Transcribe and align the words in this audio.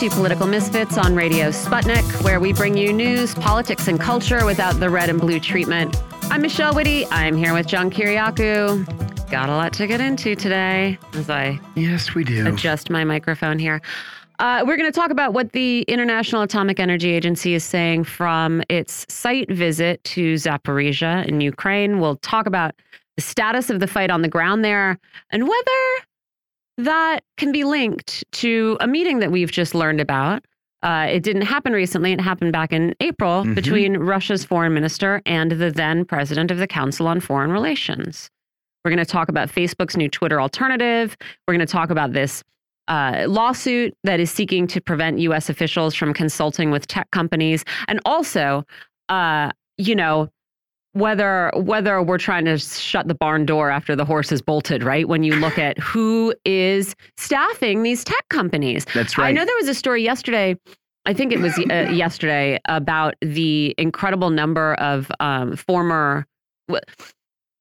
to 0.00 0.08
Political 0.08 0.46
Misfits 0.46 0.96
on 0.96 1.14
Radio 1.14 1.50
Sputnik, 1.50 2.24
where 2.24 2.40
we 2.40 2.54
bring 2.54 2.74
you 2.74 2.90
news, 2.90 3.34
politics, 3.34 3.86
and 3.86 4.00
culture 4.00 4.46
without 4.46 4.80
the 4.80 4.88
red 4.88 5.10
and 5.10 5.20
blue 5.20 5.38
treatment. 5.38 5.94
I'm 6.30 6.40
Michelle 6.40 6.72
Witte. 6.72 7.06
I'm 7.10 7.36
here 7.36 7.52
with 7.52 7.66
John 7.66 7.90
Kiriakou. 7.90 9.30
Got 9.30 9.50
a 9.50 9.52
lot 9.52 9.74
to 9.74 9.86
get 9.86 10.00
into 10.00 10.34
today 10.34 10.98
as 11.12 11.28
I 11.28 11.60
yes, 11.76 12.14
we 12.14 12.24
do. 12.24 12.46
adjust 12.48 12.88
my 12.88 13.04
microphone 13.04 13.58
here. 13.58 13.82
Uh, 14.38 14.64
we're 14.66 14.78
going 14.78 14.90
to 14.90 14.98
talk 14.98 15.10
about 15.10 15.34
what 15.34 15.52
the 15.52 15.82
International 15.82 16.40
Atomic 16.40 16.80
Energy 16.80 17.10
Agency 17.10 17.52
is 17.52 17.62
saying 17.62 18.04
from 18.04 18.62
its 18.70 19.04
site 19.12 19.50
visit 19.50 20.02
to 20.04 20.36
Zaporizhia 20.36 21.26
in 21.26 21.42
Ukraine. 21.42 22.00
We'll 22.00 22.16
talk 22.16 22.46
about 22.46 22.74
the 23.16 23.22
status 23.22 23.68
of 23.68 23.80
the 23.80 23.86
fight 23.86 24.10
on 24.10 24.22
the 24.22 24.28
ground 24.28 24.64
there 24.64 24.98
and 25.28 25.46
whether 25.46 26.06
that 26.84 27.20
can 27.36 27.52
be 27.52 27.64
linked 27.64 28.24
to 28.32 28.76
a 28.80 28.86
meeting 28.86 29.18
that 29.20 29.30
we've 29.30 29.50
just 29.50 29.74
learned 29.74 30.00
about. 30.00 30.44
Uh, 30.82 31.06
it 31.10 31.22
didn't 31.22 31.42
happen 31.42 31.72
recently. 31.74 32.12
It 32.12 32.20
happened 32.20 32.52
back 32.52 32.72
in 32.72 32.94
April 33.00 33.44
Mhm. 33.44 33.54
between 33.54 33.96
Russia's 33.98 34.44
foreign 34.44 34.72
minister 34.72 35.20
and 35.26 35.52
the 35.52 35.70
then 35.70 36.04
president 36.06 36.50
of 36.50 36.58
the 36.58 36.66
Council 36.66 37.06
on 37.06 37.20
Foreign 37.20 37.52
Relations. 37.52 38.30
We're 38.84 38.90
going 38.90 39.04
to 39.04 39.10
talk 39.10 39.28
about 39.28 39.50
Facebook's 39.50 39.96
new 39.96 40.08
Twitter 40.08 40.40
alternative. 40.40 41.16
We're 41.46 41.52
going 41.54 41.66
to 41.66 41.70
talk 41.70 41.90
about 41.90 42.12
this 42.14 42.42
uh, 42.88 43.24
lawsuit 43.28 43.94
that 44.04 44.18
is 44.20 44.30
seeking 44.32 44.66
to 44.66 44.80
prevent 44.80 45.18
U.S. 45.20 45.48
officials 45.48 45.94
from 45.94 46.12
consulting 46.12 46.70
with 46.72 46.86
tech 46.88 47.08
companies, 47.12 47.62
and 47.86 48.00
also, 48.04 48.64
uh, 49.08 49.50
you 49.76 49.94
know, 49.94 50.28
whether 50.92 51.52
whether 51.54 52.02
we're 52.02 52.18
trying 52.18 52.44
to 52.46 52.58
shut 52.58 53.06
the 53.08 53.14
barn 53.14 53.46
door 53.46 53.70
after 53.70 53.94
the 53.94 54.04
horse 54.04 54.32
is 54.32 54.42
bolted, 54.42 54.82
right? 54.82 55.06
When 55.08 55.22
you 55.22 55.34
look 55.36 55.58
at 55.58 55.78
who 55.78 56.34
is 56.44 56.94
staffing 57.16 57.82
these 57.82 58.02
tech 58.04 58.28
companies. 58.28 58.84
That's 58.94 59.16
right. 59.16 59.28
I 59.28 59.32
know 59.32 59.44
there 59.44 59.56
was 59.56 59.68
a 59.68 59.74
story 59.74 60.02
yesterday. 60.02 60.56
I 61.06 61.14
think 61.14 61.32
it 61.32 61.38
was 61.40 61.56
uh, 61.58 61.88
yesterday 61.90 62.58
about 62.66 63.14
the 63.22 63.74
incredible 63.78 64.30
number 64.30 64.74
of 64.74 65.10
um, 65.20 65.56
former, 65.56 66.26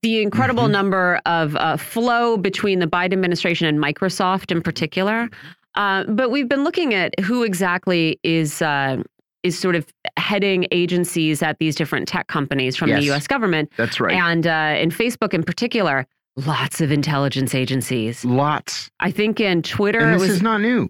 the 0.01 0.21
incredible 0.21 0.63
Mhm. 0.65 0.71
number 0.71 1.21
of 1.25 1.55
uh, 1.55 1.77
flow 1.77 2.35
between 2.35 2.79
the 2.79 2.87
Biden 2.87 3.13
administration 3.13 3.67
and 3.67 3.79
Microsoft 3.79 4.51
in 4.51 4.61
particular. 4.61 5.29
Uh, 5.75 6.03
but 6.05 6.31
we've 6.31 6.49
been 6.49 6.63
looking 6.63 6.93
at 6.93 7.17
who 7.21 7.43
exactly 7.43 8.19
is 8.23 8.61
uh, 8.61 9.01
is 9.43 9.57
sort 9.57 9.75
of 9.75 9.85
heading 10.17 10.67
agencies 10.71 11.41
at 11.41 11.57
these 11.59 11.75
different 11.75 12.07
tech 12.07 12.27
companies 12.27 12.75
from 12.75 12.89
the 12.89 13.01
U.S. 13.03 13.25
government, 13.27 13.71
That's 13.77 13.99
right. 13.99 14.13
and 14.15 14.45
uh, 14.45 14.75
in 14.77 14.89
Facebook 14.91 15.33
in 15.33 15.43
particular, 15.43 16.05
lots 16.35 16.81
of 16.81 16.91
intelligence 16.91 17.55
agencies. 17.55 18.25
Lots. 18.25 18.89
I 18.99 19.11
think 19.11 19.39
in 19.39 19.61
Twitter 19.61 19.99
And 19.99 20.13
this 20.15 20.21
was 20.21 20.29
is 20.37 20.41
not 20.41 20.61
new. 20.61 20.89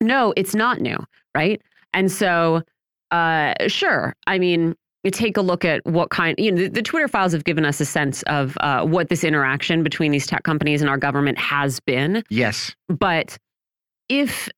no, 0.00 0.32
it's 0.36 0.54
not 0.54 0.80
new, 0.80 0.98
right? 1.34 1.60
And 1.92 2.10
so, 2.12 2.62
uh, 3.10 3.54
sure. 3.66 4.14
I 4.28 4.38
mean, 4.38 4.76
you 5.02 5.10
take 5.10 5.36
a 5.36 5.40
look 5.42 5.64
at 5.64 5.84
what 5.84 6.10
kind. 6.10 6.36
You 6.38 6.52
know, 6.52 6.62
the, 6.62 6.68
the 6.68 6.82
Twitter 6.82 7.08
files 7.08 7.32
have 7.32 7.42
given 7.44 7.64
us 7.64 7.80
a 7.80 7.86
sense 7.86 8.22
of 8.24 8.56
uh, 8.60 8.84
what 8.84 9.08
this 9.08 9.24
interaction 9.24 9.82
between 9.82 10.12
these 10.12 10.26
tech 10.26 10.44
companies 10.44 10.80
and 10.80 10.88
our 10.90 10.98
government 10.98 11.38
has 11.38 11.80
been. 11.80 12.22
Yes. 12.30 12.76
But 12.88 13.36
if 14.08 14.48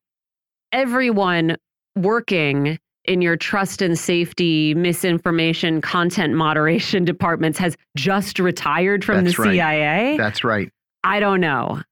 everyone 0.73 1.57
working 1.97 2.79
in 3.05 3.20
your 3.22 3.36
trust 3.36 3.83
and 3.83 3.98
safety, 3.98 4.75
misinformation, 4.75 5.81
content 5.81 6.34
moderation 6.34 7.05
departments 7.12 7.58
has 7.58 7.77
just 7.97 8.39
retired 8.39 9.05
from 9.05 9.25
That's 9.25 9.36
the 9.36 9.42
right. 9.42 9.53
CIA, 9.53 10.17
That's 10.17 10.45
right. 10.45 10.70
I 11.05 11.20
don't 11.20 11.41
know. 11.41 11.83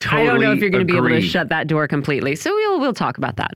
Totally 0.00 0.22
I 0.22 0.26
don't 0.26 0.40
know 0.40 0.52
if 0.52 0.60
you're 0.60 0.70
going 0.70 0.86
to 0.86 0.90
be 0.92 0.96
able 0.98 1.08
to 1.08 1.20
shut 1.20 1.48
that 1.48 1.66
door 1.66 1.88
completely. 1.88 2.36
So 2.36 2.52
we'll 2.54 2.80
we'll 2.80 2.92
talk 2.94 3.16
about 3.16 3.36
that. 3.36 3.52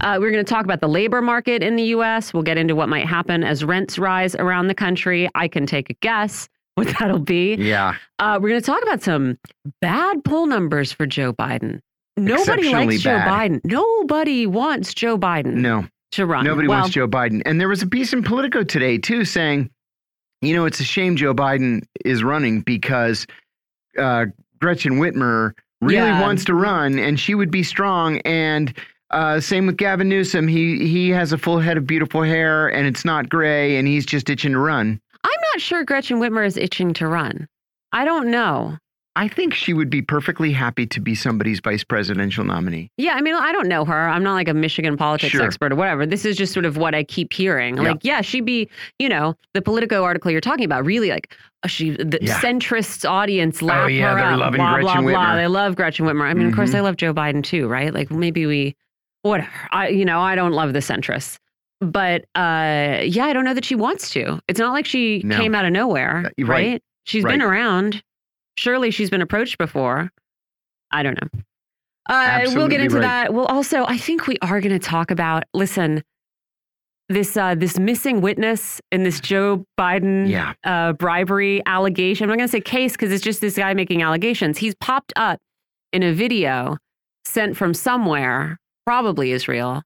Uh, 0.00 0.16
we're 0.20 0.32
going 0.32 0.44
to 0.44 0.50
talk 0.50 0.64
about 0.64 0.80
the 0.80 0.88
labor 0.88 1.20
market 1.20 1.62
in 1.62 1.76
the 1.76 1.82
U.S. 1.84 2.32
We'll 2.32 2.42
get 2.42 2.56
into 2.56 2.74
what 2.74 2.88
might 2.88 3.06
happen 3.06 3.44
as 3.44 3.62
rents 3.64 3.98
rise 3.98 4.34
around 4.34 4.66
the 4.68 4.74
country. 4.74 5.28
I 5.34 5.46
can 5.48 5.66
take 5.66 5.90
a 5.90 5.94
guess 5.94 6.48
what 6.74 6.88
that'll 6.98 7.18
be. 7.18 7.54
Yeah. 7.54 7.94
Uh, 8.18 8.38
we're 8.40 8.48
going 8.48 8.60
to 8.60 8.66
talk 8.66 8.82
about 8.82 9.02
some 9.02 9.38
bad 9.80 10.24
poll 10.24 10.46
numbers 10.46 10.90
for 10.90 11.06
Joe 11.06 11.32
Biden. 11.32 11.80
Nobody 12.16 12.70
likes 12.70 13.00
Joe 13.02 13.10
bad. 13.18 13.50
Biden. 13.52 13.60
Nobody 13.64 14.46
wants 14.46 14.94
Joe 14.94 15.16
Biden 15.18 15.54
No. 15.56 15.86
To 16.12 16.26
run. 16.26 16.44
Nobody 16.44 16.68
well, 16.68 16.80
wants 16.80 16.94
Joe 16.94 17.08
Biden. 17.08 17.42
And 17.44 17.60
there 17.60 17.68
was 17.68 17.82
a 17.82 17.86
piece 17.86 18.12
in 18.12 18.22
Politico 18.22 18.62
today, 18.62 18.98
too, 18.98 19.24
saying, 19.24 19.70
you 20.40 20.54
know, 20.54 20.64
it's 20.64 20.80
a 20.80 20.84
shame 20.84 21.16
Joe 21.16 21.34
Biden 21.34 21.82
is 22.04 22.22
running 22.24 22.60
because 22.62 23.26
uh, 23.98 24.26
Gretchen 24.60 24.94
Whitmer 24.94 25.52
really 25.80 25.96
Yeah. 25.96 26.20
wants 26.20 26.44
to 26.46 26.54
run 26.54 26.98
and 26.98 27.18
she 27.18 27.34
would 27.34 27.50
be 27.50 27.62
strong. 27.62 28.18
And 28.20 28.72
uh, 29.10 29.40
same 29.40 29.66
with 29.66 29.76
Gavin 29.76 30.08
Newsom. 30.08 30.48
He, 30.48 30.86
he 30.88 31.10
has 31.10 31.32
a 31.32 31.38
full 31.38 31.58
head 31.58 31.76
of 31.76 31.86
beautiful 31.86 32.22
hair 32.22 32.68
and 32.68 32.86
it's 32.86 33.04
not 33.04 33.28
gray 33.28 33.76
and 33.76 33.86
he's 33.86 34.06
just 34.06 34.30
itching 34.30 34.52
to 34.52 34.58
run. 34.58 35.00
I'm 35.24 35.40
not 35.52 35.60
sure 35.60 35.84
Gretchen 35.84 36.18
Whitmer 36.18 36.46
is 36.46 36.56
itching 36.56 36.94
to 36.94 37.06
run. 37.06 37.46
I 37.92 38.04
don't 38.04 38.30
know. 38.30 38.78
I 39.14 39.28
think 39.28 39.52
she 39.52 39.74
would 39.74 39.90
be 39.90 40.00
perfectly 40.00 40.52
happy 40.52 40.86
to 40.86 40.98
be 41.00 41.14
somebody's 41.14 41.60
vice 41.60 41.84
presidential 41.84 42.44
nominee. 42.44 42.90
Yeah, 42.96 43.12
I 43.14 43.20
mean, 43.20 43.34
I 43.34 43.52
don't 43.52 43.68
know 43.68 43.84
her. 43.84 44.08
I'm 44.08 44.22
not 44.22 44.32
like 44.32 44.48
a 44.48 44.54
Michigan 44.54 44.96
politics 44.96 45.32
Sure. 45.32 45.42
expert 45.42 45.70
or 45.72 45.76
whatever. 45.76 46.06
This 46.06 46.24
is 46.24 46.34
just 46.36 46.54
sort 46.54 46.64
of 46.64 46.78
what 46.78 46.94
I 46.94 47.04
keep 47.04 47.32
hearing. 47.34 47.76
Yeah. 47.76 47.82
Like, 47.82 47.98
yeah, 48.02 48.22
she'd 48.22 48.46
be, 48.46 48.70
you 48.98 49.10
know, 49.10 49.34
the 49.52 49.60
Politico 49.60 50.02
article 50.02 50.30
you're 50.30 50.40
talking 50.40 50.64
about, 50.64 50.86
really 50.86 51.10
like, 51.10 51.36
uh, 51.62 51.68
she, 51.68 51.90
the 51.90 52.18
Yeah. 52.22 52.40
centrists 52.40 53.06
audience 53.08 53.60
lap 53.60 53.84
Oh, 53.84 53.86
yeah, 53.88 54.10
her 54.10 54.16
they're 54.16 54.24
up, 54.32 54.40
loving 54.40 54.58
blah, 54.58 54.74
Gretchen 54.80 55.02
blah, 55.02 55.12
blah. 55.12 55.26
Whitmer. 55.26 55.36
They 55.36 55.46
love 55.46 55.76
Gretchen 55.76 56.06
Whitmer. 56.06 56.24
I 56.24 56.32
mean, 56.32 56.46
of 56.46 56.54
course, 56.54 56.74
I 56.74 56.80
love 56.80 56.96
Joe 56.96 57.12
Biden 57.12 57.44
too, 57.44 57.68
right? 57.68 57.92
Like, 57.92 58.10
maybe 58.10 58.46
we, 58.46 58.74
whatever. 59.20 59.50
I, 59.72 59.88
you 59.88 60.06
know, 60.06 60.20
I 60.20 60.34
don't 60.36 60.52
love 60.52 60.72
the 60.72 60.78
centrists. 60.78 61.36
But 61.82 62.22
uh, 62.34 63.00
yeah, 63.04 63.24
I 63.26 63.32
don't 63.34 63.44
know 63.44 63.54
that 63.54 63.64
she 63.64 63.74
wants 63.74 64.10
to. 64.12 64.38
It's 64.48 64.60
not 64.60 64.72
like 64.72 64.86
she 64.86 65.20
No. 65.24 65.36
came 65.36 65.54
out 65.54 65.64
of 65.66 65.72
nowhere, 65.72 66.22
Uh, 66.26 66.46
right. 66.46 66.48
right? 66.48 66.82
She's 67.04 67.24
been 67.24 67.42
around. 67.42 68.02
Surely 68.56 68.90
she's 68.90 69.10
been 69.10 69.22
approached 69.22 69.58
before. 69.58 70.10
I 70.90 71.02
don't 71.02 71.18
know. 71.20 71.40
Uh, 72.08 72.42
we'll 72.48 72.68
get 72.68 72.80
into 72.80 72.96
right. 72.96 73.02
that. 73.02 73.34
We'll 73.34 73.46
also, 73.46 73.84
I 73.86 73.96
think 73.96 74.26
we 74.26 74.36
are 74.42 74.60
going 74.60 74.72
to 74.72 74.84
talk 74.84 75.10
about. 75.10 75.44
Listen, 75.54 76.02
this 77.08 77.36
uh, 77.36 77.54
this 77.54 77.78
missing 77.78 78.20
witness 78.20 78.80
in 78.90 79.04
this 79.04 79.20
Joe 79.20 79.64
Biden 79.78 80.28
Yeah. 80.28 80.54
uh, 80.64 80.92
bribery 80.94 81.62
allegation. 81.66 82.24
I'm 82.24 82.28
not 82.30 82.38
going 82.38 82.48
to 82.48 82.52
say 82.52 82.60
case 82.60 82.92
because 82.92 83.12
it's 83.12 83.22
just 83.22 83.40
this 83.40 83.56
guy 83.56 83.72
making 83.74 84.02
allegations. 84.02 84.58
He's 84.58 84.74
popped 84.74 85.12
up 85.16 85.38
in 85.92 86.02
a 86.02 86.12
video 86.12 86.76
sent 87.24 87.56
from 87.56 87.72
somewhere, 87.74 88.58
probably 88.84 89.32
Israel. 89.32 89.82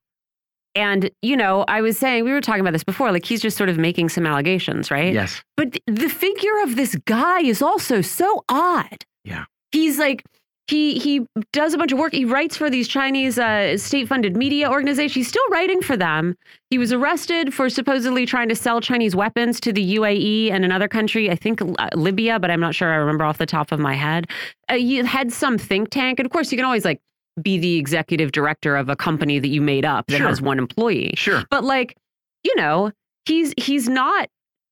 And, 0.77 1.09
you 1.23 1.35
know, 1.35 1.65
I 1.67 1.81
was 1.81 1.97
saying, 1.97 2.23
we 2.23 2.31
were 2.31 2.39
talking 2.39 2.61
about 2.61 2.73
this 2.73 2.83
before, 2.83 3.11
like 3.11 3.25
he's 3.25 3.41
just 3.41 3.57
sort 3.57 3.67
of 3.67 3.79
making 3.79 4.09
some 4.09 4.27
allegations, 4.27 4.91
right? 4.91 5.11
Yes. 5.11 5.41
But 5.55 5.71
th- 5.71 5.83
the 5.87 6.07
figure 6.07 6.61
of 6.61 6.75
this 6.75 6.95
guy 7.05 7.39
is 7.39 7.63
also 7.63 8.01
so 8.01 8.43
odd. 8.47 9.03
Yeah. 9.23 9.45
He's 9.71 9.97
like, 9.97 10.23
he 10.67 10.99
he 10.99 11.25
does 11.51 11.73
a 11.73 11.77
bunch 11.77 11.91
of 11.93 11.97
work. 11.97 12.13
He 12.13 12.25
writes 12.25 12.57
for 12.57 12.69
these 12.69 12.87
Chinese 12.87 13.39
uh, 13.39 13.77
state-funded 13.77 14.35
media 14.35 14.69
organizations. 14.69 15.15
He's 15.15 15.27
still 15.29 15.47
writing 15.49 15.81
for 15.81 15.97
them. 15.97 16.35
He 16.69 16.77
was 16.77 16.93
arrested 16.93 17.53
for 17.53 17.69
supposedly 17.69 18.25
trying 18.25 18.49
to 18.49 18.55
sell 18.55 18.79
Chinese 18.79 19.15
weapons 19.15 19.59
to 19.61 19.73
the 19.73 19.95
UAE 19.95 20.51
and 20.51 20.63
another 20.63 20.89
country, 20.89 21.31
I 21.31 21.35
think 21.35 21.61
uh, 21.61 21.89
Libya, 21.95 22.37
but 22.37 22.51
I'm 22.51 22.59
not 22.59 22.75
sure. 22.75 22.91
I 22.91 22.97
remember 22.97 23.23
off 23.23 23.37
the 23.37 23.45
top 23.45 23.71
of 23.71 23.79
my 23.79 23.95
head. 23.95 24.29
Uh, 24.69 24.75
he 24.75 24.97
had 24.97 25.31
some 25.31 25.57
think 25.57 25.89
tank, 25.89 26.19
and 26.19 26.25
of 26.25 26.31
course, 26.31 26.51
you 26.51 26.57
can 26.57 26.65
always 26.65 26.85
like 26.85 27.01
be 27.41 27.57
the 27.57 27.77
executive 27.77 28.31
director 28.31 28.75
of 28.75 28.89
a 28.89 28.95
company 28.95 29.39
that 29.39 29.49
you 29.49 29.61
made 29.61 29.85
up 29.85 30.07
that 30.07 30.17
Sure. 30.17 30.27
has 30.27 30.41
one 30.41 30.57
employee. 30.59 31.13
Sure. 31.15 31.43
But 31.51 31.63
like, 31.63 31.95
you 32.43 32.55
know, 32.55 32.91
he's 33.25 33.53
he's 33.57 33.87
not 33.89 34.29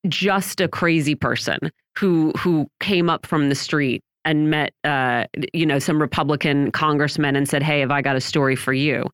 just 0.08 0.60
a 0.60 0.68
crazy 0.68 1.14
person 1.14 1.58
who 1.98 2.32
who 2.38 2.66
came 2.80 3.08
up 3.10 3.26
from 3.26 3.48
the 3.48 3.54
street 3.54 4.02
and 4.24 4.50
met 4.50 4.72
uh 4.84 5.24
you 5.52 5.64
know 5.66 5.78
some 5.78 6.00
Republican 6.00 6.70
congressman 6.72 7.36
and 7.36 7.48
said, 7.48 7.62
"Hey, 7.62 7.80
have 7.80 7.90
I 7.90 8.02
got 8.02 8.16
a 8.16 8.20
story 8.20 8.56
for 8.56 8.72
you?" 8.72 9.04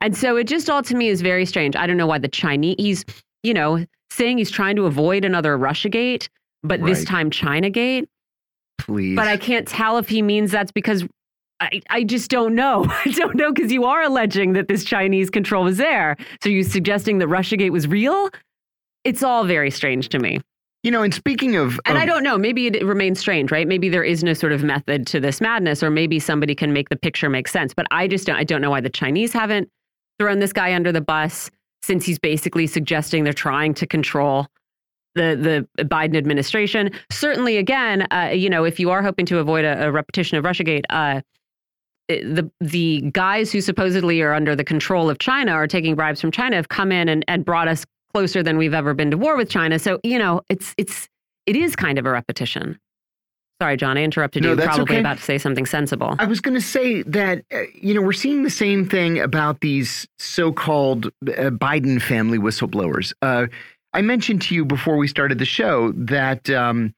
And 0.00 0.16
so 0.16 0.36
it 0.36 0.44
just 0.48 0.68
all 0.70 0.82
to 0.82 0.94
me 0.96 1.08
is 1.08 1.20
very 1.20 1.46
strange. 1.46 1.76
I 1.76 1.86
don't 1.86 1.96
know 1.96 2.06
why 2.06 2.18
the 2.18 2.28
Chinese 2.28 2.76
he's, 2.78 3.04
you 3.42 3.54
know, 3.54 3.84
saying 4.10 4.38
he's 4.38 4.50
trying 4.50 4.76
to 4.76 4.86
avoid 4.86 5.24
another 5.24 5.56
Russiagate, 5.56 6.28
but 6.62 6.84
this 6.84 6.98
Right. 7.00 7.06
time 7.08 7.30
Chinagate. 7.30 8.06
Please. 8.78 9.14
But 9.16 9.28
I 9.28 9.36
can't 9.36 9.66
tell 9.68 9.98
if 9.98 10.08
he 10.08 10.22
means 10.22 10.50
that's 10.50 10.72
because 10.72 11.04
I, 11.62 11.80
I 11.90 12.04
just 12.04 12.30
don't 12.30 12.54
know. 12.54 12.86
I 13.04 13.10
don't 13.10 13.36
know 13.36 13.52
because 13.52 13.70
you 13.72 13.84
are 13.84 14.02
alleging 14.02 14.52
that 14.54 14.68
this 14.68 14.84
Chinese 14.84 15.30
control 15.30 15.64
was 15.64 15.76
there. 15.76 16.16
So 16.42 16.48
you're 16.48 16.64
suggesting 16.64 17.18
that 17.18 17.28
Russiagate 17.28 17.70
was 17.70 17.86
real? 17.86 18.30
It's 19.04 19.22
all 19.22 19.44
very 19.44 19.70
strange 19.70 20.08
to 20.10 20.18
me. 20.18 20.40
you 20.82 20.90
know, 20.90 21.02
and 21.02 21.14
speaking 21.14 21.56
of, 21.56 21.78
And 21.86 21.98
I 21.98 22.04
don't 22.04 22.24
know. 22.24 22.36
Maybe 22.36 22.66
it 22.66 22.84
remains 22.84 23.20
strange, 23.20 23.52
right? 23.52 23.66
Maybe 23.68 23.88
there 23.88 24.02
is 24.04 24.24
no 24.24 24.34
sort 24.34 24.52
of 24.52 24.64
method 24.64 25.06
to 25.08 25.20
this 25.20 25.40
madness, 25.40 25.82
or 25.82 25.90
maybe 25.90 26.18
somebody 26.18 26.54
can 26.54 26.72
make 26.72 26.88
the 26.88 26.96
picture 26.96 27.30
make 27.30 27.48
sense. 27.48 27.72
But 27.74 27.86
I 27.90 28.08
just 28.08 28.26
don't. 28.26 28.36
I 28.36 28.44
don't 28.44 28.60
know 28.60 28.70
why 28.70 28.80
the 28.80 28.90
Chinese 28.90 29.32
haven't 29.32 29.68
thrown 30.18 30.40
this 30.40 30.52
guy 30.52 30.74
under 30.74 30.90
the 30.92 31.00
bus 31.00 31.50
since 31.82 32.04
he's 32.04 32.18
basically 32.18 32.66
suggesting 32.66 33.24
they're 33.24 33.32
trying 33.32 33.74
to 33.74 33.86
control 33.86 34.46
the 35.14 35.66
the 35.76 35.84
Biden 35.84 36.16
administration. 36.16 36.90
Certainly, 37.10 37.58
again, 37.58 38.06
uh, 38.10 38.30
you 38.32 38.48
know, 38.50 38.64
if 38.64 38.80
you 38.80 38.90
are 38.90 39.02
hoping 39.02 39.26
to 39.26 39.38
avoid 39.38 39.64
a, 39.64 39.86
a 39.86 39.92
repetition 39.92 40.38
of 40.38 40.44
RussiaGate, 40.44 40.84
uh, 40.90 41.20
the 42.20 42.50
the 42.60 43.02
guys 43.12 43.50
who 43.52 43.60
supposedly 43.60 44.20
are 44.22 44.32
under 44.32 44.54
the 44.54 44.64
control 44.64 45.10
of 45.10 45.18
China 45.18 45.52
are 45.52 45.66
taking 45.66 45.94
bribes 45.94 46.20
from 46.20 46.30
China 46.30 46.56
have 46.56 46.68
come 46.68 46.92
in 46.92 47.08
and, 47.08 47.24
and 47.28 47.44
brought 47.44 47.68
us 47.68 47.84
closer 48.12 48.42
than 48.42 48.58
we've 48.58 48.74
ever 48.74 48.94
been 48.94 49.10
to 49.10 49.18
war 49.18 49.36
with 49.36 49.48
China. 49.48 49.78
So 49.78 49.98
you 50.02 50.18
know, 50.18 50.42
it's 50.48 50.74
it's 50.76 51.08
it 51.46 51.56
is 51.56 51.74
kind 51.74 51.98
of 51.98 52.06
a 52.06 52.10
repetition. 52.10 52.78
Sorry, 53.60 53.76
John, 53.76 53.96
I 53.96 54.02
interrupted 54.02 54.42
No, 54.42 54.50
you. 54.50 54.56
Probably 54.56 54.82
okay. 54.82 54.98
about 54.98 55.18
to 55.18 55.22
say 55.22 55.38
something 55.38 55.66
sensible. 55.66 56.16
I 56.18 56.24
was 56.24 56.40
going 56.40 56.54
to 56.54 56.60
say 56.60 57.02
that, 57.04 57.44
uh, 57.54 57.60
you 57.74 57.94
know, 57.94 58.02
we're 58.02 58.12
seeing 58.12 58.42
the 58.42 58.50
same 58.50 58.88
thing 58.88 59.20
about 59.20 59.60
these 59.60 60.04
so 60.18 60.50
called 60.50 61.06
uh, 61.06 61.50
Biden 61.50 62.02
family 62.02 62.38
whistleblowers. 62.38 63.12
Uh, 63.22 63.46
I 63.92 64.02
mentioned 64.02 64.42
to 64.42 64.56
you 64.56 64.64
before 64.64 64.96
we 64.96 65.06
started 65.06 65.38
the 65.38 65.44
show 65.44 65.92
that 65.92 66.50
um, 66.50 66.92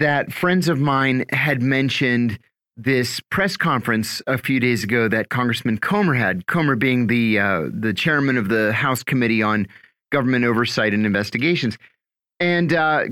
that 0.00 0.32
friends 0.32 0.68
of 0.68 0.80
mine 0.80 1.26
had 1.30 1.62
mentioned 1.62 2.40
this 2.76 3.20
press 3.30 3.56
conference 3.56 4.20
a 4.26 4.36
few 4.36 4.58
days 4.58 4.82
ago 4.82 5.08
that 5.08 5.28
Congressman 5.28 5.78
Comer 5.78 6.14
had. 6.14 6.46
Comer 6.46 6.76
being 6.76 7.06
the 7.06 7.38
uh, 7.38 7.68
the 7.72 7.92
chairman 7.94 8.36
of 8.36 8.48
the 8.48 8.72
House 8.72 9.02
Committee 9.02 9.42
on 9.42 9.66
Government 10.10 10.44
Oversight 10.44 10.92
and 10.92 11.06
Investigations, 11.06 11.78
and 12.40 12.72
uh, 12.72 13.04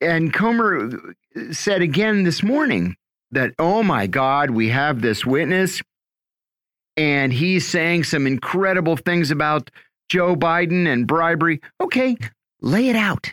and 0.00 0.32
Comer 0.32 0.90
said 1.52 1.82
again 1.82 2.24
this 2.24 2.42
morning 2.42 2.96
that 3.30 3.52
oh 3.58 3.82
my 3.82 4.06
God, 4.06 4.50
we 4.50 4.68
have 4.68 5.02
this 5.02 5.26
witness, 5.26 5.82
and 6.96 7.32
he's 7.32 7.68
saying 7.68 8.04
some 8.04 8.26
incredible 8.26 8.96
things 8.96 9.30
about 9.30 9.70
Joe 10.08 10.34
Biden 10.34 10.86
and 10.86 11.06
bribery. 11.06 11.60
Okay, 11.80 12.16
lay 12.62 12.88
it 12.88 12.96
out. 12.96 13.32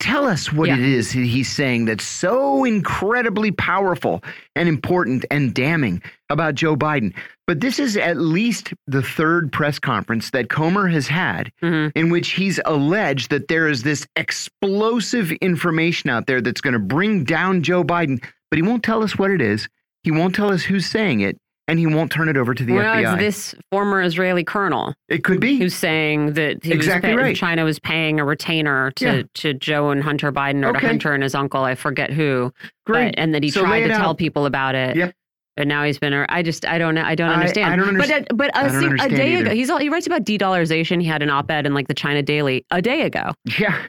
Tell 0.00 0.26
us 0.26 0.52
what 0.52 0.68
Yeah. 0.68 0.74
it 0.74 0.80
is 0.80 1.12
he's 1.12 1.48
saying 1.48 1.84
that's 1.84 2.04
so 2.04 2.64
incredibly 2.64 3.52
powerful 3.52 4.22
and 4.56 4.68
important 4.68 5.24
and 5.30 5.54
damning 5.54 6.02
about 6.28 6.56
Joe 6.56 6.74
Biden. 6.76 7.14
But 7.46 7.60
this 7.60 7.78
is 7.78 7.96
at 7.96 8.16
least 8.16 8.74
the 8.88 9.00
third 9.02 9.52
press 9.52 9.78
conference 9.78 10.30
that 10.30 10.48
Comer 10.50 10.88
has 10.88 11.06
had 11.08 11.52
Mhm. 11.62 11.92
in 11.94 12.10
which 12.10 12.30
he's 12.32 12.58
alleged 12.64 13.30
that 13.30 13.46
there 13.48 13.68
is 13.68 13.82
this 13.84 14.06
explosive 14.16 15.30
information 15.40 16.10
out 16.10 16.26
there 16.26 16.40
that's 16.40 16.60
going 16.60 16.74
to 16.74 16.78
bring 16.80 17.22
down 17.24 17.62
Joe 17.62 17.84
Biden, 17.84 18.22
but 18.50 18.56
he 18.56 18.62
won't 18.62 18.82
tell 18.82 19.02
us 19.04 19.16
what 19.18 19.30
it 19.30 19.40
is. 19.40 19.68
He 20.02 20.10
won't 20.10 20.34
tell 20.34 20.52
us 20.52 20.64
who's 20.64 20.86
saying 20.86 21.20
it, 21.20 21.38
and 21.70 21.78
he 21.78 21.86
won't 21.86 22.10
turn 22.12 22.28
it 22.28 22.36
over 22.36 22.52
to 22.54 22.64
the 22.64 22.74
Well, 22.74 22.94
FBI. 22.96 23.14
it's 23.14 23.20
this 23.20 23.54
former 23.70 24.02
Israeli 24.02 24.44
colonel 24.44 24.94
it 25.08 25.24
could 25.24 25.40
be. 25.40 25.56
who's 25.58 25.74
saying 25.74 26.34
that 26.34 26.62
he 26.64 26.72
Exactly 26.72 27.14
right. 27.16 27.34
China 27.36 27.64
was 27.64 27.78
paying 27.78 28.20
a 28.20 28.24
retainer 28.24 28.90
to, 28.96 29.04
Yeah. 29.04 29.22
to 29.34 29.54
Joe 29.54 29.90
and 29.90 30.02
Hunter 30.02 30.30
Biden 30.32 30.66
or 30.66 30.72
to 30.72 30.78
Hunter 30.86 31.14
and 31.14 31.22
his 31.22 31.34
uncle, 31.34 31.62
I 31.64 31.74
forget 31.74 32.10
who, 32.12 32.52
Great. 32.86 33.14
but, 33.14 33.14
and 33.18 33.34
that 33.34 33.42
he 33.42 33.50
So 33.50 33.62
tried 33.62 33.80
to 33.86 33.94
it 33.94 33.96
tell 33.96 34.14
people 34.14 34.44
about 34.46 34.74
it. 34.74 34.96
Yeah. 34.96 35.12
But 35.56 35.66
now 35.66 35.84
he's 35.84 35.98
been. 35.98 36.14
I 36.14 36.42
just. 36.42 36.64
I 36.64 36.78
don't 36.78 36.94
know. 36.94 37.02
I 37.02 37.14
don't 37.14 37.28
understand. 37.28 37.66
Uh, 37.66 37.70
uh, 37.70 37.72
I 37.72 37.76
don't 37.76 37.88
understand. 37.88 38.26
But 38.30 38.48
a, 38.48 38.52
but 38.52 38.56
I 38.56 38.66
a, 38.68 38.72
don't 38.80 38.98
se- 38.98 39.04
a 39.06 39.08
day 39.10 39.32
either. 39.34 39.42
ago, 39.46 39.54
he's 39.54 39.68
all, 39.68 39.78
he 39.78 39.88
writes 39.90 40.06
about 40.06 40.24
de-dollarization. 40.24 41.02
He 41.02 41.06
had 41.08 41.22
an 41.22 41.28
op-ed 41.28 41.66
in 41.66 41.74
like 41.74 41.86
the 41.88 41.92
China 41.92 42.22
Daily 42.22 42.64
a 42.70 42.80
day 42.80 43.02
ago. 43.02 43.32
yeah. 43.58 43.82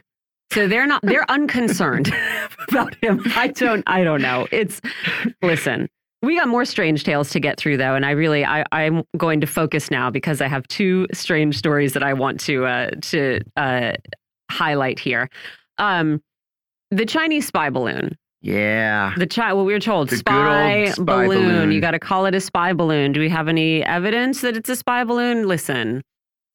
So 0.52 0.66
they're 0.68 0.86
not. 0.86 1.00
They're 1.02 1.24
unconcerned 1.30 2.12
about 2.68 2.94
him. 3.02 3.22
I 3.36 3.46
don't. 3.48 3.82
I 3.86 4.04
don't 4.04 4.20
know. 4.20 4.46
It's. 4.52 4.82
Listen, 5.40 5.88
we 6.22 6.38
got 6.38 6.48
more 6.48 6.64
strange 6.64 7.04
tales 7.04 7.30
to 7.30 7.40
get 7.40 7.58
through 7.58 7.76
though, 7.76 7.94
and 7.94 8.06
I 8.06 8.10
really, 8.12 8.44
I, 8.44 8.64
I'm 8.72 9.02
going 9.16 9.40
to 9.40 9.46
focus 9.46 9.90
now 9.90 10.10
because 10.10 10.40
I 10.40 10.48
have 10.48 10.66
two 10.68 11.06
strange 11.12 11.56
stories 11.58 11.92
that 11.94 12.02
I 12.02 12.12
want 12.14 12.40
to 12.40 12.64
uh, 12.66 12.90
to 13.02 13.40
uh, 13.56 13.92
highlight 14.50 14.98
here. 14.98 15.28
Um, 15.78 16.22
the 16.90 17.06
Chinese 17.06 17.46
spy 17.46 17.70
balloon. 17.70 18.16
Yeah. 18.42 19.12
The 19.16 19.26
chi- 19.26 19.52
well, 19.52 19.64
we 19.64 19.72
were 19.72 19.78
told 19.80 20.08
The 20.10 20.16
spy, 20.16 20.86
spy 20.90 21.02
balloon. 21.04 21.48
balloon. 21.48 21.72
You 21.72 21.80
got 21.80 21.92
to 21.92 21.98
call 21.98 22.26
it 22.26 22.34
a 22.34 22.40
spy 22.40 22.72
balloon. 22.72 23.12
Do 23.12 23.20
we 23.20 23.28
have 23.28 23.46
any 23.48 23.84
evidence 23.84 24.40
that 24.40 24.56
it's 24.56 24.68
a 24.68 24.74
spy 24.76 25.04
balloon? 25.04 25.46
Listen, 25.46 26.02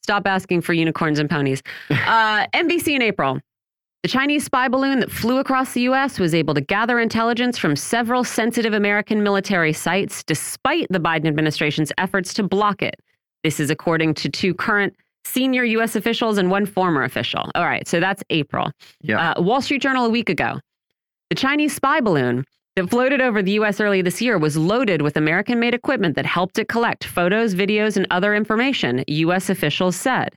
stop 0.03 0.27
asking 0.27 0.61
for 0.61 0.73
unicorns 0.73 1.17
and 1.19 1.29
ponies. 1.29 1.61
Uh, 1.89 2.45
NBC 2.53 2.95
in 2.95 3.01
April. 3.01 3.39
The 4.07 4.13
Chinese 4.13 4.45
spy 4.45 4.69
balloon 4.69 5.01
that 5.01 5.11
flew 5.11 5.37
across 5.37 5.73
the 5.73 5.81
U.S. 5.81 6.17
was 6.17 6.33
able 6.33 6.53
to 6.53 6.61
gather 6.61 6.97
intelligence 6.97 7.57
from 7.57 7.75
several 7.75 8.23
sensitive 8.23 8.73
American 8.73 9.21
military 9.21 9.73
sites, 9.73 10.23
despite 10.23 10.87
the 10.89 10.97
Biden 10.97 11.25
administration's 11.27 11.91
efforts 11.97 12.33
to 12.35 12.43
block 12.43 12.81
it. 12.81 12.95
This 13.43 13.59
is 13.59 13.69
according 13.69 14.13
to 14.13 14.29
two 14.29 14.53
current 14.53 14.95
senior 15.25 15.65
U.S. 15.65 15.97
officials 15.97 16.37
and 16.37 16.49
one 16.49 16.65
former 16.65 17.03
official. 17.03 17.51
All 17.53 17.65
right, 17.65 17.85
so 17.85 17.99
that's 17.99 18.23
April. 18.29 18.71
Yeah. 19.01 19.31
Uh, 19.31 19.41
Wall 19.41 19.61
Street 19.61 19.81
Journal 19.81 20.05
a 20.05 20.09
week 20.09 20.29
ago. 20.29 20.57
The 21.29 21.35
Chinese 21.35 21.75
spy 21.75 21.99
balloon 21.99 22.45
that 22.77 22.89
floated 22.89 23.19
over 23.19 23.43
the 23.43 23.51
U.S. 23.59 23.81
early 23.81 24.01
this 24.01 24.21
year 24.21 24.37
was 24.37 24.55
loaded 24.55 25.01
with 25.01 25.17
American 25.17 25.59
made 25.59 25.73
equipment 25.73 26.15
that 26.15 26.25
helped 26.25 26.57
it 26.59 26.69
collect 26.69 27.03
photos, 27.03 27.55
videos, 27.55 27.97
and 27.97 28.07
other 28.09 28.33
information, 28.33 29.03
U.S. 29.05 29.49
officials 29.49 29.97
said. 29.97 30.29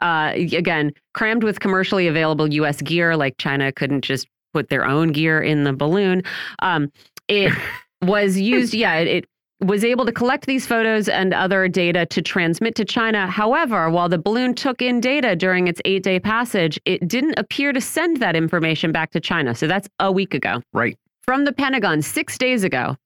Uh, 0.00 0.32
again, 0.34 0.92
crammed 1.14 1.42
with 1.42 1.60
commercially 1.60 2.06
available 2.06 2.52
U.S. 2.54 2.80
gear, 2.82 3.16
like 3.16 3.36
China 3.38 3.72
couldn't 3.72 4.02
just 4.02 4.26
put 4.54 4.68
their 4.68 4.86
own 4.86 5.12
gear 5.12 5.40
in 5.40 5.64
the 5.64 5.72
balloon. 5.72 6.22
Um, 6.60 6.90
it 7.28 7.52
was 8.02 8.38
used, 8.38 8.74
yeah, 8.74 8.94
it, 8.94 9.08
it 9.08 9.24
was 9.66 9.84
able 9.84 10.06
to 10.06 10.12
collect 10.12 10.46
these 10.46 10.66
photos 10.66 11.08
and 11.08 11.34
other 11.34 11.66
data 11.66 12.06
to 12.06 12.22
transmit 12.22 12.76
to 12.76 12.84
China. 12.84 13.26
However, 13.26 13.90
while 13.90 14.08
the 14.08 14.18
balloon 14.18 14.54
took 14.54 14.80
in 14.80 15.00
data 15.00 15.34
during 15.34 15.66
its 15.66 15.80
eight 15.84 16.04
day 16.04 16.20
passage, 16.20 16.78
it 16.84 17.06
didn't 17.08 17.34
appear 17.38 17.72
to 17.72 17.80
send 17.80 18.18
that 18.18 18.36
information 18.36 18.92
back 18.92 19.10
to 19.10 19.20
China. 19.20 19.54
So 19.54 19.66
that's 19.66 19.88
a 19.98 20.12
week 20.12 20.32
ago. 20.32 20.62
Right. 20.72 20.96
From 21.22 21.44
the 21.44 21.52
Pentagon 21.52 22.02
six 22.02 22.38
days 22.38 22.62
ago. 22.62 22.96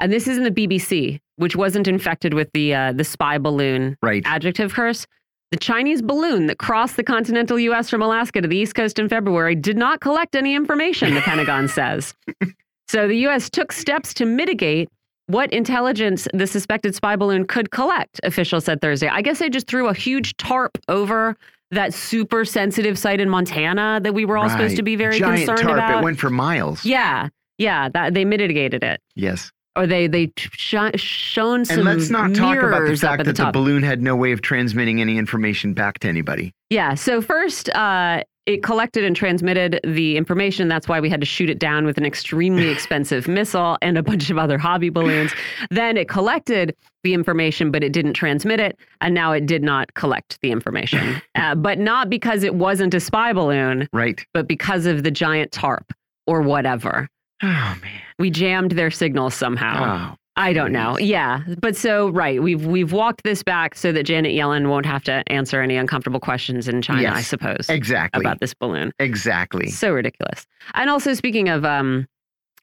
And 0.00 0.12
this 0.12 0.26
is 0.26 0.36
in 0.36 0.42
the 0.42 0.50
BBC, 0.50 1.20
which 1.36 1.54
wasn't 1.54 1.86
infected 1.86 2.34
with 2.34 2.50
the 2.52 2.74
uh, 2.74 2.92
the 2.92 3.04
spy 3.04 3.38
balloon 3.38 3.96
Right. 4.02 4.22
adjective 4.26 4.74
curse. 4.74 5.06
The 5.52 5.58
Chinese 5.58 6.00
balloon 6.00 6.46
that 6.46 6.58
crossed 6.58 6.96
the 6.96 7.04
continental 7.04 7.58
U.S. 7.58 7.90
from 7.90 8.00
Alaska 8.00 8.40
to 8.40 8.48
the 8.48 8.56
East 8.56 8.74
Coast 8.74 8.98
in 8.98 9.06
February 9.08 9.54
did 9.54 9.76
not 9.76 10.00
collect 10.00 10.34
any 10.34 10.54
information, 10.54 11.14
the 11.14 11.20
Pentagon 11.20 11.68
says. 11.68 12.14
So 12.88 13.08
the 13.08 13.16
U.S. 13.20 13.48
took 13.48 13.72
steps 13.72 14.12
to 14.14 14.26
mitigate 14.26 14.90
what 15.26 15.50
intelligence 15.50 16.28
the 16.34 16.46
suspected 16.46 16.94
spy 16.94 17.16
balloon 17.16 17.46
could 17.46 17.70
collect, 17.70 18.20
officials 18.22 18.66
said 18.66 18.82
Thursday. 18.82 19.08
I 19.08 19.22
guess 19.22 19.38
they 19.38 19.48
just 19.48 19.66
threw 19.66 19.88
a 19.88 19.94
huge 19.94 20.36
tarp 20.36 20.76
over 20.88 21.34
that 21.70 21.94
super 21.94 22.44
sensitive 22.44 22.98
site 22.98 23.18
in 23.18 23.30
Montana 23.30 23.98
that 24.02 24.12
we 24.12 24.26
were 24.26 24.36
all 24.36 24.50
supposed 24.50 24.76
to 24.76 24.82
be 24.82 24.94
very 24.94 25.18
Giant 25.18 25.38
concerned 25.46 25.68
tarp. 25.68 25.78
about. 25.78 26.00
It 26.00 26.04
went 26.04 26.18
for 26.18 26.28
miles. 26.28 26.84
yeah, 26.84 27.30
yeah, 27.56 27.88
that, 27.88 28.12
they 28.12 28.26
mitigated 28.26 28.84
it. 28.84 29.00
Yes. 29.14 29.50
Or 29.74 29.86
they 29.86 30.06
they 30.06 30.30
sh 30.36 30.74
shown 30.96 31.64
some 31.64 31.78
And 31.78 31.84
let's 31.86 32.10
not 32.10 32.34
talk 32.34 32.58
about 32.58 32.86
the 32.86 32.96
fact 32.96 33.20
at 33.20 33.26
that 33.26 33.36
the 33.36 33.42
top. 33.44 33.52
balloon 33.54 33.82
had 33.82 34.02
no 34.02 34.14
way 34.14 34.32
of 34.32 34.42
transmitting 34.42 35.00
any 35.00 35.16
information 35.16 35.72
back 35.72 35.98
to 36.00 36.08
anybody. 36.08 36.52
Yeah. 36.68 36.94
So 36.94 37.22
first, 37.22 37.70
uh, 37.70 38.22
it 38.44 38.62
collected 38.62 39.04
and 39.04 39.14
transmitted 39.16 39.80
the 39.84 40.16
information. 40.16 40.66
That's 40.68 40.88
why 40.88 40.98
we 41.00 41.08
had 41.08 41.20
to 41.20 41.26
shoot 41.26 41.48
it 41.48 41.58
down 41.60 41.86
with 41.86 41.96
an 41.96 42.04
extremely 42.04 42.68
expensive 42.76 43.28
missile 43.28 43.78
and 43.80 43.96
a 43.96 44.02
bunch 44.02 44.28
of 44.30 44.36
other 44.36 44.58
hobby 44.58 44.90
balloons. 44.90 45.32
then 45.70 45.96
it 45.96 46.08
collected 46.08 46.74
the 47.04 47.14
information, 47.14 47.70
but 47.70 47.82
it 47.82 47.92
didn't 47.92 48.14
transmit 48.14 48.60
it, 48.60 48.76
and 49.00 49.14
now 49.14 49.32
it 49.32 49.46
did 49.46 49.62
not 49.62 49.94
collect 49.94 50.38
the 50.42 50.50
information. 50.50 51.22
uh, 51.36 51.54
but 51.54 51.78
not 51.78 52.10
because 52.10 52.42
it 52.42 52.54
wasn't 52.56 52.92
a 52.94 53.00
spy 53.00 53.32
balloon, 53.32 53.88
Right. 53.92 54.24
but 54.34 54.46
because 54.48 54.86
of 54.86 55.02
the 55.02 55.10
giant 55.10 55.50
tarp 55.52 55.92
or 56.26 56.42
whatever. 56.42 57.08
Oh 57.42 57.46
man. 57.82 58.00
We 58.18 58.30
jammed 58.30 58.72
their 58.72 58.90
signals 58.90 59.34
somehow. 59.34 60.12
Oh. 60.12 60.16
I 60.34 60.54
don't 60.54 60.72
know. 60.72 60.96
Yeah, 60.98 61.42
but 61.60 61.76
so 61.76 62.08
right, 62.08 62.42
we've 62.42 62.64
we've 62.64 62.92
walked 62.92 63.22
this 63.22 63.42
back 63.42 63.74
so 63.74 63.92
that 63.92 64.04
Janet 64.04 64.32
Yellen 64.32 64.70
won't 64.70 64.86
have 64.86 65.04
to 65.04 65.22
answer 65.26 65.60
any 65.60 65.76
uncomfortable 65.76 66.20
questions 66.20 66.68
in 66.68 66.80
China, 66.80 67.10
I 67.10 67.20
suppose, 67.20 67.66
Exactly. 67.68 68.20
about 68.24 68.40
this 68.40 68.54
balloon. 68.54 68.92
Exactly. 68.98 69.68
So 69.68 69.92
ridiculous. 69.92 70.46
And 70.72 70.88
also 70.88 71.12
speaking 71.12 71.50
of 71.50 71.66
um 71.66 72.06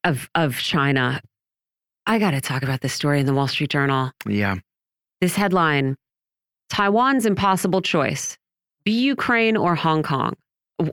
of 0.04 0.30
of 0.34 0.58
China, 0.58 1.22
I 2.08 2.18
got 2.18 2.32
to 2.32 2.42
talk 2.42 2.64
about 2.64 2.82
this 2.82 2.94
story 2.94 3.20
in 3.20 3.28
the 3.28 3.34
Wall 3.36 3.48
Street 3.48 3.70
Journal. 3.70 4.12
Yeah. 4.28 4.56
This 5.22 5.36
headline: 5.36 5.96
Taiwan's 6.72 7.28
impossible 7.28 7.84
choice: 7.84 8.36
be 8.84 8.94
Ukraine 8.94 9.56
or 9.56 9.76
Hong 9.76 10.02
Kong. 10.02 10.34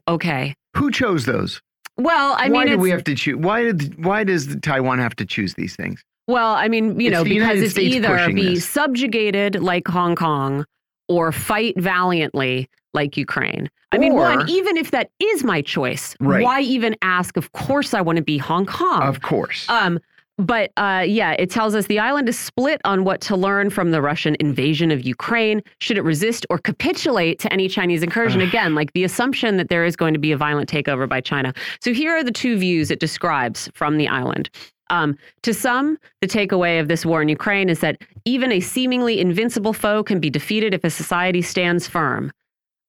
Okay. 0.07 0.55
Who 0.77 0.91
chose 0.91 1.25
those? 1.25 1.63
Well, 1.99 2.35
I 2.39 2.49
why 2.49 2.65
mean, 2.65 2.75
do 2.75 2.79
we 2.79 2.91
have 2.91 3.05
to 3.05 3.15
choose? 3.15 3.37
Why 3.37 3.65
did? 3.65 4.05
Why 4.05 4.25
does 4.25 4.55
Taiwan 4.63 4.99
have 4.99 5.17
to 5.17 5.25
choose 5.25 5.55
these 5.55 5.75
things? 5.77 6.03
Well, 6.29 6.55
I 6.55 6.69
mean, 6.69 6.99
you 7.01 7.09
It's 7.09 7.15
know, 7.15 7.25
because 7.25 7.61
it's 7.61 7.73
States 7.73 7.95
either 7.97 8.27
be 8.33 8.55
this. 8.57 8.69
subjugated 8.69 9.63
like 9.63 9.87
Hong 9.89 10.17
Kong 10.17 10.65
or 11.09 11.31
fight 11.33 11.81
valiantly 11.81 12.69
like 12.95 13.17
Ukraine. 13.17 13.71
I 13.93 13.99
mean, 13.99 14.15
one, 14.15 14.49
even 14.49 14.77
if 14.77 14.91
that 14.91 15.11
is 15.21 15.45
my 15.45 15.63
choice, 15.63 16.17
Right. 16.21 16.43
why 16.43 16.61
even 16.63 16.97
ask? 17.03 17.37
Of 17.37 17.53
course, 17.53 17.95
I 17.95 18.01
want 18.01 18.17
to 18.17 18.23
be 18.25 18.37
Hong 18.39 18.67
Kong. 18.67 19.03
Of 19.03 19.23
course. 19.23 19.67
Um, 19.69 20.01
but 20.39 20.71
uh, 20.77 21.05
yeah, 21.07 21.33
it 21.33 21.51
tells 21.51 21.75
us 21.75 21.87
the 21.87 21.99
island 21.99 22.29
is 22.29 22.39
split 22.39 22.81
on 22.85 23.05
what 23.05 23.21
to 23.23 23.37
learn 23.37 23.71
from 23.71 23.91
the 23.91 24.03
Russian 24.03 24.37
invasion 24.39 24.91
of 24.91 25.07
Ukraine. 25.07 25.63
Should 25.81 25.97
it 25.97 26.03
resist 26.03 26.45
or 26.51 26.59
capitulate 26.59 27.39
to 27.41 27.53
any 27.53 27.69
Chinese 27.69 28.03
incursion? 28.03 28.41
Again, 28.41 28.75
like 28.75 28.93
the 28.93 29.05
assumption 29.05 29.57
that 29.57 29.69
there 29.69 29.85
is 29.85 29.97
going 29.97 30.13
to 30.13 30.21
be 30.21 30.33
a 30.33 30.37
violent 30.37 30.69
takeover 30.69 31.09
by 31.09 31.21
China. 31.21 31.55
So 31.81 31.95
here 31.95 32.13
are 32.13 32.25
the 32.25 32.33
two 32.33 32.59
views 32.59 32.91
it 32.91 33.01
describes 33.01 33.71
from 33.75 33.97
the 33.97 34.09
island. 34.09 34.51
Um, 34.91 35.17
to 35.43 35.53
some, 35.53 35.99
the 36.21 36.29
takeaway 36.29 36.81
of 36.81 36.89
this 36.89 37.05
war 37.05 37.23
in 37.23 37.29
Ukraine 37.29 37.69
is 37.69 37.81
that 37.81 38.03
even 38.25 38.53
a 38.53 38.61
seemingly 38.61 39.21
invincible 39.21 39.73
foe 39.73 40.05
can 40.05 40.21
be 40.21 40.31
defeated 40.31 40.75
if 40.75 40.85
a 40.85 40.91
society 40.91 41.43
stands 41.43 41.89
firm. 41.89 42.31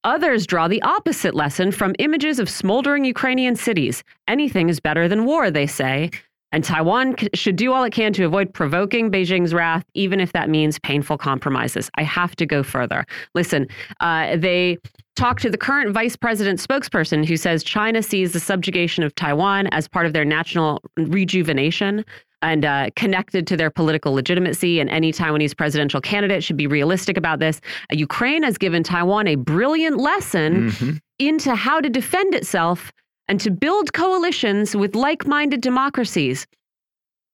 Others 0.03 0.47
draw 0.47 0.67
the 0.67 0.81
opposite 0.83 1.33
lesson 1.33 1.71
from 1.71 1.95
images 1.99 2.39
of 2.39 2.49
smoldering 2.49 3.03
Ukrainian 3.03 3.55
cities. 3.55 4.03
Anything 4.27 4.69
is 4.69 4.79
better 4.79 5.07
than 5.07 5.25
war, 5.25 5.49
they 5.49 5.65
say. 5.65 6.11
And 6.51 6.63
Taiwan 6.63 7.15
should 7.33 7.57
do 7.57 7.73
all 7.73 7.83
it 7.83 7.91
can 7.91 8.13
to 8.13 8.23
avoid 8.23 8.53
provoking 8.53 9.11
Beijing's 9.11 9.53
wrath, 9.53 9.83
even 9.93 10.19
if 10.19 10.31
that 10.33 10.49
means 10.49 10.79
painful 10.79 11.17
compromises. 11.17 11.89
I 11.95 12.03
have 12.03 12.35
to 12.37 12.45
go 12.45 12.63
further. 12.63 13.05
Listen, 13.35 13.67
uh, 13.99 14.37
they 14.37 14.77
talked 15.15 15.41
to 15.41 15.49
the 15.49 15.57
current 15.57 15.91
vice 15.91 16.15
president 16.15 16.59
spokesperson 16.59 17.25
who 17.25 17.35
says 17.35 17.63
China 17.63 18.01
sees 18.01 18.31
the 18.31 18.39
subjugation 18.39 19.03
of 19.03 19.13
Taiwan 19.15 19.67
as 19.67 19.87
part 19.87 20.05
of 20.05 20.13
their 20.13 20.23
national 20.23 20.81
rejuvenation 20.95 22.05
and 22.43 22.63
uh, 22.63 22.89
connected 22.95 23.47
to 23.47 23.57
their 23.57 23.71
political 23.71 24.13
legitimacy. 24.13 24.79
And 24.79 24.89
any 24.89 25.11
Taiwanese 25.11 25.57
presidential 25.57 25.99
candidate 25.99 26.43
should 26.43 26.55
be 26.55 26.67
realistic 26.67 27.17
about 27.17 27.39
this. 27.39 27.59
Uh, 27.91 27.95
Ukraine 27.95 28.43
has 28.43 28.57
given 28.57 28.83
Taiwan 28.83 29.27
a 29.27 29.35
brilliant 29.35 29.97
lesson 29.97 30.53
mm 30.53 30.69
-hmm. 30.69 30.99
into 31.19 31.55
how 31.55 31.81
to 31.81 31.89
defend 31.89 32.35
itself 32.35 32.91
and 33.27 33.39
to 33.41 33.51
build 33.51 33.93
coalitions 33.93 34.75
with 34.75 34.95
like 34.95 35.27
minded 35.27 35.61
democracies. 35.61 36.47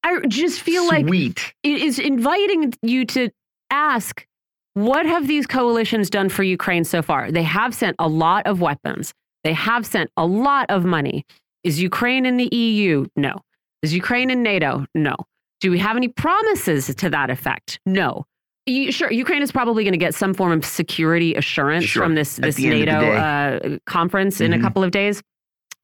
I 0.02 0.20
just 0.28 0.60
feel 0.60 0.88
Sweet. 0.88 1.06
like 1.06 1.54
it 1.62 1.82
is 1.82 1.98
inviting 1.98 2.74
you 2.82 3.06
to 3.06 3.30
ask 3.70 4.26
what 4.74 5.06
have 5.06 5.28
these 5.28 5.46
coalitions 5.46 6.10
done 6.10 6.28
for 6.28 6.42
Ukraine 6.42 6.84
so 6.84 7.00
far? 7.00 7.30
They 7.30 7.44
have 7.44 7.74
sent 7.74 7.96
a 7.98 8.08
lot 8.08 8.46
of 8.46 8.60
weapons. 8.60 9.14
They 9.44 9.52
have 9.52 9.86
sent 9.86 10.10
a 10.16 10.26
lot 10.26 10.66
of 10.68 10.84
money. 10.84 11.24
Is 11.62 11.80
Ukraine 11.80 12.26
in 12.26 12.36
the 12.36 12.54
EU? 12.54 13.06
No. 13.16 13.40
Is 13.82 13.94
Ukraine 13.94 14.30
in 14.30 14.42
NATO? 14.42 14.84
No. 14.94 15.14
Do 15.60 15.70
we 15.70 15.78
have 15.78 15.96
any 15.96 16.08
promises 16.08 16.92
to 16.94 17.08
that 17.10 17.30
effect? 17.30 17.78
No. 17.86 18.24
You, 18.66 18.90
sure, 18.90 19.12
Ukraine 19.12 19.42
is 19.42 19.52
probably 19.52 19.84
going 19.84 19.92
to 19.92 19.98
get 19.98 20.14
some 20.14 20.34
form 20.34 20.52
of 20.52 20.64
security 20.64 21.34
assurance 21.34 21.84
sure. 21.84 22.02
from 22.02 22.14
this 22.14 22.36
this 22.36 22.58
NATO 22.58 23.12
uh, 23.12 23.78
conference 23.86 24.36
mm 24.36 24.38
-hmm. 24.38 24.46
in 24.46 24.52
a 24.52 24.56
mm-hmm. 24.56 24.64
couple 24.64 24.82
of 24.82 24.90
days, 24.90 25.22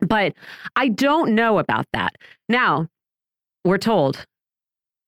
but 0.00 0.34
I 0.76 0.88
don't 0.88 1.34
know 1.34 1.58
about 1.58 1.86
that. 1.92 2.16
Now, 2.48 2.88
we're 3.64 3.78
told 3.78 4.24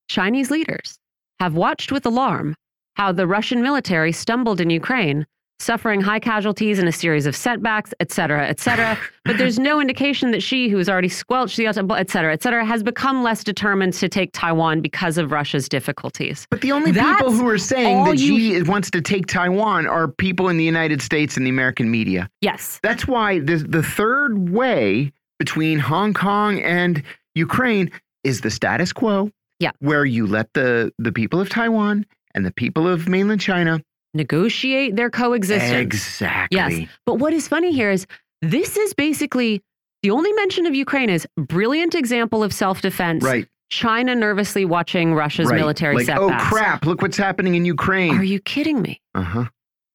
Chinese 0.08 0.50
leaders 0.50 0.98
have 1.40 1.54
watched 1.54 1.90
with 1.90 2.06
alarm 2.06 2.54
how 2.94 3.12
the 3.12 3.26
Russian 3.26 3.62
military 3.62 4.12
stumbled 4.12 4.60
in 4.60 4.70
Ukraine, 4.70 5.26
suffering 5.62 6.00
high 6.00 6.18
casualties 6.18 6.78
and 6.78 6.88
a 6.88 6.92
series 6.92 7.26
of 7.26 7.36
setbacks, 7.36 7.94
et 8.00 8.10
cetera, 8.10 8.46
et 8.48 8.60
cetera. 8.60 8.98
but 9.24 9.38
there's 9.38 9.58
no 9.58 9.80
indication 9.80 10.30
that 10.32 10.42
Xi, 10.42 10.68
who 10.68 10.78
has 10.78 10.88
already 10.88 11.08
squelched 11.08 11.56
the, 11.56 11.66
et 11.66 12.10
cetera, 12.10 12.32
et 12.32 12.42
cetera, 12.42 12.64
has 12.64 12.82
become 12.82 13.22
less 13.22 13.44
determined 13.44 13.94
to 13.94 14.08
take 14.08 14.30
Taiwan 14.32 14.80
because 14.80 15.18
of 15.18 15.30
Russia's 15.30 15.68
difficulties. 15.68 16.46
But 16.50 16.60
the 16.60 16.72
only 16.72 16.90
That's 16.90 17.16
people 17.18 17.32
who 17.32 17.48
are 17.48 17.58
saying 17.58 18.04
that 18.04 18.18
Xi 18.18 18.62
wants 18.62 18.90
to 18.90 19.00
take 19.00 19.26
Taiwan 19.26 19.86
are 19.86 20.08
people 20.08 20.48
in 20.48 20.56
the 20.56 20.64
United 20.64 21.00
States 21.00 21.36
and 21.36 21.46
the 21.46 21.50
American 21.50 21.90
media. 21.90 22.28
Yes. 22.40 22.80
That's 22.82 23.06
why 23.06 23.38
the, 23.38 23.56
the 23.56 23.82
third 23.82 24.50
way 24.50 25.12
between 25.38 25.78
Hong 25.78 26.14
Kong 26.14 26.60
and 26.60 27.02
Ukraine 27.34 27.90
is 28.24 28.40
the 28.40 28.50
status 28.50 28.92
quo. 28.92 29.30
Yeah. 29.58 29.70
Where 29.78 30.04
you 30.04 30.26
let 30.26 30.52
the, 30.54 30.92
the 30.98 31.12
people 31.12 31.40
of 31.40 31.48
Taiwan 31.48 32.04
and 32.34 32.44
the 32.44 32.52
people 32.52 32.88
of 32.88 33.08
mainland 33.08 33.40
China 33.40 33.80
negotiate 34.14 34.96
their 34.96 35.10
coexistence. 35.10 35.72
Exactly. 35.72 36.56
Yes. 36.56 36.88
But 37.06 37.14
what 37.14 37.32
is 37.32 37.48
funny 37.48 37.72
here 37.72 37.90
is 37.90 38.06
this 38.40 38.76
is 38.76 38.94
basically 38.94 39.62
the 40.02 40.10
only 40.10 40.32
mention 40.32 40.66
of 40.66 40.74
Ukraine 40.74 41.10
is 41.10 41.26
brilliant 41.36 41.94
example 41.94 42.42
of 42.42 42.52
self-defense. 42.52 43.22
Right. 43.24 43.46
China 43.70 44.14
nervously 44.14 44.64
watching 44.64 45.14
Russia's 45.14 45.48
right. 45.48 45.56
military 45.56 45.96
like, 45.96 46.06
setbacks. 46.06 46.44
Oh 46.44 46.48
crap, 46.48 46.84
look 46.84 47.00
what's 47.00 47.16
happening 47.16 47.54
in 47.54 47.64
Ukraine. 47.64 48.18
Are 48.18 48.24
you 48.24 48.38
kidding 48.40 48.82
me? 48.82 49.00
Uh-huh. 49.14 49.46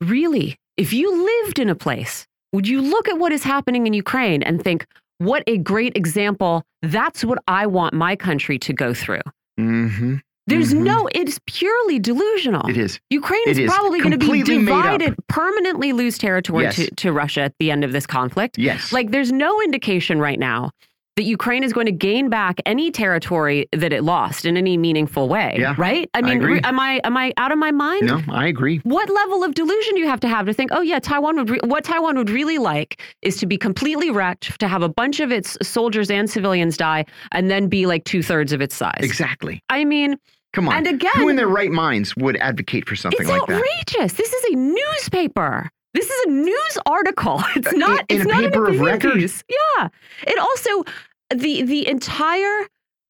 Really? 0.01 0.57
If 0.77 0.93
you 0.93 1.25
lived 1.43 1.59
in 1.59 1.69
a 1.69 1.75
place, 1.75 2.25
would 2.53 2.67
you 2.67 2.81
look 2.81 3.07
at 3.07 3.19
what 3.19 3.31
is 3.31 3.43
happening 3.43 3.85
in 3.85 3.93
Ukraine 3.93 4.41
and 4.41 4.63
think, 4.63 4.87
what 5.19 5.43
a 5.47 5.57
great 5.57 5.95
example. 5.95 6.63
That's 6.81 7.25
what 7.25 7.39
I 7.47 7.65
want 7.65 7.93
my 7.93 8.15
country 8.15 8.59
to 8.59 8.73
go 8.73 8.93
through. 8.93 9.21
Mm-hmm. 9.59 10.17
There's 10.47 10.73
mm 10.73 10.79
-hmm. 10.79 10.83
no, 10.83 11.09
it's 11.13 11.39
purely 11.45 11.99
delusional. 11.99 12.69
It 12.69 12.77
is. 12.77 12.99
Ukraine 13.11 13.47
it 13.47 13.57
is 13.57 13.71
probably 13.71 13.99
going 13.99 14.19
to 14.19 14.31
be 14.31 14.43
divided, 14.43 15.13
permanently 15.27 15.91
lose 15.93 16.17
territory 16.17 16.63
yes. 16.63 16.75
to, 16.75 16.83
to 17.03 17.11
Russia 17.11 17.41
at 17.41 17.53
the 17.59 17.69
end 17.71 17.83
of 17.83 17.91
this 17.91 18.05
conflict. 18.05 18.57
Yes. 18.57 18.91
Like 18.91 19.11
there's 19.11 19.31
no 19.31 19.61
indication 19.61 20.21
right 20.21 20.39
now 20.39 20.71
that 21.17 21.23
Ukraine 21.23 21.63
is 21.63 21.73
going 21.73 21.87
to 21.87 21.91
gain 21.91 22.29
back 22.29 22.61
any 22.65 22.91
territory 22.91 23.67
that 23.73 23.91
it 23.91 24.03
lost 24.03 24.45
in 24.45 24.55
any 24.55 24.77
meaningful 24.77 25.27
way. 25.27 25.57
Yeah, 25.59 25.75
right? 25.77 26.09
I 26.13 26.21
mean, 26.21 26.41
I 26.43 26.61
am 26.63 26.79
I 26.79 27.01
am 27.03 27.17
I 27.17 27.33
out 27.37 27.51
of 27.51 27.57
my 27.57 27.71
mind? 27.71 28.05
No, 28.05 28.21
I 28.29 28.47
agree. 28.47 28.79
What 28.83 29.09
level 29.09 29.43
of 29.43 29.53
delusion 29.55 29.95
do 29.95 29.99
you 29.99 30.07
have 30.07 30.19
to 30.21 30.27
have 30.27 30.45
to 30.45 30.53
think, 30.53 30.71
oh 30.71 30.81
yeah, 30.81 30.99
Taiwan 30.99 31.35
would 31.37 31.59
what 31.67 31.83
Taiwan 31.83 32.17
would 32.17 32.29
really 32.29 32.59
like 32.59 33.01
is 33.23 33.37
to 33.37 33.45
be 33.45 33.57
completely 33.57 34.11
wrecked, 34.11 34.59
to 34.59 34.67
have 34.67 34.83
a 34.83 34.89
bunch 34.89 35.19
of 35.19 35.31
its 35.31 35.57
soldiers 35.61 36.09
and 36.09 36.29
civilians 36.29 36.77
die, 36.77 37.03
and 37.31 37.49
then 37.49 37.67
be 37.67 37.87
like 37.87 38.05
two 38.05 38.21
thirds 38.21 38.53
of 38.53 38.61
its 38.61 38.75
size. 38.75 38.99
Exactly. 39.01 39.61
I 39.69 39.83
mean, 39.85 40.17
Come 40.57 40.69
on. 40.69 40.73
And 40.73 40.87
again, 40.87 41.11
who 41.13 41.29
in 41.29 41.35
their 41.35 41.47
right 41.47 41.69
minds 41.69 42.17
would 42.17 42.35
advocate 42.37 42.89
for 42.89 42.95
something 42.95 43.27
like 43.27 43.45
that? 43.45 43.61
It's 43.61 43.93
outrageous. 43.93 44.13
This 44.13 44.33
is 44.33 44.43
a 44.53 44.55
newspaper. 44.55 45.69
This 45.93 46.09
is 46.09 46.25
a 46.25 46.29
news 46.31 46.77
article. 46.87 47.43
It's 47.55 47.71
not. 47.73 47.99
In, 48.09 48.21
it's 48.21 48.25
a 48.25 48.27
not 48.27 48.41
paper 48.41 48.67
of 48.67 48.79
record. 48.79 49.13
Piece. 49.13 49.43
Yeah. 49.47 49.89
It 50.25 50.39
also 50.39 50.83
the 51.29 51.61
the 51.61 51.87
entire 51.87 52.65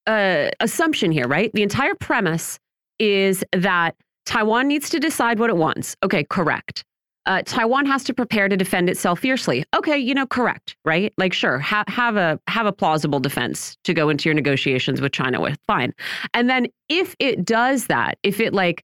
uh, 0.07 0.49
assumption 0.59 1.09
here, 1.13 1.25
right? 1.25 1.49
The 1.53 1.63
entire 1.63 1.95
premise 1.95 2.59
is 2.99 3.45
that 3.53 3.95
Taiwan 4.25 4.67
needs 4.67 4.89
to 4.89 4.99
decide 4.99 5.39
what 5.39 5.49
it 5.49 5.55
wants. 5.55 5.95
Okay, 6.03 6.25
correct 6.25 6.83
uh, 7.27 7.41
Taiwan 7.45 7.85
has 7.85 8.05
to 8.05 8.13
prepare 8.13 8.47
to 8.47 8.55
defend 8.55 8.89
itself 8.89 9.19
fiercely. 9.19 9.65
Okay, 9.75 9.97
you 9.97 10.13
know, 10.13 10.25
correct, 10.25 10.77
right? 10.85 11.13
Like, 11.17 11.33
sure, 11.33 11.59
ha 11.59 11.83
have 11.87 12.15
a 12.15 12.39
have 12.47 12.65
a 12.65 12.71
plausible 12.71 13.19
defense 13.19 13.77
to 13.83 13.93
go 13.93 14.09
into 14.09 14.29
your 14.29 14.33
negotiations 14.33 15.01
with 15.01 15.11
China 15.11 15.41
with. 15.41 15.57
Fine, 15.67 15.93
and 16.33 16.49
then 16.49 16.67
if 16.89 17.15
it 17.19 17.45
does 17.45 17.87
that, 17.87 18.17
if 18.23 18.39
it 18.39 18.53
like 18.53 18.83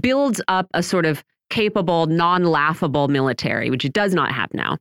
builds 0.00 0.40
up 0.48 0.66
a 0.72 0.82
sort 0.82 1.04
of 1.04 1.22
capable, 1.50 2.06
non-laughable 2.06 3.08
military, 3.08 3.70
which 3.70 3.84
it 3.84 3.92
does 3.92 4.14
not 4.14 4.32
have 4.32 4.52
now, 4.54 4.78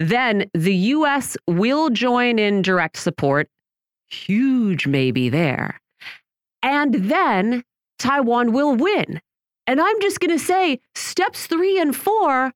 then 0.00 0.50
the 0.52 0.74
U.S. 0.74 1.36
will 1.46 1.88
join 1.88 2.38
in 2.38 2.62
direct 2.62 2.98
support. 2.98 3.48
Huge 4.08 4.88
maybe 4.88 5.28
there, 5.28 5.80
and 6.62 6.94
then 6.94 7.62
Taiwan 8.00 8.52
will 8.52 8.74
win 8.74 9.20
and 9.66 9.80
I'm 9.80 10.00
just 10.00 10.20
going 10.20 10.36
to 10.36 10.44
say 10.44 10.80
steps 10.94 11.46
three 11.46 11.80
and 11.80 11.94
four, 11.94 12.52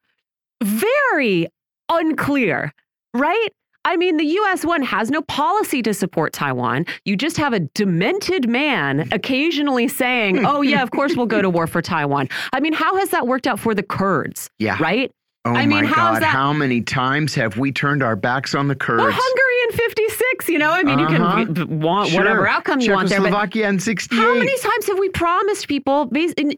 very 0.62 1.48
unclear, 1.88 2.72
right? 3.14 3.48
I 3.84 3.96
mean, 3.96 4.18
the 4.18 4.26
US 4.26 4.64
one 4.64 4.82
has 4.82 5.10
no 5.10 5.22
policy 5.22 5.80
to 5.82 5.94
support 5.94 6.32
Taiwan. 6.34 6.84
You 7.04 7.16
just 7.16 7.38
have 7.38 7.54
a 7.54 7.60
demented 7.60 8.48
man 8.48 9.08
occasionally 9.12 9.88
saying, 9.88 10.44
oh, 10.44 10.60
yeah, 10.60 10.82
of 10.82 10.90
course 10.90 11.16
we'll 11.16 11.26
go 11.26 11.40
to 11.40 11.48
war 11.48 11.66
for 11.66 11.80
Taiwan. 11.80 12.28
I 12.52 12.60
mean, 12.60 12.74
how 12.74 12.96
has 12.96 13.10
that 13.10 13.26
worked 13.26 13.46
out 13.46 13.58
for 13.58 13.74
the 13.74 13.82
Kurds? 13.82 14.50
Yeah. 14.58 14.76
Right? 14.78 15.10
Oh 15.48 15.54
I 15.54 15.64
mean, 15.64 15.84
my 15.84 15.94
God, 15.94 16.22
how 16.22 16.52
many 16.52 16.82
times 16.82 17.34
have 17.34 17.56
we 17.56 17.72
turned 17.72 18.02
our 18.02 18.16
backs 18.16 18.54
on 18.54 18.68
the 18.68 18.74
Kurds? 18.74 19.02
Well, 19.02 19.12
Hungary 19.12 19.48
in 19.70 19.76
56, 19.76 20.48
you 20.48 20.58
know, 20.58 20.70
I 20.70 20.82
mean, 20.82 20.98
uh 20.98 21.06
-huh. 21.06 21.10
you 21.10 21.16
can 21.16 21.22
uh-huh. 21.22 21.66
want 21.86 22.08
sure. 22.08 22.18
whatever 22.18 22.46
outcome 22.46 22.80
you 22.80 22.94
want 22.94 23.08
there. 23.08 23.18
Czechoslovakia 23.18 23.68
in 23.68 23.80
68. 23.80 24.24
How 24.24 24.34
many 24.34 24.56
times 24.68 24.86
have 24.88 24.98
we 24.98 25.08
promised 25.08 25.68
people, 25.68 25.98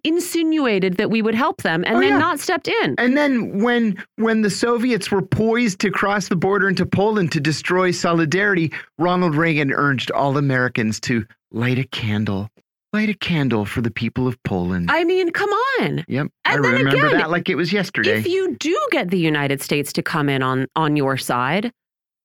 insinuated 0.02 0.96
that 0.96 1.10
we 1.10 1.22
would 1.22 1.36
help 1.36 1.62
them 1.62 1.84
and 1.86 1.96
oh, 1.96 2.00
then 2.00 2.14
yeah. 2.14 2.28
not 2.28 2.40
stepped 2.40 2.68
in? 2.68 2.94
And 2.98 3.16
then 3.16 3.62
when, 3.62 3.96
when 4.16 4.42
the 4.42 4.50
Soviets 4.50 5.08
were 5.10 5.26
poised 5.26 5.78
to 5.78 5.90
cross 5.90 6.28
the 6.28 6.36
border 6.36 6.68
into 6.68 6.86
Poland 6.86 7.30
to 7.32 7.40
destroy 7.40 7.92
solidarity, 7.92 8.72
Ronald 8.98 9.34
Reagan 9.36 9.72
urged 9.72 10.10
all 10.10 10.36
Americans 10.36 11.00
to 11.00 11.24
light 11.52 11.78
a 11.78 11.84
candle 11.84 12.48
light 12.92 13.08
a 13.08 13.14
candle 13.14 13.64
for 13.64 13.80
the 13.80 13.90
people 13.90 14.26
of 14.26 14.42
Poland. 14.42 14.90
I 14.90 15.04
mean, 15.04 15.30
come 15.30 15.50
on. 15.50 16.04
Yep. 16.08 16.26
And 16.26 16.32
I 16.44 16.54
remember 16.54 16.88
again, 16.88 17.18
that 17.18 17.30
like 17.30 17.48
it 17.48 17.54
was 17.54 17.72
yesterday. 17.72 18.18
If 18.18 18.26
you 18.26 18.56
do 18.56 18.76
get 18.90 19.10
the 19.10 19.18
United 19.18 19.62
States 19.62 19.92
to 19.94 20.02
come 20.02 20.28
in 20.28 20.42
on 20.42 20.66
on 20.76 20.96
your 20.96 21.16
side, 21.16 21.72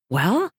well, 0.09 0.49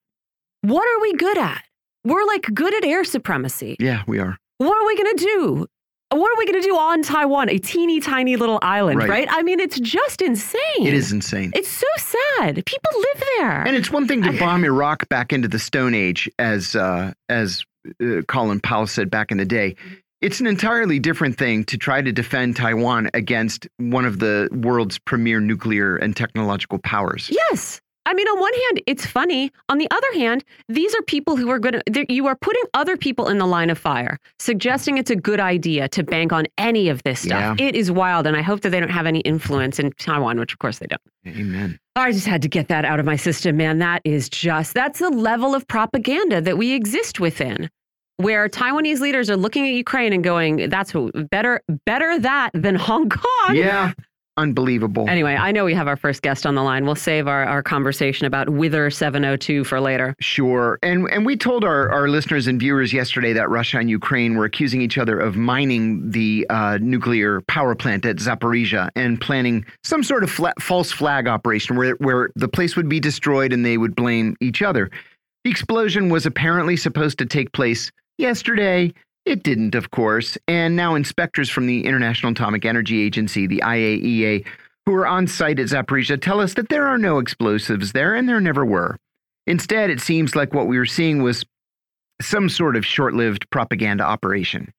what 0.63 0.87
are 0.87 1.01
we 1.01 1.13
good 1.15 1.39
at? 1.39 1.63
We're 2.05 2.25
like 2.25 2.43
good 2.55 2.75
at 2.75 2.85
air 2.85 3.05
supremacy. 3.05 3.77
Yeah, 3.81 4.03
we 4.07 4.19
are. 4.19 4.39
What 4.59 4.77
are 4.77 4.87
we 4.87 4.97
going 4.97 5.17
to 5.17 5.25
do? 5.25 5.67
What 6.11 6.31
are 6.31 6.39
we 6.39 6.47
going 6.47 6.63
to 6.63 6.67
do 6.67 6.77
on 6.77 7.03
Taiwan, 7.03 7.51
a 7.51 7.59
teeny 7.59 7.99
tiny 7.99 8.37
little 8.37 8.61
island, 8.63 9.01
right. 9.01 9.09
right. 9.09 9.29
I 9.29 9.43
mean, 9.43 9.59
it's 9.59 9.79
just 9.81 10.23
insane. 10.23 10.61
It 10.79 10.95
is 10.95 11.11
insane. 11.11 11.51
It's 11.53 11.69
so 11.69 11.87
sad. 11.97 12.65
People 12.65 12.91
live 12.95 13.25
there. 13.39 13.63
And 13.67 13.75
it's 13.75 13.91
one 13.91 14.07
thing 14.07 14.23
to 14.23 14.33
bomb 14.39 14.65
Iraq 14.65 15.09
back 15.09 15.33
into 15.33 15.49
the 15.49 15.59
Stone 15.59 15.95
Age, 15.95 16.31
as 16.39 16.77
uh, 16.77 17.13
as 17.29 17.65
uh, 18.03 18.23
Colin 18.23 18.61
Powell 18.61 18.87
said 18.87 19.11
back 19.11 19.31
in 19.31 19.39
the 19.39 19.45
day. 19.45 19.77
It's 20.23 20.41
an 20.41 20.47
entirely 20.47 20.99
different 20.99 21.37
thing 21.37 21.65
to 21.65 21.77
try 21.77 22.01
to 22.01 22.11
defend 22.11 22.57
Taiwan 22.57 23.11
against 23.13 23.69
one 23.77 24.07
of 24.07 24.19
the 24.19 24.49
world's 24.51 24.99
premier 24.99 25.41
nuclear 25.41 25.97
and 25.97 26.17
technological 26.17 26.79
powers. 26.79 27.31
Yes. 27.31 27.81
I 28.07 28.15
mean, 28.15 28.27
on 28.29 28.41
one 28.41 28.53
hand, 28.55 28.83
it's 28.87 29.05
funny. 29.05 29.53
On 29.69 29.79
the 29.79 29.89
other 29.91 30.13
hand, 30.15 30.45
these 30.69 30.95
are 30.95 31.03
people 31.03 31.37
who 31.37 31.51
are 31.51 31.59
going 31.59 31.81
to, 31.93 32.13
you 32.13 32.27
are 32.29 32.37
putting 32.37 32.63
other 32.73 32.97
people 32.97 33.29
in 33.29 33.39
the 33.39 33.47
line 33.47 33.69
of 33.69 33.79
fire, 33.79 34.19
suggesting 34.39 34.97
it's 34.97 35.11
a 35.11 35.17
good 35.17 35.41
idea 35.41 35.89
to 35.89 36.03
bank 36.03 36.33
on 36.33 36.47
any 36.57 36.89
of 36.89 37.03
this 37.03 37.21
stuff. 37.21 37.59
Yeah. 37.59 37.67
It 37.67 37.75
is 37.75 37.91
wild. 37.91 38.27
And 38.27 38.37
I 38.37 38.43
hope 38.43 38.61
that 38.63 38.71
they 38.71 38.81
don't 38.81 38.89
have 38.89 39.07
any 39.07 39.21
influence 39.21 39.79
in 39.79 39.93
Taiwan, 39.99 40.39
which 40.39 40.53
of 40.53 40.61
course 40.61 40.79
they 40.79 40.87
don't. 40.87 41.03
Amen. 41.27 41.79
I 41.97 42.13
just 42.13 42.27
had 42.27 42.43
to 42.43 42.49
get 42.49 42.69
that 42.69 42.85
out 42.85 43.01
of 43.01 43.07
my 43.07 43.17
system, 43.17 43.57
man. 43.57 43.81
That 43.81 44.01
is 44.05 44.29
just, 44.29 44.73
that's 44.73 45.01
the 45.01 45.11
level 45.11 45.55
of 45.55 45.67
propaganda 45.67 46.41
that 46.41 46.57
we 46.57 46.73
exist 46.73 47.21
within. 47.21 47.69
Where 48.19 48.49
Taiwanese 48.49 49.01
leaders 49.01 49.29
are 49.29 49.37
looking 49.37 49.67
at 49.69 49.75
Ukraine 49.75 50.15
and 50.15 50.25
going, 50.25 50.71
"That's 50.71 50.95
what, 50.95 51.29
better, 51.29 51.61
better 51.85 52.19
that 52.19 52.49
than 52.55 52.75
Hong 52.75 53.11
Kong." 53.11 53.55
Yeah. 53.55 53.93
Unbelievable. 54.39 55.09
Anyway, 55.09 55.35
I 55.35 55.51
know 55.51 55.65
we 55.65 55.73
have 55.73 55.89
our 55.89 55.97
first 55.97 56.21
guest 56.21 56.45
on 56.45 56.55
the 56.55 56.63
line. 56.63 56.85
We'll 56.85 56.95
save 56.95 57.27
our, 57.27 57.45
our 57.45 57.63
conversation 57.63 58.27
about 58.27 58.51
Wither 58.51 58.91
702 58.91 59.65
for 59.65 59.81
later. 59.81 60.15
Sure. 60.21 60.79
And 60.83 61.09
and 61.11 61.25
we 61.25 61.37
told 61.39 61.65
our, 61.65 61.91
our 61.91 62.09
listeners 62.09 62.47
and 62.47 62.61
viewers 62.61 62.93
yesterday 62.93 63.33
that 63.33 63.49
Russia 63.49 63.79
and 63.79 63.89
Ukraine 63.89 64.37
were 64.37 64.45
accusing 64.45 64.83
each 64.83 64.99
other 64.99 65.19
of 65.19 65.37
mining 65.37 66.11
the 66.11 66.47
uh, 66.51 66.79
nuclear 66.83 67.41
power 67.43 67.75
plant 67.75 68.05
at 68.05 68.17
Zaporizhia 68.17 68.91
and 68.95 69.19
planning 69.19 69.65
some 69.83 70.03
sort 70.03 70.23
of 70.23 70.31
fla 70.31 70.53
false 70.61 70.93
flag 70.93 71.29
operation 71.29 71.77
where, 71.77 71.95
where 71.95 72.29
the 72.37 72.49
place 72.49 72.77
would 72.77 72.91
be 72.91 73.01
destroyed 73.01 73.55
and 73.55 73.65
they 73.65 73.79
would 73.79 73.97
blame 73.97 74.37
each 74.43 74.61
other. 74.61 74.91
The 75.45 75.51
explosion 75.51 76.11
was 76.11 76.27
apparently 76.27 76.77
supposed 76.77 77.19
to 77.19 77.27
take 77.27 77.53
place 77.53 77.91
yesterday. 78.19 78.93
It 79.27 79.43
didn't, 79.43 79.75
of 79.75 79.91
course. 79.91 80.39
And 80.47 80.77
now 80.77 80.95
inspectors 80.95 81.51
from 81.51 81.67
the 81.67 81.85
International 81.85 82.31
Atomic 82.31 82.65
Energy 82.65 83.03
Agency, 83.03 83.49
the 83.49 83.61
IAEA, 83.65 84.47
who 84.87 84.95
are 84.95 85.07
on 85.07 85.27
site 85.27 85.59
at 85.59 85.67
Zaporizhia, 85.67 86.23
tell 86.23 86.41
us 86.41 86.55
that 86.55 86.69
there 86.69 86.87
are 86.87 86.97
no 86.97 87.19
explosives 87.19 87.91
there 87.91 88.15
and 88.15 88.29
there 88.29 88.41
never 88.41 88.65
were. 88.65 88.97
Instead, 89.49 89.91
it 89.91 90.01
seems 90.01 90.37
like 90.37 90.55
what 90.55 90.69
we 90.69 90.79
were 90.79 90.87
seeing 90.87 91.25
was 91.25 91.45
some 92.23 92.49
sort 92.49 92.77
of 92.77 92.87
short 92.87 93.15
lived 93.15 93.51
propaganda 93.51 94.05
operation. 94.05 94.73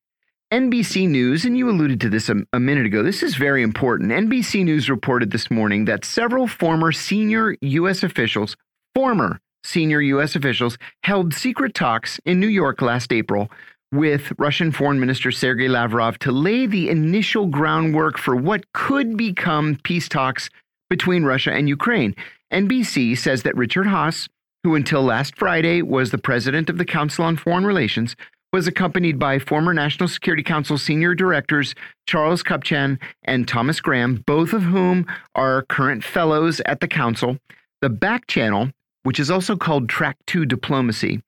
NBC 0.53 1.09
News, 1.09 1.43
and 1.43 1.57
you 1.57 1.69
alluded 1.69 1.99
to 1.99 2.09
this 2.09 2.29
a, 2.29 2.37
a, 2.53 2.59
minute 2.59 2.85
ago, 2.85 3.03
this 3.03 3.21
is 3.21 3.35
very 3.35 3.61
important. 3.61 4.11
NBC 4.11 4.63
News 4.63 4.89
reported 4.89 5.31
this 5.31 5.51
morning 5.51 5.83
that 5.85 6.05
several 6.05 6.47
former 6.47 6.93
senior 6.93 7.57
U.S. 7.59 8.01
officials, 8.01 8.55
former 8.95 9.41
senior 9.65 9.99
U.S. 9.99 10.37
officials, 10.37 10.77
held 11.03 11.33
secret 11.33 11.73
talks 11.73 12.21
in 12.23 12.39
New 12.39 12.47
York 12.47 12.81
last 12.81 13.11
April 13.11 13.51
with 13.91 14.33
Russian 14.37 14.71
Foreign 14.71 14.99
Minister 14.99 15.31
Sergei 15.31 15.67
Lavrov 15.67 16.19
to 16.19 16.31
lay 16.31 16.65
the 16.65 16.89
initial 16.89 17.47
groundwork 17.47 18.17
for 18.17 18.35
what 18.35 18.71
could 18.73 19.15
become 19.15 19.79
peace 19.83 20.09
talks 20.09 20.49
between 20.89 21.23
Russia 21.23 21.51
and 21.51 21.69
Ukraine. 21.69 22.15
NBC 22.51 23.17
says 23.17 23.43
that 23.43 23.55
Richard 23.55 23.87
Haass, 23.87 24.27
who 24.63 24.75
until 24.75 25.03
last 25.03 25.37
Friday 25.37 25.81
was 25.81 26.11
the 26.11 26.17
president 26.17 26.69
of 26.69 26.77
the 26.77 26.85
Council 26.85 27.25
on 27.25 27.37
Foreign 27.37 27.65
Relations, 27.65 28.15
was 28.53 28.67
accompanied 28.67 29.19
by 29.19 29.39
former 29.39 29.73
National 29.73 30.07
Security 30.07 30.43
Council 30.43 30.77
senior 30.77 31.13
directors 31.13 31.75
Charles 32.07 32.43
Kupchan 32.43 32.97
and 33.23 33.47
Thomas 33.47 33.81
Graham, 33.81 34.23
both 34.25 34.53
of 34.53 34.63
whom 34.63 35.05
are 35.35 35.63
current 35.63 36.03
fellows 36.03 36.61
at 36.65 36.79
the 36.79 36.87
Council. 36.87 37.37
The 37.81 37.89
back 37.89 38.27
channel, 38.27 38.71
which 39.03 39.19
is 39.19 39.29
also 39.29 39.57
called 39.57 39.89
Track 39.89 40.17
2 40.27 40.45
Diplomacy, 40.45 41.21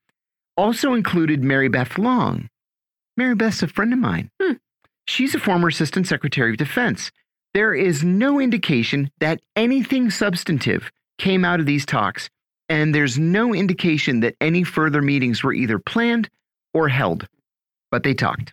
also 0.60 0.92
included 0.92 1.42
Mary 1.42 1.68
Beth 1.68 1.96
Long. 1.96 2.50
Mary 3.16 3.34
Beth's 3.34 3.62
a 3.62 3.66
friend 3.66 3.94
of 3.94 3.98
mine. 3.98 4.30
Hmm. 4.40 4.52
She's 5.06 5.34
a 5.34 5.38
former 5.38 5.68
Assistant 5.68 6.06
Secretary 6.06 6.50
of 6.50 6.58
Defense. 6.58 7.10
There 7.54 7.74
is 7.74 8.04
no 8.04 8.38
indication 8.38 9.10
that 9.20 9.40
anything 9.56 10.10
substantive 10.10 10.92
came 11.18 11.46
out 11.46 11.60
of 11.60 11.66
these 11.66 11.86
talks, 11.86 12.28
and 12.68 12.94
there's 12.94 13.18
no 13.18 13.54
indication 13.54 14.20
that 14.20 14.36
any 14.38 14.62
further 14.62 15.00
meetings 15.00 15.42
were 15.42 15.54
either 15.54 15.78
planned 15.78 16.28
or 16.74 16.88
held. 16.88 17.26
But 17.90 18.02
they 18.02 18.12
talked. 18.12 18.52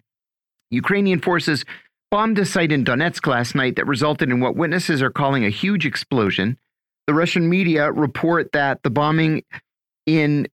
Ukrainian 0.71 1.19
forces 1.19 1.65
bombed 2.09 2.39
a 2.39 2.45
site 2.45 2.71
in 2.71 2.85
Donetsk 2.85 3.27
last 3.27 3.53
night 3.53 3.75
that 3.75 3.85
resulted 3.85 4.29
in 4.29 4.39
what 4.39 4.55
witnesses 4.55 5.01
are 5.01 5.11
calling 5.11 5.43
a 5.43 5.49
huge 5.49 5.85
explosion. 5.85 6.57
The 7.05 7.13
Russian 7.13 7.49
media 7.49 7.91
report 7.91 8.53
that 8.53 8.81
the 8.83 8.89
bombing 8.89 9.43
in 10.05 10.47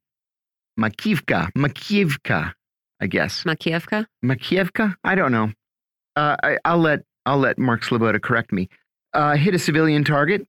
Makivka, 0.78 1.50
Makivka, 1.56 2.52
I 3.00 3.06
guess. 3.06 3.44
Makievka? 3.44 4.06
Makievka? 4.24 4.94
I 5.04 5.14
don't 5.14 5.32
know. 5.32 5.52
Uh, 6.16 6.36
I, 6.64 6.74
will 6.74 6.82
let 6.82 7.00
I'll 7.26 7.38
let 7.38 7.58
Mark 7.58 7.82
Sleboda 7.82 8.20
correct 8.20 8.52
me. 8.52 8.68
Uh, 9.12 9.36
hit 9.36 9.54
a 9.54 9.58
civilian 9.58 10.04
target. 10.04 10.46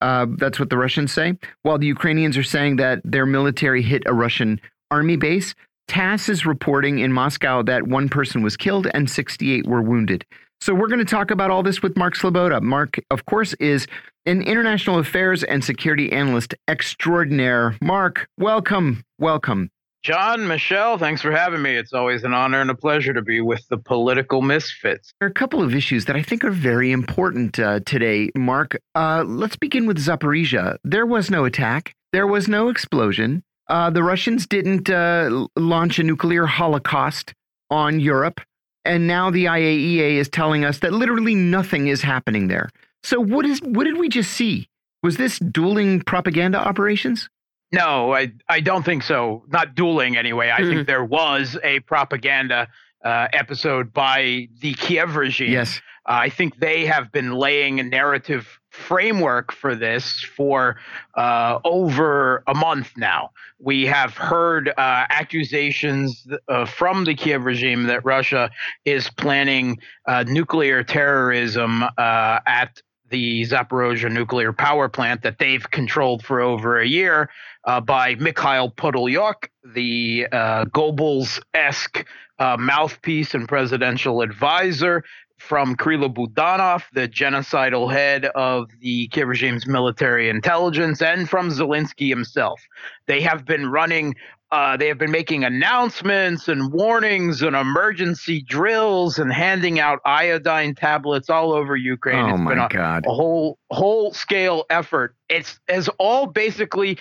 Uh, 0.00 0.26
that's 0.38 0.58
what 0.58 0.70
the 0.70 0.76
Russians 0.76 1.12
say. 1.12 1.34
While 1.62 1.78
the 1.78 1.86
Ukrainians 1.86 2.36
are 2.36 2.42
saying 2.42 2.76
that 2.76 3.00
their 3.04 3.26
military 3.26 3.82
hit 3.82 4.02
a 4.06 4.14
Russian 4.14 4.60
army 4.90 5.16
base, 5.16 5.54
TASS 5.88 6.28
is 6.28 6.46
reporting 6.46 6.98
in 6.98 7.12
Moscow 7.12 7.62
that 7.62 7.88
one 7.88 8.08
person 8.08 8.42
was 8.42 8.56
killed 8.56 8.86
and 8.94 9.10
68 9.10 9.66
were 9.66 9.82
wounded. 9.82 10.24
So 10.60 10.74
we're 10.74 10.88
going 10.88 10.98
to 10.98 11.04
talk 11.04 11.30
about 11.30 11.50
all 11.50 11.62
this 11.62 11.82
with 11.82 11.96
Mark 11.96 12.16
Sleboda. 12.16 12.60
Mark, 12.60 12.98
of 13.10 13.24
course, 13.26 13.54
is 13.54 13.86
an 14.26 14.42
international 14.42 14.98
affairs 14.98 15.44
and 15.44 15.64
security 15.64 16.12
analyst 16.12 16.54
extraordinaire. 16.66 17.76
Mark, 17.80 18.28
welcome, 18.38 19.04
welcome. 19.18 19.70
John, 20.02 20.46
Michelle, 20.46 20.98
thanks 20.98 21.22
for 21.22 21.32
having 21.32 21.62
me. 21.62 21.76
It's 21.76 21.92
always 21.92 22.24
an 22.24 22.32
honor 22.32 22.60
and 22.60 22.70
a 22.70 22.74
pleasure 22.74 23.12
to 23.12 23.22
be 23.22 23.40
with 23.40 23.66
the 23.68 23.78
political 23.78 24.42
misfits. 24.42 25.12
There 25.20 25.28
are 25.28 25.30
a 25.30 25.34
couple 25.34 25.62
of 25.62 25.74
issues 25.74 26.04
that 26.06 26.16
I 26.16 26.22
think 26.22 26.44
are 26.44 26.50
very 26.50 26.92
important 26.92 27.58
uh, 27.58 27.80
today, 27.80 28.30
Mark. 28.36 28.78
Uh, 28.94 29.24
let's 29.26 29.56
begin 29.56 29.86
with 29.86 29.98
Zaporizhia. 29.98 30.76
There 30.84 31.06
was 31.06 31.30
no 31.30 31.44
attack, 31.44 31.94
there 32.12 32.26
was 32.26 32.48
no 32.48 32.68
explosion. 32.68 33.42
Uh, 33.68 33.90
the 33.90 34.02
Russians 34.02 34.46
didn't 34.46 34.88
uh, 34.88 35.46
launch 35.56 35.98
a 35.98 36.02
nuclear 36.02 36.46
holocaust 36.46 37.34
on 37.70 38.00
Europe. 38.00 38.40
And 38.88 39.06
now 39.06 39.30
the 39.30 39.44
IAEA 39.44 40.12
is 40.12 40.30
telling 40.30 40.64
us 40.64 40.78
that 40.78 40.94
literally 40.94 41.34
nothing 41.34 41.88
is 41.88 42.00
happening 42.00 42.48
there. 42.48 42.70
So 43.02 43.20
what 43.20 43.44
is 43.44 43.60
what 43.60 43.84
did 43.84 43.98
we 43.98 44.08
just 44.08 44.32
see? 44.32 44.66
Was 45.02 45.18
this 45.18 45.38
dueling 45.38 46.00
propaganda 46.00 46.58
operations? 46.58 47.28
No, 47.70 48.14
I 48.14 48.32
I 48.48 48.60
don't 48.60 48.84
think 48.84 49.02
so. 49.02 49.44
Not 49.48 49.74
dueling 49.74 50.16
anyway. 50.16 50.48
I 50.48 50.50
mm 50.50 50.64
-hmm. 50.64 50.74
think 50.74 50.86
there 50.86 51.04
was 51.04 51.58
a 51.62 51.80
propaganda 51.80 52.68
uh, 53.04 53.28
episode 53.32 53.92
by 53.92 54.48
the 54.60 54.72
Kiev 54.72 55.16
regime. 55.16 55.52
Yes. 55.52 55.82
Uh, 56.08 56.26
I 56.26 56.30
think 56.30 56.58
they 56.58 56.86
have 56.86 57.10
been 57.12 57.32
laying 57.32 57.80
a 57.80 57.82
narrative 57.82 58.44
framework 58.78 59.52
for 59.52 59.74
this 59.74 60.24
for 60.36 60.76
uh, 61.14 61.58
over 61.64 62.42
a 62.46 62.54
month 62.54 62.92
now. 62.96 63.30
We 63.58 63.86
have 63.86 64.16
heard 64.16 64.68
uh, 64.68 64.72
accusations 64.78 66.26
uh, 66.48 66.64
from 66.64 67.04
the 67.04 67.14
Kiev 67.14 67.44
regime 67.44 67.84
that 67.84 68.04
Russia 68.04 68.50
is 68.84 69.10
planning 69.10 69.78
uh, 70.06 70.24
nuclear 70.26 70.82
terrorism 70.84 71.82
uh, 71.82 72.40
at 72.46 72.80
the 73.10 73.42
Zaporozhye 73.42 74.12
nuclear 74.12 74.52
power 74.52 74.88
plant 74.88 75.22
that 75.22 75.38
they've 75.38 75.68
controlled 75.70 76.22
for 76.24 76.40
over 76.40 76.78
a 76.78 76.86
year 76.86 77.30
uh, 77.64 77.80
by 77.80 78.14
Mikhail 78.16 78.70
Podolyak, 78.70 79.48
the 79.64 80.26
Goebbels 80.30 81.40
esque 81.54 82.06
mouthpiece 82.38 83.34
and 83.34 83.48
presidential 83.48 84.20
advisor 84.20 85.02
from 85.38 85.76
Kirilo 85.76 86.12
Budanov, 86.12 86.82
the 86.92 87.08
genocidal 87.08 87.90
head 87.90 88.26
of 88.34 88.68
the 88.80 89.08
Kiev 89.08 89.28
regime's 89.28 89.66
military 89.66 90.28
intelligence, 90.28 91.00
and 91.00 91.28
from 91.28 91.48
Zelensky 91.50 92.08
himself. 92.08 92.60
They 93.06 93.20
have 93.20 93.44
been 93.44 93.70
running, 93.70 94.16
uh, 94.50 94.76
they 94.76 94.88
have 94.88 94.98
been 94.98 95.12
making 95.12 95.44
announcements 95.44 96.48
and 96.48 96.72
warnings 96.72 97.40
and 97.42 97.54
emergency 97.54 98.42
drills 98.42 99.18
and 99.18 99.32
handing 99.32 99.78
out 99.78 100.00
iodine 100.04 100.74
tablets 100.74 101.30
all 101.30 101.52
over 101.52 101.76
Ukraine. 101.76 102.26
Oh 102.26 102.34
it's 102.34 102.40
my 102.40 102.50
been 102.50 102.58
a, 102.58 102.68
God. 102.68 103.06
a 103.06 103.12
whole 103.12 103.58
whole 103.70 104.12
scale 104.12 104.64
effort. 104.70 105.14
It's 105.28 105.60
has 105.68 105.88
all 105.98 106.26
basically 106.26 106.98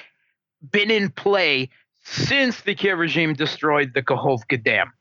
been 0.72 0.92
in 0.92 1.10
play 1.10 1.70
since 2.04 2.62
the 2.62 2.76
Kiev 2.76 3.00
regime 3.00 3.34
destroyed 3.34 3.94
the 3.94 4.04
Kakhovka 4.04 4.64
Dam. 4.64 4.92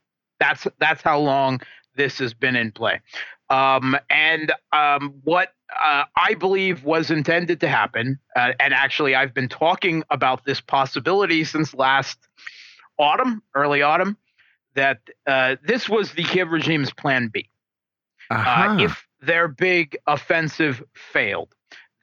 That's 0.41 0.67
that's 0.79 1.03
how 1.03 1.19
long 1.21 1.61
this 1.97 2.19
has 2.19 2.35
been 2.35 2.57
in 2.57 2.73
play. 2.73 3.01
Um, 3.49 3.97
and 4.11 4.53
um, 4.73 5.15
what 5.25 5.53
uh, 5.85 6.05
I 6.17 6.35
believe 6.35 6.85
was 6.85 7.11
intended 7.11 7.61
to 7.61 7.69
happen, 7.69 8.19
uh, 8.35 8.53
and 8.59 8.75
actually 8.75 9.15
I've 9.15 9.35
been 9.35 9.49
talking 9.49 10.03
about 10.11 10.45
this 10.45 10.61
possibility 10.61 11.45
since 11.45 11.75
last 11.75 12.19
autumn, 12.99 13.43
early 13.55 13.83
autumn, 13.83 14.17
that 14.75 15.01
uh, 15.27 15.57
this 15.65 15.89
was 15.89 16.13
the 16.13 16.25
Kiev 16.25 16.51
regime's 16.51 16.93
plan 16.93 17.29
B. 17.33 17.49
Uh, 18.31 18.35
uh-huh. 18.35 18.77
if 18.81 19.07
their 19.21 19.49
big 19.49 19.97
offensive 20.07 20.83
failed, 20.95 21.55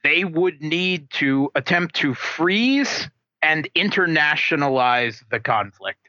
they 0.03 0.23
would 0.23 0.61
need 0.61 1.09
to 1.11 1.51
attempt 1.55 1.95
to 1.95 2.13
freeze 2.13 3.09
and 3.41 3.69
internationalize 3.75 5.23
the 5.29 5.39
conflict. 5.39 6.02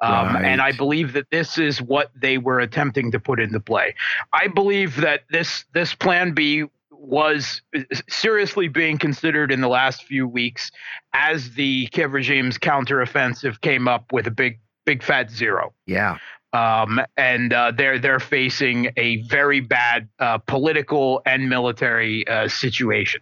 Um, 0.00 0.34
right. 0.34 0.44
And 0.44 0.60
I 0.60 0.72
believe 0.72 1.12
that 1.14 1.26
this 1.30 1.58
is 1.58 1.82
what 1.82 2.10
they 2.14 2.38
were 2.38 2.60
attempting 2.60 3.10
to 3.12 3.20
put 3.20 3.40
into 3.40 3.60
play. 3.60 3.94
I 4.32 4.48
believe 4.48 4.96
that 4.96 5.22
this 5.30 5.64
this 5.74 5.94
plan 5.94 6.32
B 6.32 6.64
was 6.90 7.62
seriously 8.08 8.68
being 8.68 8.98
considered 8.98 9.52
in 9.52 9.60
the 9.60 9.68
last 9.68 10.04
few 10.04 10.26
weeks 10.26 10.70
as 11.12 11.50
the 11.54 11.86
Kiev 11.88 12.12
regime's 12.12 12.58
counteroffensive 12.58 13.60
came 13.60 13.88
up 13.88 14.12
with 14.12 14.26
a 14.26 14.30
big, 14.30 14.58
big 14.84 15.02
fat 15.02 15.30
zero. 15.30 15.72
Yeah. 15.86 16.18
Um, 16.52 17.00
and 17.16 17.52
uh, 17.52 17.72
they're 17.76 17.98
they're 17.98 18.20
facing 18.20 18.90
a 18.96 19.22
very 19.22 19.60
bad 19.60 20.08
uh, 20.18 20.38
political 20.38 21.20
and 21.26 21.48
military 21.48 22.26
uh, 22.26 22.48
situation. 22.48 23.20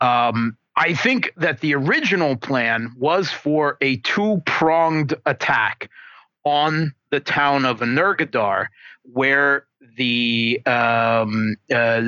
Um, 0.00 0.56
I 0.76 0.94
think 0.94 1.32
that 1.36 1.60
the 1.60 1.74
original 1.74 2.36
plan 2.36 2.92
was 2.96 3.30
for 3.30 3.76
a 3.80 3.96
two 3.98 4.42
pronged 4.44 5.14
attack 5.24 5.88
on 6.44 6.94
the 7.10 7.20
town 7.20 7.64
of 7.64 7.80
Energodar, 7.80 8.66
where 9.02 9.66
the 9.96 10.60
um, 10.66 11.56
uh, 11.72 12.00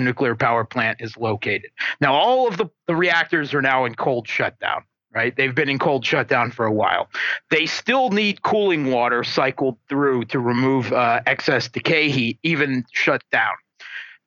nuclear 0.00 0.34
power 0.34 0.64
plant 0.64 1.00
is 1.00 1.16
located. 1.16 1.70
Now, 2.00 2.14
all 2.14 2.48
of 2.48 2.56
the, 2.56 2.66
the 2.86 2.96
reactors 2.96 3.54
are 3.54 3.62
now 3.62 3.84
in 3.84 3.94
cold 3.94 4.26
shutdown, 4.26 4.82
right? 5.14 5.34
They've 5.34 5.54
been 5.54 5.68
in 5.68 5.78
cold 5.78 6.04
shutdown 6.04 6.50
for 6.50 6.66
a 6.66 6.72
while. 6.72 7.08
They 7.50 7.66
still 7.66 8.10
need 8.10 8.42
cooling 8.42 8.90
water 8.90 9.22
cycled 9.22 9.76
through 9.88 10.24
to 10.26 10.40
remove 10.40 10.92
uh, 10.92 11.20
excess 11.26 11.68
decay 11.68 12.10
heat, 12.10 12.38
even 12.42 12.84
shut 12.92 13.22
down. 13.30 13.54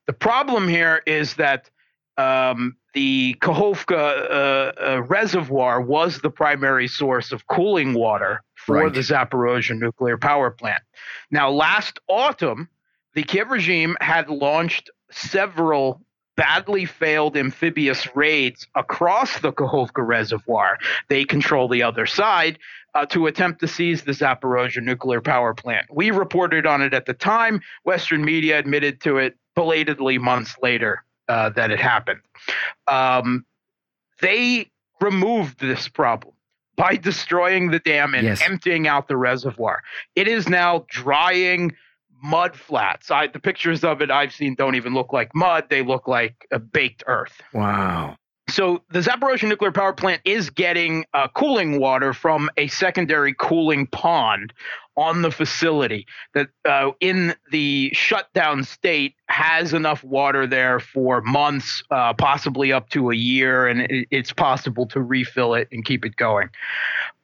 The 0.08 0.13
problem 0.13 0.67
here 0.67 1.02
is 1.06 1.36
that 1.36 1.69
um, 2.17 2.78
the 2.94 3.36
Kakhovka 3.42 3.92
uh, 3.92 4.34
uh, 4.82 5.02
reservoir 5.04 5.82
was 5.82 6.20
the 6.20 6.30
primary 6.30 6.88
source 6.88 7.32
of 7.32 7.48
cooling 7.48 7.94
water 7.94 8.44
for 8.56 8.78
right. 8.78 8.94
the 8.94 9.02
Zaporozhye 9.02 9.78
nuclear 9.78 10.18
power 10.18 10.52
plant. 10.52 10.82
Now, 11.32 11.50
last 11.50 12.00
autumn, 12.08 12.70
the 13.16 13.24
Kiev 13.24 13.50
regime 13.50 13.98
had 14.00 14.30
launched 14.30 14.90
several 15.12 16.02
badly 16.36 16.86
failed 16.86 17.38
amphibious 17.38 18.16
raids 18.16 18.68
across 18.76 19.40
the 19.40 19.52
Kakhovka 19.52 20.06
reservoir. 20.06 20.78
They 21.10 21.26
control 21.26 21.68
the 21.68 21.84
other 21.84 22.06
side 22.06 22.58
uh, 22.96 23.06
to 23.08 23.28
attempt 23.28 23.60
to 23.62 23.68
seize 23.68 24.04
the 24.04 24.14
Zaporozhye 24.14 24.82
nuclear 24.84 25.22
power 25.22 25.54
plant. 25.54 25.88
We 25.92 26.12
reported 26.12 26.66
on 26.66 26.82
it 26.82 26.94
at 26.94 27.06
the 27.06 27.14
time. 27.14 27.62
Western 27.84 28.24
media 28.24 28.58
admitted 28.58 29.02
to 29.02 29.18
it 29.18 29.36
belatedly 29.56 30.18
months 30.18 30.56
later 30.62 31.04
uh, 31.28 31.50
that 31.50 31.72
it 31.72 31.80
happened. 31.80 32.22
Um, 32.88 33.46
they 34.22 34.70
removed 35.02 35.60
this 35.60 35.88
problem 35.88 36.34
by 36.76 36.96
destroying 36.96 37.72
the 37.72 37.80
dam 37.80 38.14
and 38.14 38.26
yes. 38.26 38.42
emptying 38.44 38.88
out 38.88 39.08
the 39.08 39.18
reservoir. 39.18 39.82
It 40.16 40.28
is 40.28 40.50
now 40.50 40.86
drying 40.90 41.74
mud 42.24 42.56
flats. 42.56 43.12
I, 43.12 43.28
the 43.28 43.40
pictures 43.40 43.84
of 43.84 44.02
it 44.02 44.10
I've 44.10 44.34
seen 44.34 44.56
don't 44.56 44.76
even 44.76 44.94
look 44.94 45.14
like 45.14 45.36
mud; 45.36 45.66
they 45.70 45.84
look 45.84 46.08
like 46.08 46.48
a 46.52 46.60
baked 46.60 47.04
earth. 47.08 47.42
Wow. 47.54 48.18
So 48.50 48.84
the 48.92 49.00
Zaporozhye 49.00 49.48
nuclear 49.48 49.72
power 49.72 49.94
plant 49.94 50.22
is 50.26 50.50
getting 50.50 51.06
uh, 51.14 51.28
cooling 51.30 51.80
water 51.80 52.14
from 52.14 52.50
a 52.58 52.68
secondary 52.68 53.34
cooling 53.34 53.88
pond 53.88 54.54
on 54.96 55.22
the 55.24 55.32
facility 55.32 56.06
that 56.34 56.50
uh, 56.66 56.92
in 57.00 57.34
the 57.52 57.90
shutdown 57.94 58.64
state 58.64 59.16
has 59.28 59.74
enough 59.74 60.04
water 60.04 60.46
there 60.46 60.80
for 60.80 61.22
months, 61.22 61.82
uh, 61.90 62.14
possibly 62.14 62.72
up 62.72 62.90
to 62.90 63.10
a 63.10 63.16
year, 63.16 63.66
and 63.66 63.82
it, 63.82 64.08
it's 64.12 64.34
possible 64.34 64.86
to 64.88 65.02
refill 65.02 65.56
it 65.56 65.68
and 65.72 65.84
keep 65.86 66.06
it 66.06 66.16
going. 66.16 66.50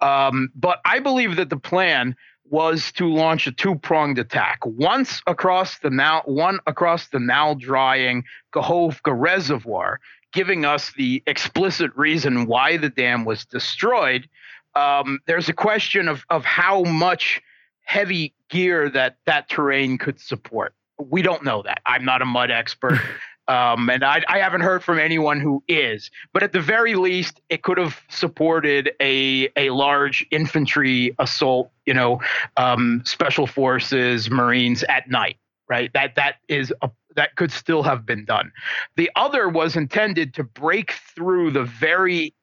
Um, 0.01 0.49
but 0.55 0.79
I 0.85 0.99
believe 0.99 1.35
that 1.35 1.49
the 1.49 1.57
plan 1.57 2.15
was 2.49 2.91
to 2.93 3.07
launch 3.07 3.45
a 3.45 3.51
two-pronged 3.51 4.17
attack. 4.17 4.59
Once 4.65 5.21
across 5.27 5.77
the 5.79 5.89
now 5.89 6.23
one 6.25 6.59
across 6.65 7.09
the 7.09 7.19
now 7.19 7.53
drying 7.53 8.23
Kakhovka 8.51 9.13
reservoir, 9.15 9.99
giving 10.33 10.65
us 10.65 10.91
the 10.97 11.23
explicit 11.27 11.91
reason 11.95 12.45
why 12.45 12.77
the 12.77 12.89
dam 12.89 13.25
was 13.25 13.45
destroyed. 13.45 14.27
Um, 14.75 15.19
there's 15.25 15.49
a 15.49 15.53
question 15.53 16.07
of 16.07 16.23
of 16.29 16.45
how 16.45 16.83
much 16.83 17.41
heavy 17.83 18.33
gear 18.49 18.89
that 18.89 19.17
that 19.25 19.49
terrain 19.49 19.97
could 19.97 20.19
support. 20.19 20.73
We 20.99 21.21
don't 21.21 21.43
know 21.43 21.63
that. 21.63 21.81
I'm 21.85 22.05
not 22.05 22.21
a 22.21 22.25
mud 22.25 22.51
expert. 22.51 22.99
Um, 23.49 23.89
and 23.89 24.03
I, 24.03 24.21
I, 24.27 24.37
haven't 24.37 24.61
heard 24.61 24.83
from 24.83 24.99
anyone 24.99 25.41
who 25.41 25.63
is. 25.67 26.11
But 26.33 26.43
at 26.43 26.51
the 26.53 26.61
very 26.61 26.93
least, 26.93 27.41
it 27.49 27.63
could 27.63 27.79
have 27.79 27.99
supported 28.07 28.91
a 29.01 29.49
a 29.55 29.71
large 29.71 30.23
infantry 30.29 31.15
assault. 31.17 31.71
You 31.87 31.95
know, 31.95 32.21
um, 32.57 33.01
special 33.05 33.47
forces, 33.47 34.29
Marines 34.29 34.83
at 34.83 35.09
night. 35.09 35.37
Right. 35.67 35.91
That 35.93 36.13
that 36.13 36.35
is 36.47 36.71
a 36.83 36.91
that 37.15 37.35
could 37.35 37.51
still 37.51 37.83
have 37.83 38.05
been 38.05 38.25
done. 38.25 38.51
The 38.95 39.09
other 39.15 39.49
was 39.49 39.75
intended 39.75 40.33
to 40.35 40.43
break 40.43 40.91
through 41.15 41.51
the 41.51 41.63
very 41.63 42.33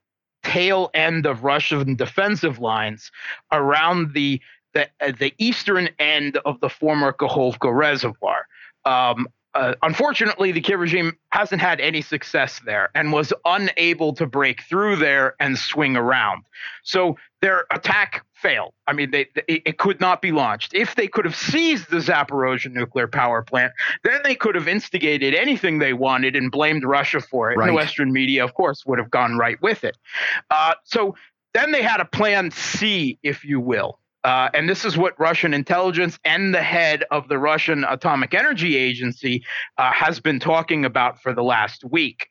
tail 0.42 0.90
end 0.94 1.26
of 1.26 1.44
Russian 1.44 1.96
defensive 1.96 2.58
lines 2.58 3.10
around 3.52 4.14
the 4.14 4.40
the, 4.74 4.88
uh, 5.00 5.12
the 5.18 5.32
eastern 5.38 5.88
end 5.98 6.38
of 6.44 6.60
the 6.60 6.68
former 6.68 7.10
Kakhovka 7.10 7.74
reservoir. 7.74 8.46
Um, 8.84 9.26
uh, 9.56 9.74
unfortunately, 9.82 10.52
the 10.52 10.60
Kiev 10.60 10.78
regime 10.78 11.16
hasn't 11.30 11.62
had 11.62 11.80
any 11.80 12.02
success 12.02 12.60
there 12.66 12.90
and 12.94 13.10
was 13.10 13.32
unable 13.46 14.12
to 14.12 14.26
break 14.26 14.62
through 14.64 14.96
there 14.96 15.34
and 15.40 15.56
swing 15.58 15.96
around. 15.96 16.44
So 16.82 17.16
their 17.40 17.64
attack 17.70 18.22
failed. 18.34 18.74
I 18.86 18.92
mean, 18.92 19.10
they, 19.12 19.28
they, 19.34 19.62
it 19.64 19.78
could 19.78 19.98
not 19.98 20.20
be 20.20 20.30
launched. 20.30 20.74
If 20.74 20.94
they 20.94 21.08
could 21.08 21.24
have 21.24 21.34
seized 21.34 21.88
the 21.88 21.96
Zaporozhye 21.96 22.70
nuclear 22.70 23.08
power 23.08 23.40
plant, 23.40 23.72
then 24.04 24.20
they 24.24 24.34
could 24.34 24.56
have 24.56 24.68
instigated 24.68 25.34
anything 25.34 25.78
they 25.78 25.94
wanted 25.94 26.36
and 26.36 26.50
blamed 26.50 26.84
Russia 26.84 27.22
for 27.22 27.50
it. 27.50 27.56
Right. 27.56 27.68
And 27.68 27.72
the 27.72 27.76
Western 27.76 28.12
media, 28.12 28.44
of 28.44 28.52
course, 28.52 28.84
would 28.84 28.98
have 28.98 29.10
gone 29.10 29.38
right 29.38 29.60
with 29.62 29.84
it. 29.84 29.96
Uh, 30.50 30.74
so 30.84 31.14
then 31.54 31.72
they 31.72 31.82
had 31.82 32.00
a 32.00 32.04
plan 32.04 32.50
C, 32.50 33.18
if 33.22 33.42
you 33.42 33.58
will. 33.58 33.98
Uh, 34.26 34.50
and 34.54 34.68
this 34.68 34.84
is 34.84 34.98
what 34.98 35.18
Russian 35.20 35.54
intelligence 35.54 36.18
and 36.24 36.52
the 36.52 36.62
head 36.62 37.04
of 37.12 37.28
the 37.28 37.38
Russian 37.38 37.84
Atomic 37.84 38.34
Energy 38.34 38.76
Agency 38.76 39.44
uh, 39.78 39.92
has 39.92 40.18
been 40.18 40.40
talking 40.40 40.84
about 40.84 41.22
for 41.22 41.32
the 41.32 41.44
last 41.44 41.84
week. 41.84 42.26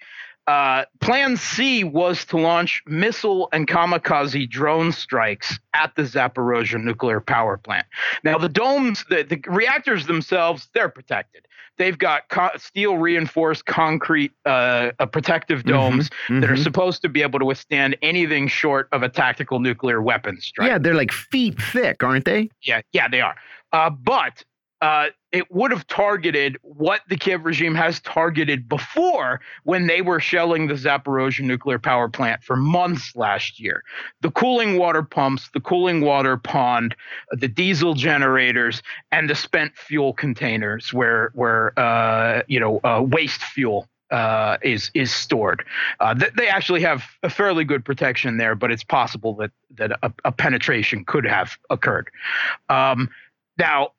Uh, 0.46 0.84
plan 1.00 1.38
C 1.38 1.86
was 1.86 2.26
to 2.26 2.38
launch 2.38 2.84
missile 2.86 3.48
and 3.54 3.66
kamikaze 3.66 4.50
drone 4.50 4.92
strikes 4.92 5.58
at 5.74 5.96
the 5.96 6.02
Zaporozhye 6.02 6.84
nuclear 6.84 7.22
power 7.22 7.56
plant. 7.56 7.88
Now, 8.26 8.38
the 8.40 8.50
domes, 8.50 9.06
the, 9.10 9.24
the 9.24 9.42
reactors 9.48 10.06
themselves, 10.06 10.68
they're 10.74 10.90
protected. 10.90 11.48
They've 11.78 11.98
got 11.98 12.30
co- 12.30 12.56
steel 12.58 12.98
reinforced 12.98 13.66
concrete 13.66 14.32
uh, 14.46 14.92
uh, 15.00 15.06
protective 15.06 15.60
mm-hmm. 15.60 15.70
domes 15.70 16.10
mm-hmm, 16.10 16.40
that 16.40 16.48
mm-hmm. 16.48 16.54
are 16.54 16.58
supposed 16.58 17.02
to 17.02 17.10
be 17.10 17.22
able 17.22 17.40
to 17.40 17.46
withstand 17.46 17.98
anything 18.02 18.48
short 18.48 18.88
of 18.92 19.04
a 19.04 19.10
tactical 19.10 19.60
nuclear 19.60 20.02
weapon 20.02 20.40
strike. 20.40 20.70
Yeah, 20.70 20.78
they're 20.78 20.96
like 20.96 21.12
feet 21.12 21.62
thick, 21.62 22.04
aren't 22.04 22.26
they? 22.26 22.50
Yeah, 22.62 22.82
yeah, 22.94 23.08
they 23.08 23.22
are. 23.22 23.36
Uh, 23.74 23.90
but 23.90 24.44
uh, 24.86 25.10
it 25.32 25.52
would 25.52 25.71
have 25.71 25.88
targeted 25.88 26.60
what 26.62 27.02
the 27.10 27.17
Kiev 27.17 27.43
regime 27.43 27.74
has 27.74 28.00
targeted 28.02 28.69
before 28.69 29.41
when 29.63 29.88
they 29.88 30.04
were 30.04 30.19
shelling 30.19 30.67
the 30.67 30.76
Zaporozhye 30.76 31.43
nuclear 31.43 31.80
power 31.80 32.08
plant 32.08 32.43
for 32.43 32.56
months 32.56 33.15
last 33.15 33.60
year. 33.60 33.82
The 34.21 34.30
cooling 34.30 34.78
water 34.78 35.02
pumps, 35.02 35.50
the 35.56 35.60
cooling 35.60 36.02
water 36.02 36.38
pond, 36.38 36.95
the 37.32 37.48
diesel 37.48 37.95
generators, 37.95 38.84
and 39.12 39.28
the 39.28 39.34
spent 39.34 39.76
fuel 39.76 40.13
containers 40.13 40.93
where 40.93 41.32
where 41.34 41.74
uh, 41.80 42.43
you 42.48 42.60
know 42.60 42.80
uh, 42.84 43.02
waste 43.02 43.41
fuel 43.41 43.89
uh, 44.12 44.58
is 44.62 44.91
is 44.93 45.12
stored. 45.12 45.65
Uh, 46.00 46.13
th- 46.13 46.34
they 46.34 46.48
actually 46.48 46.82
have 46.82 47.06
a 47.24 47.30
fairly 47.32 47.63
good 47.63 47.84
protection 47.84 48.38
there, 48.38 48.54
but 48.54 48.69
it's 48.69 48.84
possible 48.84 49.34
that 49.38 49.50
that 49.71 49.93
a, 50.04 50.13
a 50.26 50.32
penetration 50.32 51.04
could 51.06 51.26
have 51.26 51.58
occurred. 51.71 52.12
Um, 52.69 53.10
now, 53.58 53.91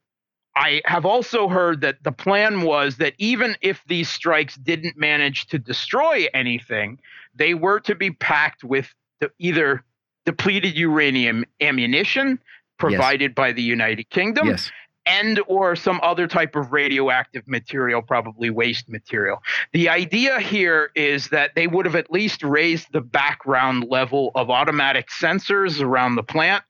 I 0.57 0.81
have 0.87 1.05
also 1.05 1.49
heard 1.49 1.83
that 1.83 2.03
the 2.03 2.12
plan 2.12 2.62
was 2.62 2.97
that 2.97 3.12
even 3.19 3.57
if 3.61 3.83
these 3.87 4.09
strikes 4.09 4.57
didn't 4.57 4.97
manage 4.97 5.47
to 5.49 5.59
destroy 5.59 6.27
anything, 6.33 6.99
they 7.35 7.53
were 7.53 7.79
to 7.81 7.95
be 7.95 8.11
packed 8.11 8.64
with 8.64 8.92
the, 9.21 9.31
either 9.38 9.85
depleted 10.25 10.75
uranium 10.75 11.45
ammunition 11.61 12.40
provided 12.79 13.33
yes. 13.33 13.35
by 13.35 13.53
the 13.53 13.62
United 13.62 14.09
Kingdom. 14.09 14.49
Yes. 14.49 14.71
And 15.05 15.40
or 15.47 15.77
some 15.77 16.01
other 16.03 16.27
type 16.27 16.57
of 16.57 16.73
radioactive 16.73 17.47
material, 17.47 18.03
probably 18.03 18.51
waste 18.51 18.88
material. 18.88 19.40
The 19.73 19.88
idea 19.88 20.40
here 20.40 20.90
is 20.97 21.29
that 21.29 21.55
they 21.55 21.69
would 21.69 21.87
have 21.87 21.95
at 21.95 22.11
least 22.11 22.42
raised 22.42 22.88
the 22.92 23.03
background 23.03 23.85
level 23.88 24.33
of 24.35 24.51
automatic 24.51 25.11
sensors 25.11 25.81
around 25.81 26.16
the 26.16 26.25
plant, 26.25 26.64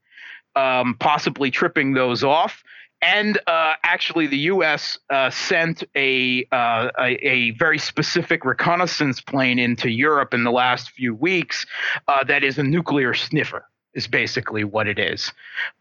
um, 0.54 0.96
possibly 0.98 1.50
tripping 1.50 1.94
those 1.94 2.22
off 2.22 2.62
and 3.02 3.38
uh, 3.46 3.74
actually, 3.82 4.26
the 4.26 4.38
U.S. 4.38 4.98
Uh, 5.10 5.30
sent 5.30 5.84
a, 5.94 6.46
uh, 6.50 6.90
a, 6.98 7.28
a 7.28 7.50
very 7.52 7.78
specific 7.78 8.44
reconnaissance 8.44 9.20
plane 9.20 9.58
into 9.58 9.90
Europe 9.90 10.32
in 10.32 10.44
the 10.44 10.50
last 10.50 10.90
few 10.90 11.14
weeks. 11.14 11.66
Uh, 12.08 12.24
that 12.24 12.42
is 12.42 12.58
a 12.58 12.62
nuclear 12.62 13.14
sniffer. 13.14 13.66
Is 13.94 14.06
basically 14.06 14.62
what 14.62 14.86
it 14.86 14.98
is. 14.98 15.32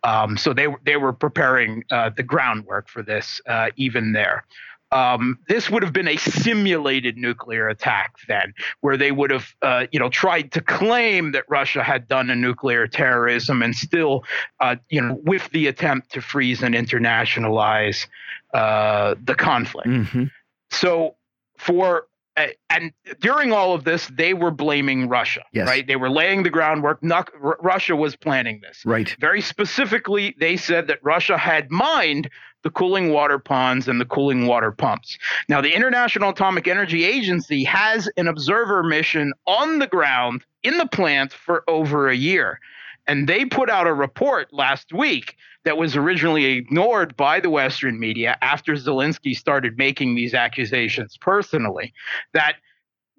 Um, 0.04 0.38
so 0.38 0.54
they 0.54 0.68
they 0.86 0.96
were 0.96 1.12
preparing 1.12 1.84
uh, 1.92 2.12
the 2.16 2.24
groundwork 2.24 2.88
for 2.88 3.04
this 3.04 3.42
uh, 3.46 3.72
even 3.76 4.14
there. 4.14 4.46
Um, 4.92 5.40
this 5.48 5.70
would 5.70 5.84
have 5.84 5.94
been 5.94 6.08
a 6.08 6.18
simulated 6.18 7.18
nuclear 7.18 7.68
attack 7.68 8.16
then, 8.28 8.54
where 8.82 8.98
they 8.98 9.12
would 9.12 9.32
have, 9.32 9.56
uh, 9.62 9.88
you 9.92 10.00
know, 10.00 10.10
tried 10.10 10.52
to 10.54 10.62
claim 10.62 11.32
that 11.32 11.44
Russia 11.50 11.84
had 11.84 12.08
done 12.08 12.30
a 12.30 12.36
nuclear 12.36 12.88
terrorism 12.88 13.62
and 13.62 13.76
still, 13.76 14.24
uh, 14.60 14.76
you 14.90 15.02
know, 15.02 15.20
with 15.24 15.50
the 15.52 15.68
attempt 15.68 16.12
to 16.14 16.22
freeze 16.22 16.64
and 16.64 16.76
internationalize 16.76 18.08
uh, 18.54 19.16
the 19.24 19.36
conflict. 19.36 19.88
Mm 19.88 20.06
-hmm. 20.06 20.32
So 20.70 21.16
for 21.58 22.08
Uh, 22.38 22.48
and 22.70 22.92
during 23.22 23.54
all 23.54 23.74
of 23.74 23.86
this, 23.86 24.08
they 24.08 24.34
were 24.34 24.52
blaming 24.52 25.08
Russia, 25.08 25.42
yes. 25.54 25.68
right? 25.68 25.88
They 25.88 25.96
were 25.96 26.10
laying 26.10 26.44
the 26.44 26.50
groundwork. 26.50 27.02
Not, 27.02 27.30
Russia 27.40 27.96
was 27.96 28.16
planning 28.16 28.60
this. 28.62 28.86
Right. 28.86 29.16
Very 29.20 29.42
specifically, 29.42 30.36
they 30.40 30.58
said 30.58 30.88
that 30.88 31.00
Russia 31.02 31.38
had 31.38 31.72
mined 31.72 32.30
the 32.64 32.72
cooling 32.72 33.12
water 33.12 33.38
ponds 33.40 33.88
and 33.88 34.02
the 34.02 34.06
cooling 34.06 34.48
water 34.48 34.72
pumps. 34.72 35.18
Now, 35.48 35.62
the 35.62 35.74
International 35.74 36.32
Atomic 36.32 36.68
Energy 36.68 37.06
Agency 37.06 37.64
has 37.64 38.10
an 38.18 38.28
observer 38.28 38.84
mission 38.84 39.34
on 39.46 39.80
the 39.80 39.88
ground 39.88 40.44
in 40.64 40.78
the 40.78 40.88
plant 40.88 41.32
for 41.32 41.64
over 41.70 42.10
a 42.10 42.16
year. 42.16 42.60
And 43.08 43.28
they 43.28 43.46
put 43.46 43.70
out 43.70 43.88
a 43.88 43.94
report 43.94 44.52
last 44.52 44.92
week 44.92 45.36
that 45.64 45.78
was 45.78 45.96
originally 45.96 46.46
ignored 46.46 47.16
by 47.16 47.40
the 47.40 47.50
Western 47.50 48.00
media 48.00 48.38
after 48.42 48.74
Zelensky 48.74 49.36
started 49.36 49.78
making 49.78 50.16
these 50.16 50.34
accusations 50.34 51.18
personally 51.18 51.94
that 52.34 52.56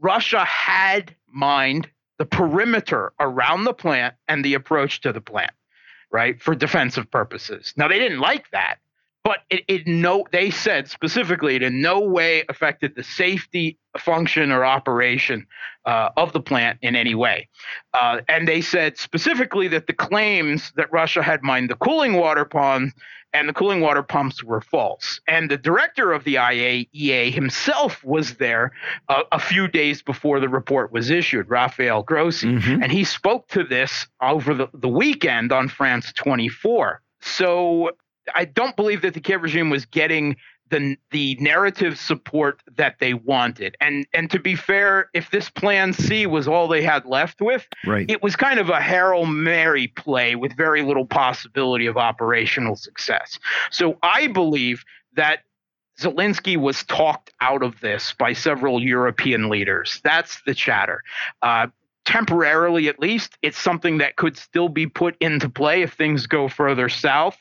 Russia 0.01 0.44
had 0.44 1.14
mined 1.29 1.88
the 2.18 2.27
perimeter 2.27 3.12
around 3.20 3.64
the 3.64 3.75
plant 3.75 4.14
and 4.29 4.44
the 4.44 4.55
approach 4.55 5.01
to 5.03 5.12
the 5.12 5.20
plant, 5.20 5.53
right, 6.11 6.40
for 6.40 6.55
defensive 6.55 7.11
purposes. 7.11 7.72
Now, 7.77 7.88
they 7.88 7.99
didn't 7.99 8.20
like 8.20 8.51
that 8.51 8.77
but 9.27 9.41
it, 9.51 9.65
it 9.67 9.89
no 9.89 10.25
they 10.31 10.51
said 10.51 10.89
specifically 10.89 11.57
it 11.57 11.62
in 11.62 11.83
no 11.83 11.99
way 11.99 12.45
affected 12.49 12.95
the 12.95 13.03
safety 13.03 13.77
function 13.99 14.53
or 14.53 14.65
operation 14.65 15.45
uh, 15.85 16.11
of 16.17 16.33
the 16.33 16.41
plant 16.41 16.79
in 16.81 16.95
any 16.95 17.17
way. 17.17 17.49
Uh, 17.93 18.21
and 18.29 18.47
they 18.47 18.61
said 18.61 18.97
specifically 18.97 19.67
that 19.67 19.89
the 19.89 19.93
claims 19.93 20.73
that 20.77 20.93
russia 20.93 21.23
had 21.25 21.43
mined 21.43 21.69
the 21.69 21.75
cooling 21.75 22.12
water 22.15 22.45
pond 22.45 22.93
and 23.33 23.49
the 23.49 23.53
cooling 23.53 23.81
water 23.81 24.05
pumps 24.05 24.45
were 24.45 24.61
false. 24.61 25.21
And 25.27 25.51
the 25.51 25.59
director 25.59 26.12
of 26.12 26.23
the 26.23 26.37
iaea 26.37 27.33
himself 27.33 28.05
was 28.05 28.37
there 28.37 28.71
uh, 29.09 29.25
a 29.33 29.41
few 29.41 29.67
days 29.67 30.03
before 30.03 30.39
the 30.39 30.49
report 30.49 30.93
was 30.93 31.11
issued 31.11 31.51
rafael 31.51 32.05
grossi. 32.05 32.47
Mm-hmm. 32.47 32.81
and 32.85 32.93
he 32.93 33.03
spoke 33.03 33.49
to 33.49 33.65
this 33.65 34.07
over 34.23 34.55
the, 34.55 34.69
the 34.73 34.89
weekend 34.89 35.51
on 35.51 35.67
france 35.67 36.12
24 36.12 37.03
so 37.21 37.91
I 38.35 38.45
don't 38.45 38.77
believe 38.77 39.03
that 39.03 39.15
the 39.15 39.21
Kiev 39.21 39.43
regime 39.43 39.71
was 39.71 39.85
getting 39.85 40.37
the 40.71 40.97
the 41.11 41.37
narrative 41.41 41.99
support 41.99 42.62
that 42.77 42.99
they 42.99 43.15
wanted. 43.15 43.77
And 43.81 44.07
and 44.12 44.31
to 44.31 44.39
be 44.39 44.55
fair, 44.55 45.11
if 45.15 45.31
this 45.31 45.49
plan 45.49 45.93
C 45.93 46.27
was 46.27 46.49
all 46.49 46.69
they 46.69 46.83
had 46.83 47.05
left 47.05 47.41
with, 47.41 47.67
right. 47.87 48.09
it 48.11 48.23
was 48.23 48.37
kind 48.37 48.59
of 48.59 48.69
a 48.71 48.81
Hail 48.81 49.27
Mary 49.27 49.89
play 49.89 50.35
with 50.35 50.57
very 50.57 50.83
little 50.83 51.07
possibility 51.07 51.87
of 51.87 51.97
operational 51.97 52.77
success. 52.77 53.39
So 53.71 53.99
I 54.03 54.27
believe 54.27 54.85
that 55.15 55.41
Zelensky 55.99 56.57
was 56.57 56.85
talked 56.85 57.33
out 57.41 57.62
of 57.62 57.81
this 57.81 58.12
by 58.19 58.33
several 58.33 58.83
European 58.83 59.49
leaders. 59.49 60.01
That's 60.05 60.43
the 60.43 60.55
chatter. 60.55 61.03
Uh, 61.43 61.69
temporarily 62.07 62.88
at 62.88 62.99
least, 62.99 63.37
it's 63.42 63.59
something 63.59 63.99
that 63.99 64.16
could 64.16 64.37
still 64.38 64.69
be 64.69 64.87
put 64.87 65.16
into 65.21 65.51
play 65.51 65.83
if 65.83 65.92
things 65.92 66.27
go 66.27 66.49
further 66.49 66.88
south. 66.88 67.37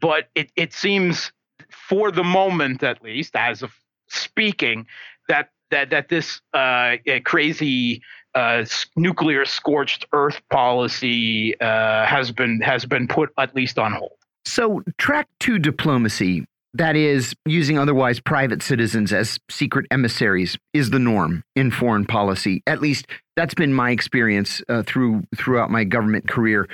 But 0.00 0.28
it, 0.34 0.50
it 0.56 0.72
seems, 0.72 1.32
for 1.68 2.10
the 2.10 2.24
moment 2.24 2.82
at 2.82 3.02
least, 3.02 3.36
as 3.36 3.62
of 3.62 3.74
speaking, 4.08 4.86
that 5.28 5.50
that 5.70 5.90
that 5.90 6.08
this 6.08 6.40
uh, 6.52 6.96
crazy 7.24 8.02
uh, 8.34 8.64
nuclear 8.96 9.44
scorched 9.44 10.06
earth 10.12 10.40
policy 10.50 11.58
uh, 11.60 12.06
has 12.06 12.30
been 12.30 12.60
has 12.60 12.86
been 12.86 13.08
put 13.08 13.30
at 13.38 13.54
least 13.54 13.78
on 13.78 13.92
hold. 13.92 14.12
So, 14.46 14.82
track 14.98 15.28
two 15.40 15.58
diplomacy 15.58 16.44
that 16.74 16.96
is, 16.96 17.34
using 17.46 17.78
otherwise 17.78 18.18
private 18.18 18.60
citizens 18.60 19.12
as 19.12 19.38
secret 19.48 19.86
emissaries 19.92 20.58
is 20.72 20.90
the 20.90 20.98
norm 20.98 21.44
in 21.54 21.70
foreign 21.70 22.04
policy. 22.04 22.62
At 22.66 22.82
least 22.82 23.06
that's 23.36 23.54
been 23.54 23.72
my 23.72 23.90
experience 23.90 24.62
uh, 24.68 24.82
through 24.82 25.24
throughout 25.36 25.70
my 25.70 25.84
government 25.84 26.28
career. 26.28 26.68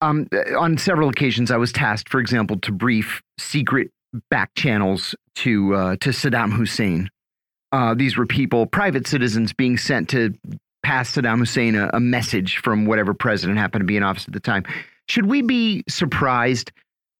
Um, 0.00 0.28
on 0.58 0.78
several 0.78 1.08
occasions, 1.08 1.50
I 1.50 1.56
was 1.56 1.72
tasked, 1.72 2.08
for 2.08 2.20
example, 2.20 2.58
to 2.60 2.72
brief 2.72 3.22
secret 3.38 3.90
back 4.30 4.54
channels 4.54 5.14
to 5.36 5.74
uh, 5.74 5.96
to 5.96 6.10
Saddam 6.10 6.52
Hussein. 6.52 7.08
Uh, 7.70 7.94
these 7.94 8.18
were 8.18 8.26
people, 8.26 8.66
private 8.66 9.06
citizens, 9.06 9.52
being 9.52 9.78
sent 9.78 10.08
to 10.10 10.34
pass 10.82 11.14
Saddam 11.14 11.38
Hussein 11.38 11.74
a, 11.74 11.90
a 11.94 12.00
message 12.00 12.58
from 12.58 12.84
whatever 12.84 13.14
president 13.14 13.58
happened 13.58 13.80
to 13.80 13.86
be 13.86 13.96
in 13.96 14.02
office 14.02 14.26
at 14.26 14.34
the 14.34 14.40
time. 14.40 14.64
Should 15.08 15.26
we 15.26 15.40
be 15.42 15.84
surprised 15.88 16.72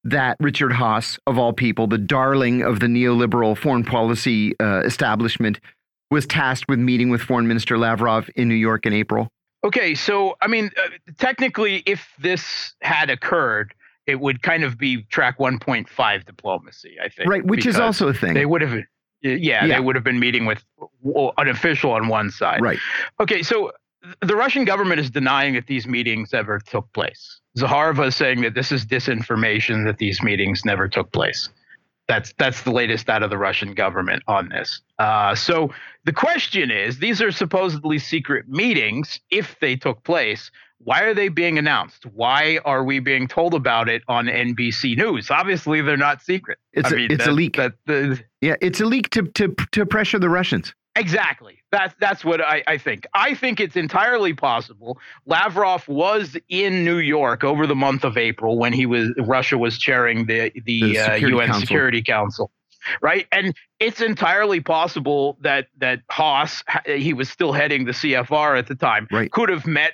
that 0.05 0.37
Richard 0.41 0.73
Haass, 0.73 1.19
of 1.27 1.39
all 1.39 1.53
people, 1.53 1.87
the 1.87 1.99
darling 1.99 2.63
of 2.63 2.81
the 2.81 2.87
neoliberal 2.87 3.57
foreign 3.57 3.85
policy 3.85 4.55
uh, 4.61 4.83
establishment, 4.85 5.61
was 6.13 6.27
tasked 6.27 6.69
with 6.69 6.79
meeting 6.79 7.09
with 7.09 7.23
Foreign 7.23 7.49
Minister 7.49 7.79
Lavrov 7.79 8.29
in 8.37 8.47
New 8.47 8.55
York 8.55 8.85
in 8.87 8.93
April? 8.93 9.29
Okay, 9.65 9.95
so 9.95 10.37
I 10.43 10.47
mean, 10.47 10.71
uh, 10.77 10.89
technically, 11.19 11.83
if 11.87 12.07
this 12.19 12.75
had 12.83 13.11
occurred, 13.11 13.75
it 14.07 14.21
would 14.21 14.43
kind 14.43 14.63
of 14.63 14.77
be 14.77 15.05
track 15.05 15.39
1.5 15.39 16.25
diplomacy, 16.27 16.97
I 17.03 17.09
think. 17.09 17.29
Right, 17.29 17.45
which 17.45 17.67
is 17.67 17.81
also 17.81 18.09
a 18.09 18.15
thing. 18.15 18.35
They 18.35 18.47
would 18.47 18.61
have, 18.61 18.75
yeah, 19.23 19.37
yeah, 19.41 19.67
they 19.67 19.81
would 19.81 19.95
have 19.95 20.05
been 20.05 20.21
meeting 20.21 20.45
with 20.45 20.63
an 21.39 21.49
official 21.49 21.93
on 21.93 22.09
one 22.09 22.31
side. 22.31 22.61
Right. 22.61 22.79
Okay, 23.19 23.43
so 23.43 23.73
the 24.21 24.37
Russian 24.37 24.65
government 24.65 25.01
is 25.01 25.11
denying 25.11 25.55
that 25.55 25.67
these 25.67 25.87
meetings 25.87 26.35
ever 26.35 26.59
took 26.59 26.93
place. 26.93 27.41
Zakharova 27.57 28.09
is 28.09 28.17
saying 28.17 28.43
that 28.43 28.55
this 28.55 28.73
is 28.73 28.85
disinformation, 28.85 29.87
that 29.87 29.99
these 29.99 30.23
meetings 30.23 30.65
never 30.65 30.89
took 30.89 31.13
place. 31.13 31.49
That's 32.09 32.33
that's 32.39 32.63
the 32.63 32.73
latest 32.73 33.09
out 33.09 33.23
of 33.23 33.31
the 33.31 33.39
Russian 33.39 33.75
government 33.75 34.23
on 34.27 34.49
this. 34.49 34.81
Uh, 34.99 35.35
so 35.35 35.71
the 36.05 36.13
question 36.13 36.71
is, 36.71 36.99
these 36.99 37.23
are 37.23 37.31
supposedly 37.31 37.99
secret 37.99 38.49
meetings. 38.49 39.21
If 39.31 39.59
they 39.61 39.77
took 39.77 40.03
place, 40.05 40.51
why 40.79 41.03
are 41.03 41.15
they 41.15 41.29
being 41.29 41.59
announced? 41.59 42.05
Why 42.07 42.59
are 42.65 42.83
we 42.83 42.99
being 42.99 43.29
told 43.29 43.55
about 43.55 43.89
it 43.89 44.03
on 44.09 44.27
NBC 44.27 44.97
News? 44.97 45.31
Obviously, 45.31 45.81
they're 45.81 45.97
not 45.97 46.23
secret. 46.23 46.59
It's 46.73 46.91
I 46.91 46.95
a, 46.95 46.97
mean, 46.97 47.13
it's 47.13 47.25
that, 47.25 47.31
a 47.31 47.33
leak. 47.33 47.57
That, 47.57 47.75
the, 47.87 48.21
yeah, 48.41 48.57
it's 48.61 48.81
a 48.81 48.87
leak 48.87 49.11
to 49.11 49.23
to 49.23 49.55
to 49.73 49.87
pressure 49.87 50.19
the 50.19 50.29
Russians. 50.29 50.75
Exactly. 50.95 51.63
That's 51.71 51.95
that's 52.01 52.25
what 52.25 52.43
I, 52.43 52.63
I 52.67 52.77
think. 52.77 53.07
I 53.15 53.35
think 53.35 53.61
it's 53.61 53.77
entirely 53.77 54.35
possible. 54.35 54.99
Lavrov 55.25 55.89
was 55.89 56.37
in 56.51 56.85
New 56.85 56.99
York 56.99 57.45
over 57.45 57.67
the 57.67 57.75
month 57.75 58.05
of 58.05 58.19
April 58.19 58.59
when 58.59 58.75
he 58.75 58.85
was 58.85 59.11
Russia 59.19 59.57
was 59.57 59.79
chairing 59.79 60.27
the 60.27 60.53
the, 60.67 60.93
the 60.93 60.99
uh, 60.99 61.15
UN 61.15 61.47
Council. 61.47 61.61
Security 61.61 62.03
Council, 62.03 62.51
right? 63.01 63.27
And 63.33 63.57
it's 63.81 64.03
entirely 64.03 64.61
possible 64.61 65.39
that 65.41 65.69
that 65.79 66.07
Haass 66.11 66.63
he 66.85 67.15
was 67.15 67.31
still 67.31 67.53
heading 67.53 67.87
the 67.87 67.93
CFR 67.93 68.59
at 68.59 68.67
the 68.67 68.75
time 68.75 69.09
right. 69.11 69.31
could 69.33 69.49
have 69.49 69.67
met 69.67 69.93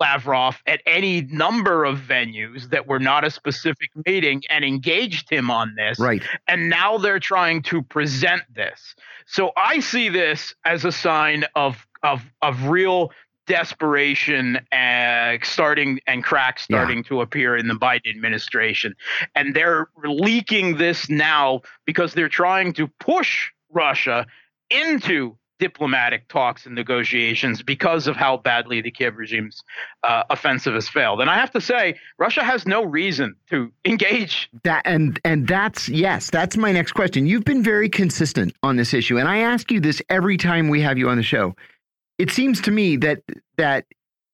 Lavrov 0.00 0.62
at 0.66 0.80
any 0.86 1.22
number 1.22 1.84
of 1.84 1.98
venues 1.98 2.70
that 2.70 2.86
were 2.86 3.00
not 3.00 3.24
a 3.24 3.30
specific 3.30 3.90
meeting 4.06 4.42
and 4.50 4.64
engaged 4.64 5.30
him 5.30 5.50
on 5.50 5.74
this. 5.76 5.98
Right. 5.98 6.22
And 6.46 6.68
now 6.68 6.98
they're 6.98 7.20
trying 7.20 7.62
to 7.62 7.82
present 7.82 8.42
this. 8.54 8.94
So 9.26 9.52
I 9.56 9.80
see 9.80 10.08
this 10.08 10.54
as 10.64 10.84
a 10.84 10.92
sign 10.92 11.44
of 11.54 11.86
of 12.02 12.22
of 12.42 12.68
real 12.68 13.10
desperation 13.48 14.56
uh, 14.72 15.38
starting 15.42 15.98
and 16.06 16.22
cracks 16.22 16.62
starting 16.62 16.98
yeah. 16.98 17.02
to 17.04 17.20
appear 17.22 17.56
in 17.56 17.66
the 17.66 17.74
Biden 17.74 18.10
administration. 18.10 18.94
And 19.34 19.56
they're 19.56 19.88
leaking 20.04 20.76
this 20.76 21.08
now 21.08 21.62
because 21.86 22.12
they're 22.12 22.28
trying 22.28 22.74
to 22.74 22.86
push 23.00 23.50
Russia 23.72 24.26
into 24.70 25.37
diplomatic 25.58 26.28
talks 26.28 26.66
and 26.66 26.74
negotiations 26.74 27.62
because 27.62 28.06
of 28.06 28.16
how 28.16 28.36
badly 28.36 28.80
the 28.80 28.90
Kiev 28.90 29.16
regime's 29.16 29.62
uh, 30.02 30.22
offensive 30.30 30.74
has 30.74 30.88
failed. 30.88 31.20
And 31.20 31.28
I 31.28 31.34
have 31.34 31.50
to 31.52 31.60
say, 31.60 31.98
Russia 32.18 32.44
has 32.44 32.66
no 32.66 32.84
reason 32.84 33.34
to 33.50 33.72
engage. 33.84 34.48
That 34.64 34.82
and 34.84 35.20
and 35.24 35.46
that's 35.46 35.88
yes, 35.88 36.30
that's 36.30 36.56
my 36.56 36.72
next 36.72 36.92
question. 36.92 37.26
You've 37.26 37.44
been 37.44 37.62
very 37.62 37.88
consistent 37.88 38.54
on 38.62 38.76
this 38.76 38.94
issue, 38.94 39.18
and 39.18 39.28
I 39.28 39.38
ask 39.38 39.70
you 39.70 39.80
this 39.80 40.00
every 40.08 40.36
time 40.36 40.68
we 40.68 40.80
have 40.80 40.98
you 40.98 41.08
on 41.08 41.16
the 41.16 41.22
show. 41.22 41.54
It 42.18 42.30
seems 42.30 42.60
to 42.62 42.70
me 42.70 42.96
that 42.96 43.22
that 43.56 43.86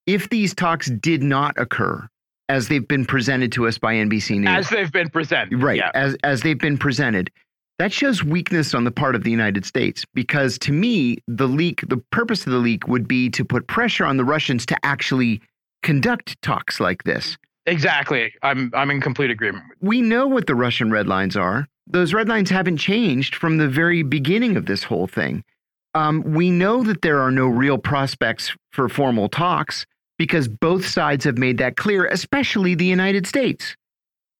if 0.07 0.29
these 0.29 0.55
talks 0.55 0.91
did 0.91 1.23
not 1.23 1.59
occur 1.59 2.09
as 2.49 2.69
they've 2.69 2.87
been 2.87 3.07
presented 3.07 3.53
to 3.53 3.67
us 3.67 3.79
by 3.79 3.95
NBC 3.95 4.39
News, 4.39 4.49
as 4.49 4.69
they've 4.69 4.93
been 4.93 5.09
presented, 5.09 5.63
right, 5.63 5.79
yeah. 5.79 5.91
as 5.95 6.17
as 6.23 6.43
they've 6.43 6.59
been 6.59 6.79
presented, 6.79 7.31
that 7.79 7.93
shows 7.93 8.23
weakness 8.23 8.75
on 8.75 8.85
the 8.85 8.91
part 8.91 9.15
of 9.15 9.25
the 9.25 9.31
United 9.31 9.65
States 9.65 10.05
because 10.15 10.59
to 10.61 10.73
me, 10.73 11.19
the 11.27 11.49
leak, 11.49 11.85
the 11.89 11.97
purpose 11.97 12.47
of 12.47 12.53
the 12.53 12.59
leak 12.59 12.87
would 12.87 13.09
be 13.09 13.29
to 13.31 13.45
put 13.45 13.67
pressure 13.67 14.05
on 14.05 14.17
the 14.17 14.25
Russians 14.25 14.65
to 14.67 14.77
actually 14.85 15.41
conduct 15.83 16.41
talks 16.43 16.79
like 16.81 17.03
this. 17.05 17.37
Exactly. 17.67 18.33
I'm 18.43 18.71
I'm 18.75 18.91
in 18.91 19.01
complete 19.01 19.31
agreement. 19.31 19.65
We 19.81 20.03
know 20.03 20.27
what 20.27 20.47
the 20.47 20.55
Russian 20.55 20.91
red 20.91 21.07
lines 21.09 21.37
are. 21.37 21.67
those 21.87 22.15
red 22.15 22.29
lines 22.29 22.51
haven't 22.51 22.79
changed 22.79 23.35
from 23.35 23.59
the 23.59 23.69
very 23.69 24.03
beginning 24.03 24.57
of 24.57 24.67
this 24.67 24.85
whole 24.85 25.07
thing. 25.07 25.43
Um, 25.95 26.23
we 26.23 26.51
know 26.51 26.83
that 26.83 27.03
there 27.03 27.21
are 27.21 27.31
no 27.31 27.47
real 27.47 27.79
prospects 27.79 28.53
for 28.73 28.89
formal 28.89 29.29
talks 29.29 29.87
because 30.19 30.49
both 30.49 30.87
sides 30.87 31.25
have 31.25 31.39
made 31.39 31.59
that 31.59 31.77
clear, 31.77 32.07
especially 32.07 32.75
the 32.75 32.85
United 32.87 33.27
States. 33.27 33.77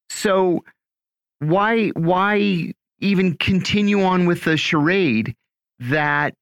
So 0.09 0.63
why 1.39 1.89
why 1.89 2.73
even 2.99 3.35
continue 3.37 4.03
on 4.03 4.25
with 4.25 4.43
the 4.43 4.57
charade 4.57 5.35
that 5.79 6.33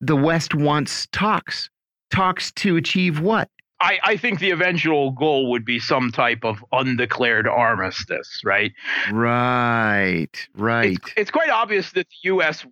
the 0.00 0.16
West 0.16 0.54
wants 0.54 1.06
talks? 1.12 1.70
Talks 2.10 2.50
to 2.52 2.76
achieve 2.76 3.20
what? 3.20 3.50
I, 3.80 3.98
I 4.02 4.16
think 4.16 4.40
the 4.40 4.50
eventual 4.50 5.12
goal 5.12 5.50
would 5.50 5.64
be 5.64 5.78
some 5.78 6.10
type 6.10 6.44
of 6.44 6.64
undeclared 6.72 7.46
armistice, 7.46 8.40
right? 8.44 8.72
Right, 9.12 10.48
right. 10.54 10.92
It's, 10.92 11.12
it's 11.16 11.30
quite 11.30 11.50
obvious 11.50 11.92
that 11.92 12.08
the 12.08 12.28
U.S., 12.30 12.66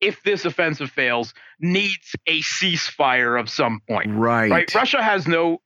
if 0.00 0.22
this 0.22 0.44
offensive 0.44 0.90
fails, 0.90 1.34
needs 1.58 2.14
a 2.26 2.40
ceasefire 2.42 3.38
of 3.40 3.48
some 3.48 3.80
point. 3.88 4.10
Right. 4.12 4.50
Right. 4.50 4.74
Russia 4.74 5.02
has 5.02 5.26
no 5.26 5.60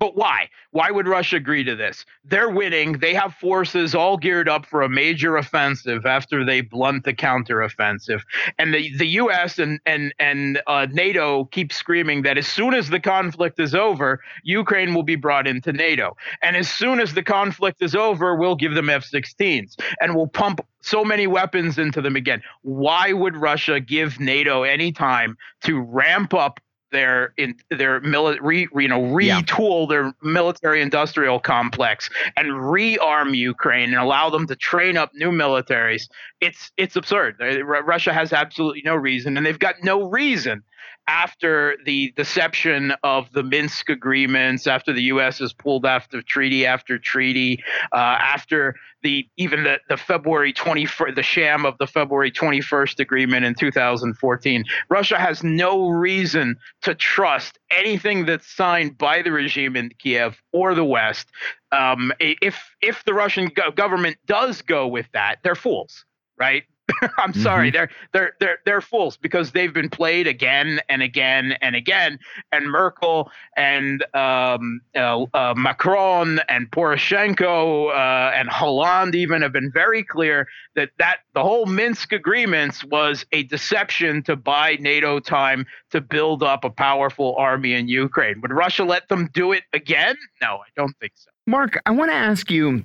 but 0.00 0.16
why? 0.16 0.48
Why 0.70 0.90
would 0.90 1.06
Russia 1.06 1.36
agree 1.36 1.62
to 1.62 1.76
this? 1.76 2.06
They're 2.24 2.48
winning. 2.48 2.92
They 2.94 3.12
have 3.12 3.34
forces 3.34 3.94
all 3.94 4.16
geared 4.16 4.48
up 4.48 4.64
for 4.64 4.80
a 4.80 4.88
major 4.88 5.36
offensive 5.36 6.06
after 6.06 6.42
they 6.42 6.62
blunt 6.62 7.04
the 7.04 7.12
counteroffensive. 7.12 8.22
And 8.58 8.72
the, 8.74 8.90
the 8.96 9.06
U.S. 9.06 9.58
and 9.58 9.78
and 9.84 10.14
and 10.18 10.62
uh, 10.66 10.86
NATO 10.90 11.44
keep 11.44 11.70
screaming 11.70 12.22
that 12.22 12.38
as 12.38 12.48
soon 12.48 12.72
as 12.72 12.88
the 12.88 12.98
conflict 12.98 13.60
is 13.60 13.74
over, 13.74 14.20
Ukraine 14.42 14.94
will 14.94 15.02
be 15.02 15.16
brought 15.16 15.46
into 15.46 15.70
NATO. 15.70 16.16
And 16.40 16.56
as 16.56 16.70
soon 16.70 16.98
as 16.98 17.12
the 17.12 17.22
conflict 17.22 17.82
is 17.82 17.94
over, 17.94 18.34
we'll 18.34 18.56
give 18.56 18.74
them 18.74 18.88
F-16s 18.88 19.76
and 20.00 20.14
we'll 20.14 20.28
pump 20.28 20.66
so 20.80 21.04
many 21.04 21.26
weapons 21.26 21.78
into 21.78 22.00
them 22.00 22.16
again. 22.16 22.42
Why 22.62 23.12
would 23.12 23.36
Russia 23.36 23.80
give 23.80 24.18
NATO 24.18 24.62
any 24.62 24.92
time 24.92 25.36
to 25.64 25.78
ramp 25.78 26.32
up 26.32 26.58
their 26.90 27.32
in 27.36 27.54
their 27.70 28.00
military 28.00 28.68
you 28.74 28.88
know 28.88 29.00
retool 29.00 29.82
yeah. 29.82 29.86
their 29.88 30.14
military 30.22 30.80
industrial 30.80 31.38
complex 31.40 32.10
and 32.36 32.48
rearm 32.48 33.36
Ukraine 33.36 33.90
and 33.90 34.02
allow 34.02 34.30
them 34.30 34.46
to 34.46 34.56
train 34.56 34.96
up 34.96 35.12
new 35.14 35.30
militaries 35.30 36.08
it's 36.40 36.72
it's 36.76 36.96
absurd 36.96 37.36
Russia 37.64 38.12
has 38.12 38.32
absolutely 38.32 38.82
no 38.84 38.94
reason 38.94 39.36
and 39.36 39.46
they've 39.46 39.58
got 39.58 39.76
no 39.82 40.08
reason 40.08 40.62
after 41.10 41.76
the 41.84 42.12
deception 42.12 42.92
of 43.02 43.32
the 43.32 43.42
Minsk 43.42 43.88
agreements, 43.88 44.68
after 44.68 44.92
the 44.92 45.02
U.S. 45.14 45.40
has 45.40 45.52
pulled 45.52 45.84
after 45.84 46.22
treaty 46.22 46.64
after 46.64 47.00
treaty, 47.00 47.64
uh, 47.92 47.96
after 47.96 48.76
the 49.02 49.28
even 49.36 49.64
the, 49.64 49.80
the 49.88 49.96
February 49.96 50.52
21st, 50.52 51.16
the 51.16 51.22
sham 51.24 51.66
of 51.66 51.76
the 51.78 51.86
February 51.88 52.30
21st 52.30 53.00
agreement 53.00 53.44
in 53.44 53.56
2014, 53.56 54.64
Russia 54.88 55.18
has 55.18 55.42
no 55.42 55.88
reason 55.88 56.54
to 56.82 56.94
trust 56.94 57.58
anything 57.72 58.24
that's 58.24 58.46
signed 58.46 58.96
by 58.96 59.20
the 59.20 59.32
regime 59.32 59.74
in 59.74 59.90
Kiev 59.98 60.40
or 60.52 60.76
the 60.76 60.84
West. 60.84 61.26
Um, 61.72 62.12
if 62.20 62.56
if 62.80 63.02
the 63.04 63.14
Russian 63.14 63.48
go- 63.48 63.72
government 63.72 64.16
does 64.26 64.62
go 64.62 64.86
with 64.86 65.06
that, 65.12 65.40
they're 65.42 65.56
fools, 65.56 66.04
right? 66.38 66.62
I'm 67.18 67.34
sorry, 67.34 67.70
mm-hmm. 67.70 67.76
they're 67.76 67.90
they're 68.12 68.32
they're 68.40 68.58
they're 68.64 68.80
fools 68.80 69.16
because 69.16 69.52
they've 69.52 69.72
been 69.72 69.90
played 69.90 70.26
again 70.26 70.80
and 70.88 71.02
again 71.02 71.56
and 71.60 71.76
again. 71.76 72.18
And 72.52 72.70
Merkel 72.70 73.30
and 73.56 74.04
um, 74.14 74.80
uh, 74.94 75.24
uh, 75.34 75.54
Macron 75.56 76.40
and 76.48 76.70
Poroshenko 76.70 77.90
uh, 77.90 78.32
and 78.34 78.48
Hollande 78.48 79.14
even 79.14 79.42
have 79.42 79.52
been 79.52 79.70
very 79.72 80.02
clear 80.02 80.48
that 80.74 80.90
that 80.98 81.18
the 81.34 81.42
whole 81.42 81.66
Minsk 81.66 82.12
agreements 82.12 82.84
was 82.84 83.24
a 83.32 83.44
deception 83.44 84.22
to 84.24 84.36
buy 84.36 84.76
NATO 84.80 85.20
time 85.20 85.66
to 85.90 86.00
build 86.00 86.42
up 86.42 86.64
a 86.64 86.70
powerful 86.70 87.34
army 87.36 87.74
in 87.74 87.88
Ukraine. 87.88 88.40
Would 88.40 88.52
Russia 88.52 88.84
let 88.84 89.08
them 89.08 89.28
do 89.32 89.52
it 89.52 89.64
again? 89.72 90.16
No, 90.40 90.56
I 90.56 90.68
don't 90.76 90.96
think 91.00 91.12
so. 91.14 91.30
Mark, 91.46 91.80
I 91.86 91.90
want 91.90 92.10
to 92.10 92.16
ask 92.16 92.50
you 92.50 92.84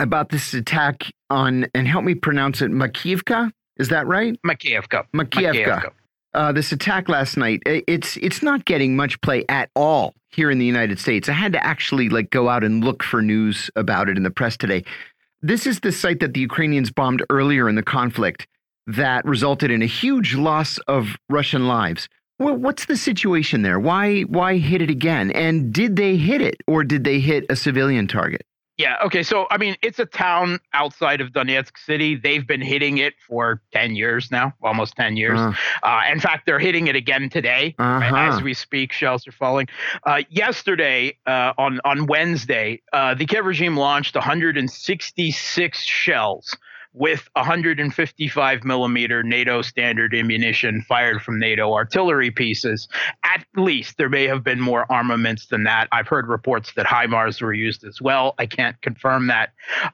about 0.00 0.30
this 0.30 0.54
attack 0.54 1.04
on, 1.28 1.66
and 1.74 1.86
help 1.86 2.04
me 2.04 2.14
pronounce 2.14 2.62
it, 2.62 2.70
Makiivka. 2.70 3.52
Is 3.76 3.88
that 3.88 4.06
right? 4.06 4.38
Makiivka. 4.44 5.06
Makiivka. 5.14 5.90
Uh, 6.32 6.52
this 6.52 6.70
attack 6.70 7.08
last 7.08 7.36
night, 7.36 7.60
it's 7.66 8.16
it's 8.18 8.42
not 8.42 8.64
getting 8.64 8.94
much 8.94 9.20
play 9.20 9.44
at 9.48 9.68
all 9.74 10.14
here 10.28 10.50
in 10.50 10.58
the 10.58 10.66
United 10.66 10.98
States. 11.00 11.28
I 11.28 11.32
had 11.32 11.52
to 11.54 11.64
actually 11.64 12.08
like 12.08 12.30
go 12.30 12.48
out 12.48 12.62
and 12.62 12.84
look 12.84 13.02
for 13.02 13.20
news 13.20 13.68
about 13.74 14.08
it 14.08 14.16
in 14.16 14.22
the 14.22 14.30
press 14.30 14.56
today. 14.56 14.84
This 15.42 15.66
is 15.66 15.80
the 15.80 15.90
site 15.90 16.20
that 16.20 16.34
the 16.34 16.40
Ukrainians 16.40 16.92
bombed 16.92 17.24
earlier 17.30 17.68
in 17.68 17.74
the 17.74 17.82
conflict 17.82 18.46
that 18.86 19.24
resulted 19.24 19.70
in 19.70 19.82
a 19.82 19.86
huge 19.86 20.34
loss 20.34 20.78
of 20.86 21.16
Russian 21.28 21.66
lives. 21.66 22.08
Well, 22.38 22.56
what's 22.56 22.86
the 22.86 22.96
situation 22.96 23.62
there? 23.62 23.80
Why 23.80 24.22
why 24.22 24.58
hit 24.58 24.82
it 24.82 24.90
again? 24.90 25.30
And 25.32 25.72
did 25.72 25.96
they 25.96 26.16
hit 26.16 26.40
it 26.40 26.56
or 26.66 26.84
did 26.84 27.02
they 27.02 27.18
hit 27.18 27.44
a 27.50 27.56
civilian 27.56 28.06
target? 28.06 28.42
Yeah. 28.80 28.96
Okay. 29.04 29.22
So, 29.22 29.46
I 29.50 29.58
mean, 29.58 29.76
it's 29.82 29.98
a 29.98 30.06
town 30.06 30.58
outside 30.72 31.20
of 31.20 31.28
Donetsk 31.32 31.76
City. 31.84 32.16
They've 32.16 32.46
been 32.46 32.62
hitting 32.62 32.96
it 32.96 33.12
for 33.28 33.60
10 33.72 33.94
years 33.94 34.30
now, 34.30 34.54
almost 34.62 34.96
10 34.96 35.18
years. 35.18 35.38
Uh, 35.38 35.52
uh, 35.82 36.00
in 36.10 36.18
fact, 36.18 36.46
they're 36.46 36.58
hitting 36.58 36.86
it 36.86 36.96
again 36.96 37.28
today. 37.28 37.74
Uh 37.78 37.84
-huh. 37.84 38.00
right, 38.00 38.28
as 38.32 38.42
we 38.42 38.54
speak, 38.54 38.92
shells 38.92 39.28
are 39.28 39.36
falling. 39.36 39.68
Uh, 40.06 40.22
yesterday, 40.30 41.18
uh, 41.26 41.52
on, 41.58 41.80
on 41.84 42.06
Wednesday, 42.06 42.80
uh, 42.94 43.14
the 43.14 43.26
Kiev 43.26 43.44
regime 43.44 43.76
launched 43.76 44.14
166 44.16 45.84
shells 45.84 46.56
with 46.92 47.28
155 47.34 48.64
millimeter 48.64 49.22
NATO 49.22 49.62
standard 49.62 50.14
ammunition 50.14 50.82
fired 50.82 51.22
from 51.22 51.38
NATO 51.38 51.72
artillery 51.72 52.30
pieces. 52.30 52.88
At 53.24 53.44
least 53.56 53.96
there 53.96 54.08
may 54.08 54.26
have 54.26 54.42
been 54.42 54.60
more 54.60 54.90
armaments 54.90 55.46
than 55.46 55.64
that. 55.64 55.88
I've 55.92 56.08
heard 56.08 56.26
reports 56.26 56.72
that 56.74 56.86
HIMARS 56.86 57.40
were 57.40 57.52
used 57.52 57.84
as 57.84 58.00
well. 58.00 58.34
I 58.38 58.46
can't 58.46 58.80
confirm 58.82 59.28
that. 59.28 59.50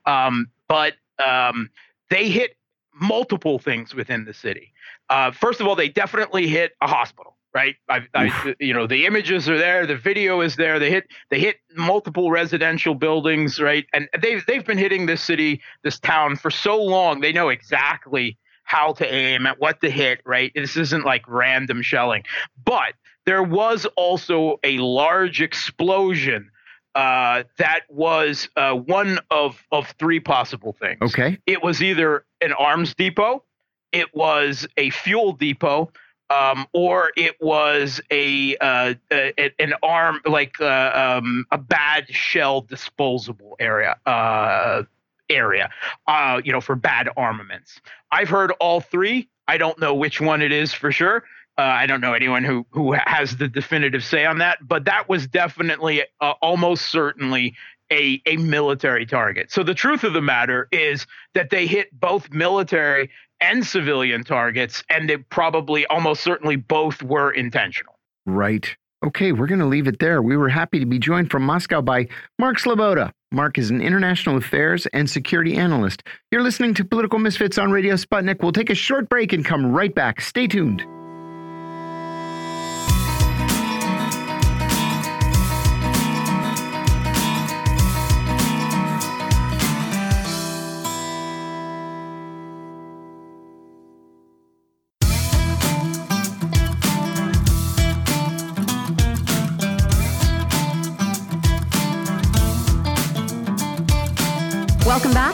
Um, 0.06 0.46
but 0.68 0.94
um, 1.24 1.70
they 2.10 2.28
hit 2.28 2.56
multiple 2.94 3.58
things 3.58 3.94
within 3.94 4.24
the 4.24 4.34
city. 4.34 4.72
Uh, 5.10 5.30
first 5.30 5.60
of 5.60 5.66
all, 5.66 5.76
they 5.76 5.88
definitely 5.88 6.48
hit 6.48 6.72
a 6.80 6.86
hospital 6.86 7.35
right? 7.56 7.76
I, 7.88 8.02
I, 8.14 8.54
you 8.60 8.74
know, 8.74 8.86
the 8.86 9.06
images 9.06 9.48
are 9.48 9.56
there, 9.56 9.86
the 9.86 9.96
video 9.96 10.42
is 10.42 10.56
there. 10.56 10.78
They 10.78 10.90
hit 10.90 11.06
they 11.30 11.40
hit 11.40 11.56
multiple 11.74 12.30
residential 12.30 12.94
buildings, 12.94 13.58
right? 13.58 13.86
And 13.94 14.10
they've 14.20 14.44
they've 14.44 14.64
been 14.64 14.76
hitting 14.76 15.06
this 15.06 15.22
city, 15.22 15.62
this 15.82 15.98
town 15.98 16.36
for 16.36 16.50
so 16.50 16.76
long. 16.76 17.22
They 17.22 17.32
know 17.32 17.48
exactly 17.48 18.36
how 18.64 18.92
to 18.92 19.10
aim 19.10 19.46
at 19.46 19.58
what 19.58 19.80
to 19.80 19.90
hit, 19.90 20.20
right? 20.26 20.52
This 20.54 20.76
isn't 20.76 21.06
like 21.06 21.26
random 21.26 21.80
shelling. 21.80 22.24
But 22.62 22.92
there 23.24 23.42
was 23.42 23.86
also 23.96 24.60
a 24.62 24.76
large 24.76 25.40
explosion 25.40 26.50
uh, 26.94 27.44
that 27.56 27.80
was 27.88 28.50
uh, 28.56 28.74
one 28.74 29.18
of 29.30 29.64
of 29.72 29.94
three 29.98 30.20
possible 30.20 30.76
things. 30.78 30.98
Okay. 31.00 31.38
It 31.46 31.62
was 31.62 31.82
either 31.82 32.26
an 32.42 32.52
arms 32.52 32.94
depot, 32.94 33.44
it 33.92 34.14
was 34.14 34.68
a 34.76 34.90
fuel 34.90 35.32
depot, 35.32 35.90
um, 36.30 36.66
or 36.72 37.12
it 37.16 37.36
was 37.40 38.00
a, 38.10 38.56
uh, 38.58 38.94
a 39.12 39.52
an 39.58 39.74
arm 39.82 40.20
like 40.26 40.60
uh, 40.60 41.18
um, 41.22 41.46
a 41.50 41.58
bad 41.58 42.08
shell 42.08 42.62
disposable 42.62 43.56
area 43.60 43.96
uh, 44.06 44.82
area, 45.28 45.70
uh, 46.06 46.40
you 46.44 46.52
know, 46.52 46.60
for 46.60 46.76
bad 46.76 47.08
armaments. 47.16 47.80
I've 48.10 48.28
heard 48.28 48.52
all 48.60 48.80
three. 48.80 49.28
I 49.48 49.58
don't 49.58 49.78
know 49.78 49.94
which 49.94 50.20
one 50.20 50.42
it 50.42 50.52
is 50.52 50.72
for 50.72 50.90
sure. 50.90 51.24
Uh, 51.58 51.62
I 51.62 51.86
don't 51.86 52.00
know 52.00 52.12
anyone 52.12 52.44
who 52.44 52.66
who 52.70 52.92
has 52.92 53.36
the 53.36 53.48
definitive 53.48 54.04
say 54.04 54.26
on 54.26 54.38
that, 54.38 54.58
but 54.66 54.84
that 54.84 55.08
was 55.08 55.26
definitely 55.26 56.02
uh, 56.20 56.34
almost 56.42 56.90
certainly 56.90 57.54
a, 57.90 58.20
a 58.26 58.36
military 58.36 59.06
target. 59.06 59.50
So 59.50 59.62
the 59.62 59.74
truth 59.74 60.04
of 60.04 60.12
the 60.12 60.20
matter 60.20 60.68
is 60.72 61.06
that 61.34 61.50
they 61.50 61.66
hit 61.66 61.88
both 61.98 62.30
military 62.30 63.10
and 63.40 63.66
civilian 63.66 64.24
targets, 64.24 64.82
and 64.90 65.08
they 65.08 65.16
probably 65.18 65.86
almost 65.86 66.22
certainly 66.22 66.56
both 66.56 67.02
were 67.02 67.30
intentional. 67.30 67.98
Right. 68.24 68.76
Okay, 69.04 69.32
we're 69.32 69.46
going 69.46 69.60
to 69.60 69.66
leave 69.66 69.86
it 69.86 69.98
there. 69.98 70.22
We 70.22 70.36
were 70.36 70.48
happy 70.48 70.80
to 70.80 70.86
be 70.86 70.98
joined 70.98 71.30
from 71.30 71.42
Moscow 71.42 71.82
by 71.82 72.08
Mark 72.38 72.58
Sleboda. 72.58 73.12
Mark 73.30 73.58
is 73.58 73.70
an 73.70 73.80
international 73.80 74.36
affairs 74.36 74.86
and 74.92 75.08
security 75.08 75.56
analyst. 75.56 76.02
You're 76.30 76.42
listening 76.42 76.74
to 76.74 76.84
Political 76.84 77.18
Misfits 77.18 77.58
on 77.58 77.70
Radio 77.70 77.94
Sputnik. 77.94 78.42
We'll 78.42 78.52
take 78.52 78.70
a 78.70 78.74
short 78.74 79.08
break 79.08 79.32
and 79.32 79.44
come 79.44 79.70
right 79.70 79.94
back. 79.94 80.20
Stay 80.20 80.46
tuned. 80.46 80.84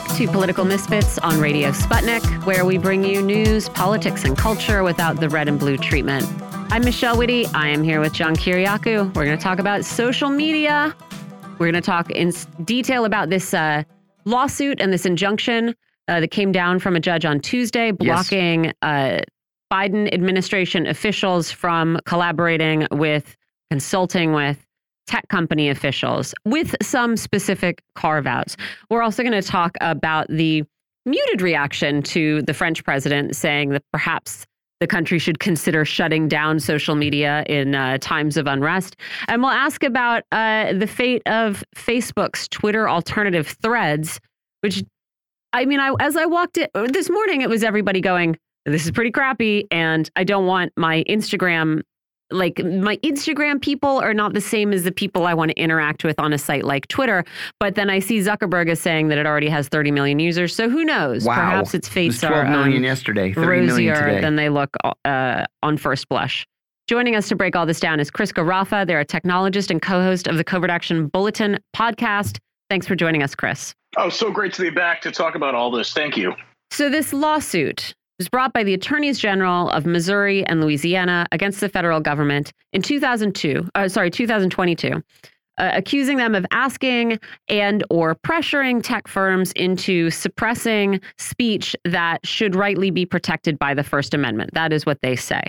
Back 0.03 0.17
to 0.17 0.27
Political 0.27 0.65
Misfits 0.65 1.17
on 1.19 1.39
Radio 1.39 1.69
Sputnik, 1.71 2.23
where 2.45 2.65
we 2.65 2.77
bring 2.77 3.03
you 3.03 3.21
news, 3.21 3.69
politics, 3.69 4.23
and 4.23 4.37
culture 4.37 4.83
without 4.83 5.19
the 5.19 5.29
red 5.29 5.47
and 5.47 5.59
blue 5.59 5.77
treatment. 5.77 6.25
I'm 6.71 6.83
Michelle 6.83 7.17
Witte. 7.17 7.53
I 7.53 7.69
am 7.69 7.83
here 7.83 7.99
with 7.99 8.13
John 8.13 8.35
Kiriakou. 8.35 9.13
We're 9.15 9.25
going 9.25 9.37
to 9.37 9.43
talk 9.43 9.59
about 9.59 9.85
social 9.85 10.29
media. 10.29 10.95
We're 11.57 11.71
going 11.71 11.73
to 11.73 11.81
talk 11.81 12.11
in 12.11 12.33
detail 12.63 13.05
about 13.05 13.29
this 13.29 13.53
uh, 13.53 13.83
lawsuit 14.25 14.81
and 14.81 14.91
this 14.91 15.05
injunction 15.05 15.75
uh, 16.07 16.19
that 16.19 16.31
came 16.31 16.51
down 16.51 16.79
from 16.79 16.95
a 16.95 16.99
judge 16.99 17.25
on 17.25 17.39
Tuesday, 17.39 17.91
blocking 17.91 18.65
yes. 18.65 18.73
uh, 18.81 19.21
Biden 19.71 20.13
administration 20.13 20.87
officials 20.87 21.51
from 21.51 21.99
collaborating 22.05 22.87
with, 22.91 23.37
consulting 23.69 24.33
with 24.33 24.65
tech 25.07 25.27
company 25.29 25.69
officials 25.69 26.33
with 26.45 26.75
some 26.81 27.17
specific 27.17 27.81
carve 27.95 28.27
outs. 28.27 28.55
We're 28.89 29.01
also 29.01 29.23
going 29.23 29.39
to 29.39 29.47
talk 29.47 29.77
about 29.81 30.27
the 30.29 30.63
muted 31.05 31.41
reaction 31.41 32.01
to 32.01 32.41
the 32.43 32.53
French 32.53 32.83
president 32.83 33.35
saying 33.35 33.69
that 33.69 33.83
perhaps 33.91 34.45
the 34.79 34.87
country 34.87 35.19
should 35.19 35.39
consider 35.39 35.85
shutting 35.85 36.27
down 36.27 36.59
social 36.59 36.95
media 36.95 37.43
in 37.47 37.75
uh, 37.75 37.97
times 37.99 38.35
of 38.37 38.47
unrest. 38.47 38.97
And 39.27 39.41
we'll 39.41 39.51
ask 39.51 39.83
about 39.83 40.23
uh, 40.31 40.73
the 40.73 40.87
fate 40.87 41.21
of 41.25 41.63
Facebook's 41.75 42.47
Twitter 42.49 42.89
alternative 42.89 43.47
threads, 43.61 44.19
which 44.61 44.83
I 45.53 45.65
mean, 45.65 45.79
I, 45.79 45.93
as 45.99 46.17
I 46.17 46.25
walked 46.25 46.57
it 46.57 46.71
this 46.73 47.09
morning, 47.09 47.41
it 47.41 47.49
was 47.49 47.63
everybody 47.63 48.01
going, 48.01 48.37
this 48.65 48.85
is 48.85 48.91
pretty 48.91 49.11
crappy. 49.11 49.67
And 49.71 50.09
I 50.15 50.23
don't 50.23 50.47
want 50.47 50.73
my 50.75 51.03
Instagram 51.07 51.81
like 52.31 52.63
my 52.63 52.97
Instagram 52.97 53.61
people 53.61 53.99
are 53.99 54.13
not 54.13 54.33
the 54.33 54.41
same 54.41 54.73
as 54.73 54.83
the 54.83 54.91
people 54.91 55.25
I 55.25 55.33
want 55.33 55.51
to 55.51 55.59
interact 55.59 56.03
with 56.03 56.19
on 56.19 56.33
a 56.33 56.37
site 56.37 56.63
like 56.63 56.87
Twitter. 56.87 57.23
But 57.59 57.75
then 57.75 57.89
I 57.89 57.99
see 57.99 58.19
Zuckerberg 58.19 58.69
is 58.69 58.79
saying 58.79 59.09
that 59.09 59.17
it 59.17 59.25
already 59.25 59.49
has 59.49 59.67
30 59.67 59.91
million 59.91 60.19
users. 60.19 60.55
So 60.55 60.69
who 60.69 60.83
knows? 60.83 61.25
Wow. 61.25 61.35
Perhaps 61.35 61.73
its 61.73 61.87
fates 61.87 62.23
it 62.23 62.27
12 62.27 62.47
million 62.49 62.77
um, 62.77 62.83
yesterday, 62.83 63.33
30 63.33 63.47
rosier 63.47 63.65
million 63.65 63.95
today. 63.95 64.21
than 64.21 64.35
they 64.35 64.49
look 64.49 64.75
uh, 65.05 65.45
on 65.61 65.77
first 65.77 66.09
blush. 66.09 66.45
Joining 66.87 67.15
us 67.15 67.29
to 67.29 67.35
break 67.35 67.55
all 67.55 67.65
this 67.65 67.79
down 67.79 67.99
is 67.99 68.11
Chris 68.11 68.31
Garaffa. 68.33 68.85
They're 68.85 68.99
a 68.99 69.05
technologist 69.05 69.69
and 69.69 69.81
co-host 69.81 70.27
of 70.27 70.35
the 70.35 70.43
Covert 70.43 70.69
Action 70.69 71.07
Bulletin 71.07 71.59
podcast. 71.75 72.39
Thanks 72.69 72.85
for 72.85 72.95
joining 72.95 73.23
us, 73.23 73.35
Chris. 73.35 73.73
Oh, 73.95 74.09
so 74.09 74.31
great 74.31 74.53
to 74.53 74.61
be 74.61 74.69
back 74.69 75.01
to 75.01 75.11
talk 75.11 75.35
about 75.35 75.55
all 75.55 75.71
this. 75.71 75.93
Thank 75.93 76.17
you. 76.17 76.33
So 76.71 76.89
this 76.89 77.13
lawsuit 77.13 77.93
was 78.19 78.29
brought 78.29 78.53
by 78.53 78.63
the 78.63 78.73
attorneys 78.73 79.19
general 79.19 79.69
of 79.69 79.85
Missouri 79.85 80.45
and 80.45 80.61
Louisiana 80.61 81.25
against 81.31 81.59
the 81.59 81.69
federal 81.69 81.99
government 81.99 82.53
in 82.71 82.81
2002, 82.81 83.67
uh, 83.75 83.87
sorry, 83.87 84.11
2022. 84.11 85.03
Uh, 85.59 85.69
accusing 85.75 86.17
them 86.17 86.33
of 86.33 86.47
asking 86.49 87.19
and 87.47 87.83
or 87.91 88.15
pressuring 88.15 88.81
tech 88.81 89.07
firms 89.07 89.51
into 89.51 90.09
suppressing 90.09 90.99
speech 91.19 91.75
that 91.85 92.25
should 92.25 92.55
rightly 92.55 92.89
be 92.89 93.05
protected 93.05 93.59
by 93.59 93.71
the 93.71 93.83
First 93.83 94.15
Amendment. 94.15 94.49
That 94.55 94.73
is 94.73 94.83
what 94.83 94.99
they 95.03 95.15
say. 95.15 95.43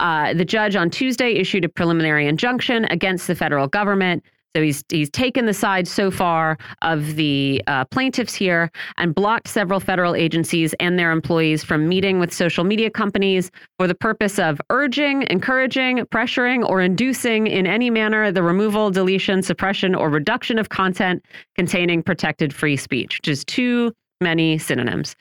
Uh, 0.00 0.32
the 0.32 0.46
judge 0.46 0.74
on 0.74 0.88
Tuesday 0.88 1.32
issued 1.34 1.66
a 1.66 1.68
preliminary 1.68 2.26
injunction 2.26 2.86
against 2.86 3.26
the 3.26 3.34
federal 3.34 3.68
government 3.68 4.24
so 4.54 4.62
he's 4.62 4.84
he's 4.90 5.10
taken 5.10 5.46
the 5.46 5.54
side 5.54 5.88
so 5.88 6.10
far 6.10 6.58
of 6.82 7.16
the 7.16 7.62
uh, 7.66 7.84
plaintiffs 7.86 8.34
here 8.34 8.70
and 8.98 9.14
blocked 9.14 9.48
several 9.48 9.80
federal 9.80 10.14
agencies 10.14 10.74
and 10.74 10.98
their 10.98 11.10
employees 11.10 11.64
from 11.64 11.88
meeting 11.88 12.18
with 12.18 12.32
social 12.32 12.64
media 12.64 12.90
companies 12.90 13.50
for 13.78 13.88
the 13.88 13.94
purpose 13.94 14.38
of 14.38 14.60
urging, 14.70 15.24
encouraging, 15.30 15.98
pressuring, 16.06 16.68
or 16.68 16.80
inducing 16.80 17.46
in 17.46 17.66
any 17.66 17.88
manner 17.88 18.30
the 18.30 18.42
removal, 18.42 18.90
deletion, 18.90 19.42
suppression, 19.42 19.94
or 19.94 20.10
reduction 20.10 20.58
of 20.58 20.68
content 20.68 21.24
containing 21.56 22.02
protected 22.02 22.54
free 22.54 22.76
speech, 22.76 23.18
which 23.18 23.28
is 23.28 23.44
too 23.44 23.92
many 24.20 24.58
synonyms. 24.58 25.16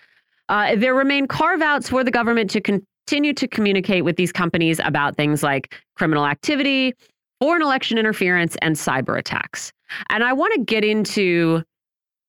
Uh, 0.49 0.75
there 0.75 0.93
remain 0.93 1.27
carve 1.27 1.61
outs 1.61 1.89
for 1.89 2.03
the 2.03 2.11
government 2.11 2.49
to 2.49 2.59
continue 2.59 3.34
to 3.34 3.47
communicate 3.47 4.03
with 4.03 4.17
these 4.17 4.32
companies 4.32 4.79
about 4.84 5.15
things 5.15 5.41
like 5.41 5.73
criminal 5.95 6.25
activity, 6.25 6.93
foreign 7.42 7.64
election 7.64 7.98
interference 7.98 8.56
and 8.62 8.76
cyber 8.76 9.18
attacks. 9.18 9.74
And 10.10 10.24
I 10.24 10.32
want 10.32 10.54
to 10.54 10.62
get 10.62 10.86
into 10.86 11.64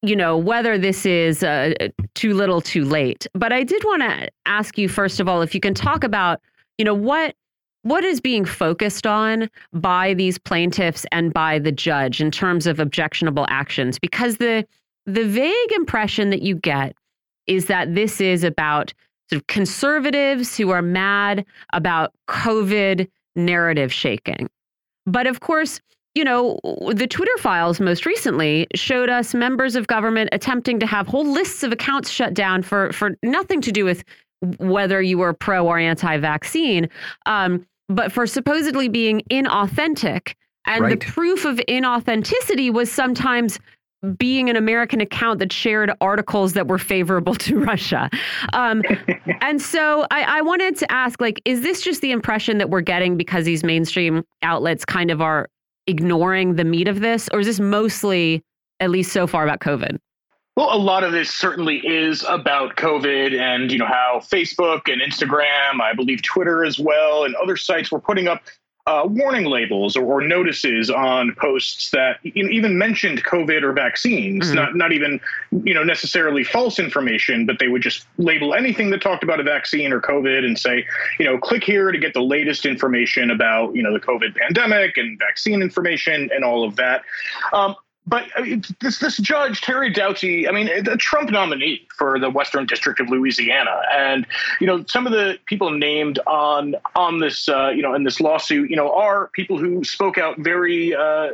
you 0.04 0.16
know 0.16 0.36
whether 0.36 0.76
this 0.78 1.06
is 1.06 1.44
uh, 1.44 1.74
too 2.14 2.34
little 2.34 2.60
too 2.60 2.84
late 2.84 3.24
but 3.34 3.52
i 3.52 3.62
did 3.62 3.84
want 3.84 4.02
to 4.02 4.28
ask 4.46 4.76
you 4.76 4.88
first 4.88 5.20
of 5.20 5.28
all 5.28 5.42
if 5.42 5.54
you 5.54 5.60
can 5.60 5.74
talk 5.74 6.02
about 6.02 6.40
you 6.76 6.84
know 6.84 6.92
what 6.92 7.36
what 7.82 8.02
is 8.04 8.20
being 8.20 8.44
focused 8.44 9.06
on 9.06 9.48
by 9.72 10.12
these 10.14 10.38
plaintiffs 10.38 11.06
and 11.12 11.32
by 11.32 11.58
the 11.58 11.70
judge 11.70 12.20
in 12.20 12.32
terms 12.32 12.66
of 12.66 12.80
objectionable 12.80 13.46
actions 13.48 13.96
because 13.98 14.38
the 14.38 14.66
the 15.06 15.24
vague 15.24 15.72
impression 15.72 16.30
that 16.30 16.42
you 16.42 16.56
get 16.56 16.96
is 17.46 17.66
that 17.66 17.94
this 17.94 18.20
is 18.20 18.42
about 18.42 18.92
sort 19.30 19.40
of 19.40 19.46
conservatives 19.46 20.56
who 20.56 20.70
are 20.70 20.82
mad 20.82 21.44
about 21.72 22.12
covid 22.26 23.08
narrative 23.36 23.92
shaking 23.92 24.48
but 25.06 25.26
of 25.26 25.40
course, 25.40 25.80
you 26.14 26.24
know, 26.24 26.58
the 26.92 27.06
Twitter 27.06 27.36
files 27.38 27.80
most 27.80 28.04
recently 28.04 28.66
showed 28.74 29.08
us 29.08 29.34
members 29.34 29.76
of 29.76 29.86
government 29.86 30.28
attempting 30.32 30.78
to 30.80 30.86
have 30.86 31.06
whole 31.06 31.26
lists 31.26 31.62
of 31.62 31.72
accounts 31.72 32.10
shut 32.10 32.34
down 32.34 32.62
for 32.62 32.92
for 32.92 33.16
nothing 33.22 33.60
to 33.62 33.72
do 33.72 33.84
with 33.84 34.04
whether 34.58 35.00
you 35.00 35.18
were 35.18 35.32
pro 35.32 35.66
or 35.66 35.78
anti-vaccine, 35.78 36.88
um, 37.26 37.64
but 37.88 38.12
for 38.12 38.26
supposedly 38.26 38.88
being 38.88 39.22
inauthentic. 39.30 40.34
And 40.66 40.84
right. 40.84 41.00
the 41.00 41.06
proof 41.06 41.44
of 41.44 41.56
inauthenticity 41.68 42.72
was 42.72 42.90
sometimes 42.90 43.58
being 44.18 44.50
an 44.50 44.56
American 44.56 45.00
account 45.00 45.38
that 45.38 45.52
shared 45.52 45.92
articles 46.00 46.54
that 46.54 46.66
were 46.66 46.78
favorable 46.78 47.34
to 47.36 47.58
Russia. 47.64 48.10
Um, 48.52 48.82
and 49.40 49.62
so 49.62 50.06
I, 50.10 50.38
I, 50.38 50.40
wanted 50.42 50.76
to 50.78 50.90
ask, 50.90 51.20
like, 51.20 51.40
is 51.44 51.62
this 51.62 51.82
just 51.82 52.00
the 52.00 52.10
impression 52.10 52.58
that 52.58 52.70
we're 52.70 52.80
getting 52.80 53.16
because 53.16 53.44
these 53.44 53.62
mainstream 53.62 54.24
outlets 54.42 54.84
kind 54.84 55.10
of 55.10 55.20
are 55.20 55.48
ignoring 55.86 56.56
the 56.56 56.64
meat 56.64 56.88
of 56.88 57.00
this, 57.00 57.28
or 57.32 57.40
is 57.40 57.46
this 57.46 57.60
mostly, 57.60 58.42
at 58.80 58.90
least 58.90 59.12
so 59.12 59.26
far, 59.26 59.44
about 59.44 59.60
COVID? 59.60 59.98
Well, 60.56 60.74
a 60.74 60.76
lot 60.76 61.02
of 61.02 61.12
this 61.12 61.30
certainly 61.30 61.78
is 61.78 62.24
about 62.28 62.76
COVID 62.76 63.38
and, 63.38 63.72
you 63.72 63.78
know, 63.78 63.86
how 63.86 64.20
Facebook 64.22 64.92
and 64.92 65.00
Instagram, 65.00 65.80
I 65.80 65.94
believe 65.94 66.22
Twitter 66.22 66.64
as 66.64 66.78
well, 66.78 67.24
and 67.24 67.34
other 67.36 67.56
sites 67.56 67.90
were 67.90 68.00
putting 68.00 68.28
up 68.28 68.42
uh, 68.86 69.02
warning 69.06 69.44
labels 69.44 69.96
or, 69.96 70.04
or, 70.04 70.20
notices 70.20 70.90
on 70.90 71.34
posts 71.38 71.90
that 71.90 72.18
even 72.24 72.76
mentioned 72.76 73.22
COVID 73.22 73.62
or 73.62 73.72
vaccines, 73.72 74.46
mm-hmm. 74.46 74.56
not 74.56 74.74
not 74.74 74.92
even 74.92 75.20
you 75.64 75.72
know 75.72 75.84
necessarily 75.84 76.42
false 76.42 76.80
information, 76.80 77.46
but 77.46 77.60
they 77.60 77.68
would 77.68 77.82
just 77.82 78.06
label 78.18 78.54
anything 78.54 78.90
that 78.90 79.00
talked 79.00 79.22
about 79.22 79.38
a 79.38 79.44
vaccine 79.44 79.92
or 79.92 80.00
COVID 80.00 80.44
and 80.44 80.58
say, 80.58 80.84
you 81.20 81.24
know, 81.24 81.38
click 81.38 81.62
here 81.62 81.92
to 81.92 81.98
get 81.98 82.12
the 82.12 82.22
latest 82.22 82.66
information 82.66 83.30
about 83.30 83.72
you 83.76 83.84
know 83.84 83.92
the 83.92 84.00
COVID 84.00 84.34
pandemic 84.34 84.96
and 84.96 85.16
vaccine 85.16 85.62
information 85.62 86.28
and 86.34 86.44
all 86.44 86.64
of 86.64 86.74
that. 86.76 87.02
Um, 87.52 87.76
but 88.06 88.24
this 88.80 88.98
this 88.98 89.16
judge 89.18 89.60
Terry 89.60 89.90
Doughty, 89.90 90.48
I 90.48 90.52
mean, 90.52 90.66
the 90.84 90.96
Trump 90.96 91.30
nominee 91.30 91.86
for 91.96 92.18
the 92.18 92.30
Western 92.30 92.66
District 92.66 92.98
of 92.98 93.08
Louisiana, 93.08 93.80
and 93.92 94.26
you 94.60 94.66
know, 94.66 94.84
some 94.88 95.06
of 95.06 95.12
the 95.12 95.38
people 95.46 95.70
named 95.70 96.18
on 96.26 96.74
on 96.96 97.20
this, 97.20 97.48
uh, 97.48 97.68
you 97.68 97.82
know, 97.82 97.94
in 97.94 98.02
this 98.02 98.20
lawsuit, 98.20 98.70
you 98.70 98.76
know, 98.76 98.92
are 98.92 99.28
people 99.28 99.58
who 99.58 99.84
spoke 99.84 100.18
out 100.18 100.38
very. 100.38 100.94
Uh, 100.94 101.30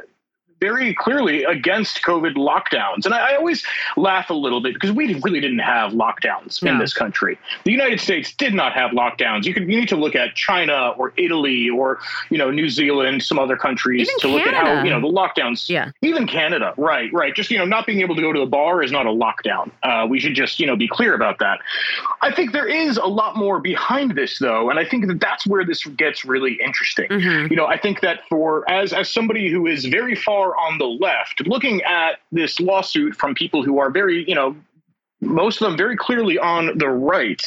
very 0.60 0.94
clearly 0.94 1.44
against 1.44 2.02
COVID 2.02 2.34
lockdowns. 2.34 3.04
And 3.04 3.14
I, 3.14 3.32
I, 3.32 3.36
always 3.36 3.64
laugh 3.96 4.30
a 4.30 4.34
little 4.34 4.60
bit 4.60 4.74
because 4.74 4.92
we 4.92 5.14
really 5.20 5.40
didn't 5.40 5.60
have 5.60 5.92
lockdowns 5.92 6.62
in 6.62 6.78
this 6.78 6.92
country. 6.92 7.38
The 7.64 7.70
United 7.70 8.00
States 8.00 8.32
did 8.34 8.54
not 8.54 8.72
have 8.72 8.90
lockdowns. 8.90 9.44
You 9.44 9.54
could 9.54 9.62
you 9.68 9.78
need 9.78 9.88
to 9.88 9.96
look 9.96 10.14
at 10.14 10.34
China 10.34 10.90
or 10.96 11.12
Italy 11.16 11.68
or 11.68 11.98
you 12.30 12.38
know 12.38 12.50
New 12.50 12.68
Zealand, 12.68 13.22
some 13.22 13.38
other 13.38 13.56
countries 13.56 14.08
even 14.08 14.14
to 14.20 14.26
Canada. 14.28 14.44
look 14.44 14.54
at 14.54 14.66
how 14.66 14.84
you 14.84 14.90
know 14.90 15.00
the 15.00 15.12
lockdowns. 15.14 15.68
Yeah, 15.68 15.90
even 16.02 16.26
Canada. 16.26 16.74
Right, 16.76 17.12
right. 17.12 17.34
Just 17.34 17.50
you 17.50 17.58
know 17.58 17.64
not 17.64 17.86
being 17.86 18.00
able 18.00 18.16
to 18.16 18.22
go 18.22 18.32
to 18.32 18.40
a 18.40 18.46
bar 18.46 18.82
is 18.82 18.92
not 18.92 19.06
a 19.06 19.10
lockdown. 19.10 19.70
Uh, 19.82 20.06
we 20.08 20.18
should 20.20 20.34
just 20.34 20.58
you 20.58 20.66
know 20.66 20.76
be 20.76 20.88
clear 20.88 21.14
about 21.14 21.38
that. 21.38 21.60
I 22.22 22.32
think 22.32 22.52
there 22.52 22.66
is 22.68 22.96
a 22.96 23.06
lot 23.06 23.36
more 23.36 23.60
behind 23.60 24.14
this 24.14 24.38
though, 24.38 24.70
and 24.70 24.78
I 24.78 24.84
think 24.84 25.06
that 25.06 25.20
that's 25.20 25.46
where 25.46 25.64
this 25.64 25.84
gets 25.84 26.24
really 26.24 26.58
interesting. 26.64 27.08
Mm-hmm. 27.08 27.52
You 27.52 27.56
know, 27.56 27.66
I 27.66 27.78
think 27.78 28.00
that 28.00 28.20
for 28.28 28.68
as 28.70 28.92
as 28.92 29.10
somebody 29.12 29.50
who 29.50 29.66
is 29.66 29.84
very 29.84 30.14
far 30.14 30.47
on 30.56 30.78
the 30.78 30.86
left, 30.86 31.46
looking 31.46 31.82
at 31.82 32.20
this 32.32 32.60
lawsuit 32.60 33.14
from 33.16 33.34
people 33.34 33.62
who 33.62 33.78
are 33.78 33.90
very, 33.90 34.28
you 34.28 34.34
know, 34.34 34.56
most 35.20 35.60
of 35.60 35.68
them 35.68 35.76
very 35.76 35.96
clearly 35.96 36.38
on 36.38 36.78
the 36.78 36.88
right. 36.88 37.42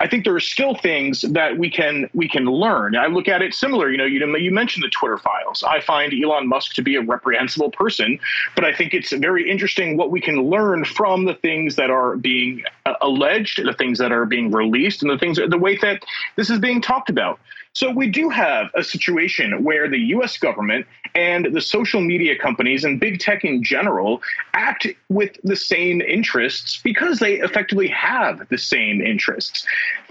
I 0.00 0.06
think 0.06 0.24
there 0.24 0.34
are 0.34 0.40
still 0.40 0.76
things 0.76 1.22
that 1.22 1.58
we 1.58 1.68
can 1.70 2.08
we 2.14 2.28
can 2.28 2.44
learn. 2.44 2.96
I 2.96 3.06
look 3.06 3.26
at 3.26 3.42
it 3.42 3.54
similar. 3.54 3.90
You 3.90 3.98
know, 3.98 4.04
you 4.04 4.24
you 4.36 4.52
mentioned 4.52 4.84
the 4.84 4.90
Twitter 4.90 5.18
files. 5.18 5.64
I 5.64 5.80
find 5.80 6.12
Elon 6.12 6.46
Musk 6.46 6.74
to 6.74 6.82
be 6.82 6.94
a 6.94 7.02
reprehensible 7.02 7.72
person, 7.72 8.20
but 8.54 8.64
I 8.64 8.72
think 8.72 8.94
it's 8.94 9.12
very 9.12 9.50
interesting 9.50 9.96
what 9.96 10.10
we 10.10 10.20
can 10.20 10.42
learn 10.42 10.84
from 10.84 11.24
the 11.24 11.34
things 11.34 11.76
that 11.76 11.90
are 11.90 12.16
being 12.16 12.62
uh, 12.86 12.94
alleged, 13.00 13.64
the 13.64 13.72
things 13.72 13.98
that 13.98 14.12
are 14.12 14.24
being 14.24 14.52
released, 14.52 15.02
and 15.02 15.10
the 15.10 15.18
things 15.18 15.38
the 15.44 15.58
way 15.58 15.76
that 15.78 16.04
this 16.36 16.50
is 16.50 16.58
being 16.60 16.80
talked 16.80 17.10
about. 17.10 17.40
So 17.72 17.90
we 17.90 18.08
do 18.08 18.28
have 18.28 18.70
a 18.74 18.82
situation 18.82 19.62
where 19.62 19.88
the 19.88 19.98
US 20.16 20.38
government 20.38 20.86
and 21.14 21.54
the 21.54 21.60
social 21.60 22.00
media 22.00 22.36
companies 22.38 22.84
and 22.84 23.00
big 23.00 23.20
tech 23.20 23.44
in 23.44 23.62
general 23.62 24.22
act 24.54 24.86
with 25.08 25.36
the 25.44 25.56
same 25.56 26.00
interests 26.00 26.80
because 26.82 27.18
they 27.18 27.34
effectively 27.34 27.88
have 27.88 28.48
the 28.48 28.58
same 28.58 29.00
interests. 29.00 29.66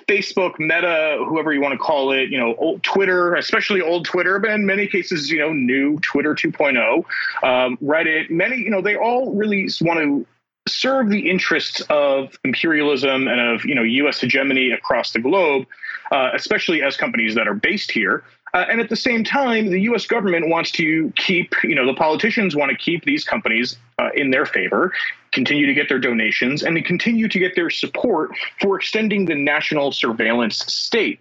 Facebook, 0.08 0.58
Meta, 0.58 1.22
whoever 1.28 1.52
you 1.52 1.60
want 1.60 1.74
to 1.74 1.78
call 1.78 2.14
it, 2.14 2.30
you 2.30 2.38
know, 2.38 2.56
old 2.56 2.82
Twitter, 2.82 3.36
especially 3.36 3.82
old 3.82 4.06
Twitter, 4.06 4.40
but 4.40 4.52
in 4.52 4.66
many 4.66 4.88
cases, 4.88 5.30
you 5.30 5.38
know, 5.38 5.52
new 5.52 6.00
Twitter 6.00 6.34
2.0, 6.34 7.04
um, 7.44 7.78
Reddit, 7.84 8.30
many, 8.30 8.56
you 8.56 8.70
know, 8.70 8.82
they 8.82 8.96
all 8.96 9.34
really 9.34 9.70
want 9.82 10.00
to 10.00 10.26
serve 10.68 11.10
the 11.10 11.30
interests 11.30 11.82
of 11.90 12.38
imperialism 12.44 13.28
and 13.28 13.40
of 13.40 13.66
you 13.66 13.76
know 13.76 13.84
U.S. 13.84 14.20
hegemony 14.20 14.72
across 14.72 15.12
the 15.12 15.20
globe, 15.20 15.66
uh, 16.12 16.32
especially 16.34 16.84
as 16.84 16.98
companies 16.98 17.36
that 17.36 17.48
are 17.48 17.56
based 17.56 17.92
here. 17.92 18.24
Uh, 18.54 18.66
and 18.70 18.80
at 18.80 18.90
the 18.90 18.96
same 18.96 19.24
time, 19.24 19.70
the 19.70 19.82
U.S. 19.82 20.08
government 20.08 20.50
wants 20.50 20.72
to 20.72 21.12
keep, 21.18 21.54
you 21.64 21.76
know, 21.76 21.86
the 21.86 21.94
politicians 21.94 22.56
want 22.56 22.72
to 22.72 22.78
keep 22.78 23.04
these 23.04 23.24
companies 23.24 23.78
uh, 24.00 24.10
in 24.16 24.32
their 24.32 24.46
favor, 24.46 24.94
continue 25.32 25.66
to 25.66 25.74
get 25.74 25.90
their 25.90 26.00
donations, 26.00 26.64
and 26.64 26.76
to 26.76 26.82
continue 26.82 27.28
to 27.28 27.40
get 27.40 27.56
their 27.56 27.70
support 27.70 28.32
for 28.62 28.78
extending 28.78 29.26
the 29.26 29.36
national 29.36 29.92
surveillance 29.92 30.60
state. 30.74 31.20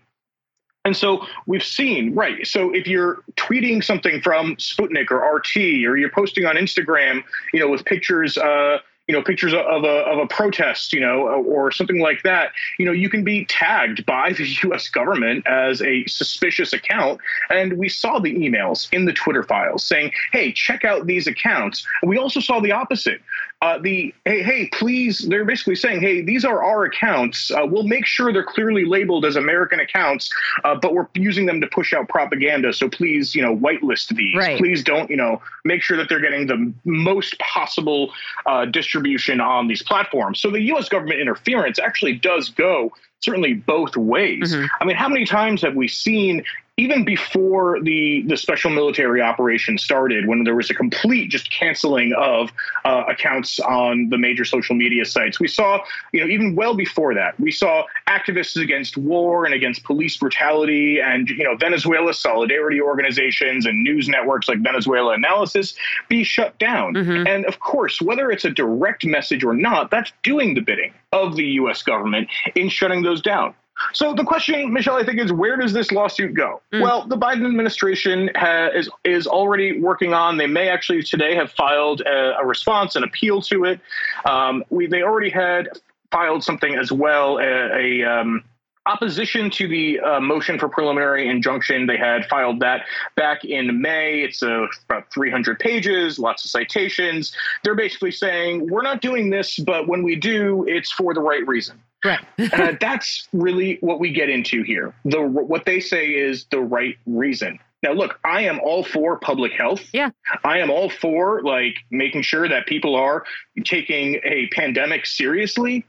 And 0.87 0.97
so 0.97 1.27
we've 1.47 1.65
seen, 1.65 2.15
right? 2.15 2.47
So 2.47 2.73
if 2.73 2.87
you're 2.87 3.25
tweeting 3.37 3.83
something 3.83 4.23
from 4.23 4.55
Sputnik 4.57 5.11
or 5.11 5.19
RT, 5.19 5.57
or 5.85 5.97
you're 5.97 6.11
posting 6.11 6.47
on 6.47 6.55
Instagram, 6.55 7.25
you 7.53 7.59
know, 7.59 7.69
with 7.69 7.85
pictures, 7.85 8.39
uh, 8.39 8.79
you 9.09 9.15
know 9.15 9.23
pictures 9.23 9.53
of 9.53 9.85
a 9.85 9.97
of 10.07 10.19
a 10.19 10.27
protest 10.27 10.93
you 10.93 11.01
know 11.01 11.23
or 11.27 11.71
something 11.71 12.01
like 12.01 12.23
that 12.23 12.51
you 12.79 12.85
know 12.85 12.93
you 12.93 13.09
can 13.09 13.23
be 13.25 13.45
tagged 13.45 14.05
by 14.07 14.33
the 14.33 14.45
US 14.65 14.89
government 14.89 15.47
as 15.47 15.83
a 15.83 16.05
suspicious 16.07 16.73
account. 16.73 17.21
And 17.51 17.75
we 17.75 17.89
saw 17.89 18.19
the 18.19 18.35
emails 18.35 18.93
in 18.93 19.05
the 19.05 19.13
Twitter 19.13 19.43
files 19.43 19.85
saying 19.85 20.13
hey 20.33 20.53
check 20.53 20.85
out 20.85 21.07
these 21.07 21.27
accounts. 21.27 21.87
And 22.03 22.09
we 22.09 22.19
also 22.19 22.41
saw 22.41 22.61
the 22.61 22.73
opposite 22.73 23.21
uh, 23.63 23.79
the 23.79 24.15
hey 24.27 24.43
hey 24.43 24.69
please 24.73 25.21
they're 25.29 25.45
basically 25.45 25.75
saying 25.75 26.01
hey 26.01 26.21
these 26.21 26.45
are 26.45 26.63
our 26.63 26.85
accounts 26.85 27.51
uh, 27.51 27.65
we'll 27.65 27.85
make 27.85 28.05
sure 28.05 28.33
they're 28.33 28.45
clearly 28.45 28.85
labeled 28.85 29.25
as 29.25 29.37
american 29.37 29.81
accounts 29.81 30.31
uh, 30.65 30.75
but 30.75 30.95
we're 30.95 31.07
using 31.15 31.47
them 31.47 31.61
to 31.61 31.67
push 31.69 31.95
out 31.95 32.07
propaganda 32.09 32.73
so 32.73 32.89
please 32.89 33.35
you 33.35 33.41
know 33.41 33.57
whitelist 33.57 34.15
these 34.15 34.37
right. 34.37 34.59
please 34.59 34.85
don't 34.85 35.09
you 35.09 35.17
know 35.17 35.41
make 35.65 35.83
sure 35.83 35.97
that 35.97 36.09
they're 36.09 36.21
getting 36.21 36.47
the 36.47 36.73
most 36.85 37.39
possible 37.39 38.13
uh, 38.45 38.67
distribution 38.67 39.41
on 39.41 39.69
these 39.69 39.83
platforms 39.83 40.39
so 40.39 40.51
the 40.51 40.61
us 40.61 40.89
government 40.91 41.19
interference 41.19 41.79
actually 41.79 42.13
does 42.13 42.51
go 42.51 42.93
certainly 43.21 43.55
both 43.55 43.97
ways. 43.97 44.55
Mm-hmm. 44.55 44.67
I 44.81 44.85
mean, 44.85 44.97
how 44.97 45.09
many 45.09 45.25
times 45.25 45.63
have 45.63 45.75
we 45.75 45.89
seen 45.89 46.45
even 46.79 47.05
before 47.05 47.81
the 47.81 48.23
the 48.27 48.37
special 48.37 48.71
military 48.71 49.23
operation 49.23 49.79
started, 49.79 50.27
when 50.27 50.45
there 50.45 50.55
was 50.55 50.69
a 50.69 50.75
complete 50.75 51.31
just 51.31 51.51
canceling 51.51 52.13
of 52.19 52.53
uh, 52.85 53.05
accounts 53.09 53.59
on 53.61 54.11
the 54.11 54.19
major 54.19 54.45
social 54.45 54.75
media 54.75 55.05
sites, 55.07 55.41
we 55.41 55.49
saw, 55.49 55.79
you 56.13 56.21
know, 56.21 56.27
even 56.27 56.55
well 56.55 56.75
before 56.75 57.15
that, 57.15 57.39
we 57.41 57.51
saw 57.51 57.83
activists 58.09 58.61
against 58.61 58.99
war 58.99 59.47
and 59.47 59.55
against 59.55 59.85
police 59.85 60.19
brutality, 60.19 61.01
and 61.01 61.31
you 61.31 61.45
know, 61.45 61.57
Venezuela 61.57 62.13
solidarity 62.13 62.81
organizations 62.81 63.65
and 63.65 63.83
news 63.83 64.07
networks 64.07 64.47
like 64.47 64.59
Venezuela 64.59 65.15
Analysis 65.15 65.75
be 66.09 66.25
shut 66.25 66.59
down. 66.59 66.93
Mm-hmm. 66.93 67.27
And 67.27 67.47
of 67.47 67.59
course, 67.59 68.03
whether 68.03 68.31
it's 68.31 68.45
a 68.45 68.51
direct 68.51 69.07
message 69.07 69.45
or 69.45 69.55
not, 69.55 69.91
that's 69.91 70.13
doing 70.23 70.53
the 70.55 70.61
bidding 70.61 70.93
of 71.13 71.37
the 71.37 71.45
U.S. 71.61 71.83
government 71.83 72.29
in 72.55 72.69
shutting 72.69 73.03
those 73.03 73.23
down. 73.23 73.55
So 73.93 74.15
the 74.15 74.25
question, 74.25 74.73
Michelle, 74.73 74.97
I 74.97 75.05
think 75.05 75.19
is 75.21 75.33
where 75.33 75.57
does 75.57 75.73
this 75.73 75.93
lawsuit 75.93 76.35
go? 76.35 76.63
Mm. 76.73 76.83
Well, 76.83 77.07
the 77.07 77.17
Biden 77.17 77.47
administration 77.47 78.31
ha- 78.35 78.71
is 78.75 78.89
is 79.05 79.27
already 79.27 79.81
working 79.81 80.15
on. 80.15 80.37
They 80.37 80.47
may 80.47 80.69
actually 80.69 81.03
today 81.03 81.35
have 81.35 81.53
filed 81.53 82.01
a, 82.03 82.39
a 82.39 82.47
response, 82.47 82.97
an 82.97 83.05
appeal 83.05 83.43
to 83.43 83.65
it. 83.65 83.81
Um, 84.25 84.65
we 84.71 84.87
they 84.87 85.03
already 85.03 85.31
had 85.31 85.69
filed 86.11 86.43
something 86.45 86.77
as 86.77 86.93
well, 86.93 87.39
a, 87.39 88.03
a 88.03 88.05
um, 88.05 88.45
opposition 88.87 89.51
to 89.51 89.69
the 89.69 90.01
uh, 90.01 90.21
motion 90.21 90.59
for 90.59 90.69
preliminary 90.69 91.29
injunction. 91.29 91.87
They 91.87 91.97
had 91.97 92.27
filed 92.27 92.61
that 92.61 92.87
back 93.17 93.45
in 93.45 93.81
May. 93.81 94.21
It's 94.21 94.43
uh, 94.43 94.67
about 94.89 95.13
300 95.13 95.59
pages, 95.59 96.19
lots 96.19 96.45
of 96.45 96.51
citations. 96.51 97.35
They're 97.65 97.75
basically 97.75 98.13
saying, 98.13 98.71
we're 98.71 98.83
not 98.83 99.01
doing 99.01 99.31
this, 99.31 99.59
but 99.59 99.89
when 99.89 100.03
we 100.03 100.17
do, 100.17 100.65
it's 100.69 100.93
for 100.93 101.13
the 101.13 101.21
right 101.21 101.47
reason. 101.47 101.83
Right. 102.05 102.21
uh, 102.53 102.73
that's 102.81 103.29
really 103.33 103.79
what 103.81 104.01
we 104.01 104.13
get 104.13 104.29
into 104.29 104.63
here. 104.63 104.95
The 105.05 105.23
what 105.23 105.65
they 105.65 105.81
say 105.81 106.09
is 106.09 106.47
the 106.51 106.61
right 106.61 106.97
reason. 107.07 107.59
Now, 107.83 107.93
look, 107.93 108.19
I 108.25 108.43
am 108.43 108.59
all 108.61 108.83
for 108.83 109.19
public 109.19 109.53
health. 109.53 109.83
Yeah. 109.93 110.11
I 110.45 110.59
am 110.59 110.71
all 110.71 110.89
for 110.89 111.43
like 111.43 111.77
making 111.91 112.23
sure 112.23 112.49
that 112.49 112.67
people 112.67 112.97
are 112.97 113.25
taking 113.65 114.17
a 114.25 114.49
pandemic 114.53 115.07
seriously. 115.07 115.85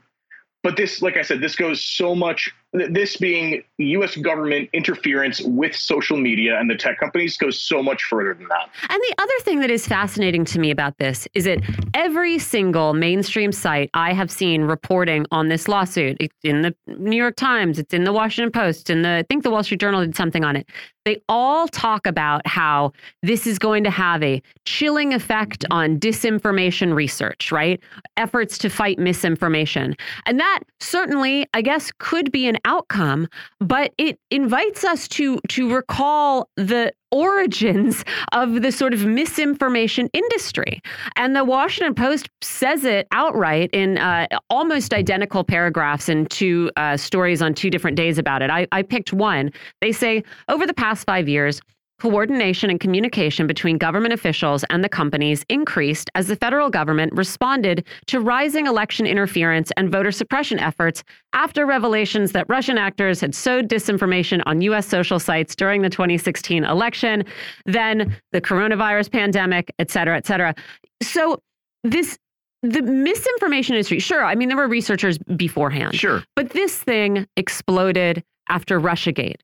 But 0.62 0.76
this, 0.76 1.02
like 1.02 1.16
I 1.16 1.22
said, 1.22 1.40
this 1.40 1.56
goes 1.56 1.82
so 1.82 2.14
much 2.14 2.52
this 2.72 3.16
being 3.16 3.62
US 3.78 4.16
government 4.16 4.68
interference 4.72 5.40
with 5.40 5.74
social 5.74 6.18
media 6.18 6.58
and 6.58 6.68
the 6.68 6.74
tech 6.74 6.98
companies 6.98 7.36
goes 7.38 7.58
so 7.58 7.82
much 7.82 8.02
further 8.04 8.34
than 8.34 8.46
that. 8.48 8.68
And 8.90 9.00
the 9.00 9.14
other 9.18 9.32
thing 9.40 9.60
that 9.60 9.70
is 9.70 9.86
fascinating 9.86 10.44
to 10.46 10.58
me 10.58 10.70
about 10.70 10.98
this 10.98 11.26
is 11.34 11.44
that 11.44 11.60
every 11.94 12.38
single 12.38 12.92
mainstream 12.92 13.52
site 13.52 13.88
I 13.94 14.12
have 14.12 14.30
seen 14.30 14.62
reporting 14.62 15.24
on 15.30 15.48
this 15.48 15.66
lawsuit, 15.66 16.18
it's 16.20 16.34
in 16.42 16.60
the 16.62 16.74
New 16.86 17.16
York 17.16 17.36
Times, 17.36 17.78
it's 17.78 17.94
in 17.94 18.04
the 18.04 18.12
Washington 18.12 18.52
Post, 18.52 18.90
and 18.90 19.06
I 19.06 19.22
think 19.22 19.44
the 19.44 19.50
Wall 19.50 19.62
Street 19.62 19.80
Journal 19.80 20.04
did 20.04 20.14
something 20.14 20.44
on 20.44 20.54
it. 20.54 20.68
They 21.04 21.22
all 21.26 21.68
talk 21.68 22.06
about 22.06 22.46
how 22.46 22.92
this 23.22 23.46
is 23.46 23.58
going 23.58 23.82
to 23.84 23.90
have 23.90 24.22
a 24.22 24.42
chilling 24.66 25.14
effect 25.14 25.64
on 25.70 25.98
disinformation 25.98 26.94
research, 26.94 27.50
right? 27.50 27.80
Efforts 28.18 28.58
to 28.58 28.68
fight 28.68 28.98
misinformation. 28.98 29.96
And 30.26 30.38
that 30.38 30.60
certainly, 30.80 31.46
I 31.54 31.62
guess, 31.62 31.90
could 31.98 32.30
be 32.30 32.46
an 32.46 32.57
outcome, 32.64 33.28
but 33.60 33.92
it 33.98 34.18
invites 34.30 34.84
us 34.84 35.08
to 35.08 35.40
to 35.48 35.74
recall 35.74 36.48
the 36.56 36.92
origins 37.10 38.04
of 38.32 38.60
the 38.60 38.70
sort 38.70 38.92
of 38.92 39.06
misinformation 39.06 40.10
industry. 40.12 40.82
And 41.16 41.34
the 41.34 41.44
Washington 41.44 41.94
Post 41.94 42.28
says 42.42 42.84
it 42.84 43.08
outright 43.12 43.70
in 43.72 43.98
uh, 43.98 44.26
almost 44.50 44.92
identical 44.92 45.42
paragraphs 45.42 46.08
in 46.08 46.26
two 46.26 46.70
uh, 46.76 46.96
stories 46.96 47.40
on 47.40 47.54
two 47.54 47.70
different 47.70 47.96
days 47.96 48.18
about 48.18 48.42
it. 48.42 48.50
I, 48.50 48.66
I 48.72 48.82
picked 48.82 49.12
one. 49.12 49.50
They 49.80 49.92
say 49.92 50.22
over 50.48 50.66
the 50.66 50.74
past 50.74 51.06
five 51.06 51.28
years, 51.28 51.60
Coordination 52.00 52.70
and 52.70 52.78
communication 52.78 53.48
between 53.48 53.76
government 53.76 54.14
officials 54.14 54.64
and 54.70 54.84
the 54.84 54.88
companies 54.88 55.44
increased 55.48 56.10
as 56.14 56.28
the 56.28 56.36
federal 56.36 56.70
government 56.70 57.12
responded 57.12 57.84
to 58.06 58.20
rising 58.20 58.66
election 58.66 59.04
interference 59.04 59.72
and 59.76 59.90
voter 59.90 60.12
suppression 60.12 60.60
efforts 60.60 61.02
after 61.32 61.66
revelations 61.66 62.30
that 62.32 62.46
Russian 62.48 62.78
actors 62.78 63.20
had 63.20 63.34
sowed 63.34 63.68
disinformation 63.68 64.42
on 64.46 64.60
U.S. 64.62 64.86
social 64.86 65.18
sites 65.18 65.56
during 65.56 65.82
the 65.82 65.90
2016 65.90 66.62
election, 66.62 67.24
then 67.66 68.16
the 68.30 68.40
coronavirus 68.40 69.10
pandemic, 69.10 69.72
et 69.80 69.90
cetera, 69.90 70.16
et 70.16 70.26
cetera. 70.26 70.54
So 71.02 71.40
this 71.82 72.16
the 72.62 72.82
misinformation 72.82 73.74
industry, 73.74 74.00
sure, 74.00 74.24
I 74.24 74.34
mean, 74.34 74.48
there 74.48 74.56
were 74.56 74.68
researchers 74.68 75.18
beforehand. 75.18 75.94
Sure. 75.94 76.24
But 76.34 76.50
this 76.50 76.76
thing 76.76 77.26
exploded 77.36 78.24
after 78.48 78.80
Russiagate. 78.80 79.36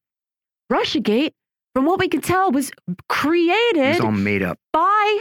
Russiagate 0.72 1.32
from 1.74 1.86
what 1.86 1.98
we 1.98 2.08
can 2.08 2.20
tell, 2.20 2.50
was 2.50 2.70
created 3.08 3.76
it 3.76 3.88
was 3.88 4.00
all 4.00 4.12
made 4.12 4.42
up 4.42 4.58
by 4.72 5.20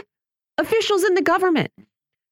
officials 0.58 1.04
in 1.04 1.14
the 1.14 1.22
government. 1.22 1.70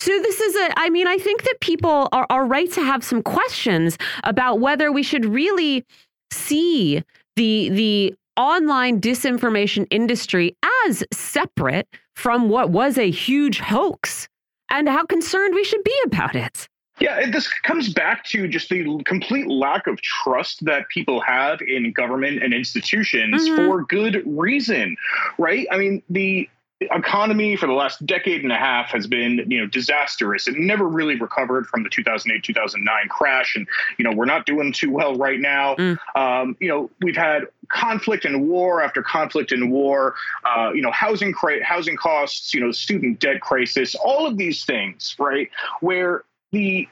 So 0.00 0.10
this 0.20 0.40
is 0.40 0.56
a, 0.56 0.72
I 0.76 0.90
mean, 0.90 1.06
I 1.06 1.18
think 1.18 1.44
that 1.44 1.60
people 1.60 2.08
are, 2.12 2.26
are 2.28 2.44
right 2.44 2.70
to 2.72 2.82
have 2.82 3.04
some 3.04 3.22
questions 3.22 3.98
about 4.24 4.58
whether 4.58 4.90
we 4.90 5.02
should 5.02 5.24
really 5.24 5.84
see 6.32 7.04
the 7.36 7.68
the 7.68 8.14
online 8.36 9.00
disinformation 9.00 9.86
industry 9.90 10.56
as 10.86 11.04
separate 11.12 11.86
from 12.16 12.48
what 12.48 12.70
was 12.70 12.98
a 12.98 13.10
huge 13.10 13.60
hoax 13.60 14.28
and 14.70 14.88
how 14.88 15.04
concerned 15.04 15.54
we 15.54 15.64
should 15.64 15.84
be 15.84 15.96
about 16.06 16.34
it. 16.34 16.68
Yeah, 17.00 17.30
this 17.30 17.48
comes 17.62 17.92
back 17.92 18.24
to 18.26 18.46
just 18.46 18.68
the 18.68 19.02
complete 19.04 19.46
lack 19.48 19.86
of 19.86 20.00
trust 20.02 20.64
that 20.66 20.88
people 20.88 21.20
have 21.20 21.60
in 21.62 21.92
government 21.92 22.42
and 22.42 22.52
institutions 22.52 23.48
mm-hmm. 23.48 23.56
for 23.56 23.82
good 23.84 24.22
reason, 24.26 24.96
right? 25.38 25.66
I 25.70 25.78
mean, 25.78 26.02
the 26.10 26.48
economy 26.90 27.56
for 27.56 27.66
the 27.66 27.72
last 27.72 28.04
decade 28.04 28.42
and 28.42 28.52
a 28.52 28.56
half 28.56 28.90
has 28.90 29.06
been 29.06 29.44
you 29.48 29.60
know 29.60 29.66
disastrous 29.66 30.48
it 30.48 30.56
never 30.56 30.88
really 30.88 31.16
recovered 31.16 31.66
from 31.66 31.82
the 31.82 31.88
2008 31.88 32.42
2009 32.42 33.08
crash 33.08 33.54
and 33.56 33.66
you 33.98 34.04
know 34.04 34.12
we're 34.12 34.24
not 34.24 34.46
doing 34.46 34.72
too 34.72 34.90
well 34.90 35.14
right 35.14 35.40
now 35.40 35.74
mm. 35.76 35.98
um, 36.14 36.56
you 36.60 36.68
know 36.68 36.90
we've 37.00 37.16
had 37.16 37.46
conflict 37.68 38.24
and 38.24 38.48
war 38.48 38.82
after 38.82 39.02
conflict 39.02 39.52
and 39.52 39.70
war 39.70 40.14
uh, 40.44 40.72
you 40.74 40.82
know 40.82 40.90
housing 40.90 41.32
cra- 41.32 41.64
housing 41.64 41.96
costs 41.96 42.52
you 42.52 42.60
know 42.60 42.72
student 42.72 43.18
debt 43.20 43.40
crisis 43.40 43.94
all 43.94 44.26
of 44.26 44.36
these 44.36 44.64
things 44.64 45.14
right 45.18 45.50
where 45.80 46.24
the 46.52 46.88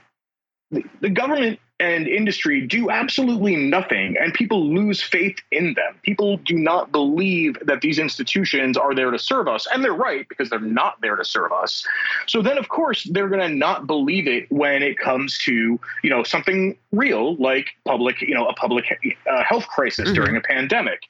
the, 0.71 1.11
government 1.11 1.59
and 1.81 2.07
industry 2.07 2.67
do 2.67 2.91
absolutely 2.91 3.57
nothing, 3.57 4.15
and 4.21 4.35
people 4.35 4.73
lose 4.73 5.03
faith 5.03 5.37
in 5.51 5.75
them. 5.75 5.99
People 6.03 6.37
do 6.37 6.55
not 6.55 6.93
believe 6.93 7.57
that 7.65 7.81
these 7.81 7.99
institutions 7.99 8.77
are 8.77 8.95
there 8.95 9.11
to 9.11 9.19
serve 9.19 9.49
us, 9.49 9.67
and 9.73 9.83
they're 9.83 9.95
right 9.95 10.29
because 10.29 10.51
they're 10.51 10.61
not 10.61 11.01
there 11.01 11.17
to 11.17 11.25
serve 11.25 11.53
us. 11.53 11.85
So 12.27 12.43
then, 12.43 12.59
of 12.59 12.69
course, 12.69 13.09
they're 13.11 13.29
going 13.29 13.41
to 13.41 13.55
not 13.55 13.87
believe 13.87 14.29
it 14.29 14.51
when 14.53 14.83
it 14.83 14.99
comes 14.99 15.39
to 15.45 15.81
you 16.03 16.11
know 16.11 16.23
something 16.23 16.77
real 16.93 17.37
like 17.37 17.69
public, 17.85 18.21
you 18.21 18.35
know, 18.35 18.47
a 18.47 18.55
public 18.55 18.85
uh, 19.31 19.45
health 19.45 19.67
crisis 19.69 20.07
mm-hmm. 20.07 20.15
during 20.15 20.37
a 20.37 20.41
pandemic. 20.41 21.03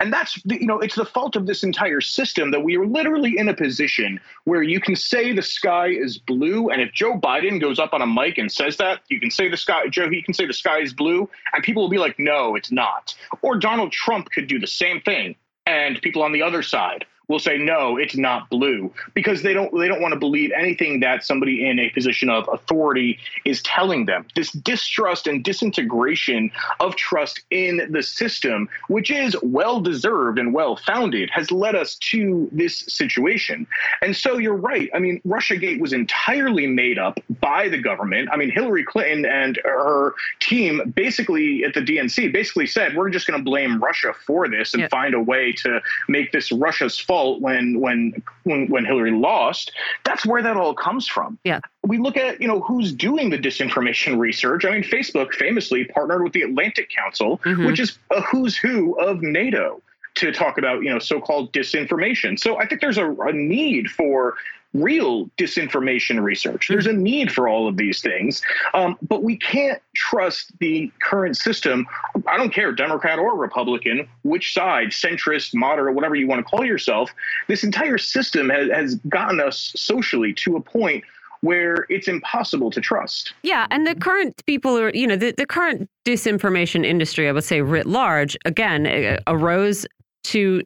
And 0.00 0.12
that's, 0.12 0.40
you 0.46 0.66
know, 0.66 0.80
it's 0.80 0.94
the 0.94 1.04
fault 1.04 1.36
of 1.36 1.46
this 1.46 1.62
entire 1.62 2.00
system 2.00 2.50
that 2.50 2.60
we 2.60 2.76
are 2.76 2.86
literally 2.86 3.36
in 3.36 3.48
a 3.48 3.54
position 3.54 4.18
where 4.44 4.62
you 4.62 4.80
can 4.80 4.96
say 4.96 5.32
the 5.32 5.42
sky 5.42 5.88
is 5.88 6.18
blue. 6.18 6.70
And 6.70 6.80
if 6.80 6.92
Joe 6.92 7.18
Biden 7.18 7.60
goes 7.60 7.78
up 7.78 7.92
on 7.92 8.02
a 8.02 8.06
mic 8.06 8.38
and 8.38 8.50
says 8.50 8.78
that, 8.78 9.00
you 9.08 9.20
can 9.20 9.30
say 9.30 9.48
the 9.48 9.56
sky, 9.56 9.88
Joe, 9.88 10.08
he 10.08 10.22
can 10.22 10.34
say 10.34 10.46
the 10.46 10.54
sky 10.54 10.78
is 10.80 10.92
blue, 10.92 11.28
and 11.52 11.62
people 11.62 11.82
will 11.82 11.90
be 11.90 11.98
like, 11.98 12.18
no, 12.18 12.56
it's 12.56 12.72
not. 12.72 13.14
Or 13.42 13.56
Donald 13.56 13.92
Trump 13.92 14.30
could 14.30 14.46
do 14.46 14.58
the 14.58 14.66
same 14.66 15.00
thing. 15.02 15.36
And 15.66 16.00
people 16.00 16.22
on 16.22 16.32
the 16.32 16.42
other 16.42 16.62
side 16.62 17.04
will 17.28 17.38
say 17.38 17.58
no 17.58 17.96
it's 17.96 18.16
not 18.16 18.48
blue. 18.50 18.92
Because 19.14 19.42
they 19.42 19.52
don't 19.52 19.72
they 19.78 19.88
don't 19.88 20.00
want 20.00 20.14
to 20.14 20.20
believe 20.20 20.50
anything 20.56 21.00
that 21.00 21.24
somebody 21.24 21.68
in 21.68 21.78
a 21.78 21.90
position 21.90 22.30
of 22.30 22.48
authority 22.52 23.18
is 23.44 23.62
telling 23.62 24.06
them. 24.06 24.26
This 24.34 24.52
distrust 24.52 25.26
and 25.26 25.42
disintegration 25.42 26.50
of 26.80 26.96
trust 26.96 27.40
in 27.50 27.88
the 27.90 28.02
system 28.02 28.68
which 28.88 29.10
is 29.10 29.36
well 29.42 29.80
deserved 29.80 30.38
and 30.38 30.54
well 30.54 30.76
founded 30.76 31.30
has 31.30 31.50
led 31.50 31.74
us 31.74 31.96
to 31.96 32.48
this 32.52 32.78
situation. 32.88 33.66
And 34.02 34.16
so 34.16 34.38
you're 34.38 34.56
right. 34.56 34.88
I 34.94 34.98
mean 34.98 35.20
russiagate 35.26 35.80
was 35.80 35.92
entirely 35.92 36.66
made 36.66 36.98
up 36.98 37.18
by 37.40 37.68
the 37.68 37.78
government. 37.78 38.28
I 38.32 38.36
mean 38.36 38.50
hillary 38.50 38.84
clinton 38.84 39.26
and 39.26 39.58
her 39.64 40.14
team 40.40 40.92
basically 40.94 41.64
at 41.64 41.74
the 41.74 41.80
dnc 41.80 42.32
basically 42.32 42.66
said 42.66 42.96
we're 42.96 43.10
just 43.10 43.26
going 43.26 43.38
to 43.38 43.44
blame 43.44 43.82
russia 43.82 44.12
for 44.26 44.48
this 44.48 44.74
and 44.74 44.82
yeah. 44.82 44.88
find 44.88 45.14
a 45.14 45.20
way 45.20 45.52
to 45.52 45.80
make 46.08 46.32
this 46.32 46.52
russia's 46.52 46.98
fault 46.98 47.15
fault 47.16 47.40
when 47.40 47.80
when 47.80 48.22
when 48.44 48.68
when 48.68 48.84
Hillary 48.84 49.12
lost. 49.12 49.72
That's 50.04 50.26
where 50.26 50.42
that 50.42 50.56
all 50.56 50.74
comes 50.74 51.06
from. 51.06 51.38
Yeah. 51.44 51.60
We 51.82 51.98
look 51.98 52.16
at 52.16 52.40
you 52.40 52.48
know 52.48 52.60
who's 52.60 52.92
doing 52.92 53.30
the 53.30 53.38
disinformation 53.38 54.18
research. 54.18 54.64
I 54.64 54.72
mean, 54.72 54.82
Facebook 54.82 55.32
famously 55.32 55.84
partnered 55.84 56.22
with 56.22 56.32
the 56.34 56.42
Atlantic 56.42 56.90
Council, 56.90 57.38
mm-hmm. 57.38 57.66
which 57.66 57.80
is 57.80 57.98
a 58.10 58.20
who's 58.20 58.56
who 58.56 58.98
of 59.00 59.22
NATO 59.22 59.80
to 60.16 60.32
talk 60.32 60.58
about 60.58 60.82
you 60.82 60.90
know 60.90 60.98
so-called 60.98 61.52
disinformation. 61.52 62.38
So 62.38 62.58
I 62.58 62.66
think 62.66 62.80
there's 62.80 62.98
a, 62.98 63.10
a 63.10 63.32
need 63.32 63.88
for 63.88 64.34
real 64.82 65.26
disinformation 65.38 66.22
research. 66.22 66.68
There's 66.68 66.86
a 66.86 66.92
need 66.92 67.32
for 67.32 67.48
all 67.48 67.68
of 67.68 67.76
these 67.76 68.00
things, 68.00 68.42
um, 68.74 68.96
but 69.02 69.22
we 69.22 69.36
can't 69.36 69.80
trust 69.94 70.52
the 70.60 70.90
current 71.02 71.36
system. 71.36 71.86
I 72.26 72.36
don't 72.36 72.52
care, 72.52 72.72
Democrat 72.72 73.18
or 73.18 73.36
Republican, 73.36 74.08
which 74.22 74.52
side, 74.52 74.88
centrist, 74.88 75.54
moderate, 75.54 75.94
whatever 75.94 76.14
you 76.14 76.26
want 76.26 76.40
to 76.40 76.44
call 76.44 76.64
yourself. 76.64 77.10
This 77.48 77.64
entire 77.64 77.98
system 77.98 78.48
has, 78.50 78.70
has 78.70 78.94
gotten 79.08 79.40
us 79.40 79.72
socially 79.76 80.32
to 80.34 80.56
a 80.56 80.60
point 80.60 81.04
where 81.40 81.86
it's 81.88 82.08
impossible 82.08 82.70
to 82.70 82.80
trust. 82.80 83.34
Yeah, 83.42 83.66
and 83.70 83.86
the 83.86 83.94
current 83.94 84.42
people 84.46 84.76
are, 84.76 84.90
you 84.90 85.06
know, 85.06 85.16
the, 85.16 85.32
the 85.32 85.46
current 85.46 85.88
disinformation 86.04 86.84
industry, 86.84 87.28
I 87.28 87.32
would 87.32 87.44
say 87.44 87.60
writ 87.60 87.86
large, 87.86 88.36
again, 88.44 89.20
arose 89.26 89.86
to 90.24 90.62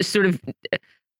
sort 0.00 0.26
of 0.26 0.40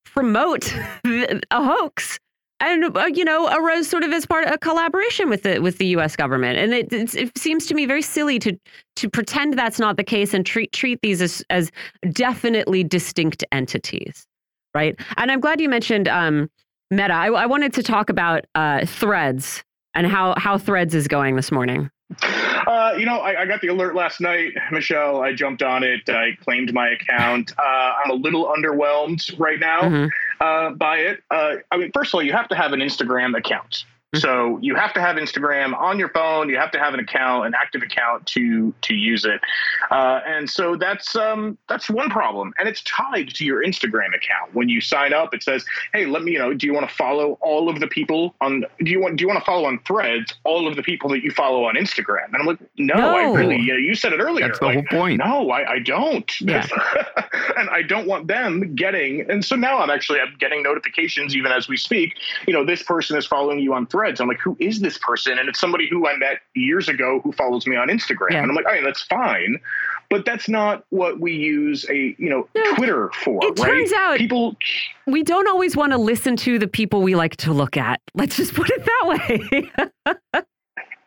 promote 0.04 0.72
a 1.04 1.64
hoax 1.64 2.18
and 2.62 2.96
uh, 2.96 3.06
you 3.06 3.24
know 3.24 3.48
arose 3.54 3.88
sort 3.88 4.04
of 4.04 4.12
as 4.12 4.24
part 4.24 4.46
of 4.46 4.52
a 4.52 4.58
collaboration 4.58 5.28
with 5.28 5.42
the 5.42 5.58
with 5.58 5.78
the 5.78 5.86
U.S. 5.88 6.16
government, 6.16 6.58
and 6.58 6.72
it, 6.72 7.14
it 7.14 7.36
seems 7.36 7.66
to 7.66 7.74
me 7.74 7.84
very 7.84 8.02
silly 8.02 8.38
to 8.38 8.56
to 8.96 9.10
pretend 9.10 9.58
that's 9.58 9.78
not 9.78 9.96
the 9.96 10.04
case 10.04 10.32
and 10.32 10.46
treat 10.46 10.72
treat 10.72 11.00
these 11.02 11.20
as 11.20 11.44
as 11.50 11.70
definitely 12.10 12.84
distinct 12.84 13.44
entities, 13.52 14.26
right? 14.74 14.98
And 15.16 15.30
I'm 15.30 15.40
glad 15.40 15.60
you 15.60 15.68
mentioned 15.68 16.08
um, 16.08 16.48
Meta. 16.90 17.12
I, 17.12 17.26
I, 17.26 17.46
wanted 17.46 17.72
to 17.74 17.82
talk 17.82 18.08
about 18.08 18.44
uh, 18.54 18.86
Threads 18.86 19.64
and 19.94 20.06
how 20.06 20.34
how 20.38 20.56
Threads 20.56 20.94
is 20.94 21.08
going 21.08 21.36
this 21.36 21.50
morning. 21.50 21.90
Uh, 22.20 22.94
you 22.96 23.06
know, 23.06 23.18
I, 23.18 23.42
I, 23.42 23.46
got 23.46 23.60
the 23.62 23.68
alert 23.68 23.94
last 23.94 24.20
night, 24.20 24.52
Michelle. 24.70 25.22
I 25.22 25.32
jumped 25.32 25.62
on 25.62 25.82
it. 25.82 26.08
I 26.08 26.36
claimed 26.42 26.72
my 26.74 26.90
account. 26.90 27.52
Uh, 27.58 27.62
I'm 27.62 28.10
a 28.10 28.14
little 28.14 28.46
underwhelmed 28.46 29.38
right 29.38 29.58
now 29.58 29.80
mm-hmm. 29.80 30.06
Uh, 30.42 30.70
by 30.70 30.98
it. 30.98 31.22
Uh, 31.30 31.54
I 31.70 31.76
mean, 31.76 31.92
first 31.92 32.10
of 32.10 32.14
all, 32.16 32.22
you 32.22 32.32
have 32.32 32.48
to 32.48 32.56
have 32.56 32.72
an 32.72 32.80
Instagram 32.80 33.38
account. 33.38 33.84
So 34.14 34.58
you 34.60 34.74
have 34.74 34.92
to 34.92 35.00
have 35.00 35.16
Instagram 35.16 35.74
on 35.74 35.98
your 35.98 36.10
phone. 36.10 36.50
You 36.50 36.58
have 36.58 36.70
to 36.72 36.78
have 36.78 36.92
an 36.92 37.00
account, 37.00 37.46
an 37.46 37.54
active 37.54 37.82
account 37.82 38.26
to 38.26 38.74
to 38.82 38.94
use 38.94 39.24
it. 39.24 39.40
Uh, 39.90 40.20
and 40.26 40.50
so 40.50 40.76
that's 40.76 41.16
um, 41.16 41.56
that's 41.66 41.88
one 41.88 42.10
problem, 42.10 42.52
and 42.58 42.68
it's 42.68 42.82
tied 42.82 43.30
to 43.30 43.44
your 43.44 43.64
Instagram 43.64 44.14
account. 44.14 44.52
When 44.52 44.68
you 44.68 44.82
sign 44.82 45.14
up, 45.14 45.32
it 45.32 45.42
says, 45.42 45.64
"Hey, 45.94 46.04
let 46.04 46.22
me 46.24 46.32
you 46.32 46.38
know. 46.38 46.52
Do 46.52 46.66
you 46.66 46.74
want 46.74 46.86
to 46.90 46.94
follow 46.94 47.38
all 47.40 47.70
of 47.70 47.80
the 47.80 47.86
people 47.86 48.34
on? 48.42 48.66
Do 48.80 48.90
you 48.90 49.00
want 49.00 49.16
do 49.16 49.22
you 49.22 49.28
want 49.28 49.40
to 49.40 49.46
follow 49.46 49.66
on 49.66 49.78
Threads 49.86 50.34
all 50.44 50.68
of 50.68 50.76
the 50.76 50.82
people 50.82 51.08
that 51.10 51.22
you 51.22 51.30
follow 51.30 51.64
on 51.64 51.76
Instagram?" 51.76 52.26
And 52.26 52.36
I'm 52.36 52.46
like, 52.46 52.58
"No, 52.76 52.94
no. 52.94 53.16
I 53.16 53.32
really. 53.32 53.56
You, 53.56 53.72
know, 53.72 53.78
you 53.78 53.94
said 53.94 54.12
it 54.12 54.20
earlier. 54.20 54.46
That's 54.46 54.58
the 54.58 54.66
like, 54.66 54.74
whole 54.90 55.00
point. 55.00 55.20
No, 55.24 55.50
I, 55.50 55.72
I 55.72 55.78
don't. 55.78 56.30
Yeah. 56.42 56.66
and 57.56 57.70
I 57.70 57.80
don't 57.80 58.06
want 58.06 58.26
them 58.26 58.74
getting. 58.74 59.30
And 59.30 59.42
so 59.42 59.56
now 59.56 59.78
I'm 59.78 59.88
actually 59.88 60.20
I'm 60.20 60.36
getting 60.38 60.62
notifications 60.62 61.34
even 61.34 61.50
as 61.50 61.66
we 61.66 61.78
speak. 61.78 62.18
You 62.46 62.52
know, 62.52 62.66
this 62.66 62.82
person 62.82 63.16
is 63.16 63.24
following 63.24 63.58
you 63.58 63.72
on 63.72 63.86
Threads 63.86 64.01
threads. 64.02 64.20
I'm 64.20 64.28
like, 64.28 64.40
who 64.40 64.56
is 64.58 64.80
this 64.80 64.98
person? 64.98 65.38
And 65.38 65.48
it's 65.48 65.60
somebody 65.60 65.88
who 65.88 66.06
I 66.06 66.16
met 66.16 66.40
years 66.54 66.88
ago 66.88 67.20
who 67.22 67.32
follows 67.32 67.66
me 67.66 67.76
on 67.76 67.88
Instagram. 67.88 68.32
Yeah. 68.32 68.42
And 68.42 68.50
I'm 68.50 68.56
like, 68.56 68.66
oh, 68.68 68.84
that's 68.84 69.02
fine. 69.02 69.58
But 70.10 70.24
that's 70.26 70.48
not 70.48 70.84
what 70.90 71.20
we 71.20 71.32
use 71.32 71.88
a 71.88 72.14
you 72.18 72.28
know 72.28 72.46
no, 72.54 72.74
Twitter 72.74 73.10
for. 73.14 73.40
It 73.42 73.58
right? 73.58 73.68
turns 73.68 73.92
out 73.92 74.18
people 74.18 74.56
we 75.06 75.22
don't 75.22 75.48
always 75.48 75.74
want 75.74 75.92
to 75.92 75.98
listen 75.98 76.36
to 76.38 76.58
the 76.58 76.68
people 76.68 77.00
we 77.00 77.14
like 77.14 77.36
to 77.36 77.52
look 77.52 77.78
at. 77.78 78.00
Let's 78.14 78.36
just 78.36 78.52
put 78.52 78.68
it 78.68 78.84
that 78.84 79.70
way. 80.34 80.42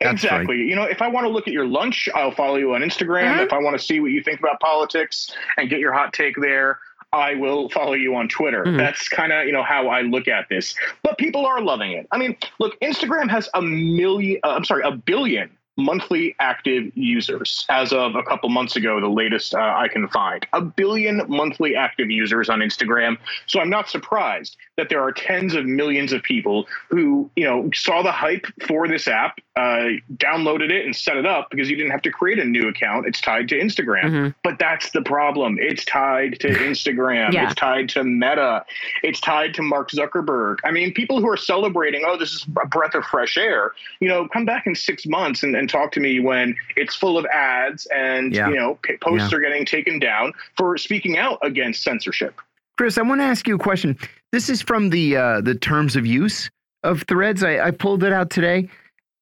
exactly. 0.00 0.56
Right. 0.56 0.66
You 0.66 0.74
know, 0.74 0.82
if 0.82 1.02
I 1.02 1.08
want 1.08 1.24
to 1.24 1.30
look 1.30 1.46
at 1.46 1.54
your 1.54 1.66
lunch, 1.66 2.08
I'll 2.16 2.32
follow 2.32 2.56
you 2.56 2.74
on 2.74 2.80
Instagram. 2.80 3.30
Uh-huh. 3.30 3.42
If 3.42 3.52
I 3.52 3.58
want 3.58 3.78
to 3.78 3.84
see 3.84 4.00
what 4.00 4.10
you 4.10 4.24
think 4.24 4.40
about 4.40 4.58
politics 4.58 5.30
and 5.56 5.70
get 5.70 5.78
your 5.78 5.92
hot 5.92 6.12
take 6.12 6.34
there, 6.40 6.80
I 7.12 7.34
will 7.34 7.68
follow 7.70 7.94
you 7.94 8.14
on 8.16 8.28
Twitter. 8.28 8.64
Mm-hmm. 8.64 8.76
That's 8.76 9.08
kind 9.08 9.32
of 9.32 9.46
you 9.46 9.52
know 9.52 9.62
how 9.62 9.88
I 9.88 10.02
look 10.02 10.28
at 10.28 10.48
this. 10.48 10.74
But 11.02 11.18
people 11.18 11.46
are 11.46 11.60
loving 11.60 11.92
it. 11.92 12.06
I 12.10 12.18
mean, 12.18 12.36
look, 12.58 12.78
Instagram 12.80 13.30
has 13.30 13.48
a 13.54 13.62
million. 13.62 14.40
Uh, 14.44 14.50
I'm 14.50 14.64
sorry, 14.64 14.82
a 14.84 14.92
billion 14.92 15.50
monthly 15.76 16.34
active 16.40 16.90
users 16.96 17.66
as 17.68 17.92
of 17.92 18.14
a 18.14 18.22
couple 18.22 18.48
months 18.48 18.76
ago, 18.76 19.00
the 19.00 19.08
latest 19.08 19.54
uh, 19.54 19.58
I 19.58 19.88
can 19.88 20.08
find. 20.08 20.46
A 20.52 20.60
billion 20.60 21.22
monthly 21.28 21.76
active 21.76 22.10
users 22.10 22.48
on 22.48 22.60
Instagram. 22.60 23.18
So 23.46 23.60
I'm 23.60 23.70
not 23.70 23.88
surprised 23.88 24.56
that 24.76 24.88
there 24.88 25.02
are 25.02 25.12
tens 25.12 25.54
of 25.54 25.66
millions 25.66 26.12
of 26.12 26.22
people 26.22 26.66
who, 26.88 27.30
you 27.36 27.44
know, 27.44 27.70
saw 27.74 28.02
the 28.02 28.12
hype 28.12 28.46
for 28.66 28.88
this 28.88 29.06
app, 29.06 29.38
uh, 29.56 29.88
downloaded 30.16 30.70
it 30.70 30.84
and 30.84 30.94
set 30.94 31.16
it 31.16 31.24
up 31.24 31.48
because 31.50 31.70
you 31.70 31.76
didn't 31.76 31.90
have 31.90 32.02
to 32.02 32.10
create 32.10 32.38
a 32.38 32.44
new 32.44 32.68
account. 32.68 33.06
It's 33.06 33.20
tied 33.20 33.48
to 33.48 33.54
Instagram. 33.54 34.04
Mm-hmm. 34.04 34.28
But 34.44 34.58
that's 34.58 34.90
the 34.90 35.00
problem. 35.00 35.56
It's 35.58 35.84
tied 35.84 36.38
to 36.40 36.48
Instagram. 36.48 37.32
yeah. 37.32 37.46
It's 37.46 37.54
tied 37.54 37.88
to 37.90 38.04
Meta. 38.04 38.64
It's 39.02 39.20
tied 39.20 39.54
to 39.54 39.62
Mark 39.62 39.90
Zuckerberg. 39.90 40.58
I 40.64 40.70
mean, 40.70 40.92
people 40.92 41.20
who 41.20 41.28
are 41.28 41.38
celebrating, 41.38 42.04
oh, 42.06 42.18
this 42.18 42.32
is 42.32 42.46
a 42.62 42.66
breath 42.66 42.94
of 42.94 43.04
fresh 43.04 43.38
air, 43.38 43.72
you 44.00 44.08
know, 44.08 44.28
come 44.28 44.44
back 44.44 44.66
in 44.66 44.74
six 44.74 45.06
months 45.06 45.42
and, 45.42 45.56
and 45.56 45.70
talk 45.70 45.90
to 45.92 46.00
me 46.00 46.20
when 46.20 46.54
it's 46.76 46.94
full 46.94 47.16
of 47.16 47.24
ads 47.26 47.86
and 47.86 48.34
yeah. 48.34 48.48
you 48.48 48.56
know 48.56 48.78
posts 49.00 49.30
yeah. 49.30 49.38
are 49.38 49.40
getting 49.40 49.64
taken 49.64 49.98
down 49.98 50.32
for 50.56 50.76
speaking 50.76 51.16
out 51.16 51.38
against 51.42 51.82
censorship. 51.82 52.40
Chris, 52.76 52.98
I 52.98 53.02
want 53.02 53.20
to 53.20 53.24
ask 53.24 53.48
you 53.48 53.54
a 53.54 53.58
question. 53.58 53.96
This 54.32 54.50
is 54.50 54.60
from 54.60 54.90
the 54.90 55.16
uh, 55.16 55.40
the 55.40 55.54
terms 55.54 55.96
of 55.96 56.04
use 56.04 56.50
of 56.82 57.02
Threads. 57.02 57.42
I, 57.42 57.58
I 57.58 57.70
pulled 57.70 58.04
it 58.04 58.12
out 58.12 58.30
today. 58.30 58.68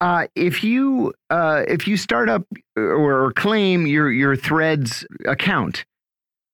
Uh, 0.05 0.27
if 0.35 0.63
you 0.63 1.15
uh, 1.31 1.63
if 1.67 1.89
you 1.89 1.97
start 1.97 2.29
up 2.29 2.43
or 2.77 3.33
claim 3.33 3.87
your 3.87 4.13
your 4.13 4.37
Threads 4.37 5.07
account, 5.25 5.87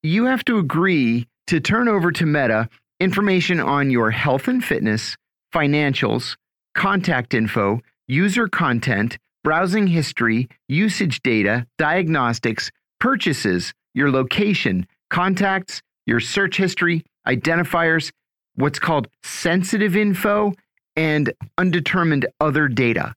you 0.05 0.27
have 0.27 0.45
to 0.45 0.59
agree 0.59 1.27
to 1.49 1.59
turn 1.59 1.89
over 1.89 2.13
to 2.13 2.27
Meta 2.27 2.69
information 3.01 3.59
on 3.59 3.91
your 3.91 4.13
health 4.13 4.47
and 4.47 4.65
fitness, 4.65 5.17
financials, 5.53 6.37
contact 6.77 7.35
info, 7.35 7.81
user 8.07 8.47
content, 8.47 9.19
browsing 9.43 9.89
history, 9.89 10.49
usage 10.69 11.21
data, 11.21 11.67
diagnostics, 11.77 12.71
purchases, 13.01 13.75
your 13.95 14.13
location, 14.13 14.87
contacts, 15.09 15.83
your 16.07 16.21
search 16.21 16.57
history, 16.57 17.03
identifiers, 17.27 18.13
what's 18.55 18.79
called 18.79 19.09
sensitive 19.25 19.97
info, 19.97 20.53
and 20.95 21.33
undetermined 21.59 22.27
other 22.39 22.69
data. 22.69 23.13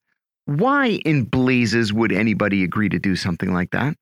Why 0.46 1.00
in 1.06 1.24
blazes 1.26 1.94
would 1.94 2.12
anybody 2.12 2.64
agree 2.64 2.90
to 2.90 3.00
do 3.00 3.16
something 3.16 3.54
like 3.54 3.72
that? 3.72 3.96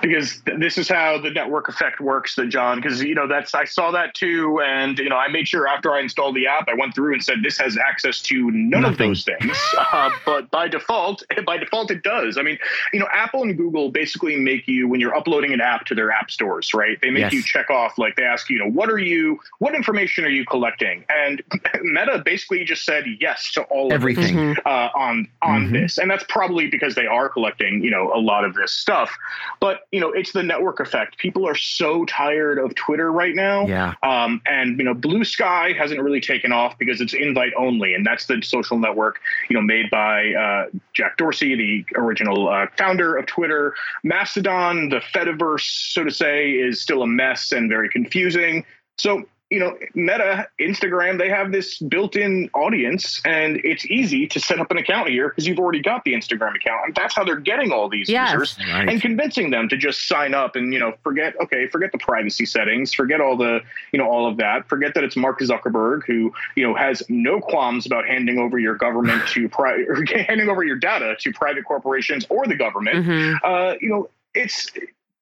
Because 0.00 0.42
this 0.58 0.78
is 0.78 0.88
how 0.88 1.18
the 1.18 1.30
network 1.30 1.68
effect 1.68 2.00
works 2.00 2.34
that 2.34 2.48
john 2.48 2.80
because 2.80 3.02
you 3.02 3.14
know 3.14 3.26
that's 3.26 3.54
i 3.54 3.64
saw 3.64 3.90
that 3.90 4.14
too 4.14 4.60
and 4.60 4.98
you 4.98 5.08
know 5.08 5.16
i 5.16 5.28
made 5.28 5.46
sure 5.46 5.66
after 5.66 5.92
i 5.92 6.00
installed 6.00 6.34
the 6.34 6.46
app 6.46 6.68
i 6.68 6.74
went 6.74 6.94
through 6.94 7.12
and 7.12 7.22
said 7.22 7.36
this 7.42 7.58
has 7.58 7.76
access 7.76 8.20
to 8.20 8.50
none 8.50 8.82
Nothing. 8.82 8.92
of 8.92 8.98
those 8.98 9.24
things. 9.24 9.58
Uh, 9.92 10.10
but 10.24 10.50
by 10.50 10.66
default 10.66 11.22
by 11.46 11.56
default 11.56 11.90
it 11.90 12.02
does. 12.02 12.38
I 12.38 12.42
mean 12.42 12.58
you 12.92 12.98
know 12.98 13.08
apple 13.12 13.42
and 13.42 13.56
google 13.56 13.90
basically 13.90 14.36
make 14.36 14.66
you 14.66 14.88
when 14.88 15.00
you're 15.00 15.14
uploading 15.14 15.52
an 15.52 15.60
app 15.60 15.84
to 15.86 15.94
their 15.94 16.10
app 16.10 16.30
stores 16.30 16.74
right 16.74 16.98
they 17.00 17.10
make 17.10 17.22
yes. 17.22 17.32
you 17.32 17.42
check 17.42 17.70
off 17.70 17.98
like 17.98 18.16
they 18.16 18.24
ask 18.24 18.48
you, 18.48 18.56
you 18.56 18.64
know 18.64 18.70
what 18.70 18.90
are 18.90 18.98
you 18.98 19.38
what 19.58 19.74
information 19.74 20.24
are 20.24 20.30
you 20.30 20.44
collecting? 20.44 21.04
And 21.08 21.42
meta 21.82 22.22
basically 22.24 22.64
just 22.64 22.84
said 22.84 23.04
yes 23.20 23.52
to 23.52 23.62
all 23.64 23.92
everything 23.92 24.38
of 24.38 24.56
this, 24.56 24.64
uh, 24.66 24.88
on 24.94 25.28
on 25.42 25.64
mm-hmm. 25.64 25.72
this. 25.74 25.98
And 25.98 26.10
that's 26.10 26.24
probably 26.28 26.68
because 26.68 26.94
they 26.94 27.06
are 27.06 27.28
collecting 27.28 27.82
you 27.82 27.90
know 27.90 28.12
a 28.12 28.18
lot 28.18 28.44
of 28.44 28.54
this 28.54 28.72
stuff. 28.72 29.16
But 29.60 29.86
you 29.94 30.00
know, 30.00 30.10
it's 30.10 30.32
the 30.32 30.42
network 30.42 30.80
effect. 30.80 31.18
People 31.18 31.46
are 31.46 31.54
so 31.54 32.04
tired 32.06 32.58
of 32.58 32.74
Twitter 32.74 33.12
right 33.12 33.36
now. 33.36 33.64
Yeah. 33.68 33.94
Um, 34.02 34.42
and 34.44 34.76
you 34.76 34.84
know, 34.84 34.92
Bluesky 34.92 35.76
hasn't 35.76 36.00
really 36.00 36.20
taken 36.20 36.50
off 36.50 36.76
because 36.80 37.00
it's 37.00 37.14
invite 37.14 37.52
only, 37.56 37.94
and 37.94 38.04
that's 38.04 38.26
the 38.26 38.42
social 38.42 38.76
network 38.76 39.20
you 39.48 39.54
know 39.54 39.62
made 39.62 39.88
by 39.90 40.32
uh, 40.32 40.66
Jack 40.94 41.16
Dorsey, 41.16 41.54
the 41.54 41.84
original 41.96 42.48
uh, 42.48 42.66
founder 42.76 43.16
of 43.16 43.26
Twitter. 43.26 43.72
Mastodon, 44.02 44.88
the 44.88 45.00
Fediverse, 45.14 45.92
so 45.92 46.02
to 46.02 46.10
say, 46.10 46.50
is 46.50 46.82
still 46.82 47.02
a 47.02 47.06
mess 47.06 47.52
and 47.52 47.70
very 47.70 47.88
confusing. 47.88 48.64
So 48.98 49.24
you 49.50 49.60
know, 49.60 49.76
Meta, 49.94 50.48
Instagram, 50.60 51.18
they 51.18 51.28
have 51.28 51.52
this 51.52 51.78
built-in 51.78 52.48
audience, 52.54 53.20
and 53.24 53.60
it's 53.62 53.84
easy 53.86 54.26
to 54.26 54.40
set 54.40 54.58
up 54.58 54.70
an 54.70 54.78
account 54.78 55.10
here 55.10 55.28
because 55.28 55.46
you've 55.46 55.58
already 55.58 55.82
got 55.82 56.02
the 56.04 56.14
Instagram 56.14 56.56
account, 56.56 56.86
and 56.86 56.94
that's 56.94 57.14
how 57.14 57.24
they're 57.24 57.36
getting 57.36 57.70
all 57.70 57.88
these 57.88 58.08
yes. 58.08 58.32
users 58.32 58.58
right. 58.72 58.88
and 58.88 59.02
convincing 59.02 59.50
them 59.50 59.68
to 59.68 59.76
just 59.76 60.08
sign 60.08 60.34
up 60.34 60.56
and 60.56 60.72
you 60.72 60.80
know 60.80 60.94
forget 61.02 61.34
okay, 61.40 61.68
forget 61.68 61.92
the 61.92 61.98
privacy 61.98 62.46
settings, 62.46 62.94
forget 62.94 63.20
all 63.20 63.36
the 63.36 63.60
you 63.92 63.98
know 63.98 64.08
all 64.08 64.26
of 64.26 64.38
that, 64.38 64.66
forget 64.68 64.94
that 64.94 65.04
it's 65.04 65.16
Mark 65.16 65.40
Zuckerberg 65.40 66.00
who 66.06 66.32
you 66.56 66.66
know 66.66 66.74
has 66.74 67.02
no 67.08 67.40
qualms 67.40 67.84
about 67.84 68.06
handing 68.06 68.38
over 68.38 68.58
your 68.58 68.74
government 68.76 69.26
to 69.28 69.48
pri- 69.50 69.84
handing 70.26 70.48
over 70.48 70.64
your 70.64 70.76
data 70.76 71.16
to 71.20 71.32
private 71.32 71.64
corporations 71.64 72.26
or 72.30 72.46
the 72.46 72.56
government. 72.56 73.04
Mm-hmm. 73.04 73.36
Uh, 73.44 73.74
you 73.80 73.90
know, 73.90 74.08
it's 74.34 74.70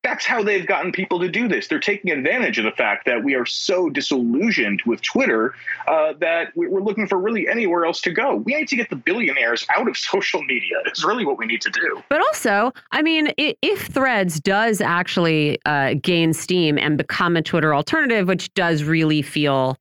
that's 0.03 0.27
how 0.27 0.43
they've 0.43 0.67
gotten 0.67 0.91
people 0.91 1.21
to 1.21 1.29
do 1.29 1.47
this. 1.47 1.69
They're 1.69 1.79
taking 1.79 2.11
advantage 2.11 2.59
of 2.59 2.65
the 2.65 2.73
fact 2.73 3.07
that 3.07 3.23
we 3.23 3.35
are 3.35 3.47
so 3.47 3.89
disillusioned 3.89 4.83
with 4.85 5.01
Twitter 5.03 5.55
uh, 5.87 6.15
that 6.19 6.49
we're 6.57 6.83
looking 6.83 7.07
for 7.07 7.19
really 7.19 7.49
anywhere 7.49 7.85
else 7.85 8.01
to 8.03 8.11
go. 8.11 8.37
We 8.37 8.55
need 8.55 8.69
to 8.69 8.77
get 8.77 8.91
the 8.91 8.97
billionaires 8.97 9.65
out 9.75 9.89
of 9.89 9.97
social 10.13 10.43
media. 10.43 10.79
It's 10.87 11.05
really 11.05 11.25
what 11.25 11.39
we 11.39 11.47
need 11.47 11.61
to 11.63 11.71
do. 11.71 12.03
But 12.09 12.21
also, 12.21 12.73
I 12.91 13.03
mean, 13.03 13.33
if 13.39 13.87
Threads 13.87 14.41
does 14.41 14.81
actually 14.81 15.59
uh, 15.67 15.95
gain 16.03 16.33
steam 16.33 16.79
and 16.79 16.99
become 16.99 17.37
a 17.37 17.43
Twitter 17.43 17.75
alternative, 17.75 18.27
which 18.27 18.53
does 18.55 18.83
really 18.83 19.23
feel 19.23 19.77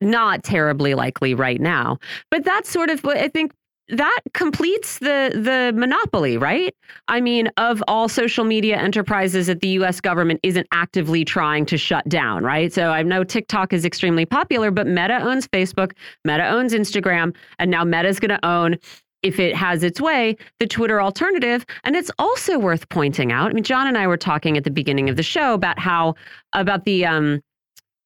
not 0.00 0.44
terribly 0.44 0.94
likely 0.94 1.34
right 1.34 1.60
now. 1.60 1.98
But 2.30 2.44
that's 2.44 2.68
sort 2.68 2.90
of 2.90 3.02
what 3.04 3.16
I 3.16 3.28
think 3.28 3.52
that 3.88 4.20
completes 4.32 4.98
the 4.98 5.30
the 5.34 5.72
monopoly, 5.78 6.38
right? 6.38 6.74
I 7.08 7.20
mean, 7.20 7.48
of 7.56 7.82
all 7.86 8.08
social 8.08 8.44
media 8.44 8.76
enterprises 8.76 9.46
that 9.46 9.60
the 9.60 9.68
US 9.68 10.00
government 10.00 10.40
isn't 10.42 10.66
actively 10.72 11.24
trying 11.24 11.66
to 11.66 11.76
shut 11.76 12.08
down, 12.08 12.44
right? 12.44 12.72
So 12.72 12.90
I 12.90 13.02
know 13.02 13.24
TikTok 13.24 13.72
is 13.72 13.84
extremely 13.84 14.24
popular, 14.24 14.70
but 14.70 14.86
Meta 14.86 15.18
owns 15.20 15.46
Facebook, 15.48 15.92
Meta 16.24 16.48
owns 16.48 16.72
Instagram, 16.72 17.34
and 17.58 17.70
now 17.70 17.84
Meta's 17.84 18.18
going 18.18 18.30
to 18.30 18.46
own 18.46 18.78
if 19.22 19.40
it 19.40 19.56
has 19.56 19.82
its 19.82 20.00
way, 20.02 20.36
the 20.60 20.66
Twitter 20.66 21.00
alternative. 21.00 21.64
And 21.82 21.96
it's 21.96 22.10
also 22.18 22.58
worth 22.58 22.86
pointing 22.90 23.32
out. 23.32 23.50
I 23.50 23.54
mean, 23.54 23.64
John 23.64 23.86
and 23.86 23.96
I 23.96 24.06
were 24.06 24.18
talking 24.18 24.58
at 24.58 24.64
the 24.64 24.70
beginning 24.70 25.08
of 25.08 25.16
the 25.16 25.22
show 25.22 25.54
about 25.54 25.78
how 25.78 26.14
about 26.52 26.84
the 26.84 27.06
um 27.06 27.40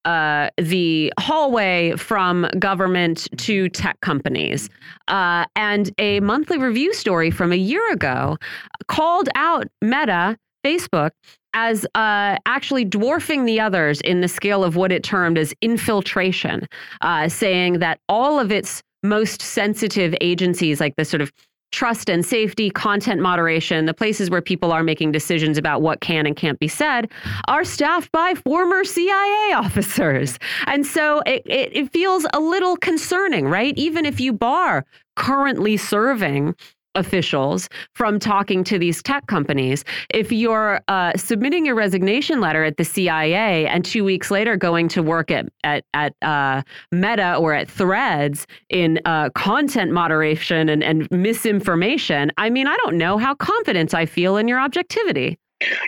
uh, 0.08 0.48
the 0.56 1.12
hallway 1.20 1.92
from 1.98 2.48
government 2.58 3.28
to 3.36 3.68
tech 3.68 4.00
companies. 4.00 4.70
Uh, 5.08 5.44
and 5.54 5.92
a 5.98 6.18
monthly 6.20 6.56
review 6.56 6.94
story 6.94 7.30
from 7.30 7.52
a 7.52 7.56
year 7.56 7.92
ago 7.92 8.38
called 8.86 9.28
out 9.34 9.68
Meta, 9.82 10.38
Facebook, 10.64 11.10
as 11.52 11.84
uh, 11.94 12.36
actually 12.46 12.86
dwarfing 12.86 13.44
the 13.44 13.60
others 13.60 14.00
in 14.00 14.22
the 14.22 14.28
scale 14.28 14.64
of 14.64 14.76
what 14.76 14.92
it 14.92 15.02
termed 15.02 15.36
as 15.36 15.52
infiltration, 15.60 16.66
uh, 17.02 17.28
saying 17.28 17.78
that 17.80 18.00
all 18.08 18.40
of 18.40 18.50
its 18.50 18.82
most 19.02 19.42
sensitive 19.42 20.14
agencies, 20.22 20.80
like 20.80 20.94
the 20.96 21.04
sort 21.04 21.20
of 21.20 21.30
trust 21.70 22.08
and 22.08 22.24
safety, 22.24 22.70
content 22.70 23.20
moderation, 23.20 23.86
the 23.86 23.94
places 23.94 24.30
where 24.30 24.40
people 24.40 24.72
are 24.72 24.82
making 24.82 25.12
decisions 25.12 25.58
about 25.58 25.82
what 25.82 26.00
can 26.00 26.26
and 26.26 26.36
can't 26.36 26.58
be 26.58 26.68
said, 26.68 27.10
are 27.46 27.64
staffed 27.64 28.10
by 28.12 28.34
former 28.34 28.84
CIA 28.84 29.52
officers. 29.54 30.38
And 30.66 30.86
so 30.86 31.20
it, 31.26 31.42
it, 31.46 31.76
it 31.76 31.92
feels 31.92 32.26
a 32.32 32.40
little 32.40 32.76
concerning, 32.76 33.46
right? 33.46 33.76
Even 33.76 34.06
if 34.06 34.20
you 34.20 34.32
bar 34.32 34.84
currently 35.16 35.76
serving 35.76 36.54
officials 36.98 37.68
from 37.94 38.18
talking 38.18 38.64
to 38.64 38.78
these 38.78 39.02
tech 39.02 39.26
companies. 39.26 39.84
If 40.10 40.32
you're 40.32 40.80
uh, 40.88 41.12
submitting 41.16 41.64
your 41.64 41.74
resignation 41.74 42.40
letter 42.40 42.64
at 42.64 42.76
the 42.76 42.84
CIA 42.84 43.66
and 43.66 43.84
two 43.84 44.04
weeks 44.04 44.30
later 44.30 44.56
going 44.56 44.88
to 44.88 45.02
work 45.02 45.30
at 45.30 45.48
at, 45.64 45.84
at 45.94 46.14
uh, 46.22 46.62
Meta 46.92 47.36
or 47.36 47.54
at 47.54 47.70
Threads 47.70 48.46
in 48.68 49.00
uh, 49.04 49.30
content 49.30 49.92
moderation 49.92 50.68
and, 50.68 50.82
and 50.82 51.08
misinformation, 51.10 52.32
I 52.36 52.50
mean, 52.50 52.66
I 52.66 52.76
don't 52.76 52.96
know 52.96 53.18
how 53.18 53.34
confident 53.34 53.94
I 53.94 54.06
feel 54.06 54.36
in 54.36 54.48
your 54.48 54.58
objectivity. 54.58 55.38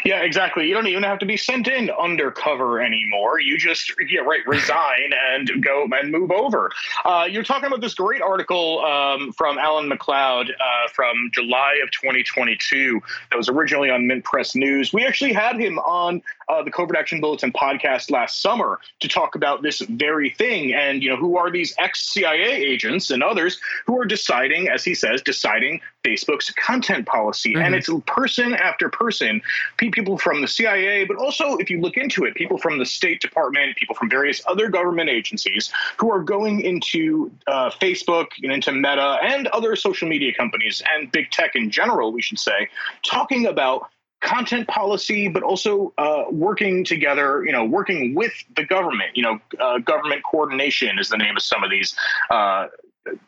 Yeah, 0.04 0.22
exactly. 0.22 0.66
You 0.66 0.74
don't 0.74 0.88
even 0.88 1.04
have 1.04 1.20
to 1.20 1.26
be 1.26 1.36
sent 1.36 1.68
in 1.68 1.90
undercover 1.90 2.80
anymore. 2.80 3.38
You 3.38 3.56
just, 3.56 3.92
yeah, 4.08 4.20
right, 4.20 4.44
resign 4.46 5.12
and 5.30 5.62
go 5.62 5.86
and 5.92 6.10
move 6.10 6.32
over. 6.32 6.72
Uh, 7.04 7.28
you're 7.30 7.44
talking 7.44 7.66
about 7.66 7.80
this 7.80 7.94
great 7.94 8.20
article 8.20 8.80
um, 8.84 9.32
from 9.32 9.58
Alan 9.58 9.88
MacLeod 9.88 10.50
uh, 10.50 10.88
from 10.92 11.30
July 11.32 11.78
of 11.84 11.90
2022 11.92 13.00
that 13.30 13.36
was 13.36 13.48
originally 13.48 13.90
on 13.90 14.08
Mint 14.08 14.24
Press 14.24 14.56
News. 14.56 14.92
We 14.92 15.06
actually 15.06 15.32
had 15.32 15.60
him 15.60 15.78
on 15.78 16.20
uh, 16.50 16.62
the 16.62 16.70
Covert 16.70 16.96
Action 16.96 17.20
Bulletin 17.20 17.52
podcast 17.52 18.10
last 18.10 18.42
summer 18.42 18.80
to 19.00 19.08
talk 19.08 19.34
about 19.34 19.62
this 19.62 19.80
very 19.80 20.30
thing. 20.30 20.74
And, 20.74 21.02
you 21.02 21.08
know, 21.08 21.16
who 21.16 21.36
are 21.36 21.50
these 21.50 21.74
ex 21.78 22.12
CIA 22.12 22.52
agents 22.52 23.10
and 23.10 23.22
others 23.22 23.60
who 23.86 24.00
are 24.00 24.04
deciding, 24.04 24.68
as 24.68 24.84
he 24.84 24.94
says, 24.94 25.22
deciding 25.22 25.80
Facebook's 26.04 26.50
content 26.50 27.06
policy. 27.06 27.54
Mm-hmm. 27.54 27.62
And 27.62 27.74
it's 27.74 27.90
person 28.06 28.54
after 28.54 28.88
person 28.88 29.40
people 29.76 30.18
from 30.18 30.40
the 30.40 30.48
CIA, 30.48 31.04
but 31.04 31.16
also 31.16 31.56
if 31.56 31.70
you 31.70 31.80
look 31.80 31.96
into 31.96 32.24
it, 32.24 32.34
people 32.34 32.58
from 32.58 32.78
the 32.78 32.86
State 32.86 33.20
Department, 33.20 33.76
people 33.76 33.94
from 33.94 34.10
various 34.10 34.42
other 34.46 34.68
government 34.68 35.08
agencies 35.08 35.70
who 35.98 36.10
are 36.10 36.22
going 36.22 36.60
into 36.60 37.30
uh, 37.46 37.70
Facebook 37.70 38.28
and 38.42 38.52
into 38.52 38.72
Meta 38.72 39.18
and 39.22 39.46
other 39.48 39.76
social 39.76 40.08
media 40.08 40.32
companies 40.34 40.82
and 40.92 41.12
big 41.12 41.30
tech 41.30 41.54
in 41.54 41.70
general, 41.70 42.12
we 42.12 42.22
should 42.22 42.38
say, 42.38 42.68
talking 43.04 43.46
about 43.46 43.90
content 44.20 44.68
policy, 44.68 45.28
but 45.28 45.42
also 45.42 45.92
uh, 45.98 46.24
working 46.30 46.84
together, 46.84 47.44
you 47.44 47.52
know, 47.52 47.64
working 47.64 48.14
with 48.14 48.32
the 48.56 48.64
government. 48.64 49.16
You 49.16 49.22
know, 49.22 49.38
uh, 49.58 49.78
government 49.78 50.22
coordination 50.24 50.98
is 50.98 51.08
the 51.08 51.16
name 51.16 51.36
of 51.36 51.42
some 51.42 51.64
of 51.64 51.70
these 51.70 51.96
uh, 52.30 52.68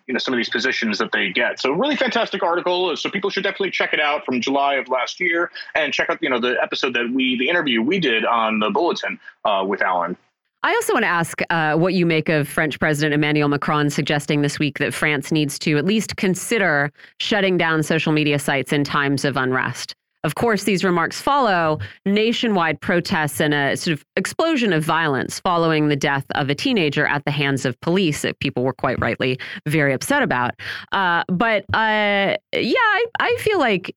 you 0.06 0.14
know 0.14 0.18
some 0.18 0.34
of 0.34 0.38
these 0.38 0.48
positions 0.48 0.98
that 0.98 1.12
they 1.12 1.30
get. 1.30 1.60
So 1.60 1.72
really 1.72 1.96
fantastic 1.96 2.42
article. 2.42 2.96
So 2.96 3.10
people 3.10 3.30
should 3.30 3.42
definitely 3.42 3.70
check 3.70 3.92
it 3.92 4.00
out 4.00 4.24
from 4.24 4.40
July 4.40 4.74
of 4.74 4.88
last 4.88 5.20
year 5.20 5.50
and 5.74 5.92
check 5.92 6.10
out 6.10 6.18
you 6.22 6.30
know 6.30 6.40
the 6.40 6.56
episode 6.62 6.94
that 6.94 7.10
we 7.12 7.38
the 7.38 7.48
interview 7.48 7.82
we 7.82 7.98
did 7.98 8.24
on 8.24 8.58
the 8.58 8.70
bulletin 8.70 9.18
uh, 9.44 9.64
with 9.66 9.82
Alan. 9.82 10.16
I 10.64 10.72
also 10.74 10.92
want 10.92 11.02
to 11.02 11.08
ask 11.08 11.40
uh, 11.50 11.74
what 11.74 11.92
you 11.92 12.06
make 12.06 12.28
of 12.28 12.46
French 12.46 12.78
President 12.78 13.12
Emmanuel 13.12 13.48
Macron 13.48 13.90
suggesting 13.90 14.42
this 14.42 14.60
week 14.60 14.78
that 14.78 14.94
France 14.94 15.32
needs 15.32 15.58
to 15.60 15.76
at 15.76 15.84
least 15.84 16.16
consider 16.16 16.92
shutting 17.18 17.58
down 17.58 17.82
social 17.82 18.12
media 18.12 18.38
sites 18.38 18.72
in 18.72 18.84
times 18.84 19.24
of 19.24 19.36
unrest. 19.36 19.96
Of 20.24 20.36
course, 20.36 20.64
these 20.64 20.84
remarks 20.84 21.20
follow 21.20 21.80
nationwide 22.06 22.80
protests 22.80 23.40
and 23.40 23.52
a 23.52 23.76
sort 23.76 23.94
of 23.94 24.04
explosion 24.16 24.72
of 24.72 24.84
violence 24.84 25.40
following 25.40 25.88
the 25.88 25.96
death 25.96 26.24
of 26.36 26.48
a 26.48 26.54
teenager 26.54 27.06
at 27.06 27.24
the 27.24 27.32
hands 27.32 27.64
of 27.64 27.80
police 27.80 28.22
that 28.22 28.38
people 28.38 28.62
were 28.62 28.72
quite 28.72 29.00
rightly 29.00 29.38
very 29.66 29.92
upset 29.92 30.22
about. 30.22 30.52
Uh, 30.92 31.24
but 31.28 31.64
uh, 31.74 32.36
yeah, 32.52 32.74
I, 32.78 33.04
I 33.18 33.36
feel 33.40 33.58
like 33.58 33.94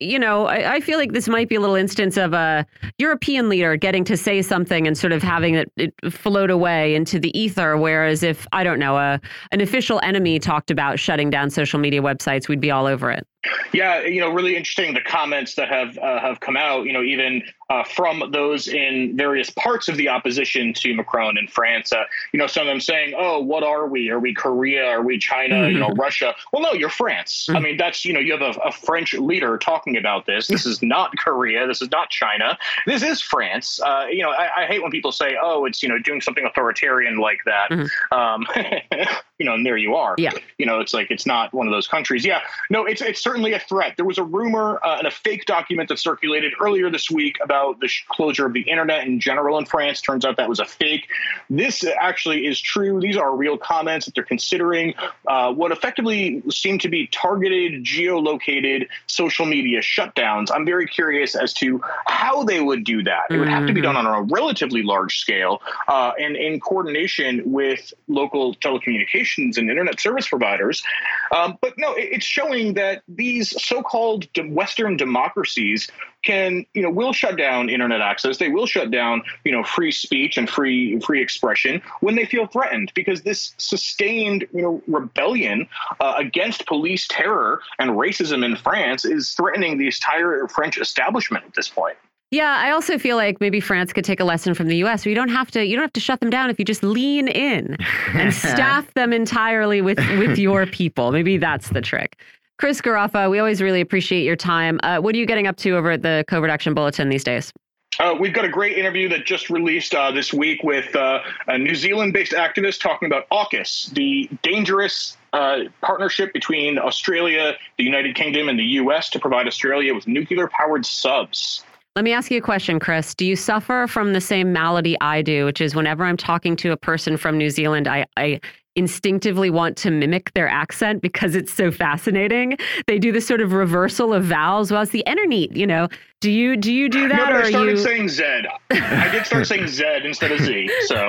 you 0.00 0.18
know, 0.18 0.46
I, 0.46 0.74
I, 0.74 0.80
feel 0.80 0.96
like 0.96 1.12
this 1.12 1.28
might 1.28 1.48
be 1.48 1.56
a 1.56 1.60
little 1.60 1.74
instance 1.74 2.16
of 2.16 2.32
a 2.32 2.64
European 2.98 3.48
leader 3.48 3.76
getting 3.76 4.04
to 4.04 4.16
say 4.16 4.42
something 4.42 4.86
and 4.86 4.96
sort 4.96 5.12
of 5.12 5.22
having 5.22 5.54
it, 5.54 5.72
it, 5.76 5.92
float 6.08 6.50
away 6.50 6.94
into 6.94 7.18
the 7.18 7.36
ether. 7.36 7.76
Whereas 7.76 8.22
if, 8.22 8.46
I 8.52 8.62
don't 8.62 8.78
know, 8.78 8.96
a, 8.96 9.20
an 9.50 9.60
official 9.60 10.00
enemy 10.04 10.38
talked 10.38 10.70
about 10.70 11.00
shutting 11.00 11.30
down 11.30 11.50
social 11.50 11.80
media 11.80 12.00
websites, 12.00 12.48
we'd 12.48 12.60
be 12.60 12.70
all 12.70 12.86
over 12.86 13.10
it. 13.10 13.26
Yeah, 13.72 14.02
you 14.02 14.20
know, 14.20 14.30
really 14.30 14.56
interesting 14.56 14.94
the 14.94 15.00
comments 15.00 15.54
that 15.54 15.68
have 15.68 15.96
uh, 15.98 16.20
have 16.20 16.40
come 16.40 16.56
out. 16.56 16.86
You 16.86 16.92
know, 16.92 17.02
even 17.02 17.42
uh, 17.70 17.84
from 17.84 18.30
those 18.32 18.66
in 18.66 19.16
various 19.16 19.50
parts 19.50 19.88
of 19.88 19.96
the 19.96 20.08
opposition 20.08 20.72
to 20.72 20.94
Macron 20.94 21.36
in 21.36 21.46
France. 21.46 21.92
Uh, 21.92 22.04
you 22.32 22.38
know, 22.38 22.46
some 22.46 22.62
of 22.62 22.66
them 22.66 22.80
saying, 22.80 23.14
"Oh, 23.16 23.40
what 23.40 23.62
are 23.62 23.86
we? 23.86 24.10
Are 24.10 24.18
we 24.18 24.34
Korea? 24.34 24.84
Are 24.86 25.02
we 25.02 25.18
China? 25.18 25.54
Mm-hmm. 25.54 25.72
You 25.72 25.78
know, 25.78 25.90
Russia?" 25.90 26.34
Well, 26.52 26.62
no, 26.62 26.72
you're 26.72 26.88
France. 26.88 27.46
Mm-hmm. 27.46 27.56
I 27.56 27.60
mean, 27.60 27.76
that's 27.76 28.04
you 28.04 28.12
know, 28.12 28.20
you 28.20 28.32
have 28.32 28.42
a, 28.42 28.58
a, 28.60 28.72
French 28.72 29.12
leader 29.14 29.58
talking 29.58 29.96
about 29.96 30.24
this. 30.24 30.46
This 30.46 30.64
is 30.64 30.82
not 30.82 31.16
Korea. 31.18 31.66
This 31.66 31.82
is 31.82 31.90
not 31.90 32.08
China. 32.10 32.58
This 32.86 33.02
is 33.02 33.20
France. 33.20 33.80
Uh, 33.80 34.06
you 34.10 34.22
know, 34.22 34.30
I, 34.30 34.62
I, 34.62 34.66
hate 34.66 34.82
when 34.82 34.90
people 34.90 35.12
say, 35.12 35.36
"Oh, 35.40 35.66
it's 35.66 35.82
you 35.82 35.88
know, 35.88 35.98
doing 35.98 36.22
something 36.22 36.44
authoritarian 36.44 37.18
like 37.18 37.38
that." 37.44 37.70
Mm-hmm. 37.70 38.18
Um, 38.18 38.46
you 39.38 39.44
know, 39.44 39.54
and 39.54 39.64
there 39.64 39.76
you 39.76 39.94
are. 39.94 40.14
Yeah. 40.18 40.32
You 40.56 40.66
know, 40.66 40.80
it's 40.80 40.94
like 40.94 41.10
it's 41.10 41.26
not 41.26 41.52
one 41.52 41.66
of 41.66 41.72
those 41.72 41.86
countries. 41.86 42.24
Yeah. 42.24 42.40
No, 42.70 42.86
it's 42.86 43.02
it's 43.02 43.22
certainly 43.28 43.52
a 43.52 43.58
threat. 43.58 43.92
There 43.96 44.06
was 44.06 44.16
a 44.16 44.24
rumor 44.24 44.80
uh, 44.82 44.96
and 44.96 45.06
a 45.06 45.10
fake 45.10 45.44
document 45.44 45.90
that 45.90 45.98
circulated 45.98 46.54
earlier 46.62 46.88
this 46.90 47.10
week 47.10 47.36
about 47.44 47.78
the 47.78 47.90
closure 48.08 48.46
of 48.46 48.54
the 48.54 48.62
internet 48.62 49.06
in 49.06 49.20
general 49.20 49.58
in 49.58 49.66
France. 49.66 50.00
Turns 50.00 50.24
out 50.24 50.38
that 50.38 50.48
was 50.48 50.60
a 50.60 50.64
fake. 50.64 51.08
This 51.50 51.84
actually 52.00 52.46
is 52.46 52.58
true. 52.58 53.02
These 53.02 53.18
are 53.18 53.36
real 53.36 53.58
comments 53.58 54.06
that 54.06 54.14
they're 54.14 54.24
considering 54.24 54.94
uh, 55.26 55.52
what 55.52 55.72
effectively 55.72 56.42
seem 56.48 56.78
to 56.78 56.88
be 56.88 57.06
targeted, 57.08 57.84
geolocated 57.84 58.88
social 59.06 59.44
media 59.44 59.80
shutdowns. 59.80 60.48
I'm 60.50 60.64
very 60.64 60.86
curious 60.86 61.34
as 61.34 61.52
to 61.54 61.82
how 62.06 62.44
they 62.44 62.62
would 62.62 62.82
do 62.82 63.02
that. 63.02 63.24
It 63.28 63.36
would 63.36 63.48
have 63.48 63.66
to 63.66 63.74
be 63.74 63.82
done 63.82 63.94
mm-hmm. 63.94 64.06
on 64.06 64.20
a 64.20 64.22
relatively 64.22 64.82
large 64.82 65.18
scale 65.18 65.60
uh, 65.86 66.12
and 66.18 66.34
in 66.34 66.60
coordination 66.60 67.42
with 67.44 67.92
local 68.08 68.54
telecommunications 68.54 69.58
and 69.58 69.68
internet 69.68 70.00
service 70.00 70.26
providers. 70.26 70.82
Um, 71.30 71.58
but 71.60 71.74
no, 71.76 71.92
it's 71.94 72.24
showing 72.24 72.72
that 72.74 73.02
these 73.18 73.50
so-called 73.62 74.26
Western 74.48 74.96
democracies 74.96 75.90
can, 76.22 76.64
you 76.72 76.82
know, 76.82 76.90
will 76.90 77.12
shut 77.12 77.36
down 77.36 77.68
internet 77.68 78.00
access. 78.00 78.38
They 78.38 78.48
will 78.48 78.66
shut 78.66 78.90
down, 78.90 79.22
you 79.44 79.52
know, 79.52 79.62
free 79.62 79.92
speech 79.92 80.38
and 80.38 80.48
free 80.48 80.98
free 81.00 81.20
expression 81.20 81.82
when 82.00 82.14
they 82.14 82.24
feel 82.24 82.46
threatened, 82.46 82.92
because 82.94 83.22
this 83.22 83.52
sustained, 83.58 84.46
you 84.54 84.62
know, 84.62 84.82
rebellion 84.86 85.68
uh, 86.00 86.14
against 86.16 86.66
police 86.66 87.06
terror 87.08 87.60
and 87.78 87.90
racism 87.90 88.44
in 88.44 88.56
France 88.56 89.04
is 89.04 89.32
threatening 89.32 89.76
the 89.76 89.86
entire 89.86 90.48
French 90.48 90.78
establishment 90.78 91.44
at 91.44 91.54
this 91.54 91.68
point. 91.68 91.98
Yeah, 92.30 92.56
I 92.58 92.72
also 92.72 92.98
feel 92.98 93.16
like 93.16 93.40
maybe 93.40 93.58
France 93.58 93.92
could 93.92 94.04
take 94.04 94.20
a 94.20 94.24
lesson 94.24 94.52
from 94.52 94.68
the 94.68 94.76
US. 94.84 95.06
You 95.06 95.14
don't 95.14 95.30
have 95.30 95.50
to 95.52 95.64
you 95.64 95.76
don't 95.76 95.84
have 95.84 95.92
to 95.94 96.00
shut 96.00 96.20
them 96.20 96.28
down 96.28 96.50
if 96.50 96.58
you 96.58 96.64
just 96.64 96.82
lean 96.82 97.26
in 97.28 97.76
and 98.12 98.34
staff 98.34 98.92
them 98.94 99.12
entirely 99.12 99.80
with 99.80 99.98
with 100.18 100.38
your 100.38 100.66
people. 100.66 101.10
Maybe 101.10 101.38
that's 101.38 101.70
the 101.70 101.80
trick. 101.80 102.18
Chris 102.58 102.80
Garaffa, 102.80 103.30
we 103.30 103.38
always 103.38 103.62
really 103.62 103.80
appreciate 103.80 104.24
your 104.24 104.36
time. 104.36 104.80
Uh, 104.82 104.98
what 104.98 105.14
are 105.14 105.18
you 105.18 105.26
getting 105.26 105.46
up 105.46 105.56
to 105.58 105.76
over 105.76 105.92
at 105.92 106.02
the 106.02 106.24
Covert 106.26 106.50
Action 106.50 106.74
Bulletin 106.74 107.08
these 107.08 107.22
days? 107.22 107.52
Uh, 108.00 108.14
we've 108.18 108.32
got 108.32 108.44
a 108.44 108.48
great 108.48 108.76
interview 108.76 109.08
that 109.08 109.24
just 109.24 109.48
released 109.48 109.94
uh, 109.94 110.10
this 110.10 110.32
week 110.32 110.62
with 110.62 110.94
uh, 110.94 111.20
a 111.46 111.56
New 111.56 111.74
Zealand 111.74 112.12
based 112.12 112.32
activist 112.32 112.80
talking 112.80 113.06
about 113.06 113.28
AUKUS, 113.30 113.92
the 113.94 114.28
dangerous 114.42 115.16
uh, 115.32 115.60
partnership 115.82 116.32
between 116.32 116.78
Australia, 116.78 117.54
the 117.76 117.84
United 117.84 118.14
Kingdom, 118.14 118.48
and 118.48 118.58
the 118.58 118.64
US 118.64 119.08
to 119.10 119.20
provide 119.20 119.46
Australia 119.46 119.94
with 119.94 120.06
nuclear 120.06 120.48
powered 120.48 120.84
subs. 120.84 121.64
Let 121.96 122.04
me 122.04 122.12
ask 122.12 122.30
you 122.30 122.38
a 122.38 122.42
question, 122.42 122.78
Chris. 122.78 123.14
Do 123.14 123.26
you 123.26 123.34
suffer 123.34 123.86
from 123.88 124.12
the 124.12 124.20
same 124.20 124.52
malady 124.52 124.96
I 125.00 125.22
do, 125.22 125.44
which 125.46 125.60
is 125.60 125.74
whenever 125.74 126.04
I'm 126.04 126.16
talking 126.16 126.54
to 126.56 126.70
a 126.70 126.76
person 126.76 127.16
from 127.16 127.36
New 127.36 127.50
Zealand, 127.50 127.88
I, 127.88 128.06
I 128.16 128.40
instinctively 128.78 129.50
want 129.50 129.76
to 129.78 129.90
mimic 129.90 130.32
their 130.34 130.48
accent 130.48 131.02
because 131.02 131.34
it's 131.34 131.52
so 131.52 131.70
fascinating. 131.70 132.56
They 132.86 132.98
do 132.98 133.10
this 133.10 133.26
sort 133.26 133.40
of 133.40 133.52
reversal 133.52 134.14
of 134.14 134.24
vowels. 134.24 134.70
Well, 134.70 134.82
it's 134.82 134.92
the 134.92 135.02
internet, 135.06 135.56
you 135.56 135.66
know. 135.66 135.88
Do 136.20 136.30
you 136.30 136.56
do 136.56 136.72
you 136.72 136.88
do 136.88 137.08
that? 137.08 137.28
No, 137.30 137.36
or 137.36 137.42
I 137.42 137.50
started 137.50 137.72
you... 137.72 137.76
saying 137.76 138.08
Z. 138.08 138.24
I 138.70 139.08
did 139.10 139.26
start 139.26 139.46
saying 139.46 139.66
Z 139.66 139.84
instead 140.04 140.32
of 140.32 140.40
Z. 140.40 140.70
So. 140.86 140.96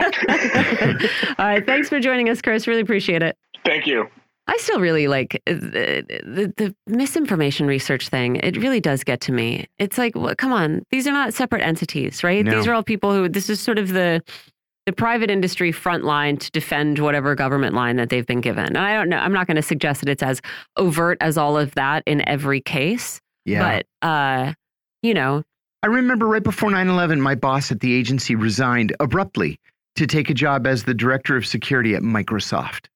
All 1.38 1.46
right. 1.46 1.66
Thanks 1.66 1.90
for 1.90 2.00
joining 2.00 2.30
us, 2.30 2.42
Chris. 2.42 2.68
Really 2.68 2.82
appreciate 2.82 3.22
it. 3.22 3.38
Thank 3.64 3.86
you. 3.88 4.10
I 4.48 4.58
still 4.58 4.80
really 4.80 5.08
like 5.08 5.44
the, 5.46 6.04
the, 6.26 6.54
the, 6.58 6.76
misinformation 6.88 7.68
research 7.68 8.10
thing. 8.10 8.38
It 8.38 8.58
really 8.58 8.80
does 8.80 9.04
get 9.04 9.22
to 9.22 9.32
me. 9.32 9.68
It's 9.78 10.00
like, 10.00 10.16
well, 10.16 10.34
come 10.36 10.52
on, 10.52 10.82
these 10.90 11.06
are 11.06 11.12
not 11.12 11.36
separate 11.36 11.62
entities, 11.62 12.24
right? 12.24 12.44
No. 12.44 12.56
These 12.56 12.66
are 12.66 12.74
all 12.74 12.82
people 12.82 13.14
who, 13.14 13.30
this 13.30 13.48
is 13.48 13.60
sort 13.60 13.78
of 13.78 13.90
the, 13.90 14.24
the 14.90 14.94
private 14.94 15.30
industry 15.30 15.72
front 15.72 16.04
line 16.04 16.36
to 16.36 16.50
defend 16.50 16.98
whatever 16.98 17.36
government 17.36 17.76
line 17.76 17.98
that 17.98 18.10
they've 18.10 18.26
been 18.26 18.42
given. 18.42 18.66
And 18.66 18.78
I 18.80 18.94
don't 18.94 19.08
know, 19.08 19.18
I'm 19.18 19.32
not 19.32 19.46
going 19.46 19.56
to 19.56 19.62
suggest 19.62 20.00
that 20.00 20.10
it's 20.10 20.24
as 20.24 20.42
overt 20.78 21.20
as 21.22 21.38
all 21.38 21.60
of 21.60 21.76
that 21.76 22.02
in 22.08 22.28
every 22.28 22.60
case. 22.60 23.22
Yeah. 23.46 23.84
But, 24.02 24.08
uh, 24.08 24.54
you 25.04 25.14
know. 25.14 25.44
I 25.84 25.88
remember 25.88 26.28
right 26.28 26.42
before 26.42 26.72
9 26.72 26.88
11, 26.88 27.22
my 27.22 27.36
boss 27.36 27.72
at 27.72 27.82
the 27.82 27.94
agency 27.94 28.34
resigned 28.34 28.96
abruptly 29.00 29.60
to 29.96 30.08
take 30.08 30.32
a 30.32 30.34
job 30.34 30.66
as 30.66 30.86
the 30.86 30.96
director 30.96 31.38
of 31.38 31.46
security 31.46 31.94
at 31.94 32.02
Microsoft. 32.02 32.88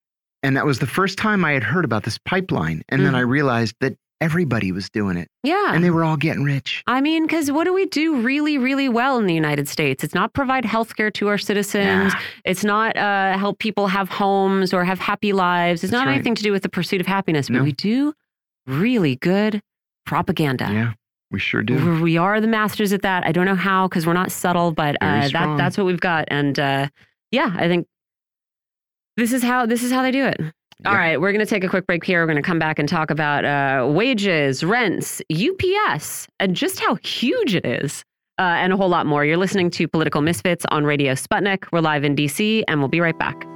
And 0.42 0.58
that 0.58 0.66
was 0.66 0.80
the 0.80 0.88
first 0.88 1.20
time 1.20 1.46
I 1.46 1.52
had 1.52 1.62
heard 1.62 1.86
about 1.86 2.06
this 2.06 2.18
pipeline. 2.18 2.82
And 2.90 3.02
mm. 3.02 3.04
then 3.04 3.14
I 3.14 3.20
realized 3.20 3.76
that 3.82 3.96
everybody 4.24 4.72
was 4.72 4.90
doing 4.90 5.18
it. 5.18 5.28
Yeah. 5.44 5.76
And 5.76 5.84
they 5.84 5.90
were 5.90 6.06
all 6.06 6.16
getting 6.16 6.44
rich. 6.46 6.82
I 6.88 7.02
mean, 7.02 7.24
because 7.24 7.52
what 7.52 7.66
do 7.66 7.74
we 7.74 7.86
do 7.88 8.22
really, 8.22 8.58
really 8.58 8.88
well 8.88 9.20
in 9.20 9.26
the 9.26 9.34
United 9.34 9.68
States? 9.68 10.02
It's 10.02 10.14
not 10.14 10.34
provide 10.34 10.64
health 10.64 10.96
care 10.96 11.12
to 11.12 11.28
our 11.28 11.38
citizens. 11.38 12.14
Yeah. 12.14 12.20
It's 12.46 12.64
not 12.64 12.96
uh, 12.96 13.38
help 13.38 13.60
people 13.60 13.88
have 13.88 14.08
homes 14.08 14.74
or 14.74 14.86
have 14.86 15.00
happy 15.00 15.34
lives. 15.34 15.84
It's 15.84 15.92
That's 15.92 16.00
not 16.00 16.08
right. 16.08 16.16
anything 16.16 16.36
to 16.36 16.44
do 16.44 16.54
with 16.54 16.64
the 16.64 16.70
pursuit 16.70 17.02
of 17.02 17.08
happiness, 17.08 17.50
but 17.50 17.58
no. 17.58 17.64
we 17.64 17.74
do 17.74 18.14
really 18.66 19.18
good 19.18 19.62
propaganda. 20.06 20.70
Yeah. 20.72 20.94
We 21.30 21.40
sure 21.40 21.64
do. 21.64 22.02
We 22.02 22.16
are 22.16 22.40
the 22.40 22.48
masters 22.48 22.94
at 22.94 23.02
that. 23.02 23.26
I 23.26 23.32
don't 23.34 23.46
know 23.46 23.56
how 23.56 23.90
because 23.90 24.06
we're 24.06 24.14
not 24.14 24.32
subtle, 24.32 24.72
but 24.72 24.96
uh, 25.02 25.28
that, 25.30 25.58
that's 25.58 25.78
what 25.78 25.86
we've 25.86 26.00
got. 26.00 26.26
And 26.30 26.58
uh, 26.60 26.88
yeah, 27.32 27.54
I 27.58 27.68
think 27.68 27.88
this 29.18 29.34
is 29.34 29.44
how 29.44 29.66
this 29.66 29.84
is 29.84 29.92
how 29.92 30.04
they 30.04 30.12
do 30.12 30.26
it. 30.26 30.40
All 30.86 30.96
right, 30.96 31.20
we're 31.20 31.32
going 31.32 31.46
to 31.46 31.50
take 31.50 31.64
a 31.64 31.70
quick 31.70 31.88
break 31.88 32.04
here. 32.04 32.22
We're 32.22 32.28
going 32.28 32.36
to 32.36 32.42
come 32.42 32.60
back 32.60 32.78
and 32.78 32.90
talk 32.90 33.10
about 33.10 33.46
uh, 33.46 33.88
wages, 33.88 34.66
rents, 34.66 35.22
UPS, 35.32 36.28
and 36.42 36.58
just 36.58 36.82
how 36.82 36.96
huge 36.96 37.56
it 37.56 37.66
is, 37.66 38.04
uh, 38.38 38.42
and 38.42 38.74
a 38.74 38.78
whole 38.78 38.90
lot 38.90 39.06
more. 39.06 39.24
You're 39.24 39.38
listening 39.38 39.70
to 39.72 39.88
Political 39.88 40.22
Misfits 40.22 40.66
on 40.72 40.84
Radio 40.84 41.14
Sputnik. 41.14 41.66
We're 41.72 41.80
live 41.80 42.04
in 42.04 42.18
DC, 42.18 42.64
and 42.68 42.80
we'll 42.82 42.90
be 42.90 43.00
right 43.00 43.18
back. 43.18 43.53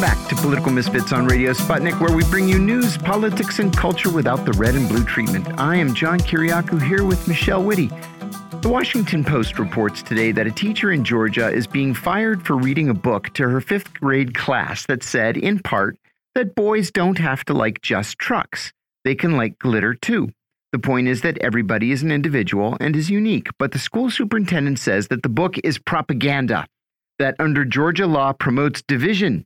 Political 0.00 0.72
Misfits 0.72 1.12
on 1.12 1.26
Radio 1.26 1.52
Sputnik, 1.52 1.98
where 2.00 2.14
we 2.14 2.22
bring 2.24 2.48
you 2.48 2.58
news, 2.58 2.98
politics, 2.98 3.58
and 3.58 3.76
culture 3.76 4.10
without 4.10 4.44
the 4.44 4.52
red 4.52 4.74
and 4.74 4.88
blue 4.88 5.04
treatment. 5.04 5.46
I 5.58 5.76
am 5.76 5.94
John 5.94 6.20
Kiriakou 6.20 6.86
here 6.86 7.04
with 7.04 7.26
Michelle 7.26 7.64
Witte. 7.64 7.90
The 8.62 8.68
Washington 8.68 9.24
Post 9.24 9.58
reports 9.58 10.02
today 10.02 10.32
that 10.32 10.46
a 10.46 10.50
teacher 10.50 10.92
in 10.92 11.02
Georgia 11.02 11.50
is 11.50 11.66
being 11.66 11.94
fired 11.94 12.46
for 12.46 12.56
reading 12.56 12.88
a 12.88 12.94
book 12.94 13.32
to 13.34 13.48
her 13.48 13.60
fifth 13.60 13.94
grade 13.94 14.34
class 14.34 14.84
that 14.86 15.02
said, 15.02 15.36
in 15.36 15.58
part, 15.60 15.96
that 16.34 16.54
boys 16.54 16.90
don't 16.90 17.18
have 17.18 17.44
to 17.46 17.54
like 17.54 17.80
just 17.80 18.18
trucks. 18.18 18.72
They 19.04 19.14
can 19.14 19.36
like 19.36 19.58
glitter 19.58 19.94
too. 19.94 20.30
The 20.72 20.78
point 20.78 21.08
is 21.08 21.22
that 21.22 21.38
everybody 21.38 21.90
is 21.90 22.02
an 22.02 22.12
individual 22.12 22.76
and 22.80 22.94
is 22.94 23.10
unique, 23.10 23.48
but 23.58 23.72
the 23.72 23.78
school 23.78 24.10
superintendent 24.10 24.78
says 24.78 25.08
that 25.08 25.22
the 25.22 25.28
book 25.28 25.56
is 25.64 25.78
propaganda, 25.78 26.66
that 27.18 27.34
under 27.38 27.64
Georgia 27.64 28.06
law 28.06 28.32
promotes 28.32 28.82
division 28.82 29.44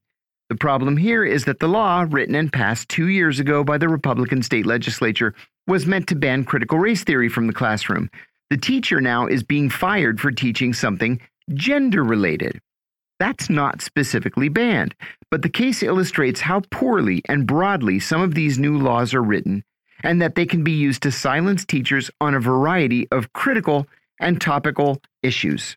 the 0.51 0.57
problem 0.57 0.97
here 0.97 1.25
is 1.25 1.45
that 1.45 1.61
the 1.61 1.69
law, 1.69 2.05
written 2.11 2.35
and 2.35 2.53
passed 2.53 2.89
two 2.89 3.07
years 3.07 3.39
ago 3.39 3.63
by 3.63 3.79
the 3.79 3.89
Republican 3.89 4.43
state 4.43 4.67
legislature, 4.67 5.33
was 5.69 5.87
meant 5.87 6.09
to 6.09 6.17
ban 6.17 6.43
critical 6.45 6.77
race 6.77 7.05
theory 7.05 7.29
from 7.29 7.47
the 7.47 7.53
classroom. 7.53 8.11
The 8.51 8.57
teacher 8.57 9.01
now 9.01 9.29
is 9.29 9.45
being 9.45 9.71
fired 9.71 10.21
for 10.21 10.33
teaching 10.33 10.75
something 10.75 11.21
gender 11.55 12.03
related. 12.03 12.61
That's 13.21 13.49
not 13.49 13.81
specifically 13.81 14.49
banned, 14.49 14.97
but 15.31 15.43
the 15.43 15.49
case 15.49 15.85
illustrates 15.85 16.41
how 16.41 16.63
poorly 16.73 17.23
and 17.29 17.47
broadly 17.47 18.01
some 18.01 18.21
of 18.21 18.35
these 18.35 18.59
new 18.59 18.77
laws 18.77 19.15
are 19.15 19.23
written, 19.23 19.63
and 20.03 20.21
that 20.21 20.35
they 20.35 20.47
can 20.47 20.65
be 20.65 20.73
used 20.73 21.05
to 21.05 21.13
silence 21.13 21.65
teachers 21.65 22.11
on 22.21 22.35
a 22.35 22.41
variety 22.41 23.07
of 23.13 23.33
critical 23.35 23.87
and 24.19 24.41
topical 24.41 25.01
issues. 25.23 25.77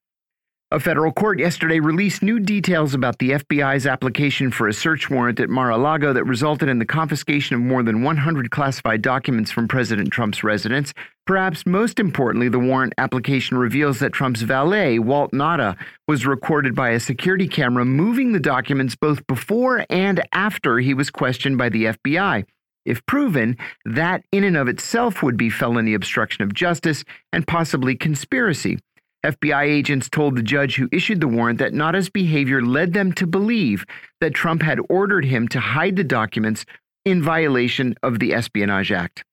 A 0.74 0.80
federal 0.80 1.12
court 1.12 1.38
yesterday 1.38 1.80
released 1.80 2.24
new 2.24 2.40
details 2.40 2.96
about 2.96 3.20
the 3.20 3.30
FBI's 3.30 3.86
application 3.86 4.50
for 4.50 4.68
a 4.68 4.74
search 4.74 5.08
warrant 5.08 5.40
at 5.40 5.48
Mar 5.48 5.70
a 5.70 5.78
Lago 5.78 6.14
that 6.14 6.24
resulted 6.24 6.68
in 6.68 6.80
the 6.80 6.86
confiscation 6.86 7.56
of 7.56 7.62
more 7.62 7.84
than 7.84 8.02
100 8.02 8.50
classified 8.50 9.04
documents 9.04 9.52
from 9.52 9.68
President 9.68 10.10
Trump's 10.10 10.44
residence. 10.44 10.92
Perhaps 11.28 11.68
most 11.68 12.00
importantly, 12.00 12.50
the 12.50 12.58
warrant 12.58 12.96
application 12.98 13.56
reveals 13.56 14.00
that 14.00 14.14
Trump's 14.14 14.42
valet, 14.42 14.98
Walt 14.98 15.32
Nauta, 15.32 15.78
was 16.08 16.26
recorded 16.26 16.74
by 16.74 16.90
a 16.90 17.00
security 17.00 17.48
camera 17.48 17.86
moving 17.86 18.32
the 18.32 18.40
documents 18.40 18.96
both 18.96 19.28
before 19.28 19.86
and 19.92 20.24
after 20.34 20.80
he 20.80 20.96
was 20.96 21.12
questioned 21.12 21.60
by 21.60 21.70
the 21.70 21.86
FBI. 21.86 22.46
If 22.84 23.06
proven, 23.06 23.58
that 23.86 24.24
in 24.32 24.44
and 24.44 24.58
of 24.58 24.68
itself 24.68 25.22
would 25.22 25.38
be 25.38 25.52
felony 25.52 25.94
obstruction 25.94 26.44
of 26.44 26.52
justice 26.52 27.04
and 27.32 27.46
possibly 27.46 27.96
conspiracy. 27.96 28.80
FBI 29.24 29.64
agents 29.64 30.10
told 30.10 30.36
the 30.36 30.44
judge 30.44 30.76
who 30.76 30.90
issued 30.92 31.22
the 31.22 31.28
warrant 31.28 31.60
that 31.60 31.74
Nauta's 31.74 32.10
behavior 32.10 32.62
led 32.62 32.94
them 32.94 33.14
to 33.14 33.26
believe 33.26 33.86
that 34.20 34.34
Trump 34.34 34.62
had 34.62 34.80
ordered 34.90 35.26
him 35.26 35.48
to 35.50 35.60
hide 35.60 35.96
the 35.96 36.04
documents 36.04 36.66
in 37.06 37.24
violation 37.24 37.96
of 38.04 38.20
the 38.20 38.34
Espionage 38.34 38.92
Act. 38.92 39.24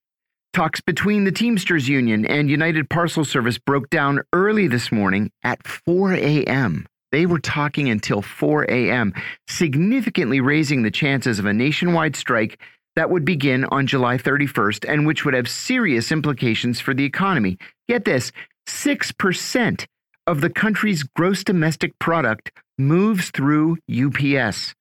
Talks 0.52 0.80
between 0.80 1.24
the 1.24 1.32
Teamsters 1.32 1.88
Union 1.88 2.26
and 2.26 2.50
United 2.50 2.90
Parcel 2.90 3.24
Service 3.24 3.58
broke 3.58 3.88
down 3.90 4.20
early 4.32 4.66
this 4.66 4.90
morning 4.90 5.30
at 5.44 5.66
4 5.66 6.14
a.m. 6.14 6.86
They 7.12 7.26
were 7.26 7.38
talking 7.38 7.88
until 7.88 8.22
4 8.22 8.64
a.m., 8.64 9.12
significantly 9.48 10.40
raising 10.40 10.82
the 10.82 10.90
chances 10.90 11.38
of 11.38 11.46
a 11.46 11.52
nationwide 11.52 12.16
strike 12.16 12.60
that 12.96 13.10
would 13.10 13.24
begin 13.24 13.64
on 13.66 13.86
July 13.86 14.16
31st 14.16 14.84
and 14.88 15.06
which 15.06 15.24
would 15.24 15.34
have 15.34 15.48
serious 15.48 16.10
implications 16.10 16.80
for 16.80 16.94
the 16.94 17.04
economy. 17.04 17.56
Get 17.88 18.04
this 18.04 18.32
6% 18.66 19.86
of 20.26 20.40
the 20.40 20.50
country's 20.50 21.02
gross 21.02 21.44
domestic 21.44 21.98
product 21.98 22.52
moves 22.78 23.30
through 23.30 23.78
UPS. 23.90 24.74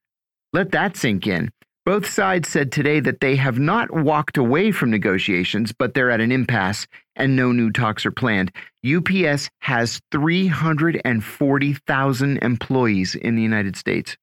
Let 0.53 0.71
that 0.71 0.97
sink 0.97 1.27
in. 1.27 1.51
Both 1.85 2.07
sides 2.07 2.49
said 2.49 2.71
today 2.71 2.99
that 2.99 3.19
they 3.19 3.35
have 3.37 3.57
not 3.57 3.91
walked 3.91 4.37
away 4.37 4.71
from 4.71 4.91
negotiations, 4.91 5.71
but 5.71 5.93
they're 5.93 6.11
at 6.11 6.21
an 6.21 6.31
impasse 6.31 6.85
and 7.15 7.35
no 7.35 7.51
new 7.51 7.71
talks 7.71 8.05
are 8.05 8.11
planned. 8.11 8.51
UPS 8.85 9.49
has 9.61 9.99
340,000 10.11 12.37
employees 12.37 13.15
in 13.15 13.35
the 13.35 13.41
United 13.41 13.75
States. 13.75 14.15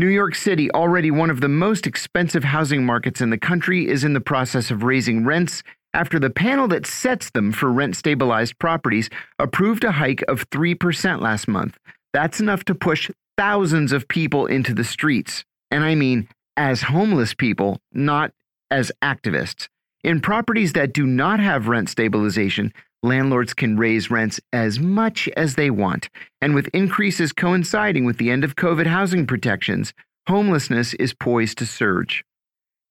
New 0.00 0.08
York 0.08 0.34
City, 0.34 0.70
already 0.72 1.10
one 1.10 1.30
of 1.30 1.40
the 1.40 1.48
most 1.48 1.86
expensive 1.86 2.42
housing 2.42 2.84
markets 2.84 3.20
in 3.20 3.30
the 3.30 3.38
country, 3.38 3.86
is 3.86 4.02
in 4.02 4.14
the 4.14 4.20
process 4.20 4.70
of 4.70 4.82
raising 4.82 5.24
rents 5.24 5.62
after 5.94 6.18
the 6.18 6.30
panel 6.30 6.68
that 6.68 6.86
sets 6.86 7.30
them 7.30 7.52
for 7.52 7.70
rent 7.72 7.96
stabilized 7.96 8.58
properties 8.58 9.10
approved 9.38 9.84
a 9.84 9.92
hike 9.92 10.22
of 10.28 10.48
3% 10.50 11.20
last 11.20 11.48
month. 11.48 11.78
That's 12.12 12.40
enough 12.40 12.64
to 12.66 12.74
push 12.74 13.10
thousands 13.36 13.92
of 13.92 14.08
people 14.08 14.46
into 14.46 14.74
the 14.74 14.84
streets. 14.84 15.44
And 15.70 15.84
I 15.84 15.94
mean 15.94 16.28
as 16.56 16.82
homeless 16.82 17.32
people, 17.32 17.80
not 17.92 18.32
as 18.70 18.92
activists. 19.02 19.68
In 20.04 20.20
properties 20.20 20.74
that 20.74 20.92
do 20.92 21.06
not 21.06 21.40
have 21.40 21.68
rent 21.68 21.88
stabilization, 21.88 22.72
landlords 23.02 23.54
can 23.54 23.76
raise 23.76 24.10
rents 24.10 24.40
as 24.52 24.78
much 24.78 25.28
as 25.36 25.54
they 25.54 25.70
want. 25.70 26.08
And 26.40 26.54
with 26.54 26.68
increases 26.68 27.32
coinciding 27.32 28.04
with 28.04 28.18
the 28.18 28.30
end 28.30 28.44
of 28.44 28.56
COVID 28.56 28.86
housing 28.86 29.26
protections, 29.26 29.92
homelessness 30.26 30.94
is 30.94 31.14
poised 31.14 31.58
to 31.58 31.66
surge. 31.66 32.24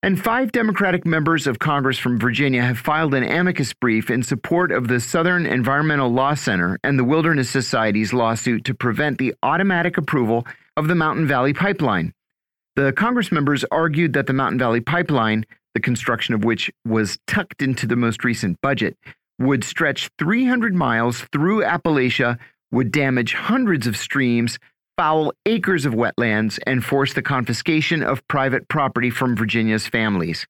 And 0.01 0.21
five 0.23 0.53
Democratic 0.53 1.05
members 1.05 1.45
of 1.45 1.59
Congress 1.59 1.97
from 1.97 2.19
Virginia 2.19 2.61
have 2.61 2.79
filed 2.79 3.13
an 3.13 3.23
amicus 3.23 3.73
brief 3.73 4.09
in 4.09 4.23
support 4.23 4.71
of 4.71 4.87
the 4.87 5.01
Southern 5.01 5.45
Environmental 5.45 6.09
Law 6.09 6.35
Center 6.35 6.79
and 6.85 6.97
the 6.97 7.03
Wilderness 7.03 7.49
Society's 7.49 8.13
lawsuit 8.13 8.63
to 8.63 8.73
prevent 8.73 9.17
the 9.17 9.33
automatic 9.43 9.97
approval 9.97 10.47
of 10.77 10.87
the 10.87 10.95
Mountain 10.95 11.27
Valley 11.27 11.53
Pipeline. 11.53 12.13
The 12.77 12.93
Congress 12.93 13.29
members 13.29 13.65
argued 13.71 14.13
that 14.13 14.25
the 14.25 14.31
Mountain 14.31 14.59
Valley 14.59 14.79
Pipeline, 14.79 15.45
the 15.73 15.81
construction 15.81 16.33
of 16.33 16.45
which 16.45 16.71
was 16.85 17.19
tucked 17.27 17.61
into 17.61 17.85
the 17.85 17.97
most 17.97 18.23
recent 18.23 18.61
budget, 18.61 18.95
would 19.37 19.65
stretch 19.65 20.09
300 20.17 20.73
miles 20.73 21.23
through 21.33 21.61
Appalachia, 21.61 22.39
would 22.71 22.93
damage 22.93 23.33
hundreds 23.33 23.85
of 23.85 23.97
streams, 23.97 24.59
foul 24.99 25.31
acres 25.45 25.85
of 25.85 25.93
wetlands, 25.93 26.59
and 26.67 26.83
force 26.83 27.13
the 27.13 27.21
confiscation 27.21 28.03
of 28.03 28.27
private 28.27 28.67
property 28.67 29.09
from 29.09 29.33
Virginia's 29.33 29.87
families. 29.87 30.45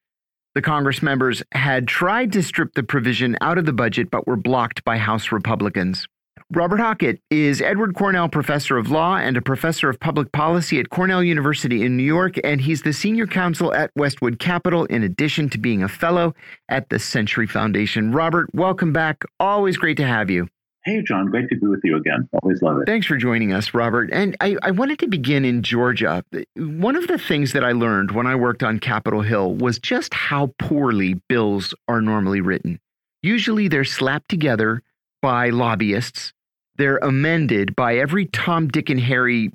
The 0.56 0.62
Congress 0.64 1.04
members 1.04 1.44
had 1.52 1.88
tried 1.88 2.34
to 2.34 2.42
strip 2.42 2.74
the 2.74 2.82
provision 2.82 3.38
out 3.42 3.60
of 3.60 3.68
the 3.68 3.74
budget 3.74 4.10
but 4.10 4.26
were 4.26 4.36
blocked 4.36 4.84
by 4.84 4.98
House 4.98 5.32
Republicans. 5.32 6.08
Robert 6.52 6.80
Hockett 6.80 7.22
is 7.30 7.62
Edward 7.62 7.94
Cornell 7.94 8.28
Professor 8.28 8.80
of 8.80 8.90
Law 8.90 9.18
and 9.18 9.38
a 9.38 9.42
Professor 9.44 9.88
of 9.88 10.00
Public 10.00 10.32
Policy 10.32 10.80
at 10.80 10.90
Cornell 10.90 11.24
University 11.24 11.86
in 11.86 11.96
New 11.96 12.02
York, 12.02 12.34
and 12.44 12.60
he's 12.60 12.82
the 12.82 12.92
Senior 12.92 13.28
Counsel 13.28 13.72
at 13.76 13.92
Westwood 13.96 14.40
Capital, 14.40 14.86
in 14.86 15.04
addition 15.04 15.52
to 15.52 15.60
being 15.60 15.84
a 15.84 15.88
Fellow 15.88 16.34
at 16.70 16.90
the 16.90 16.98
Century 16.98 17.46
Foundation. 17.46 18.14
Robert, 18.14 18.50
welcome 18.56 18.94
back. 18.94 19.24
Always 19.40 19.78
great 19.78 19.98
to 19.98 20.08
have 20.08 20.32
you. 20.32 20.48
Hey, 20.90 21.02
John, 21.04 21.28
great 21.28 21.50
to 21.50 21.56
be 21.56 21.68
with 21.68 21.82
you 21.84 21.98
again. 21.98 22.28
Always 22.42 22.62
love 22.62 22.80
it. 22.80 22.86
Thanks 22.86 23.06
for 23.06 23.16
joining 23.16 23.54
us, 23.54 23.74
Robert. 23.74 24.10
And 24.12 24.36
I, 24.42 24.58
I, 24.64 24.72
wanted 24.72 25.00
to 25.00 25.08
begin 25.08 25.46
in 25.46 25.62
Georgia. 25.62 26.24
One 26.56 26.96
of 26.96 27.08
the 27.08 27.20
things 27.20 27.54
that 27.54 27.64
I 27.64 27.74
learned 27.74 28.12
when 28.12 28.26
I 28.26 28.36
worked 28.36 28.64
on 28.64 28.80
Capitol 28.80 29.22
Hill 29.22 29.54
was 29.54 29.78
just 29.78 30.14
how 30.14 30.54
poorly 30.58 31.14
bills 31.30 31.76
are 31.88 32.02
normally 32.02 32.42
written. 32.42 32.80
Usually 33.22 33.68
they're 33.68 33.84
slapped 33.84 34.30
together 34.30 34.82
by 35.22 35.50
lobbyists 35.50 36.34
they're 36.80 36.98
amended 37.00 37.76
by 37.76 37.98
every 37.98 38.26
Tom, 38.26 38.70
Dick, 38.70 38.90
and 38.90 39.02
Harry 39.02 39.52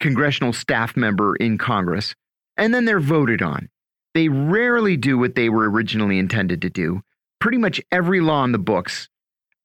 congressional 0.00 0.54
staff 0.54 0.96
member 0.96 1.36
in 1.36 1.58
Congress, 1.58 2.14
and 2.56 2.72
then 2.72 2.86
they're 2.86 3.00
voted 3.00 3.42
on. 3.42 3.68
They 4.14 4.30
rarely 4.30 4.96
do 4.96 5.18
what 5.18 5.34
they 5.34 5.50
were 5.50 5.70
originally 5.70 6.18
intended 6.18 6.62
to 6.62 6.70
do. 6.70 7.02
Pretty 7.38 7.58
much 7.58 7.82
every 7.92 8.22
law 8.22 8.44
in 8.44 8.52
the 8.52 8.58
books 8.58 9.10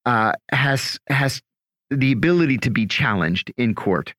uh, 0.08 0.32
has 0.52 0.98
has 1.08 1.42
the 1.90 2.12
ability 2.12 2.56
to 2.58 2.70
be 2.70 2.86
challenged 2.86 3.52
in 3.58 3.74
court. 3.74 4.14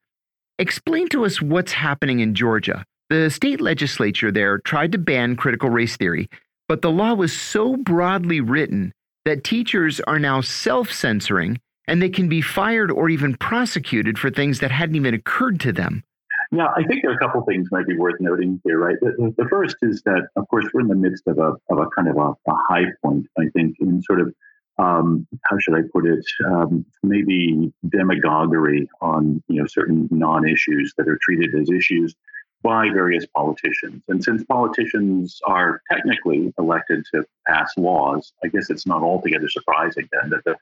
Explain 0.60 1.10
to 1.10 1.26
us 1.26 1.42
what's 1.42 1.72
happening 1.72 2.20
in 2.20 2.36
Georgia. 2.36 2.86
The 3.10 3.32
state 3.32 3.60
legislature 3.60 4.32
there 4.32 4.60
tried 4.60 4.92
to 4.92 5.00
ban 5.00 5.36
critical 5.36 5.70
race 5.70 5.98
theory, 5.98 6.30
but 6.68 6.84
the 6.84 6.92
law 6.92 7.16
was 7.16 7.34
so 7.34 7.76
broadly 7.76 8.40
written 8.40 8.94
that 9.26 9.44
teachers 9.44 10.00
are 10.02 10.20
now 10.20 10.42
self 10.42 10.92
censoring 10.92 11.60
and 11.88 12.00
they 12.00 12.10
can 12.10 12.30
be 12.30 12.42
fired 12.42 12.92
or 12.92 13.10
even 13.10 13.36
prosecuted 13.36 14.20
for 14.20 14.30
things 14.30 14.60
that 14.60 14.70
hadn't 14.70 14.96
even 14.96 15.16
occurred 15.16 15.60
to 15.62 15.72
them. 15.72 16.04
Yeah, 16.52 16.68
I 16.76 16.84
think 16.84 17.02
there 17.02 17.12
are 17.12 17.16
a 17.16 17.20
couple 17.20 17.44
things 17.46 17.68
might 17.72 17.88
be 17.88 17.98
worth 17.98 18.20
noting 18.20 18.62
here, 18.64 18.78
right? 18.78 18.98
The, 19.02 19.34
the, 19.38 19.48
first 19.50 19.76
is 19.82 20.04
that, 20.06 20.28
of 20.36 20.48
course, 20.50 20.66
we're 20.74 20.82
in 20.82 20.88
the 20.88 20.96
midst 20.96 21.24
of 21.28 21.38
a, 21.38 21.54
of 21.70 21.78
a 21.80 21.88
kind 21.96 22.08
of 22.08 22.18
a, 22.18 22.30
a 22.52 22.56
high 22.56 22.86
point, 23.04 23.26
I 23.38 23.50
think, 23.54 23.76
in 23.80 24.02
sort 24.04 24.20
of, 24.20 24.34
um, 24.80 25.28
how 25.46 25.58
should 25.60 25.76
I 25.76 25.82
put 25.94 26.06
it, 26.06 26.26
um, 26.46 26.86
maybe 27.04 27.72
demagoguery 27.90 28.88
on, 29.02 29.44
you 29.50 29.58
know, 29.60 29.68
certain 29.68 30.08
non-issues 30.10 30.94
that 30.98 31.08
are 31.08 31.20
treated 31.22 31.54
as 31.54 31.70
issues 31.70 32.16
by 32.62 32.90
various 32.90 33.26
politicians. 33.40 34.02
And 34.08 34.24
since 34.24 34.44
politicians 34.46 35.40
are 35.46 35.82
technically 35.92 36.54
elected 36.58 37.06
to 37.14 37.26
pass 37.48 37.72
laws, 37.78 38.34
I 38.44 38.48
guess 38.48 38.70
it's 38.70 38.88
not 38.88 39.02
altogether 39.02 39.50
surprising 39.50 40.08
then 40.12 40.30
that 40.32 40.44
the 40.46 40.56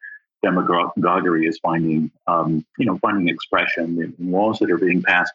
demagoguery 0.43 1.47
is 1.47 1.59
finding, 1.59 2.11
um, 2.28 2.65
you 2.78 2.86
know, 2.86 2.97
finding 2.99 3.30
expression 3.30 4.01
in 4.01 4.32
laws 4.32 4.59
that 4.59 4.72
are 4.72 4.78
being 4.78 5.01
passed. 5.01 5.34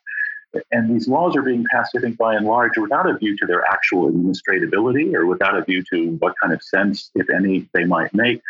And 0.71 0.95
these 0.95 1.09
laws 1.09 1.35
are 1.37 1.43
being 1.43 1.65
passed, 1.73 1.97
I 1.97 2.01
think, 2.01 2.19
by 2.19 2.35
and 2.35 2.47
large, 2.47 2.77
without 2.77 3.09
a 3.09 3.17
view 3.17 3.37
to 3.39 3.47
their 3.47 3.65
actual 3.65 4.11
administratability 4.11 5.15
or 5.15 5.27
without 5.27 5.57
a 5.57 5.65
view 5.65 5.83
to 5.91 6.17
what 6.19 6.35
kind 6.41 6.53
of 6.53 6.63
sense, 6.63 7.11
if 7.15 7.31
any, 7.31 7.69
they 7.73 7.85
might 7.85 8.13
make. 8.15 8.43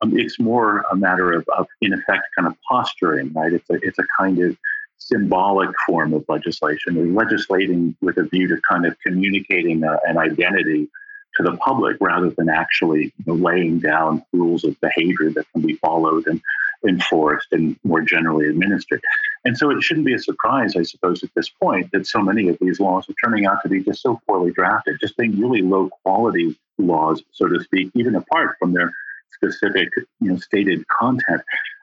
Um, 0.00 0.16
it's 0.16 0.38
more 0.38 0.84
a 0.90 0.96
matter 0.96 1.32
of, 1.32 1.48
of, 1.56 1.66
in 1.80 1.92
effect, 1.92 2.28
kind 2.36 2.46
of 2.46 2.54
posturing, 2.68 3.32
right? 3.32 3.52
It's 3.52 3.68
a, 3.70 3.74
it's 3.82 3.98
a 3.98 4.06
kind 4.18 4.38
of 4.40 4.56
symbolic 4.98 5.70
form 5.86 6.12
of 6.12 6.24
legislation, 6.28 6.96
or 6.96 7.06
legislating 7.06 7.96
with 8.00 8.16
a 8.18 8.24
view 8.24 8.48
to 8.48 8.60
kind 8.68 8.86
of 8.86 8.96
communicating 9.04 9.82
a, 9.82 9.98
an 10.04 10.18
identity 10.18 10.88
to 11.36 11.42
the 11.42 11.56
public 11.58 11.96
rather 12.00 12.30
than 12.30 12.48
actually 12.48 13.04
you 13.04 13.24
know, 13.26 13.34
laying 13.34 13.78
down 13.78 14.24
rules 14.32 14.64
of 14.64 14.80
behavior 14.80 15.30
that 15.30 15.46
can 15.52 15.62
be 15.62 15.74
followed 15.74 16.26
and 16.26 16.40
enforced 16.86 17.48
and 17.52 17.76
more 17.84 18.00
generally 18.00 18.48
administered. 18.48 19.00
And 19.44 19.56
so 19.56 19.70
it 19.70 19.82
shouldn't 19.82 20.06
be 20.06 20.14
a 20.14 20.18
surprise, 20.18 20.76
I 20.76 20.82
suppose, 20.82 21.22
at 21.22 21.30
this 21.34 21.48
point 21.48 21.90
that 21.92 22.06
so 22.06 22.20
many 22.20 22.48
of 22.48 22.58
these 22.60 22.80
laws 22.80 23.08
are 23.08 23.14
turning 23.24 23.46
out 23.46 23.62
to 23.62 23.68
be 23.68 23.82
just 23.82 24.02
so 24.02 24.20
poorly 24.26 24.52
drafted, 24.52 24.98
just 25.00 25.16
being 25.16 25.38
really 25.40 25.62
low 25.62 25.90
quality 26.02 26.56
laws, 26.76 27.22
so 27.32 27.46
to 27.46 27.60
speak, 27.62 27.90
even 27.94 28.14
apart 28.14 28.56
from 28.58 28.72
their 28.72 28.92
specific, 29.34 29.88
you 30.20 30.32
know, 30.32 30.36
stated 30.36 30.86
content. 30.88 31.42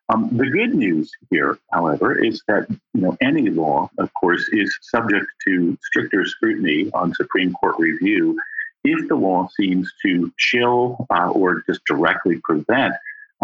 Um, 0.09 0.29
the 0.31 0.45
good 0.45 0.75
news 0.75 1.11
here, 1.31 1.57
however, 1.71 2.23
is 2.23 2.43
that 2.47 2.67
you 2.69 3.01
know 3.01 3.17
any 3.21 3.49
law, 3.49 3.89
of 3.97 4.13
course, 4.13 4.47
is 4.51 4.75
subject 4.81 5.25
to 5.47 5.77
stricter 5.81 6.25
scrutiny 6.25 6.91
on 6.93 7.13
Supreme 7.15 7.53
Court 7.53 7.75
review 7.79 8.37
if 8.83 9.07
the 9.07 9.15
law 9.15 9.47
seems 9.59 9.91
to 10.03 10.31
chill 10.37 11.07
uh, 11.09 11.29
or 11.29 11.63
just 11.67 11.81
directly 11.85 12.39
prevent 12.43 12.93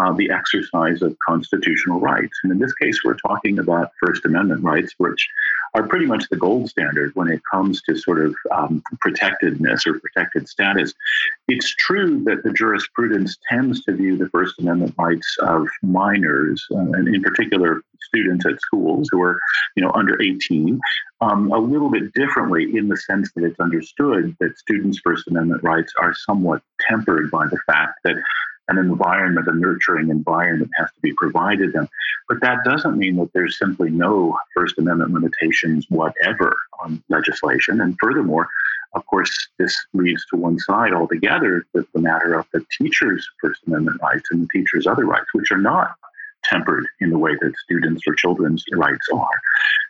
uh, 0.01 0.11
the 0.13 0.31
exercise 0.31 1.01
of 1.01 1.15
constitutional 1.19 1.99
rights. 1.99 2.39
And 2.43 2.51
in 2.51 2.59
this 2.59 2.73
case, 2.73 2.99
we're 3.03 3.17
talking 3.17 3.59
about 3.59 3.91
First 4.03 4.25
Amendment 4.25 4.63
rights, 4.63 4.93
which 4.97 5.27
are 5.75 5.87
pretty 5.87 6.05
much 6.05 6.27
the 6.29 6.37
gold 6.37 6.69
standard 6.69 7.11
when 7.15 7.29
it 7.29 7.41
comes 7.51 7.81
to 7.83 7.95
sort 7.95 8.25
of 8.25 8.35
um, 8.51 8.81
protectedness 8.99 9.85
or 9.85 9.99
protected 9.99 10.49
status. 10.49 10.93
It's 11.47 11.73
true 11.75 12.23
that 12.23 12.43
the 12.43 12.51
jurisprudence 12.51 13.37
tends 13.47 13.83
to 13.83 13.93
view 13.93 14.17
the 14.17 14.29
First 14.29 14.59
Amendment 14.59 14.95
rights 14.97 15.37
of 15.41 15.67
minors, 15.83 16.65
uh, 16.71 16.77
and 16.77 17.07
in 17.07 17.21
particular 17.21 17.81
students 18.01 18.45
at 18.45 18.59
schools 18.59 19.07
who 19.11 19.21
are, 19.21 19.39
you 19.75 19.83
know, 19.83 19.91
under 19.93 20.21
18, 20.21 20.79
um, 21.21 21.51
a 21.51 21.59
little 21.59 21.89
bit 21.89 22.13
differently 22.13 22.75
in 22.75 22.87
the 22.87 22.97
sense 22.97 23.31
that 23.35 23.43
it's 23.43 23.59
understood 23.59 24.35
that 24.39 24.57
students' 24.57 24.99
First 25.03 25.27
Amendment 25.27 25.63
rights 25.63 25.93
are 25.99 26.15
somewhat 26.15 26.63
tempered 26.89 27.29
by 27.29 27.45
the 27.45 27.59
fact 27.67 27.99
that 28.03 28.15
an 28.71 28.77
environment, 28.77 29.47
a 29.47 29.53
nurturing 29.53 30.09
environment 30.09 30.71
has 30.77 30.87
to 30.87 31.01
be 31.01 31.13
provided 31.13 31.73
them. 31.73 31.87
But 32.29 32.41
that 32.41 32.63
doesn't 32.63 32.97
mean 32.97 33.17
that 33.17 33.31
there's 33.33 33.57
simply 33.57 33.89
no 33.89 34.37
First 34.53 34.77
Amendment 34.77 35.11
limitations 35.13 35.85
whatever 35.89 36.57
on 36.81 37.03
legislation. 37.09 37.81
And 37.81 37.97
furthermore, 37.99 38.47
of 38.93 39.05
course, 39.05 39.49
this 39.57 39.75
leaves 39.93 40.25
to 40.27 40.37
one 40.37 40.59
side 40.59 40.93
altogether 40.93 41.65
the, 41.73 41.85
the 41.93 42.01
matter 42.01 42.33
of 42.33 42.45
the 42.53 42.65
teacher's 42.77 43.27
First 43.41 43.61
Amendment 43.67 44.01
rights 44.01 44.27
and 44.31 44.43
the 44.43 44.47
teacher's 44.51 44.87
other 44.87 45.05
rights, 45.05 45.27
which 45.33 45.51
are 45.51 45.57
not 45.57 45.95
tempered 46.43 46.87
in 46.99 47.09
the 47.09 47.17
way 47.17 47.35
that 47.41 47.53
students 47.63 48.03
or 48.07 48.15
children's 48.15 48.63
rights 48.73 49.07
are. 49.13 49.41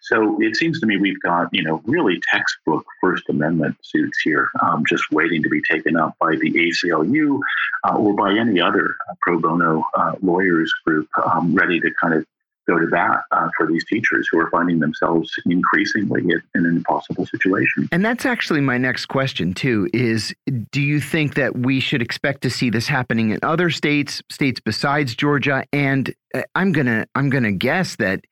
So 0.01 0.41
it 0.41 0.55
seems 0.55 0.79
to 0.79 0.85
me 0.85 0.97
we've 0.97 1.21
got, 1.21 1.49
you 1.51 1.63
know, 1.63 1.81
really 1.85 2.21
textbook 2.31 2.85
First 2.99 3.29
Amendment 3.29 3.77
suits 3.83 4.19
here, 4.23 4.49
um, 4.61 4.83
just 4.87 5.03
waiting 5.11 5.43
to 5.43 5.49
be 5.49 5.61
taken 5.69 5.95
up 5.95 6.15
by 6.19 6.35
the 6.35 6.51
ACLU 6.51 7.39
uh, 7.83 7.95
or 7.95 8.13
by 8.13 8.33
any 8.33 8.59
other 8.59 8.95
uh, 9.09 9.13
pro 9.21 9.39
bono 9.39 9.83
uh, 9.95 10.13
lawyers 10.21 10.73
group 10.85 11.07
um, 11.25 11.53
ready 11.53 11.79
to 11.79 11.91
kind 12.01 12.13
of 12.13 12.25
go 12.67 12.77
to 12.77 12.87
bat 12.87 13.21
uh, 13.31 13.49
for 13.57 13.67
these 13.67 13.85
teachers 13.85 14.27
who 14.31 14.39
are 14.39 14.49
finding 14.49 14.79
themselves 14.79 15.31
increasingly 15.45 16.21
in 16.21 16.41
an 16.53 16.65
impossible 16.65 17.25
situation. 17.25 17.89
And 17.91 18.05
that's 18.05 18.25
actually 18.25 18.61
my 18.61 18.77
next 18.77 19.07
question 19.07 19.53
too 19.53 19.89
is 19.93 20.33
do 20.71 20.81
you 20.81 20.99
think 20.99 21.35
that 21.35 21.57
we 21.57 21.79
should 21.79 22.01
expect 22.01 22.41
to 22.41 22.49
see 22.49 22.69
this 22.69 22.87
happening 22.87 23.31
in 23.31 23.39
other 23.43 23.69
states, 23.69 24.21
states 24.29 24.59
besides 24.59 25.15
Georgia 25.15 25.65
and 25.73 26.13
uh, 26.33 26.43
I'm 26.55 26.71
going 26.71 26.87
to 26.87 27.07
I'm 27.15 27.29
going 27.29 27.43
to 27.43 27.51
guess 27.51 27.95
that 27.97 28.25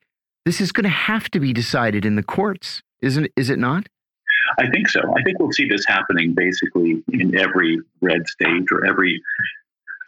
this 0.45 0.61
is 0.61 0.71
going 0.71 0.83
to 0.83 0.89
have 0.89 1.29
to 1.31 1.39
be 1.39 1.53
decided 1.53 2.05
in 2.05 2.15
the 2.15 2.23
courts. 2.23 2.81
Isn't 3.01 3.31
is 3.35 3.49
it 3.49 3.59
not? 3.59 3.87
I 4.57 4.69
think 4.69 4.89
so. 4.89 5.01
I 5.15 5.21
think 5.23 5.39
we'll 5.39 5.51
see 5.51 5.67
this 5.67 5.85
happening 5.85 6.33
basically 6.33 7.03
in 7.13 7.37
every 7.37 7.79
red 8.01 8.27
state 8.27 8.65
or 8.71 8.85
every 8.85 9.21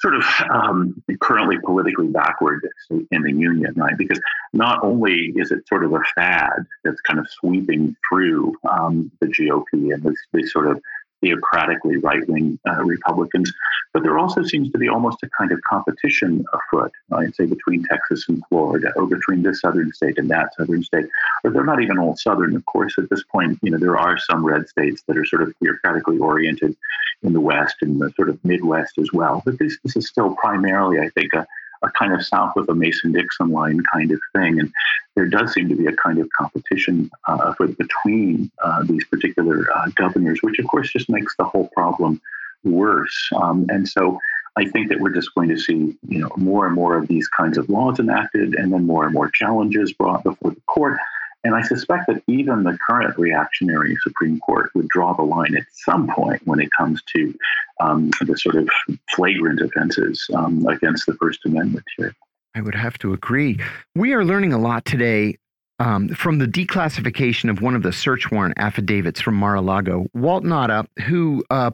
sort 0.01 0.15
of 0.15 0.23
um, 0.49 1.01
currently 1.21 1.57
politically 1.63 2.07
backward 2.07 2.67
in 2.89 3.21
the 3.21 3.31
union, 3.31 3.71
right? 3.75 3.97
Because 3.97 4.19
not 4.51 4.83
only 4.83 5.31
is 5.35 5.51
it 5.51 5.67
sort 5.67 5.85
of 5.85 5.93
a 5.93 5.99
fad 6.15 6.65
that's 6.83 6.99
kind 7.01 7.19
of 7.19 7.27
sweeping 7.29 7.95
through 8.09 8.55
um, 8.69 9.11
the 9.19 9.27
GOP 9.27 9.93
and 9.93 10.01
this, 10.03 10.17
this 10.33 10.51
sort 10.51 10.67
of 10.67 10.81
theocratically 11.21 11.97
right 11.97 12.27
wing 12.27 12.59
uh, 12.67 12.83
Republicans. 12.83 13.51
But 13.93 14.03
there 14.03 14.17
also 14.17 14.43
seems 14.43 14.71
to 14.71 14.77
be 14.77 14.87
almost 14.87 15.23
a 15.23 15.29
kind 15.37 15.51
of 15.51 15.61
competition 15.61 16.45
afoot, 16.53 16.91
I'd 17.11 17.35
say, 17.35 17.45
between 17.45 17.83
Texas 17.83 18.25
and 18.29 18.41
Florida, 18.47 18.91
or 18.95 19.05
between 19.05 19.43
this 19.43 19.61
southern 19.61 19.91
state 19.93 20.17
and 20.17 20.29
that 20.29 20.53
southern 20.55 20.83
state. 20.83 21.05
Or 21.43 21.51
they're 21.51 21.65
not 21.65 21.81
even 21.81 21.99
all 21.99 22.15
southern, 22.15 22.55
of 22.55 22.65
course. 22.65 22.95
At 22.97 23.09
this 23.09 23.23
point, 23.23 23.59
you 23.61 23.71
know, 23.71 23.77
there 23.77 23.97
are 23.97 24.17
some 24.17 24.45
red 24.45 24.69
states 24.69 25.03
that 25.07 25.17
are 25.17 25.25
sort 25.25 25.43
of 25.43 25.53
theocratically 25.61 26.19
oriented 26.19 26.75
in 27.23 27.33
the 27.33 27.41
West 27.41 27.75
and 27.81 27.99
the 27.99 28.11
sort 28.15 28.29
of 28.29 28.43
Midwest 28.43 28.97
as 28.97 29.09
well. 29.13 29.41
But 29.45 29.59
this, 29.59 29.77
this 29.83 29.95
is 29.95 30.07
still 30.07 30.35
primarily, 30.35 30.99
I 30.99 31.09
think, 31.09 31.33
a 31.33 31.45
a 31.83 31.91
kind 31.91 32.13
of 32.13 32.25
south 32.25 32.55
of 32.55 32.69
a 32.69 32.75
Mason 32.75 33.11
Dixon 33.11 33.49
line 33.49 33.81
kind 33.93 34.11
of 34.11 34.19
thing. 34.33 34.59
And 34.59 34.71
there 35.15 35.27
does 35.27 35.53
seem 35.53 35.69
to 35.69 35.75
be 35.75 35.87
a 35.87 35.95
kind 35.95 36.19
of 36.19 36.29
competition 36.31 37.09
uh, 37.27 37.53
between 37.77 38.51
uh, 38.63 38.83
these 38.83 39.05
particular 39.05 39.67
uh, 39.75 39.87
governors, 39.95 40.39
which 40.41 40.59
of 40.59 40.67
course 40.67 40.91
just 40.91 41.09
makes 41.09 41.35
the 41.37 41.43
whole 41.43 41.69
problem 41.75 42.21
worse. 42.63 43.29
Um, 43.35 43.65
and 43.69 43.87
so 43.87 44.19
I 44.57 44.65
think 44.65 44.89
that 44.89 44.99
we're 44.99 45.13
just 45.13 45.33
going 45.33 45.49
to 45.49 45.57
see, 45.57 45.97
you 46.07 46.19
know, 46.19 46.29
more 46.35 46.65
and 46.65 46.75
more 46.75 46.97
of 46.97 47.07
these 47.07 47.27
kinds 47.27 47.57
of 47.57 47.69
laws 47.69 47.99
enacted, 47.99 48.55
and 48.55 48.73
then 48.73 48.85
more 48.85 49.05
and 49.05 49.13
more 49.13 49.29
challenges 49.29 49.93
brought 49.93 50.23
before 50.23 50.51
the 50.51 50.61
court. 50.67 50.97
And 51.43 51.55
I 51.55 51.61
suspect 51.63 52.07
that 52.07 52.21
even 52.27 52.63
the 52.63 52.77
current 52.87 53.17
reactionary 53.17 53.95
Supreme 54.03 54.39
Court 54.39 54.69
would 54.75 54.87
draw 54.89 55.13
the 55.13 55.23
line 55.23 55.55
at 55.55 55.63
some 55.71 56.07
point 56.07 56.41
when 56.45 56.59
it 56.59 56.69
comes 56.77 57.01
to 57.15 57.33
um, 57.79 58.11
the 58.21 58.37
sort 58.37 58.55
of 58.55 58.69
flagrant 59.15 59.59
offenses 59.59 60.23
um, 60.35 60.65
against 60.67 61.07
the 61.07 61.15
First 61.15 61.39
Amendment 61.45 61.85
here. 61.97 62.13
I 62.53 62.61
would 62.61 62.75
have 62.75 62.97
to 62.99 63.13
agree. 63.13 63.59
We 63.95 64.13
are 64.13 64.23
learning 64.23 64.53
a 64.53 64.59
lot 64.59 64.85
today 64.85 65.37
um, 65.79 66.09
from 66.09 66.37
the 66.37 66.45
declassification 66.45 67.49
of 67.49 67.61
one 67.61 67.75
of 67.75 67.81
the 67.81 67.91
search 67.91 68.29
warrant 68.29 68.53
affidavits 68.57 69.19
from 69.19 69.35
Mar 69.35 69.55
a 69.55 69.61
Lago. 69.61 70.05
Walt 70.13 70.43
Nauta, 70.43 70.85
who 71.07 71.43
uh, 71.49 71.71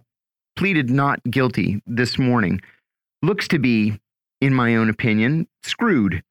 pleaded 0.55 0.89
not 0.89 1.21
guilty 1.29 1.81
this 1.85 2.17
morning, 2.17 2.61
looks 3.21 3.49
to 3.49 3.59
be, 3.59 3.99
in 4.39 4.53
my 4.53 4.77
own 4.77 4.89
opinion, 4.89 5.45
screwed. 5.63 6.23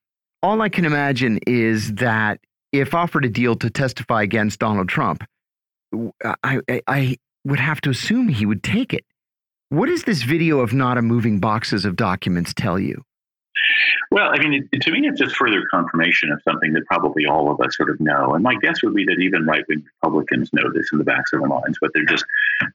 All 0.42 0.62
I 0.62 0.70
can 0.70 0.86
imagine 0.86 1.38
is 1.46 1.94
that 1.94 2.40
if 2.72 2.94
offered 2.94 3.24
a 3.24 3.28
deal 3.28 3.56
to 3.56 3.70
testify 3.70 4.22
against 4.22 4.58
Donald 4.58 4.88
Trump, 4.88 5.24
I, 6.24 6.60
I, 6.68 6.82
I 6.86 7.16
would 7.44 7.60
have 7.60 7.80
to 7.82 7.90
assume 7.90 8.28
he 8.28 8.46
would 8.46 8.62
take 8.62 8.92
it. 8.92 9.04
What 9.68 9.86
does 9.86 10.04
this 10.04 10.22
video 10.22 10.60
of 10.60 10.70
Nauta 10.70 11.02
moving 11.02 11.40
boxes 11.40 11.84
of 11.84 11.96
documents 11.96 12.54
tell 12.54 12.78
you? 12.78 13.02
Well, 14.10 14.30
I 14.32 14.38
mean, 14.38 14.68
to 14.72 14.90
me, 14.90 15.06
it's 15.06 15.18
just 15.18 15.36
further 15.36 15.64
confirmation 15.70 16.30
of 16.30 16.40
something 16.42 16.72
that 16.74 16.86
probably 16.86 17.26
all 17.26 17.50
of 17.50 17.60
us 17.60 17.76
sort 17.76 17.90
of 17.90 18.00
know. 18.00 18.34
And 18.34 18.42
my 18.42 18.54
guess 18.56 18.82
would 18.82 18.94
be 18.94 19.04
that 19.04 19.18
even 19.20 19.46
right 19.46 19.64
wing 19.68 19.84
Republicans 20.02 20.50
know 20.52 20.72
this 20.72 20.88
in 20.92 20.98
the 20.98 21.04
backs 21.04 21.32
of 21.32 21.40
their 21.40 21.48
minds, 21.48 21.78
but 21.80 21.90
they're 21.92 22.04
just 22.04 22.24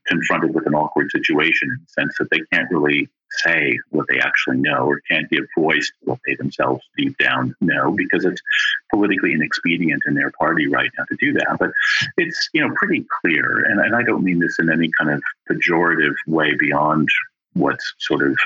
confronted 0.06 0.54
with 0.54 0.66
an 0.66 0.74
awkward 0.74 1.10
situation 1.10 1.68
in 1.70 1.78
the 1.80 2.02
sense 2.02 2.14
that 2.18 2.30
they 2.30 2.40
can't 2.52 2.70
really 2.70 3.08
say 3.44 3.78
what 3.90 4.06
they 4.08 4.18
actually 4.18 4.58
know 4.58 4.84
or 4.84 5.00
can't 5.10 5.30
give 5.30 5.44
voice 5.56 5.86
to 5.86 6.10
what 6.10 6.18
they 6.26 6.34
themselves 6.34 6.84
deep 6.98 7.16
down 7.16 7.54
know 7.60 7.90
because 7.92 8.24
it's 8.24 8.42
politically 8.90 9.32
inexpedient 9.32 10.02
in 10.06 10.14
their 10.14 10.30
party 10.32 10.66
right 10.68 10.90
now 10.98 11.04
to 11.04 11.16
do 11.16 11.32
that. 11.32 11.56
But 11.58 11.70
it's, 12.18 12.50
you 12.52 12.60
know, 12.60 12.74
pretty 12.76 13.06
clear. 13.20 13.64
And, 13.64 13.80
and 13.80 13.96
I 13.96 14.02
don't 14.02 14.22
mean 14.22 14.38
this 14.38 14.58
in 14.58 14.70
any 14.70 14.90
kind 14.98 15.10
of 15.10 15.22
pejorative 15.50 16.14
way 16.26 16.54
beyond 16.54 17.08
what's 17.54 17.94
sort 17.98 18.26
of 18.26 18.36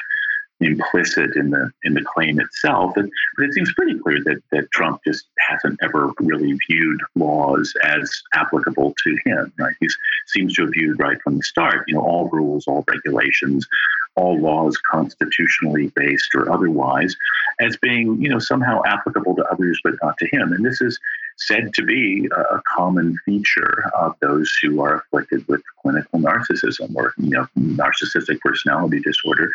implicit 0.60 1.36
in 1.36 1.50
the 1.50 1.70
in 1.84 1.94
the 1.94 2.04
claim 2.14 2.40
itself. 2.40 2.94
but 2.94 3.04
it 3.38 3.52
seems 3.52 3.72
pretty 3.74 3.98
clear 3.98 4.22
that 4.24 4.42
that 4.52 4.70
Trump 4.70 5.00
just 5.06 5.26
hasn't 5.48 5.78
ever 5.82 6.12
really 6.20 6.56
viewed 6.68 7.00
laws 7.14 7.74
as 7.84 8.10
applicable 8.32 8.94
to 9.04 9.18
him. 9.24 9.52
Right? 9.58 9.74
He 9.80 9.88
seems 10.26 10.54
to 10.54 10.62
have 10.62 10.72
viewed 10.72 10.98
right 10.98 11.20
from 11.22 11.36
the 11.36 11.42
start, 11.42 11.84
you 11.86 11.94
know, 11.94 12.00
all 12.00 12.28
rules, 12.30 12.66
all 12.66 12.84
regulations, 12.88 13.66
all 14.14 14.38
laws 14.38 14.78
constitutionally 14.78 15.92
based 15.94 16.34
or 16.34 16.50
otherwise, 16.50 17.14
as 17.60 17.76
being 17.76 18.20
you 18.20 18.28
know 18.28 18.38
somehow 18.38 18.82
applicable 18.86 19.36
to 19.36 19.44
others 19.46 19.78
but 19.84 19.94
not 20.02 20.16
to 20.18 20.28
him. 20.32 20.52
And 20.52 20.64
this 20.64 20.80
is 20.80 20.98
said 21.38 21.74
to 21.74 21.84
be 21.84 22.28
a, 22.36 22.62
common 22.74 23.16
feature 23.24 23.84
of 23.98 24.14
those 24.20 24.52
who 24.60 24.80
are 24.82 24.96
afflicted 24.96 25.46
with 25.48 25.62
clinical 25.80 26.18
narcissism 26.18 26.94
or 26.94 27.12
you 27.18 27.30
know 27.30 27.46
narcissistic 27.58 28.40
personality 28.40 29.00
disorder. 29.00 29.50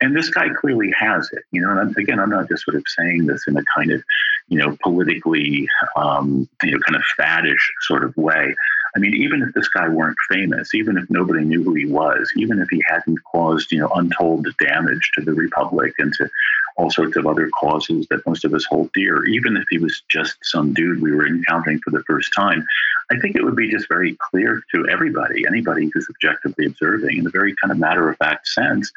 And 0.00 0.16
this 0.16 0.30
guy 0.30 0.48
clearly 0.60 0.92
has 0.98 1.28
it 1.32 1.44
you 1.50 1.60
know 1.60 1.70
and 1.70 1.78
I'm, 1.78 1.94
again 1.96 2.18
i'm 2.18 2.30
not 2.30 2.48
just 2.48 2.64
sort 2.64 2.76
of 2.76 2.84
saying 2.86 3.26
this 3.26 3.44
in 3.46 3.56
a 3.56 3.62
kind 3.74 3.92
of 3.92 4.02
you 4.48 4.58
know 4.58 4.76
politically 4.82 5.68
um, 5.96 6.48
you 6.62 6.72
know 6.72 6.78
kind 6.86 6.96
of 6.96 7.02
faddish 7.18 7.62
sort 7.82 8.04
of 8.04 8.16
way 8.16 8.54
I 8.94 8.98
mean, 8.98 9.14
even 9.14 9.42
if 9.42 9.54
this 9.54 9.68
guy 9.68 9.88
weren't 9.88 10.18
famous, 10.30 10.74
even 10.74 10.98
if 10.98 11.08
nobody 11.08 11.44
knew 11.44 11.62
who 11.62 11.74
he 11.74 11.86
was, 11.86 12.30
even 12.36 12.60
if 12.60 12.68
he 12.70 12.82
hadn't 12.86 13.18
caused, 13.24 13.72
you 13.72 13.80
know, 13.80 13.88
untold 13.94 14.46
damage 14.58 15.10
to 15.14 15.22
the 15.22 15.32
republic 15.32 15.94
and 15.98 16.12
to 16.14 16.28
all 16.76 16.90
sorts 16.90 17.16
of 17.16 17.26
other 17.26 17.48
causes 17.50 18.06
that 18.08 18.26
most 18.26 18.44
of 18.44 18.54
us 18.54 18.64
hold 18.64 18.92
dear, 18.92 19.24
even 19.26 19.56
if 19.56 19.64
he 19.70 19.78
was 19.78 20.02
just 20.08 20.36
some 20.42 20.72
dude 20.72 21.00
we 21.00 21.12
were 21.12 21.26
encountering 21.26 21.80
for 21.80 21.90
the 21.90 22.02
first 22.04 22.32
time, 22.34 22.64
I 23.10 23.18
think 23.18 23.36
it 23.36 23.44
would 23.44 23.56
be 23.56 23.70
just 23.70 23.88
very 23.88 24.16
clear 24.30 24.62
to 24.74 24.88
everybody, 24.88 25.44
anybody 25.46 25.90
who's 25.92 26.08
objectively 26.08 26.66
observing, 26.66 27.18
in 27.18 27.26
a 27.26 27.30
very 27.30 27.54
kind 27.56 27.70
of 27.70 27.78
matter 27.78 28.08
of 28.08 28.16
fact 28.18 28.48
sense, 28.48 28.92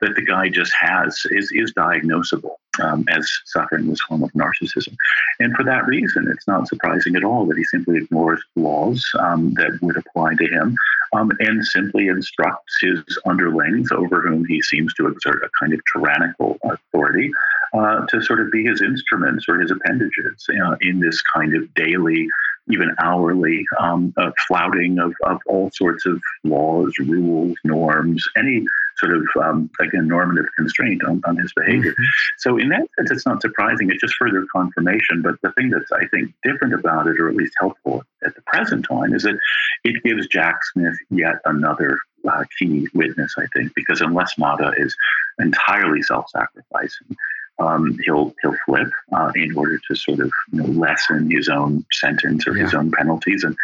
that 0.00 0.14
the 0.16 0.24
guy 0.24 0.48
just 0.48 0.72
has 0.78 1.20
is 1.30 1.50
is 1.52 1.72
diagnosable 1.72 2.56
um, 2.82 3.04
as 3.08 3.28
suffering 3.44 3.86
this 3.86 4.00
form 4.02 4.22
of 4.22 4.32
narcissism, 4.32 4.96
and 5.38 5.54
for 5.54 5.64
that 5.64 5.86
reason, 5.86 6.28
it's 6.30 6.46
not 6.46 6.68
surprising 6.68 7.16
at 7.16 7.24
all 7.24 7.46
that 7.46 7.56
he 7.56 7.64
simply 7.64 7.98
ignores 7.98 8.42
laws 8.56 9.04
um, 9.18 9.54
that 9.54 9.78
would 9.82 9.96
apply 9.96 10.34
to 10.34 10.46
him, 10.46 10.76
um, 11.12 11.30
and 11.40 11.64
simply 11.64 12.08
instructs 12.08 12.80
his 12.80 13.00
underlings, 13.26 13.90
over 13.92 14.20
whom 14.22 14.44
he 14.44 14.60
seems 14.62 14.94
to 14.94 15.08
exert 15.08 15.42
a 15.44 15.50
kind 15.58 15.72
of 15.72 15.80
tyrannical 15.92 16.58
authority, 16.64 17.30
uh, 17.74 18.06
to 18.06 18.22
sort 18.22 18.40
of 18.40 18.50
be 18.50 18.64
his 18.64 18.80
instruments 18.80 19.46
or 19.48 19.58
his 19.60 19.70
appendages 19.70 20.46
uh, 20.64 20.76
in 20.80 21.00
this 21.00 21.20
kind 21.22 21.54
of 21.54 21.72
daily 21.74 22.28
even 22.68 22.94
hourly 22.98 23.64
um, 23.78 24.12
uh, 24.16 24.30
flouting 24.46 24.98
of, 24.98 25.12
of 25.24 25.40
all 25.46 25.70
sorts 25.72 26.06
of 26.06 26.20
laws, 26.44 26.92
rules, 26.98 27.56
norms, 27.64 28.26
any 28.36 28.64
sort 29.00 29.16
of 29.16 29.24
um, 29.42 29.70
again 29.80 30.06
normative 30.06 30.46
constraint 30.56 31.02
on, 31.04 31.20
on 31.26 31.36
his 31.36 31.52
behavior. 31.54 31.92
Mm-hmm. 31.92 32.04
So 32.38 32.58
in 32.58 32.68
that 32.68 32.86
sense, 32.96 33.10
it's 33.10 33.26
not 33.26 33.42
surprising. 33.42 33.90
It's 33.90 34.00
just 34.00 34.14
further 34.14 34.46
confirmation. 34.54 35.22
But 35.22 35.36
the 35.42 35.52
thing 35.52 35.70
that's 35.70 35.90
I 35.92 36.06
think 36.12 36.32
different 36.44 36.74
about 36.74 37.06
it, 37.08 37.18
or 37.18 37.28
at 37.28 37.36
least 37.36 37.54
helpful 37.58 38.04
at 38.24 38.34
the 38.36 38.42
present 38.42 38.86
time, 38.88 39.14
is 39.14 39.22
that 39.24 39.38
it 39.84 40.02
gives 40.04 40.26
Jack 40.28 40.60
Smith 40.72 40.96
yet 41.10 41.36
another 41.44 41.98
uh, 42.30 42.44
key 42.58 42.86
witness. 42.94 43.34
I 43.38 43.46
think 43.54 43.74
because 43.74 44.00
unless 44.00 44.34
Nauta 44.34 44.72
is 44.78 44.94
entirely 45.38 46.02
self-sacrificing, 46.02 47.16
um, 47.60 47.96
he'll 48.04 48.34
he'll 48.42 48.56
flip 48.64 48.88
uh, 49.12 49.30
in 49.34 49.56
order 49.56 49.78
to 49.88 49.94
sort 49.94 50.20
of 50.20 50.32
you 50.52 50.62
know, 50.62 50.66
lessen 50.66 51.30
his 51.30 51.48
own 51.48 51.84
sentence 51.92 52.46
or 52.46 52.56
yeah. 52.56 52.64
his 52.64 52.74
own 52.74 52.90
penalties, 52.90 53.44
and 53.44 53.56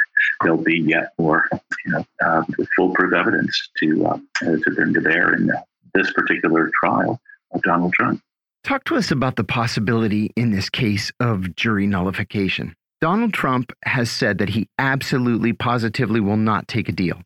there'll 0.43 0.62
be 0.62 0.78
yet 0.78 1.12
more 1.18 1.48
you 1.85 1.93
know 1.93 2.06
uh, 2.24 2.43
foolproof 2.77 3.12
evidence 3.14 3.68
to 3.78 4.06
uh, 4.06 4.18
to 4.40 4.70
bring 4.74 4.94
to 4.94 5.01
bear 5.01 5.35
in 5.35 5.51
uh, 5.51 5.60
this 5.94 6.12
particular 6.12 6.70
trial 6.78 7.20
of 7.52 7.62
Donald 7.62 7.93
Trump. 7.94 8.20
Talk 8.64 8.85
to 8.85 8.97
us 8.97 9.10
about 9.10 9.36
the 9.36 9.44
possibility 9.44 10.32
in 10.36 10.51
this 10.51 10.68
case 10.68 11.12
of 11.20 11.55
jury 11.55 11.86
nullification. 11.86 12.74
Donald 13.01 13.32
Trump 13.32 13.73
has 13.85 14.10
said 14.10 14.39
that 14.39 14.48
he 14.48 14.68
absolutely, 14.78 15.52
positively 15.52 16.18
will 16.18 16.36
not 16.36 16.66
take 16.66 16.89
a 16.89 16.93
deal. 16.93 17.23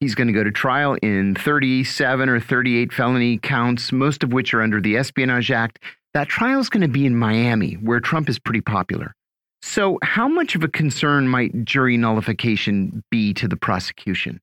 He's 0.00 0.14
going 0.14 0.26
to 0.26 0.34
go 0.34 0.44
to 0.44 0.50
trial 0.50 0.98
in 1.00 1.34
37 1.34 2.28
or 2.28 2.40
38 2.40 2.92
felony 2.92 3.38
counts, 3.38 3.92
most 3.92 4.22
of 4.22 4.32
which 4.32 4.52
are 4.52 4.60
under 4.60 4.80
the 4.80 4.98
Espionage 4.98 5.50
Act. 5.50 5.78
That 6.14 6.28
trial 6.28 6.60
is 6.60 6.68
going 6.68 6.82
to 6.82 6.88
be 6.88 7.06
in 7.06 7.16
Miami, 7.16 7.74
where 7.74 7.98
Trump 7.98 8.28
is 8.28 8.38
pretty 8.38 8.60
popular. 8.60 9.14
So, 9.62 9.98
how 10.02 10.28
much 10.28 10.54
of 10.54 10.62
a 10.62 10.68
concern 10.68 11.26
might 11.26 11.64
jury 11.64 11.96
nullification 11.96 13.02
be 13.10 13.34
to 13.34 13.48
the 13.48 13.56
prosecution? 13.56 14.40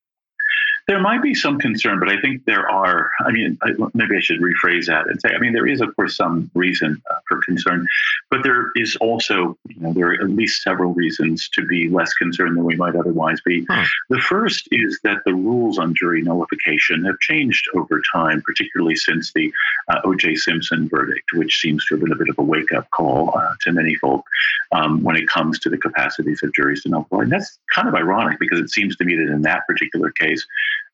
There 0.87 0.99
might 0.99 1.21
be 1.21 1.33
some 1.33 1.59
concern, 1.59 1.99
but 1.99 2.09
I 2.09 2.19
think 2.19 2.45
there 2.45 2.69
are. 2.69 3.11
I 3.21 3.31
mean, 3.31 3.57
maybe 3.93 4.17
I 4.17 4.19
should 4.19 4.41
rephrase 4.41 4.87
that 4.87 5.07
and 5.07 5.19
say, 5.21 5.29
I 5.29 5.39
mean, 5.39 5.53
there 5.53 5.67
is, 5.67 5.81
of 5.81 5.95
course, 5.95 6.15
some 6.15 6.49
reason 6.53 7.01
uh, 7.09 7.15
for 7.27 7.41
concern, 7.41 7.87
but 8.29 8.43
there 8.43 8.67
is 8.75 8.95
also, 8.97 9.57
you 9.67 9.79
know, 9.79 9.93
there 9.93 10.07
are 10.07 10.13
at 10.13 10.29
least 10.29 10.63
several 10.63 10.93
reasons 10.93 11.49
to 11.49 11.65
be 11.65 11.89
less 11.89 12.13
concerned 12.13 12.57
than 12.57 12.63
we 12.63 12.75
might 12.75 12.95
otherwise 12.95 13.39
be. 13.41 13.65
Huh. 13.69 13.85
The 14.09 14.19
first 14.19 14.67
is 14.71 14.99
that 15.03 15.19
the 15.25 15.33
rules 15.33 15.77
on 15.77 15.93
jury 15.95 16.21
nullification 16.21 17.05
have 17.05 17.19
changed 17.19 17.65
over 17.75 18.01
time, 18.11 18.41
particularly 18.41 18.95
since 18.95 19.31
the 19.33 19.51
uh, 19.87 20.01
O.J. 20.05 20.35
Simpson 20.35 20.89
verdict, 20.89 21.31
which 21.33 21.59
seems 21.59 21.85
to 21.85 21.95
have 21.95 22.03
been 22.03 22.11
a 22.11 22.15
bit 22.15 22.29
of 22.29 22.39
a 22.39 22.43
wake 22.43 22.71
up 22.71 22.89
call 22.91 23.37
uh, 23.37 23.53
to 23.61 23.71
many 23.71 23.95
folk 23.95 24.25
um, 24.71 25.03
when 25.03 25.15
it 25.15 25.27
comes 25.27 25.59
to 25.59 25.69
the 25.69 25.77
capacities 25.77 26.41
of 26.43 26.53
juries 26.53 26.83
to 26.83 26.89
nullify. 26.89 27.21
And 27.21 27.31
that's 27.31 27.59
kind 27.73 27.87
of 27.87 27.95
ironic 27.95 28.39
because 28.39 28.59
it 28.59 28.69
seems 28.69 28.95
to 28.97 29.05
me 29.05 29.15
that 29.15 29.31
in 29.31 29.41
that 29.43 29.65
particular 29.67 30.11
case, 30.11 30.45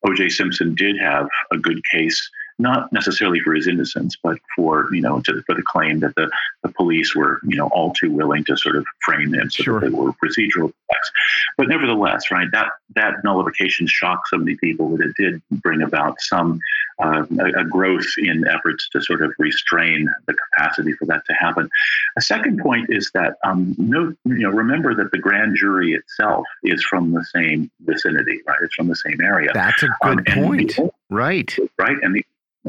O.J. 0.05 0.29
Simpson 0.29 0.75
did 0.75 0.97
have 0.99 1.27
a 1.51 1.57
good 1.57 1.81
case 1.91 2.29
not 2.59 2.91
necessarily 2.91 3.39
for 3.39 3.53
his 3.53 3.67
innocence, 3.67 4.17
but 4.21 4.37
for 4.55 4.87
you 4.91 5.01
know 5.01 5.21
to, 5.21 5.41
for 5.43 5.53
the 5.53 5.61
claim 5.61 5.99
that 5.99 6.15
the, 6.15 6.29
the 6.63 6.69
police 6.69 7.15
were 7.15 7.39
you 7.47 7.55
know 7.55 7.67
all 7.67 7.93
too 7.93 8.11
willing 8.11 8.43
to 8.45 8.57
sort 8.57 8.75
of 8.75 8.85
frame 9.01 9.33
him 9.33 9.49
so 9.49 9.63
sure. 9.63 9.79
that 9.79 9.87
they 9.87 9.93
were 9.93 10.11
procedural 10.13 10.71
effects. 10.89 11.11
But 11.57 11.67
nevertheless, 11.67 12.31
right, 12.31 12.47
that 12.51 12.69
that 12.95 13.15
nullification 13.23 13.87
shocked 13.87 14.29
so 14.29 14.37
many 14.37 14.55
people 14.55 14.97
that 14.97 15.05
it 15.05 15.15
did 15.17 15.41
bring 15.51 15.81
about 15.81 16.19
some 16.19 16.59
uh, 16.99 17.25
a, 17.39 17.61
a, 17.61 17.65
growth 17.65 18.07
in 18.17 18.47
efforts 18.47 18.89
to 18.89 19.01
sort 19.01 19.21
of 19.21 19.31
restrain 19.37 20.09
the 20.25 20.33
capacity 20.33 20.93
for 20.93 21.05
that 21.05 21.23
to 21.25 21.33
happen. 21.33 21.69
A 22.17 22.21
second 22.21 22.59
point 22.59 22.87
is 22.89 23.11
that 23.13 23.35
um, 23.43 23.75
no, 23.77 24.13
you 24.25 24.39
know, 24.39 24.49
remember 24.49 24.95
that 24.95 25.11
the 25.11 25.19
grand 25.19 25.55
jury 25.57 25.93
itself 25.93 26.45
is 26.63 26.83
from 26.83 27.11
the 27.11 27.23
same 27.25 27.69
vicinity, 27.81 28.39
right? 28.47 28.57
It's 28.61 28.73
from 28.75 28.87
the 28.87 28.95
same 28.95 29.21
area. 29.21 29.51
That's 29.53 29.83
a 29.83 29.89
good 30.01 30.29
um, 30.29 30.43
point. 30.43 30.75
The, 30.75 30.89
right. 31.09 31.55
Right. 31.77 31.97
And 32.01 32.15
the 32.15 32.25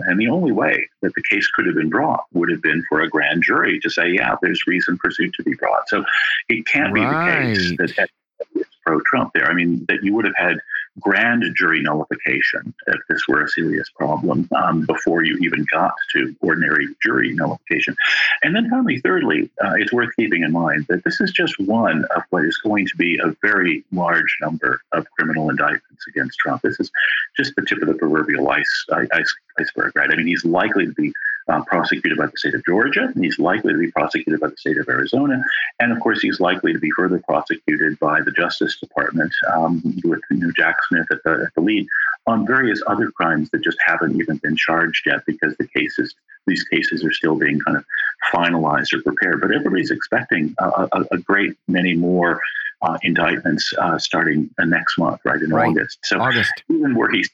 and 0.06 0.20
the 0.20 0.28
only 0.28 0.52
way 0.52 0.88
that 1.02 1.12
the 1.14 1.22
case 1.22 1.48
could 1.54 1.66
have 1.66 1.74
been 1.74 1.88
brought 1.88 2.24
would 2.32 2.50
have 2.50 2.62
been 2.62 2.84
for 2.88 3.00
a 3.00 3.08
grand 3.08 3.42
jury 3.42 3.80
to 3.80 3.90
say, 3.90 4.10
yeah, 4.10 4.36
there's 4.42 4.66
reason 4.66 4.96
for 4.98 5.10
suit 5.10 5.34
to 5.34 5.42
be 5.42 5.54
brought. 5.54 5.88
So 5.88 6.04
it 6.48 6.66
can't 6.66 6.92
right. 6.92 7.00
be 7.00 7.54
the 7.54 7.56
case 7.56 7.76
that, 7.78 7.96
that 7.96 8.10
it's 8.54 8.70
pro 8.86 9.00
Trump 9.00 9.32
there. 9.34 9.50
I 9.50 9.54
mean, 9.54 9.84
that 9.88 10.02
you 10.02 10.14
would 10.14 10.24
have 10.24 10.36
had 10.36 10.58
grand 11.00 11.44
jury 11.56 11.80
nullification 11.80 12.74
if 12.86 13.00
this 13.08 13.26
were 13.28 13.42
a 13.42 13.48
serious 13.48 13.88
problem 13.90 14.48
um, 14.56 14.84
before 14.86 15.24
you 15.24 15.36
even 15.38 15.64
got 15.70 15.94
to 16.12 16.34
ordinary 16.40 16.86
jury 17.02 17.32
nullification. 17.34 17.96
And 18.42 18.54
then 18.54 18.70
finally, 18.70 19.00
thirdly, 19.00 19.50
uh, 19.64 19.74
it's 19.76 19.92
worth 19.92 20.14
keeping 20.16 20.42
in 20.42 20.52
mind 20.52 20.86
that 20.88 21.04
this 21.04 21.20
is 21.20 21.32
just 21.32 21.58
one 21.58 22.04
of 22.16 22.22
what 22.30 22.44
is 22.44 22.58
going 22.58 22.86
to 22.86 22.96
be 22.96 23.18
a 23.18 23.34
very 23.42 23.84
large 23.92 24.36
number 24.40 24.80
of 24.92 25.06
criminal 25.12 25.50
indictments 25.50 26.06
against 26.08 26.38
Trump. 26.38 26.62
This 26.62 26.78
is 26.80 26.90
just 27.36 27.54
the 27.56 27.62
tip 27.62 27.82
of 27.82 27.88
the 27.88 27.94
proverbial 27.94 28.48
ice, 28.48 28.86
ice 29.12 29.34
iceberg, 29.58 29.94
right? 29.96 30.10
I 30.10 30.16
mean, 30.16 30.26
he's 30.26 30.44
likely 30.44 30.86
to 30.86 30.92
be 30.92 31.12
uh, 31.48 31.62
prosecuted 31.64 32.18
by 32.18 32.26
the 32.26 32.36
state 32.36 32.54
of 32.54 32.64
Georgia. 32.64 33.10
And 33.14 33.24
he's 33.24 33.38
likely 33.38 33.72
to 33.72 33.78
be 33.78 33.90
prosecuted 33.90 34.40
by 34.40 34.48
the 34.48 34.56
state 34.56 34.78
of 34.78 34.88
Arizona. 34.88 35.42
And 35.80 35.92
of 35.92 36.00
course, 36.00 36.20
he's 36.20 36.40
likely 36.40 36.72
to 36.72 36.78
be 36.78 36.90
further 36.90 37.20
prosecuted 37.26 37.98
by 37.98 38.20
the 38.20 38.32
Justice 38.32 38.78
Department 38.78 39.32
um, 39.54 39.82
with 40.04 40.20
you 40.30 40.38
know, 40.38 40.52
Jack 40.56 40.76
Smith 40.88 41.06
at 41.10 41.22
the, 41.24 41.44
at 41.46 41.54
the 41.54 41.60
lead 41.60 41.86
on 42.26 42.46
various 42.46 42.82
other 42.86 43.10
crimes 43.10 43.50
that 43.50 43.62
just 43.62 43.78
haven't 43.84 44.20
even 44.20 44.36
been 44.38 44.56
charged 44.56 45.06
yet 45.06 45.20
because 45.26 45.56
the 45.56 45.66
cases, 45.68 46.14
these 46.46 46.64
cases 46.64 47.04
are 47.04 47.12
still 47.12 47.36
being 47.36 47.58
kind 47.60 47.76
of 47.76 47.84
finalized 48.32 48.92
or 48.92 49.02
prepared. 49.02 49.40
But 49.40 49.52
everybody's 49.52 49.90
expecting 49.90 50.54
a, 50.58 50.88
a, 50.92 51.04
a 51.12 51.18
great 51.18 51.56
many 51.66 51.94
more 51.94 52.40
uh, 52.82 52.98
indictments 53.02 53.72
uh, 53.78 53.98
starting 53.98 54.50
uh, 54.58 54.64
next 54.64 54.98
month, 54.98 55.20
right 55.24 55.40
in 55.40 55.50
right. 55.50 55.70
August. 55.70 55.98
So 56.04 56.20
August. 56.20 56.52
even 56.68 56.94
where 56.94 57.10
he's 57.10 57.30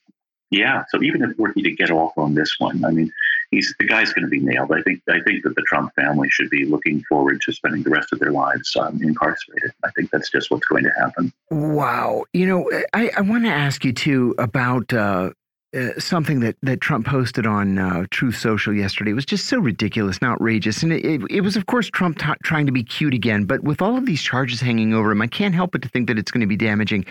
yeah, 0.54 0.84
so 0.88 1.02
even 1.02 1.22
if 1.22 1.36
were 1.38 1.52
he 1.52 1.62
to 1.62 1.72
get 1.72 1.90
off 1.90 2.12
on 2.16 2.34
this 2.34 2.56
one, 2.58 2.84
I 2.84 2.90
mean, 2.90 3.12
he's 3.50 3.74
the 3.78 3.86
guy's 3.86 4.12
going 4.12 4.24
to 4.24 4.30
be 4.30 4.40
nailed. 4.40 4.72
I 4.72 4.82
think 4.82 5.02
I 5.08 5.20
think 5.20 5.42
that 5.44 5.56
the 5.56 5.62
Trump 5.62 5.94
family 5.94 6.28
should 6.30 6.48
be 6.48 6.64
looking 6.64 7.02
forward 7.08 7.40
to 7.42 7.52
spending 7.52 7.82
the 7.82 7.90
rest 7.90 8.12
of 8.12 8.20
their 8.20 8.30
lives 8.30 8.74
um, 8.76 9.02
incarcerated. 9.02 9.72
I 9.84 9.90
think 9.96 10.10
that's 10.10 10.30
just 10.30 10.50
what's 10.50 10.66
going 10.66 10.84
to 10.84 10.92
happen. 10.98 11.32
Wow, 11.50 12.24
you 12.32 12.46
know, 12.46 12.70
I, 12.92 13.10
I 13.16 13.20
want 13.22 13.44
to 13.44 13.50
ask 13.50 13.84
you 13.84 13.92
too 13.92 14.34
about. 14.38 14.92
Uh, 14.92 15.30
uh, 15.76 15.98
something 15.98 16.38
that, 16.38 16.54
that 16.62 16.80
Trump 16.80 17.04
posted 17.04 17.48
on 17.48 17.78
uh, 17.80 18.04
Truth 18.12 18.36
Social 18.36 18.72
yesterday 18.72 19.10
it 19.10 19.14
was 19.14 19.26
just 19.26 19.46
so 19.46 19.58
ridiculous 19.58 20.18
and 20.18 20.30
outrageous. 20.30 20.84
And 20.84 20.92
it, 20.92 21.04
it, 21.04 21.20
it 21.28 21.40
was, 21.40 21.56
of 21.56 21.66
course, 21.66 21.90
Trump 21.90 22.16
trying 22.44 22.66
to 22.66 22.70
be 22.70 22.84
cute 22.84 23.12
again. 23.12 23.44
But 23.44 23.64
with 23.64 23.82
all 23.82 23.96
of 23.96 24.06
these 24.06 24.22
charges 24.22 24.60
hanging 24.60 24.94
over 24.94 25.10
him, 25.10 25.20
I 25.20 25.26
can't 25.26 25.52
help 25.52 25.72
but 25.72 25.82
to 25.82 25.88
think 25.88 26.06
that 26.06 26.16
it's 26.16 26.30
going 26.30 26.42
to 26.42 26.46
be 26.46 26.56
damaging 26.56 27.06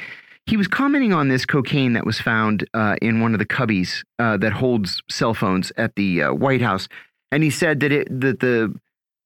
he 0.46 0.58
was 0.58 0.68
commenting 0.68 1.14
on 1.14 1.30
this 1.30 1.46
cocaine 1.46 1.94
that 1.94 2.06
was 2.06 2.20
found 2.20 2.68
uh, 2.74 2.96
in 3.02 3.22
one 3.22 3.34
of 3.34 3.40
the 3.40 3.46
cubbies 3.46 4.04
uh, 4.20 4.38
that 4.38 4.52
holds 4.52 5.02
cell 5.10 5.34
phones 5.34 5.72
at 5.78 5.96
the 5.96 6.24
uh, 6.24 6.34
White 6.34 6.62
House, 6.62 6.88
and 7.32 7.44
he 7.44 7.50
said 7.50 7.80
that 7.80 7.92
it 7.92 8.08
that 8.22 8.40
the 8.40 8.74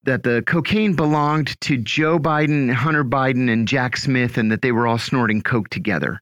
that 0.04 0.22
the 0.22 0.42
cocaine 0.46 0.94
belonged 0.94 1.60
to 1.60 1.76
Joe 1.76 2.18
Biden, 2.18 2.72
Hunter 2.72 3.04
Biden, 3.04 3.50
and 3.50 3.66
Jack 3.66 3.96
Smith, 3.96 4.38
and 4.38 4.50
that 4.52 4.62
they 4.62 4.72
were 4.72 4.86
all 4.86 4.98
snorting 4.98 5.42
coke 5.42 5.68
together. 5.68 6.20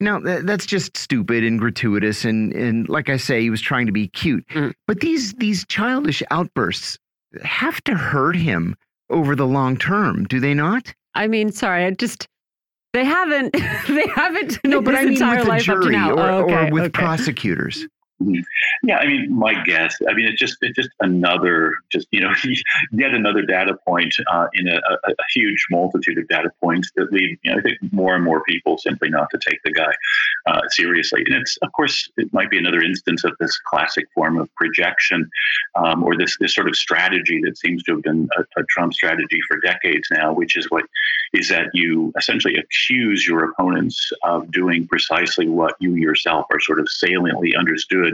Now 0.00 0.18
that, 0.20 0.46
that's 0.46 0.64
just 0.64 0.96
stupid 0.96 1.44
and 1.44 1.58
gratuitous, 1.58 2.24
and 2.24 2.52
and 2.54 2.88
like 2.88 3.10
I 3.10 3.18
say, 3.18 3.42
he 3.42 3.50
was 3.50 3.60
trying 3.60 3.86
to 3.86 3.92
be 3.92 4.08
cute. 4.08 4.46
Mm. 4.48 4.72
But 4.86 5.00
these 5.00 5.34
these 5.34 5.66
childish 5.66 6.22
outbursts 6.30 6.98
have 7.42 7.82
to 7.84 7.94
hurt 7.94 8.36
him 8.36 8.74
over 9.10 9.36
the 9.36 9.46
long 9.46 9.76
term, 9.76 10.24
do 10.24 10.40
they 10.40 10.54
not? 10.54 10.94
I 11.14 11.26
mean, 11.26 11.52
sorry, 11.52 11.84
I 11.84 11.90
just 11.90 12.26
they 12.92 13.04
haven't. 13.04 13.54
They 13.88 14.06
haven't. 14.06 14.60
No, 14.64 14.80
but 14.82 14.94
I 14.94 15.04
mean 15.04 15.18
with 15.18 15.46
the 15.46 15.58
jury 15.60 15.96
or, 15.96 16.20
oh, 16.20 16.44
okay, 16.44 16.68
or 16.68 16.72
with 16.72 16.82
okay. 16.84 16.90
prosecutors. 16.90 17.86
Mm-hmm. 18.22 18.42
Yeah, 18.82 18.98
I 18.98 19.06
mean, 19.06 19.34
my 19.34 19.62
guess. 19.64 19.96
I 20.08 20.12
mean, 20.12 20.26
it's 20.26 20.38
just 20.38 20.58
it's 20.60 20.76
just 20.76 20.90
another, 21.00 21.76
just 21.90 22.06
you 22.10 22.20
know, 22.20 22.32
yet 22.92 23.14
another 23.14 23.42
data 23.42 23.78
point 23.86 24.14
uh, 24.30 24.46
in 24.52 24.68
a, 24.68 24.76
a, 24.76 25.10
a, 25.10 25.24
huge 25.32 25.66
multitude 25.70 26.18
of 26.18 26.28
data 26.28 26.50
points 26.60 26.90
that 26.96 27.10
lead, 27.12 27.38
you 27.42 27.50
know, 27.50 27.58
I 27.58 27.62
think 27.62 27.78
more 27.92 28.14
and 28.14 28.24
more 28.24 28.42
people 28.44 28.76
simply 28.76 29.08
not 29.08 29.30
to 29.30 29.38
take 29.38 29.62
the 29.64 29.72
guy 29.72 29.92
uh, 30.46 30.60
seriously. 30.68 31.22
And 31.24 31.34
it's, 31.36 31.56
of 31.58 31.72
course, 31.72 32.10
it 32.18 32.32
might 32.32 32.50
be 32.50 32.58
another 32.58 32.82
instance 32.82 33.24
of 33.24 33.32
this 33.40 33.56
classic 33.70 34.06
form 34.14 34.38
of 34.38 34.54
projection, 34.54 35.30
um, 35.76 36.04
or 36.04 36.16
this 36.16 36.36
this 36.40 36.54
sort 36.54 36.68
of 36.68 36.76
strategy 36.76 37.40
that 37.44 37.56
seems 37.56 37.82
to 37.84 37.92
have 37.94 38.02
been 38.02 38.28
a, 38.36 38.60
a 38.60 38.64
Trump 38.64 38.92
strategy 38.92 39.40
for 39.48 39.58
decades 39.60 40.08
now, 40.10 40.32
which 40.32 40.58
is 40.58 40.66
what 40.70 40.84
is 41.32 41.48
that 41.48 41.66
you 41.72 42.12
essentially 42.18 42.56
accuse 42.56 43.26
your 43.26 43.50
opponents 43.50 44.10
of 44.24 44.50
doing 44.50 44.86
precisely 44.86 45.48
what 45.48 45.74
you 45.80 45.94
yourself 45.94 46.44
are 46.50 46.60
sort 46.60 46.80
of 46.80 46.88
saliently 46.88 47.54
understood 47.54 48.09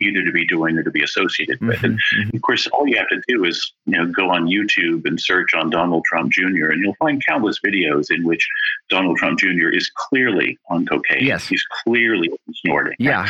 either 0.00 0.24
to 0.24 0.32
be 0.32 0.46
doing 0.46 0.76
or 0.76 0.82
to 0.82 0.90
be 0.90 1.02
associated 1.02 1.60
with. 1.60 1.76
Mm-hmm, 1.76 1.86
and 1.86 1.98
mm-hmm. 1.98 2.36
of 2.36 2.42
course, 2.42 2.66
all 2.68 2.86
you 2.86 2.96
have 2.96 3.08
to 3.08 3.20
do 3.28 3.44
is 3.44 3.72
you 3.86 3.96
know 3.96 4.06
go 4.06 4.30
on 4.30 4.46
YouTube 4.46 5.06
and 5.06 5.20
search 5.20 5.54
on 5.54 5.70
Donald 5.70 6.04
Trump 6.04 6.32
Jr. 6.32 6.70
and 6.70 6.82
you'll 6.82 6.96
find 6.96 7.22
countless 7.26 7.58
videos 7.64 8.10
in 8.10 8.24
which 8.24 8.46
Donald 8.88 9.16
Trump 9.18 9.38
Jr. 9.38 9.68
is 9.68 9.90
clearly 9.94 10.58
on 10.68 10.86
cocaine. 10.86 11.24
Yes, 11.24 11.46
he's 11.46 11.64
clearly 11.84 12.30
snorting. 12.54 12.96
Yeah, 12.98 13.28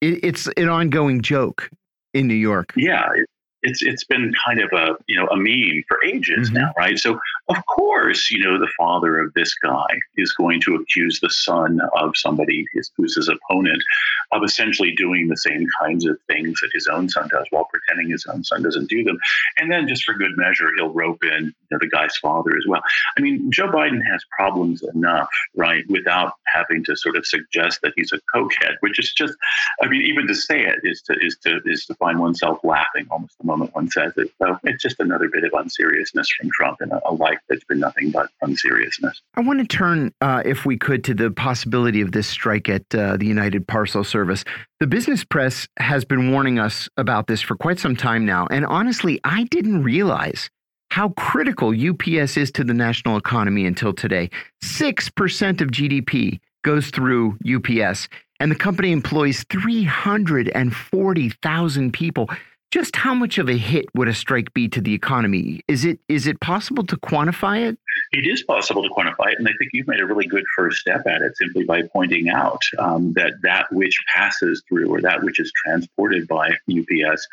it, 0.00 0.24
it's 0.24 0.48
an 0.56 0.68
ongoing 0.68 1.22
joke 1.22 1.70
in 2.14 2.26
New 2.26 2.34
York. 2.34 2.72
Yeah. 2.76 3.08
It, 3.14 3.26
it's 3.68 3.82
it's 3.82 4.04
been 4.04 4.32
kind 4.44 4.60
of 4.60 4.70
a 4.72 4.96
you 5.06 5.16
know 5.16 5.26
a 5.26 5.36
meme 5.36 5.82
for 5.88 6.02
ages 6.04 6.48
mm-hmm. 6.48 6.58
now, 6.58 6.72
right? 6.76 6.98
So 6.98 7.18
of 7.48 7.64
course, 7.66 8.30
you 8.30 8.44
know, 8.44 8.58
the 8.58 8.70
father 8.76 9.18
of 9.18 9.32
this 9.34 9.54
guy 9.62 9.86
is 10.16 10.32
going 10.32 10.60
to 10.62 10.74
accuse 10.74 11.18
the 11.20 11.30
son 11.30 11.80
of 11.96 12.16
somebody 12.16 12.64
who's 12.96 13.16
his 13.16 13.28
opponent 13.28 13.82
of 14.32 14.42
essentially 14.44 14.92
doing 14.94 15.28
the 15.28 15.36
same 15.36 15.66
kinds 15.80 16.06
of 16.06 16.18
things 16.26 16.60
that 16.60 16.70
his 16.74 16.86
own 16.86 17.08
son 17.08 17.28
does 17.30 17.46
while 17.50 17.66
pretending 17.72 18.10
his 18.10 18.26
own 18.26 18.44
son 18.44 18.62
doesn't 18.62 18.90
do 18.90 19.02
them. 19.02 19.18
And 19.56 19.72
then 19.72 19.88
just 19.88 20.04
for 20.04 20.12
good 20.14 20.36
measure, 20.36 20.68
he'll 20.76 20.92
rope 20.92 21.24
in 21.24 21.46
you 21.46 21.52
know, 21.70 21.78
the 21.80 21.88
guy's 21.88 22.16
father 22.18 22.50
as 22.56 22.66
well. 22.68 22.82
I 23.16 23.20
mean, 23.20 23.50
Joe 23.50 23.68
Biden 23.68 24.02
has 24.10 24.22
problems 24.36 24.82
enough, 24.94 25.28
right, 25.56 25.84
without 25.88 26.34
having 26.46 26.84
to 26.84 26.96
sort 26.96 27.16
of 27.16 27.26
suggest 27.26 27.80
that 27.82 27.92
he's 27.96 28.12
a 28.12 28.20
cokehead, 28.36 28.74
which 28.80 28.98
is 28.98 29.12
just, 29.12 29.34
I 29.82 29.88
mean, 29.88 30.02
even 30.02 30.26
to 30.26 30.34
say 30.34 30.64
it 30.64 30.80
is 30.82 31.02
to 31.02 31.14
is 31.20 31.36
to 31.44 31.60
is 31.64 31.86
to 31.86 31.94
find 31.94 32.18
oneself 32.18 32.58
laughing 32.62 33.06
almost 33.10 33.36
the 33.38 33.46
moment 33.46 33.57
one 33.66 33.90
says 33.90 34.12
it. 34.16 34.30
So 34.40 34.58
it's 34.64 34.82
just 34.82 35.00
another 35.00 35.28
bit 35.28 35.44
of 35.44 35.52
unseriousness 35.52 36.28
from 36.30 36.50
Trump 36.52 36.80
and 36.80 36.92
a, 36.92 37.00
a 37.08 37.12
life 37.12 37.38
that's 37.48 37.64
been 37.64 37.80
nothing 37.80 38.10
but 38.10 38.30
unseriousness. 38.42 39.20
I 39.34 39.40
want 39.40 39.60
to 39.60 39.66
turn, 39.66 40.12
uh, 40.20 40.42
if 40.44 40.64
we 40.64 40.76
could, 40.76 41.04
to 41.04 41.14
the 41.14 41.30
possibility 41.30 42.00
of 42.00 42.12
this 42.12 42.26
strike 42.26 42.68
at 42.68 42.82
uh, 42.94 43.16
the 43.16 43.26
United 43.26 43.66
Parcel 43.66 44.04
Service. 44.04 44.44
The 44.80 44.86
business 44.86 45.24
press 45.24 45.68
has 45.78 46.04
been 46.04 46.30
warning 46.30 46.58
us 46.58 46.88
about 46.96 47.26
this 47.26 47.40
for 47.40 47.56
quite 47.56 47.78
some 47.78 47.96
time 47.96 48.24
now, 48.24 48.46
and 48.50 48.64
honestly, 48.64 49.20
I 49.24 49.44
didn't 49.44 49.82
realize 49.82 50.50
how 50.90 51.10
critical 51.10 51.70
UPS 51.70 52.36
is 52.36 52.50
to 52.52 52.64
the 52.64 52.74
national 52.74 53.16
economy 53.16 53.66
until 53.66 53.92
today. 53.92 54.30
6% 54.64 55.60
of 55.60 55.68
GDP 55.68 56.40
goes 56.64 56.90
through 56.90 57.38
UPS, 57.46 58.08
and 58.40 58.50
the 58.50 58.56
company 58.56 58.90
employs 58.92 59.44
340,000 59.50 61.92
people 61.92 62.30
just 62.70 62.96
how 62.96 63.14
much 63.14 63.38
of 63.38 63.48
a 63.48 63.56
hit 63.56 63.86
would 63.94 64.08
a 64.08 64.14
strike 64.14 64.52
be 64.52 64.68
to 64.68 64.80
the 64.80 64.92
economy? 64.92 65.60
Is 65.68 65.84
it 65.84 65.98
is 66.08 66.26
it 66.26 66.40
possible 66.40 66.84
to 66.86 66.96
quantify 66.96 67.66
it? 67.66 67.78
It 68.12 68.26
is 68.26 68.42
possible 68.42 68.82
to 68.82 68.90
quantify 68.90 69.32
it, 69.32 69.38
and 69.38 69.48
I 69.48 69.52
think 69.58 69.70
you've 69.72 69.88
made 69.88 70.00
a 70.00 70.06
really 70.06 70.26
good 70.26 70.44
first 70.54 70.78
step 70.78 71.06
at 71.06 71.22
it 71.22 71.36
simply 71.36 71.64
by 71.64 71.82
pointing 71.82 72.28
out 72.28 72.60
um, 72.78 73.14
that 73.14 73.34
that 73.42 73.72
which 73.72 73.96
passes 74.14 74.62
through 74.68 74.92
or 74.92 75.00
that 75.00 75.22
which 75.22 75.38
is 75.38 75.50
transported 75.64 76.28
by 76.28 76.50
UPS 76.70 77.26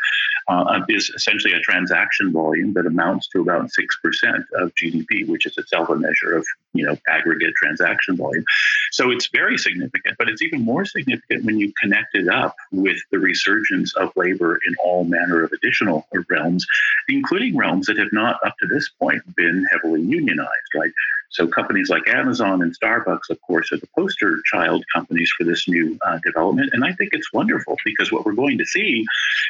uh, 0.47 0.81
is 0.87 1.09
essentially 1.15 1.53
a 1.53 1.59
transaction 1.59 2.31
volume 2.31 2.73
that 2.73 2.85
amounts 2.85 3.27
to 3.29 3.41
about 3.41 3.69
six 3.71 3.97
percent 4.01 4.45
of 4.55 4.73
GDP, 4.75 5.27
which 5.27 5.45
is 5.45 5.57
itself 5.57 5.89
a 5.89 5.95
measure 5.95 6.37
of 6.37 6.45
you 6.73 6.85
know 6.85 6.95
aggregate 7.09 7.53
transaction 7.55 8.15
volume. 8.15 8.45
So 8.91 9.11
it's 9.11 9.27
very 9.27 9.57
significant, 9.57 10.17
but 10.17 10.29
it's 10.29 10.41
even 10.41 10.61
more 10.61 10.85
significant 10.85 11.43
when 11.43 11.59
you 11.59 11.73
connect 11.81 12.15
it 12.15 12.29
up 12.29 12.55
with 12.71 12.97
the 13.11 13.19
resurgence 13.19 13.93
of 13.97 14.11
labor 14.15 14.59
in 14.65 14.75
all 14.83 15.03
manner 15.03 15.24
of 15.31 15.51
additional 15.51 16.07
realms, 16.29 16.65
including 17.07 17.55
realms 17.55 17.87
that 17.87 17.97
have 17.97 18.11
not 18.11 18.37
up 18.45 18.55
to 18.59 18.67
this 18.67 18.89
point 18.89 19.21
been 19.35 19.65
heavily 19.71 20.01
unionized, 20.01 20.49
right? 20.75 20.91
So 21.31 21.47
companies 21.47 21.89
like 21.89 22.07
Amazon 22.07 22.61
and 22.61 22.77
Starbucks, 22.77 23.29
of 23.29 23.41
course, 23.41 23.71
are 23.71 23.77
the 23.77 23.89
poster 23.97 24.37
child 24.45 24.85
companies 24.93 25.31
for 25.37 25.43
this 25.43 25.67
new 25.67 25.97
uh, 26.05 26.19
development. 26.23 26.71
And 26.73 26.83
I 26.85 26.93
think 26.93 27.09
it's 27.13 27.33
wonderful 27.33 27.75
because 27.83 28.11
what 28.11 28.25
we're 28.25 28.33
going 28.33 28.57
to 28.57 28.65
see 28.65 29.05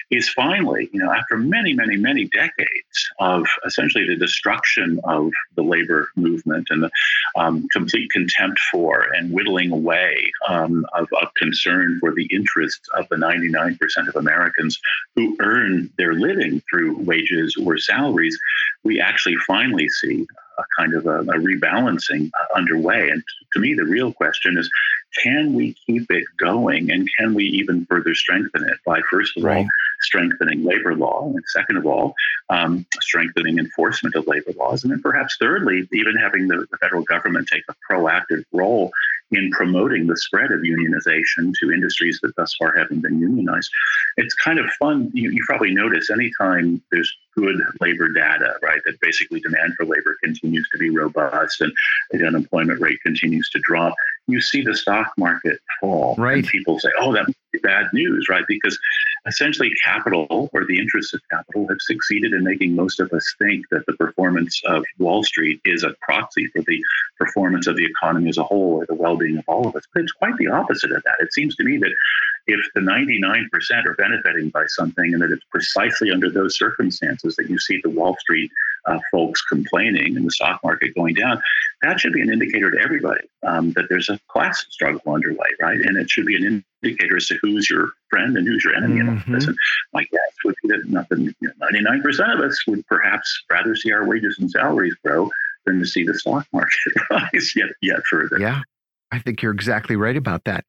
is 0.09 0.29
finally, 0.29 0.89
you 0.91 0.99
know, 0.99 1.11
after 1.11 1.37
many, 1.37 1.73
many, 1.73 1.97
many 1.97 2.25
decades 2.25 3.09
of 3.19 3.45
essentially 3.65 4.07
the 4.07 4.15
destruction 4.15 4.99
of 5.03 5.31
the 5.55 5.63
labor 5.63 6.07
movement 6.15 6.67
and 6.69 6.83
the 6.83 6.89
um, 7.35 7.67
complete 7.71 8.09
contempt 8.11 8.59
for 8.71 9.07
and 9.15 9.31
whittling 9.31 9.71
away 9.71 10.31
um, 10.47 10.85
of, 10.93 11.07
of 11.21 11.33
concern 11.35 11.99
for 11.99 12.13
the 12.13 12.25
interests 12.31 12.87
of 12.95 13.07
the 13.09 13.15
99% 13.15 13.77
of 14.07 14.15
Americans 14.15 14.79
who 15.15 15.35
earn 15.39 15.89
their 15.97 16.13
living 16.13 16.61
through 16.69 16.97
wages 16.99 17.55
or 17.61 17.77
salaries, 17.77 18.37
we 18.83 18.99
actually 18.99 19.35
finally 19.47 19.89
see 19.89 20.25
a 20.57 20.63
kind 20.77 20.93
of 20.93 21.05
a, 21.05 21.19
a 21.21 21.39
rebalancing 21.39 22.31
underway. 22.55 23.09
And 23.09 23.23
to 23.53 23.59
me, 23.59 23.73
the 23.73 23.85
real 23.85 24.13
question 24.13 24.57
is 24.57 24.69
can 25.23 25.53
we 25.53 25.75
keep 25.85 26.11
it 26.11 26.25
going 26.37 26.91
and 26.91 27.07
can 27.17 27.33
we 27.33 27.45
even 27.45 27.85
further 27.85 28.13
strengthen 28.13 28.63
it 28.67 28.77
by, 28.85 28.99
first 29.09 29.37
of 29.37 29.43
right. 29.43 29.59
all, 29.59 29.67
strengthening 30.01 30.63
labor 30.63 30.93
law, 30.93 31.31
and 31.33 31.43
second 31.47 31.77
of 31.77 31.85
all, 31.85 32.13
um, 32.49 32.85
strengthening 33.01 33.57
enforcement 33.57 34.15
of 34.15 34.27
labor 34.27 34.51
laws, 34.57 34.83
and 34.83 34.91
then 34.91 35.01
perhaps 35.01 35.37
thirdly, 35.39 35.87
even 35.93 36.15
having 36.17 36.47
the, 36.47 36.67
the 36.69 36.77
federal 36.77 37.03
government 37.03 37.47
take 37.51 37.63
a 37.69 37.75
proactive 37.89 38.43
role 38.51 38.91
in 39.35 39.51
promoting 39.51 40.07
the 40.07 40.17
spread 40.17 40.51
of 40.51 40.61
unionization 40.61 41.53
to 41.59 41.71
industries 41.71 42.19
that 42.23 42.35
thus 42.35 42.55
far 42.55 42.75
haven't 42.77 43.01
been 43.01 43.19
unionized. 43.19 43.69
It's 44.17 44.33
kind 44.35 44.59
of 44.59 44.65
fun. 44.79 45.11
You, 45.13 45.31
you 45.31 45.43
probably 45.47 45.73
notice 45.73 46.09
anytime 46.09 46.81
there's 46.91 47.13
good 47.35 47.59
labor 47.81 48.07
data, 48.09 48.53
right, 48.63 48.79
that 48.85 48.99
basically 49.01 49.41
demand 49.41 49.73
for 49.75 49.85
labor 49.85 50.15
continues 50.23 50.67
to 50.71 50.77
be 50.77 50.89
robust 50.89 51.61
and 51.61 51.71
the 52.11 52.25
unemployment 52.25 52.79
rate 52.79 52.99
continues 53.01 53.49
to 53.49 53.59
drop, 53.63 53.93
you 54.27 54.41
see 54.41 54.61
the 54.61 54.75
stock 54.75 55.11
market 55.17 55.59
fall. 55.81 56.15
Right. 56.17 56.37
And 56.37 56.47
people 56.47 56.79
say, 56.79 56.89
oh, 56.99 57.13
that 57.13 57.27
must 57.27 57.37
be 57.51 57.59
bad 57.59 57.87
news, 57.93 58.27
right? 58.29 58.45
Because 58.47 58.79
essentially 59.27 59.71
capital 59.83 60.49
or 60.53 60.65
the 60.65 60.77
interests 60.77 61.13
of 61.13 61.21
capital 61.31 61.67
have 61.67 61.77
succeeded 61.81 62.33
in 62.33 62.43
making 62.43 62.75
most 62.75 62.99
of 62.99 63.11
us 63.11 63.25
think 63.39 63.65
that 63.71 63.85
the 63.87 63.93
performance 63.93 64.61
of 64.65 64.83
Wall 64.99 65.23
Street 65.23 65.59
is 65.65 65.83
a 65.83 65.93
proxy 66.01 66.47
for 66.47 66.61
the 66.61 66.81
performance 67.17 67.67
of 67.67 67.75
the 67.75 67.85
economy 67.85 68.29
as 68.29 68.37
a 68.37 68.43
whole 68.43 68.73
or 68.73 68.85
the 68.85 68.95
well 68.95 69.17
being 69.17 69.24
of 69.33 69.43
all 69.47 69.67
of 69.67 69.75
us. 69.75 69.83
But 69.93 70.03
it's 70.03 70.11
quite 70.11 70.35
the 70.37 70.47
opposite 70.47 70.91
of 70.91 71.03
that. 71.03 71.15
It 71.19 71.33
seems 71.33 71.55
to 71.55 71.63
me 71.63 71.77
that 71.77 71.93
if 72.47 72.59
the 72.75 72.81
99% 72.81 73.85
are 73.85 73.95
benefiting 73.95 74.49
by 74.49 74.65
something 74.67 75.13
and 75.13 75.21
that 75.21 75.31
it's 75.31 75.43
precisely 75.49 76.11
under 76.11 76.29
those 76.29 76.57
circumstances 76.57 77.35
that 77.35 77.49
you 77.49 77.57
see 77.59 77.79
the 77.83 77.89
Wall 77.89 78.15
Street 78.19 78.51
uh, 78.85 78.99
folks 79.11 79.41
complaining 79.41 80.15
and 80.15 80.25
the 80.25 80.31
stock 80.31 80.59
market 80.63 80.93
going 80.95 81.15
down, 81.15 81.41
that 81.81 81.99
should 81.99 82.13
be 82.13 82.21
an 82.21 82.31
indicator 82.31 82.69
to 82.69 82.79
everybody 82.79 83.27
um, 83.43 83.71
that 83.73 83.87
there's 83.89 84.09
a 84.09 84.19
class 84.27 84.65
struggle 84.69 85.13
underway, 85.13 85.47
right? 85.59 85.79
And 85.79 85.97
it 85.97 86.09
should 86.09 86.25
be 86.25 86.35
an 86.35 86.63
indicator 86.83 87.17
as 87.17 87.25
to 87.27 87.39
who's 87.41 87.69
your 87.69 87.89
friend 88.09 88.37
and 88.37 88.47
who's 88.47 88.63
your 88.63 88.75
enemy 88.75 89.01
mm-hmm. 89.01 89.09
in 89.09 89.33
all 89.33 89.39
this. 89.39 89.47
And 89.47 89.57
my 89.93 90.03
guess 90.03 90.31
would 90.43 90.55
be 90.61 90.69
that 90.69 90.87
nothing, 90.87 91.33
you 91.39 91.51
know, 91.59 91.67
99% 91.73 92.33
of 92.33 92.41
us 92.41 92.57
would 92.67 92.85
perhaps 92.87 93.43
rather 93.49 93.75
see 93.75 93.91
our 93.91 94.07
wages 94.07 94.37
and 94.39 94.49
salaries 94.51 94.95
grow 95.03 95.29
than 95.65 95.79
to 95.79 95.85
see 95.85 96.03
the 96.03 96.17
stock 96.17 96.45
market 96.53 96.93
rise 97.09 97.53
yet, 97.55 97.69
yet 97.81 97.99
further. 98.09 98.39
Yeah, 98.39 98.61
I 99.15 99.19
think 99.19 99.41
you're 99.41 99.53
exactly 99.53 99.95
right 99.95 100.17
about 100.17 100.43
that. 100.43 100.65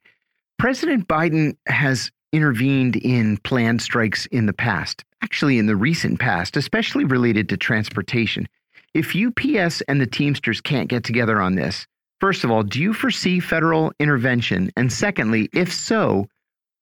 President 0.56 1.08
Biden 1.08 1.56
has 1.66 2.12
intervened 2.32 2.94
in 2.94 3.38
planned 3.38 3.82
strikes 3.82 4.26
in 4.26 4.46
the 4.46 4.52
past, 4.52 5.04
actually, 5.20 5.58
in 5.58 5.66
the 5.66 5.74
recent 5.74 6.20
past, 6.20 6.56
especially 6.56 7.04
related 7.04 7.48
to 7.48 7.56
transportation. 7.56 8.46
If 8.94 9.16
UPS 9.16 9.82
and 9.88 10.00
the 10.00 10.06
Teamsters 10.06 10.60
can't 10.60 10.88
get 10.88 11.02
together 11.02 11.40
on 11.40 11.56
this, 11.56 11.88
first 12.20 12.44
of 12.44 12.52
all, 12.52 12.62
do 12.62 12.80
you 12.80 12.94
foresee 12.94 13.40
federal 13.40 13.92
intervention? 13.98 14.70
And 14.76 14.92
secondly, 14.92 15.48
if 15.52 15.72
so, 15.72 16.28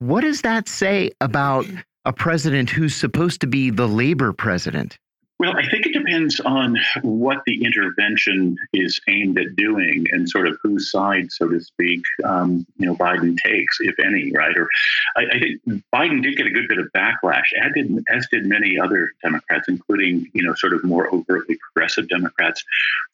what 0.00 0.20
does 0.20 0.42
that 0.42 0.68
say 0.68 1.12
about 1.22 1.66
a 2.04 2.12
president 2.12 2.68
who's 2.68 2.94
supposed 2.94 3.40
to 3.40 3.46
be 3.46 3.70
the 3.70 3.88
labor 3.88 4.34
president? 4.34 4.98
Well, 5.38 5.56
I 5.56 5.66
think 5.70 5.86
depends 6.04 6.40
on 6.40 6.78
what 7.02 7.38
the 7.46 7.64
intervention 7.64 8.56
is 8.72 9.00
aimed 9.08 9.38
at 9.38 9.56
doing 9.56 10.06
and 10.12 10.28
sort 10.28 10.46
of 10.46 10.56
whose 10.62 10.90
side, 10.90 11.30
so 11.30 11.48
to 11.48 11.60
speak, 11.60 12.02
um, 12.24 12.66
you 12.76 12.86
know, 12.86 12.96
Biden 12.96 13.36
takes, 13.38 13.78
if 13.80 13.98
any, 13.98 14.32
right? 14.32 14.56
Or 14.56 14.68
I, 15.16 15.24
I, 15.32 15.38
think 15.38 15.84
Biden 15.92 16.22
did 16.22 16.36
get 16.36 16.46
a 16.46 16.50
good 16.50 16.68
bit 16.68 16.78
of 16.78 16.88
backlash, 16.94 17.44
as 17.60 17.72
did, 17.74 18.04
as 18.08 18.26
did 18.30 18.46
many 18.46 18.78
other 18.78 19.10
Democrats, 19.22 19.66
including, 19.68 20.30
you 20.32 20.42
know, 20.42 20.54
sort 20.54 20.74
of 20.74 20.84
more 20.84 21.12
overtly 21.14 21.56
progressive 21.56 22.08
Democrats, 22.08 22.62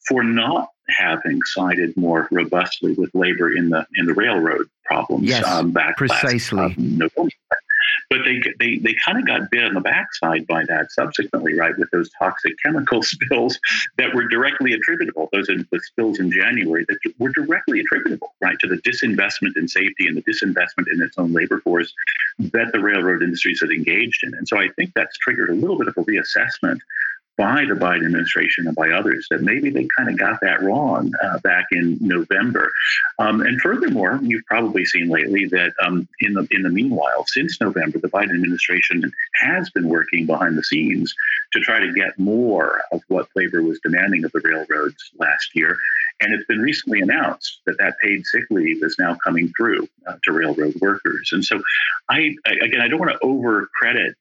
for 0.09 0.23
not 0.23 0.71
having 0.89 1.41
sided 1.45 1.97
more 1.97 2.29
robustly 2.31 2.95
with 2.95 3.11
labor 3.15 3.55
in 3.55 3.71
the 3.71 3.87
in 3.97 4.07
the 4.07 4.15
railroad 4.15 4.69
problems 4.85 5.25
yes, 5.25 5.45
um, 5.47 5.71
back 5.71 5.97
precisely. 5.97 6.59
Last, 6.59 6.79
um, 6.79 6.99
November. 6.99 7.31
But 8.09 8.21
they 8.25 8.43
they 8.59 8.77
they 8.79 8.95
kind 9.05 9.19
of 9.19 9.27
got 9.27 9.51
bit 9.51 9.65
on 9.65 9.75
the 9.75 9.81
backside 9.81 10.47
by 10.47 10.65
that 10.67 10.93
subsequently, 10.93 11.55
right? 11.55 11.77
With 11.79 11.91
those 11.91 12.11
toxic 12.19 12.55
chemical 12.63 13.03
spills 13.03 13.59
that 13.99 14.15
were 14.15 14.29
directly 14.29 14.73
attributable, 14.73 15.29
those 15.33 15.49
in, 15.49 15.67
the 15.71 15.81
spills 15.81 16.19
in 16.19 16.31
January 16.31 16.85
that 16.89 16.99
were 17.19 17.31
directly 17.31 17.81
attributable, 17.81 18.33
right, 18.41 18.59
to 18.59 18.67
the 18.67 18.77
disinvestment 18.77 19.57
in 19.57 19.69
safety 19.69 20.07
and 20.07 20.17
the 20.17 20.23
disinvestment 20.23 20.93
in 20.93 21.03
its 21.03 21.19
own 21.19 21.33
labor 21.33 21.61
force 21.61 21.93
that 22.39 22.73
the 22.73 22.81
railroad 22.81 23.23
industries 23.23 23.61
had 23.61 23.71
engaged 23.71 24.25
in. 24.25 24.35
And 24.35 24.47
so 24.49 24.59
I 24.59 24.69
think 24.69 24.93
that's 24.95 25.17
triggered 25.19 25.51
a 25.51 25.55
little 25.55 25.79
bit 25.79 25.89
of 25.89 25.97
a 25.97 26.05
reassessment 26.05 26.81
by 27.41 27.65
the 27.65 27.73
Biden 27.73 28.05
administration 28.05 28.67
and 28.67 28.77
by 28.77 28.91
others 28.91 29.27
that 29.31 29.41
maybe 29.41 29.71
they 29.71 29.89
kind 29.97 30.11
of 30.11 30.19
got 30.19 30.39
that 30.43 30.61
wrong 30.61 31.11
uh, 31.25 31.39
back 31.39 31.65
in 31.73 31.97
November. 31.99 32.71
Um, 33.19 33.41
and 33.41 33.59
furthermore, 33.63 34.21
you've 34.23 34.45
probably 34.45 34.85
seen 34.85 35.09
lately 35.09 35.47
that 35.47 35.73
um, 35.83 36.07
in 36.21 36.35
the 36.35 36.47
in 36.51 36.65
the 36.65 36.69
meanwhile, 36.69 37.25
since 37.27 37.59
November, 37.59 37.99
the 37.99 38.09
Biden 38.09 38.35
administration 38.35 39.11
has 39.37 39.71
been 39.71 39.89
working 39.89 40.27
behind 40.27 40.59
the 40.59 40.63
scenes 40.63 41.15
to 41.55 41.61
try 41.61 41.81
to 41.81 41.91
get 41.95 42.19
more 42.19 42.83
of 42.93 43.01
what 43.09 43.29
labor 43.35 43.63
was 43.63 43.81
demanding 43.83 44.23
of 44.25 44.33
the 44.33 44.41
railroads 44.45 45.11
last 45.19 45.57
year. 45.57 45.79
And 46.21 46.35
it's 46.35 46.45
been 46.45 46.61
recently 46.61 47.01
announced 47.01 47.61
that 47.65 47.79
that 47.79 47.99
paid 48.03 48.27
sick 48.27 48.45
leave 48.51 48.85
is 48.85 48.97
now 48.99 49.17
coming 49.25 49.51
through 49.57 49.89
uh, 50.07 50.17
to 50.25 50.33
railroad 50.33 50.75
workers. 50.83 51.31
And 51.33 51.43
so, 51.43 51.63
I, 52.11 52.37
again, 52.45 52.83
I 52.83 52.89
don't 52.89 53.01
want 53.01 53.13
to 53.13 53.27
over 53.27 53.67
credit 53.75 54.15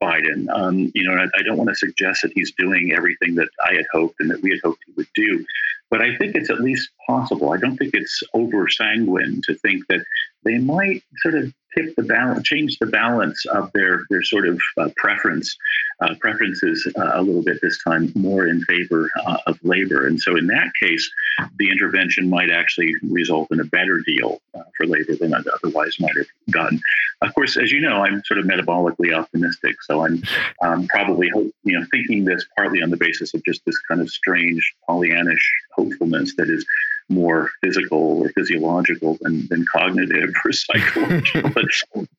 Biden. 0.00 0.48
Um, 0.50 0.90
you 0.94 1.04
know, 1.04 1.14
I, 1.14 1.26
I 1.38 1.42
don't 1.42 1.56
want 1.56 1.70
to 1.70 1.76
suggest 1.76 2.22
that 2.22 2.32
he's 2.34 2.52
doing 2.52 2.92
everything 2.92 3.34
that 3.36 3.48
I 3.64 3.74
had 3.74 3.86
hoped 3.92 4.20
and 4.20 4.30
that 4.30 4.42
we 4.42 4.50
had 4.50 4.60
hoped 4.62 4.82
he 4.86 4.92
would 4.96 5.08
do. 5.14 5.44
But 5.90 6.02
I 6.02 6.16
think 6.16 6.34
it's 6.34 6.50
at 6.50 6.60
least 6.60 6.90
possible. 7.06 7.52
I 7.52 7.58
don't 7.58 7.76
think 7.76 7.94
it's 7.94 8.22
over 8.34 8.68
sanguine 8.68 9.40
to 9.44 9.54
think 9.54 9.86
that 9.88 10.04
they 10.44 10.58
might 10.58 11.02
sort 11.22 11.34
of 11.34 11.52
tip 11.76 11.94
the 11.96 12.02
balance, 12.02 12.42
change 12.46 12.78
the 12.78 12.86
balance 12.86 13.44
of 13.46 13.70
their 13.72 14.02
their 14.10 14.22
sort 14.22 14.46
of 14.48 14.60
uh, 14.78 14.88
preference 14.96 15.56
uh, 16.00 16.14
preferences 16.20 16.86
uh, 16.98 17.12
a 17.14 17.22
little 17.22 17.42
bit 17.42 17.58
this 17.62 17.82
time, 17.82 18.12
more 18.14 18.46
in 18.46 18.62
favor 18.64 19.08
uh, 19.26 19.38
of 19.46 19.58
labor. 19.62 20.06
And 20.06 20.20
so, 20.20 20.36
in 20.36 20.46
that 20.48 20.70
case, 20.80 21.10
the 21.58 21.70
intervention 21.70 22.28
might 22.28 22.50
actually 22.50 22.94
result 23.02 23.48
in 23.50 23.60
a 23.60 23.64
better 23.64 24.00
deal 24.00 24.40
uh, 24.54 24.62
for 24.76 24.86
labor 24.86 25.16
than 25.16 25.32
it 25.32 25.46
otherwise 25.46 25.96
might 26.00 26.16
have 26.16 26.26
gotten. 26.50 26.80
Of 27.22 27.34
course, 27.34 27.56
as 27.56 27.72
you 27.72 27.80
know, 27.80 28.04
I'm 28.04 28.22
sort 28.24 28.38
of 28.38 28.46
metabolically 28.46 29.16
optimistic, 29.16 29.82
so 29.82 30.04
I'm 30.04 30.22
um, 30.62 30.86
probably 30.88 31.30
you 31.64 31.78
know 31.78 31.86
thinking 31.90 32.24
this 32.24 32.44
partly 32.56 32.82
on 32.82 32.90
the 32.90 32.96
basis 32.96 33.32
of 33.34 33.42
just 33.44 33.64
this 33.64 33.78
kind 33.88 34.00
of 34.00 34.10
strange 34.10 34.74
Pollyannish 34.88 35.36
hopefulness 35.74 36.34
that 36.36 36.50
is 36.50 36.64
more 37.08 37.50
physical 37.62 38.22
or 38.22 38.30
physiological 38.30 39.16
than, 39.20 39.46
than 39.48 39.64
cognitive 39.72 40.30
or 40.44 40.52
psychological. 40.52 41.50
but, 41.54 41.64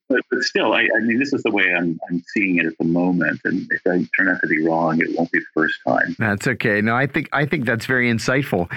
but, 0.08 0.20
but, 0.30 0.42
still, 0.42 0.72
I, 0.72 0.88
I, 0.96 1.00
mean, 1.00 1.18
this 1.18 1.32
is 1.32 1.42
the 1.42 1.50
way 1.50 1.74
I'm, 1.76 1.98
I'm 2.10 2.22
seeing 2.28 2.56
it 2.58 2.66
at 2.66 2.78
the 2.78 2.84
moment. 2.84 3.40
And 3.44 3.70
if 3.70 3.80
I 3.86 4.06
turn 4.16 4.28
out 4.28 4.40
to 4.40 4.46
be 4.46 4.64
wrong, 4.64 5.00
it 5.00 5.08
won't 5.16 5.30
be 5.30 5.40
the 5.40 5.44
first 5.54 5.78
time. 5.86 6.16
That's 6.18 6.46
okay. 6.46 6.80
No, 6.80 6.96
I 6.96 7.06
think 7.06 7.28
I 7.32 7.44
think 7.44 7.64
that's 7.64 7.86
very 7.86 8.10
insightful. 8.10 8.70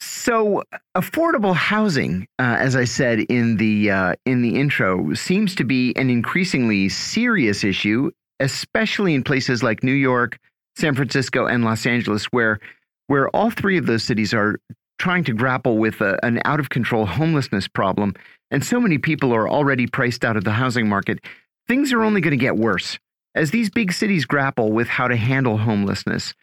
So, 0.00 0.62
affordable 0.96 1.54
housing, 1.54 2.28
uh, 2.38 2.56
as 2.58 2.76
I 2.76 2.84
said 2.84 3.20
in 3.20 3.56
the 3.56 3.90
uh, 3.90 4.14
in 4.24 4.42
the 4.42 4.58
intro, 4.58 5.12
seems 5.14 5.54
to 5.56 5.64
be 5.64 5.94
an 5.96 6.08
increasingly 6.08 6.88
serious 6.88 7.64
issue, 7.64 8.10
especially 8.38 9.14
in 9.14 9.24
places 9.24 9.62
like 9.62 9.82
New 9.82 9.92
York, 9.92 10.38
San 10.76 10.94
Francisco, 10.94 11.46
and 11.46 11.64
Los 11.64 11.84
Angeles, 11.84 12.26
where 12.26 12.60
where 13.08 13.28
all 13.30 13.50
three 13.50 13.76
of 13.76 13.86
those 13.86 14.04
cities 14.04 14.32
are 14.32 14.60
trying 14.98 15.24
to 15.24 15.32
grapple 15.32 15.78
with 15.78 16.00
a, 16.00 16.22
an 16.24 16.40
out 16.44 16.60
of 16.60 16.70
control 16.70 17.06
homelessness 17.06 17.68
problem, 17.68 18.14
and 18.50 18.64
so 18.64 18.80
many 18.80 18.98
people 18.98 19.34
are 19.34 19.48
already 19.48 19.86
priced 19.86 20.24
out 20.24 20.36
of 20.36 20.44
the 20.44 20.52
housing 20.52 20.88
market, 20.88 21.20
things 21.66 21.92
are 21.92 22.02
only 22.02 22.20
going 22.20 22.32
to 22.32 22.36
get 22.36 22.56
worse. 22.56 22.98
As 23.34 23.50
these 23.50 23.70
big 23.70 23.92
cities 23.92 24.24
grapple 24.24 24.72
with 24.72 24.88
how 24.88 25.06
to 25.06 25.16
handle 25.16 25.58
homelessness, 25.58 26.34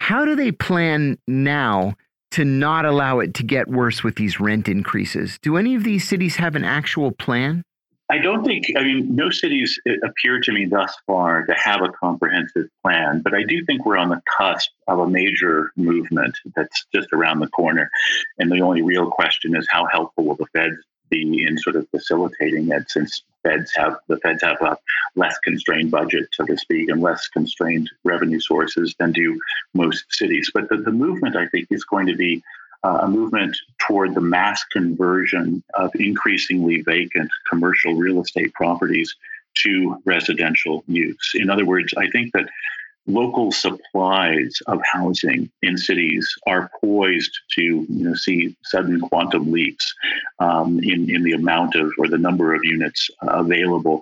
how 0.00 0.24
do 0.24 0.36
they 0.36 0.52
plan 0.52 1.18
now 1.26 1.94
to 2.32 2.44
not 2.44 2.84
allow 2.84 3.20
it 3.20 3.34
to 3.34 3.42
get 3.42 3.68
worse 3.68 4.04
with 4.04 4.16
these 4.16 4.38
rent 4.38 4.68
increases? 4.68 5.38
Do 5.42 5.56
any 5.56 5.74
of 5.74 5.84
these 5.84 6.06
cities 6.06 6.36
have 6.36 6.56
an 6.56 6.64
actual 6.64 7.10
plan? 7.12 7.62
I 8.10 8.18
don't 8.18 8.44
think, 8.44 8.66
I 8.76 8.82
mean, 8.82 9.16
no 9.16 9.30
cities 9.30 9.78
uh, 9.88 9.92
appear 10.06 10.38
to 10.40 10.52
me 10.52 10.66
thus 10.66 10.94
far 11.06 11.46
to 11.46 11.54
have 11.54 11.80
a 11.82 11.88
comprehensive 11.88 12.68
plan, 12.82 13.22
but 13.22 13.34
I 13.34 13.44
do 13.44 13.64
think 13.64 13.86
we're 13.86 13.96
on 13.96 14.10
the 14.10 14.22
cusp 14.36 14.70
of 14.88 14.98
a 14.98 15.08
major 15.08 15.70
movement 15.76 16.36
that's 16.54 16.86
just 16.94 17.08
around 17.12 17.40
the 17.40 17.48
corner. 17.48 17.90
And 18.38 18.52
the 18.52 18.60
only 18.60 18.82
real 18.82 19.10
question 19.10 19.56
is 19.56 19.66
how 19.70 19.86
helpful 19.86 20.24
will 20.24 20.36
the 20.36 20.46
feds 20.52 20.76
be 21.08 21.46
in 21.46 21.56
sort 21.58 21.76
of 21.76 21.88
facilitating 21.90 22.70
it 22.70 22.90
since 22.90 23.22
feds 23.42 23.72
have 23.74 23.96
the 24.08 24.16
feds 24.18 24.42
have 24.42 24.60
a 24.62 24.76
less 25.16 25.38
constrained 25.38 25.90
budget, 25.90 26.26
so 26.32 26.44
to 26.44 26.56
speak, 26.56 26.88
and 26.88 27.00
less 27.00 27.28
constrained 27.28 27.90
revenue 28.04 28.40
sources 28.40 28.94
than 28.98 29.12
do 29.12 29.38
most 29.74 30.04
cities. 30.10 30.50
But 30.52 30.68
the, 30.68 30.78
the 30.78 30.90
movement, 30.90 31.36
I 31.36 31.46
think, 31.48 31.68
is 31.70 31.84
going 31.84 32.06
to 32.06 32.16
be 32.16 32.42
uh, 32.84 32.98
a 33.02 33.08
movement 33.08 33.56
toward 33.86 34.14
the 34.14 34.20
mass 34.20 34.62
conversion 34.72 35.62
of 35.74 35.90
increasingly 35.94 36.82
vacant 36.82 37.30
commercial 37.48 37.94
real 37.94 38.20
estate 38.20 38.52
properties 38.54 39.14
to 39.54 39.96
residential 40.04 40.84
use. 40.86 41.32
In 41.34 41.50
other 41.50 41.64
words, 41.64 41.94
I 41.96 42.08
think 42.10 42.32
that 42.34 42.48
local 43.06 43.52
supplies 43.52 44.58
of 44.66 44.80
housing 44.92 45.50
in 45.62 45.76
cities 45.76 46.28
are 46.46 46.70
poised 46.80 47.36
to 47.52 47.62
you 47.62 47.86
know, 47.88 48.14
see 48.14 48.56
sudden 48.64 49.00
quantum 49.00 49.50
leaps 49.50 49.94
um, 50.38 50.80
in, 50.82 51.10
in 51.10 51.22
the 51.22 51.32
amount 51.32 51.74
of 51.74 51.92
or 51.98 52.08
the 52.08 52.18
number 52.18 52.54
of 52.54 52.64
units 52.64 53.10
available 53.22 54.00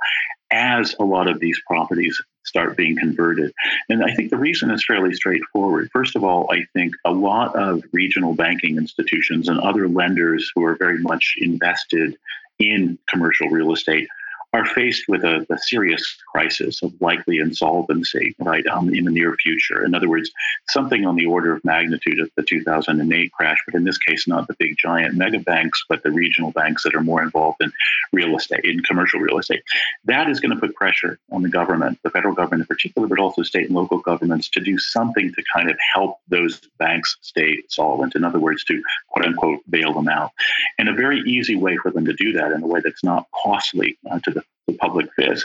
as 0.50 0.94
a 1.00 1.04
lot 1.04 1.28
of 1.28 1.40
these 1.40 1.58
properties 1.66 2.20
start 2.44 2.76
being 2.76 2.96
converted. 2.96 3.52
And 3.88 4.04
I 4.04 4.14
think 4.14 4.30
the 4.30 4.36
reason 4.36 4.70
is 4.70 4.84
fairly 4.84 5.14
straightforward. 5.14 5.90
First 5.92 6.16
of 6.16 6.24
all, 6.24 6.48
I 6.50 6.64
think 6.72 6.94
a 7.04 7.12
lot 7.12 7.54
of 7.56 7.82
regional 7.92 8.34
banking 8.34 8.76
institutions 8.76 9.48
and 9.48 9.60
other 9.60 9.88
lenders 9.88 10.50
who 10.54 10.64
are 10.64 10.76
very 10.76 10.98
much 10.98 11.34
invested 11.38 12.16
in 12.58 12.98
commercial 13.08 13.48
real 13.48 13.72
estate 13.72 14.08
are 14.52 14.66
faced 14.66 15.04
with 15.08 15.24
a, 15.24 15.46
a, 15.48 15.58
serious 15.58 16.16
crisis 16.30 16.82
of 16.82 16.92
likely 17.00 17.38
insolvency 17.38 18.34
right 18.38 18.66
um, 18.66 18.92
in 18.92 19.04
the 19.04 19.10
near 19.10 19.34
future. 19.36 19.84
In 19.84 19.94
other 19.94 20.10
words, 20.10 20.30
something 20.68 21.06
on 21.06 21.16
the 21.16 21.24
order 21.24 21.54
of 21.54 21.64
magnitude 21.64 22.20
of 22.20 22.30
the 22.36 22.42
2008 22.42 23.32
crash, 23.32 23.56
but 23.64 23.74
in 23.74 23.84
this 23.84 23.96
case, 23.96 24.28
not 24.28 24.46
the 24.48 24.56
big 24.58 24.76
giant 24.76 25.14
mega 25.14 25.38
banks, 25.38 25.82
but 25.88 26.02
the 26.02 26.10
regional 26.10 26.50
banks 26.50 26.82
that 26.82 26.94
are 26.94 27.00
more 27.00 27.22
involved 27.22 27.62
in 27.62 27.72
real 28.12 28.36
estate, 28.36 28.64
in 28.64 28.80
commercial 28.80 29.20
real 29.20 29.38
estate. 29.38 29.62
That 30.04 30.28
is 30.28 30.38
going 30.38 30.54
to 30.54 30.60
put 30.60 30.74
pressure 30.74 31.18
on 31.30 31.40
the 31.42 31.48
government, 31.48 31.98
the 32.02 32.10
federal 32.10 32.34
government 32.34 32.62
in 32.62 32.66
particular, 32.66 33.08
but 33.08 33.18
also 33.18 33.42
state 33.42 33.66
and 33.66 33.74
local 33.74 34.00
governments 34.00 34.50
to 34.50 34.60
do 34.60 34.76
something 34.78 35.32
to 35.32 35.42
kind 35.54 35.70
of 35.70 35.78
help 35.94 36.18
those 36.28 36.60
banks 36.78 37.16
stay 37.22 37.62
solvent. 37.68 38.16
In 38.16 38.24
other 38.24 38.38
words, 38.40 38.64
to 38.64 38.82
quote 39.08 39.24
unquote 39.24 39.60
bail 39.70 39.94
them 39.94 40.08
out. 40.08 40.32
And 40.78 40.90
a 40.90 40.94
very 40.94 41.20
easy 41.20 41.56
way 41.56 41.78
for 41.78 41.90
them 41.90 42.04
to 42.04 42.12
do 42.12 42.32
that 42.34 42.52
in 42.52 42.62
a 42.62 42.66
way 42.66 42.80
that's 42.84 43.04
not 43.04 43.26
costly 43.42 43.96
uh, 44.10 44.18
to 44.20 44.30
the 44.30 44.41
the 44.66 44.74
public 44.74 45.06
fisc, 45.18 45.42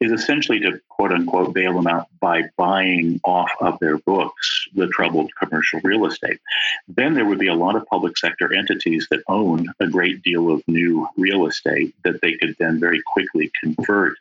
is 0.00 0.10
essentially 0.10 0.60
to 0.60 0.80
quote 0.88 1.12
unquote 1.12 1.54
bail 1.54 1.74
them 1.74 1.86
out 1.86 2.06
by 2.20 2.42
buying 2.56 3.20
off 3.24 3.50
of 3.60 3.78
their 3.80 3.98
books 3.98 4.66
the 4.74 4.88
troubled 4.88 5.30
commercial 5.38 5.80
real 5.84 6.06
estate. 6.06 6.40
Then 6.88 7.14
there 7.14 7.26
would 7.26 7.38
be 7.38 7.48
a 7.48 7.54
lot 7.54 7.76
of 7.76 7.86
public 7.86 8.16
sector 8.16 8.54
entities 8.54 9.06
that 9.10 9.22
own 9.28 9.66
a 9.80 9.86
great 9.86 10.22
deal 10.22 10.50
of 10.50 10.62
new 10.66 11.06
real 11.16 11.46
estate 11.46 11.94
that 12.04 12.20
they 12.22 12.34
could 12.34 12.56
then 12.58 12.80
very 12.80 13.02
quickly 13.06 13.50
convert 13.60 14.16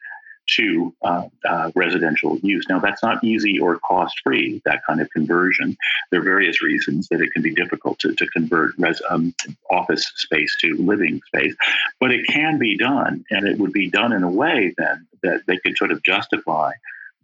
to 0.47 0.93
uh, 1.03 1.27
uh, 1.47 1.71
residential 1.75 2.37
use. 2.39 2.65
Now, 2.69 2.79
that's 2.79 3.03
not 3.03 3.23
easy 3.23 3.59
or 3.59 3.79
cost 3.79 4.19
free, 4.23 4.61
that 4.65 4.81
kind 4.85 5.01
of 5.01 5.09
conversion. 5.09 5.77
There 6.11 6.19
are 6.19 6.23
various 6.23 6.61
reasons 6.61 7.07
that 7.09 7.21
it 7.21 7.31
can 7.31 7.41
be 7.41 7.53
difficult 7.53 7.99
to, 7.99 8.13
to 8.13 8.27
convert 8.27 8.73
res, 8.77 9.01
um, 9.09 9.33
office 9.69 10.11
space 10.15 10.55
to 10.61 10.75
living 10.75 11.21
space, 11.27 11.55
but 11.99 12.11
it 12.11 12.25
can 12.27 12.57
be 12.59 12.77
done. 12.77 13.23
And 13.29 13.47
it 13.47 13.57
would 13.57 13.73
be 13.73 13.89
done 13.89 14.13
in 14.13 14.23
a 14.23 14.31
way 14.31 14.73
then 14.77 15.07
that 15.23 15.41
they 15.47 15.57
could 15.57 15.77
sort 15.77 15.91
of 15.91 16.03
justify 16.03 16.71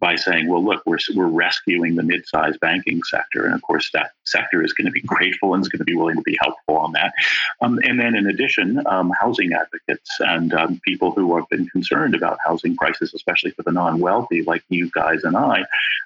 by 0.00 0.16
saying, 0.16 0.48
well, 0.48 0.64
look, 0.64 0.82
we're, 0.86 0.98
we're 1.14 1.26
rescuing 1.26 1.94
the 1.94 2.02
mid-sized 2.02 2.58
banking 2.60 3.02
sector. 3.04 3.44
And 3.44 3.54
of 3.54 3.62
course, 3.62 3.90
that 3.92 4.12
sector 4.24 4.64
is 4.64 4.72
going 4.72 4.86
to 4.86 4.90
be 4.90 5.02
grateful 5.02 5.54
and 5.54 5.62
is 5.62 5.68
going 5.68 5.78
to 5.78 5.84
be 5.84 5.94
willing 5.94 6.16
to 6.16 6.22
be 6.22 6.38
helpful 6.40 6.78
on 6.78 6.92
that. 6.92 7.12
Um, 7.60 7.78
and 7.84 8.00
then 8.00 8.16
in 8.16 8.26
addition, 8.26 8.84
um, 8.86 9.12
housing 9.20 9.52
advocates 9.52 10.10
and 10.20 10.52
um, 10.54 10.80
people 10.84 11.12
who 11.12 11.36
have 11.36 11.48
been 11.48 11.68
concerned 11.68 12.14
about 12.14 12.38
housing 12.44 12.76
prices, 12.76 13.12
especially 13.14 13.50
for 13.52 13.62
the 13.62 13.72
non-wealthy 13.72 14.42
like 14.42 14.64
you 14.70 14.90
guys 14.92 15.22
and 15.22 15.36
I, 15.36 15.64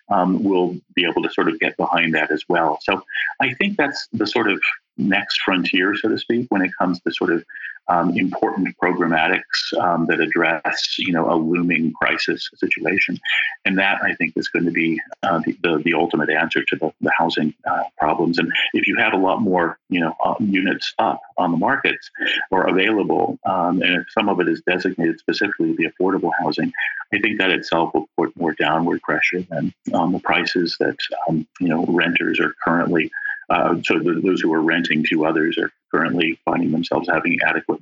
um, 0.08 0.42
will 0.42 0.76
be 0.94 1.06
able 1.06 1.22
to 1.22 1.30
sort 1.30 1.48
of 1.48 1.58
get 1.60 1.76
behind 1.76 2.14
that 2.14 2.30
as 2.30 2.44
well. 2.48 2.78
So 2.82 3.02
I 3.40 3.54
think 3.54 3.76
that's 3.76 4.08
the 4.12 4.26
sort 4.26 4.50
of 4.50 4.60
next 4.96 5.40
frontier, 5.42 5.94
so 5.96 6.08
to 6.08 6.18
speak, 6.18 6.46
when 6.50 6.62
it 6.62 6.70
comes 6.78 7.00
to 7.00 7.12
sort 7.12 7.32
of 7.32 7.44
um, 7.88 8.16
important 8.16 8.74
programmatics 8.82 9.72
um, 9.78 10.06
that 10.06 10.20
address, 10.20 10.98
you 10.98 11.12
know, 11.12 11.30
a 11.30 11.36
looming 11.36 11.92
crisis 11.92 12.48
situation, 12.56 13.20
and 13.64 13.78
that 13.78 13.98
I 14.02 14.14
think 14.14 14.32
is 14.36 14.48
going 14.48 14.64
to 14.64 14.70
be 14.70 15.00
uh, 15.22 15.40
the, 15.44 15.56
the, 15.62 15.82
the 15.84 15.94
ultimate 15.94 16.30
answer 16.30 16.64
to 16.64 16.76
the, 16.76 16.92
the 17.00 17.12
housing 17.16 17.54
uh, 17.66 17.82
problems. 17.98 18.38
And 18.38 18.50
if 18.72 18.86
you 18.86 18.96
have 18.96 19.12
a 19.12 19.18
lot 19.18 19.42
more, 19.42 19.78
you 19.88 20.00
know, 20.00 20.14
uh, 20.24 20.34
units 20.40 20.94
up 20.98 21.20
on 21.36 21.50
the 21.50 21.58
markets 21.58 22.10
or 22.50 22.66
available, 22.66 23.38
um, 23.44 23.82
and 23.82 23.96
if 23.96 24.06
some 24.12 24.28
of 24.28 24.40
it 24.40 24.48
is 24.48 24.62
designated 24.66 25.18
specifically 25.18 25.68
to 25.68 25.74
be 25.74 25.88
affordable 25.88 26.30
housing, 26.40 26.72
I 27.12 27.18
think 27.18 27.38
that 27.38 27.50
itself 27.50 27.92
will 27.94 28.08
put 28.16 28.36
more 28.36 28.52
downward 28.52 29.02
pressure 29.02 29.42
than 29.42 29.72
on 29.92 30.12
the 30.12 30.20
prices 30.20 30.76
that 30.80 30.96
um, 31.28 31.46
you 31.60 31.68
know 31.68 31.84
renters 31.88 32.40
are 32.40 32.54
currently 32.64 33.10
uh, 33.50 33.76
so 33.82 33.98
the, 33.98 34.20
those 34.22 34.40
who 34.40 34.52
are 34.52 34.62
renting 34.62 35.04
to 35.10 35.26
others 35.26 35.58
are 35.58 35.70
currently 35.90 36.38
finding 36.44 36.72
themselves 36.72 37.08
having 37.08 37.38
adequate 37.46 37.80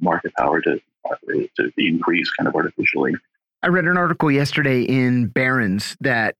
market 0.00 0.34
power 0.34 0.60
to, 0.60 0.80
to 1.56 1.72
increase 1.76 2.30
kind 2.32 2.48
of 2.48 2.54
artificially. 2.54 3.14
I 3.62 3.68
read 3.68 3.86
an 3.86 3.96
article 3.96 4.30
yesterday 4.30 4.82
in 4.82 5.28
Barron's 5.28 5.96
that 6.00 6.34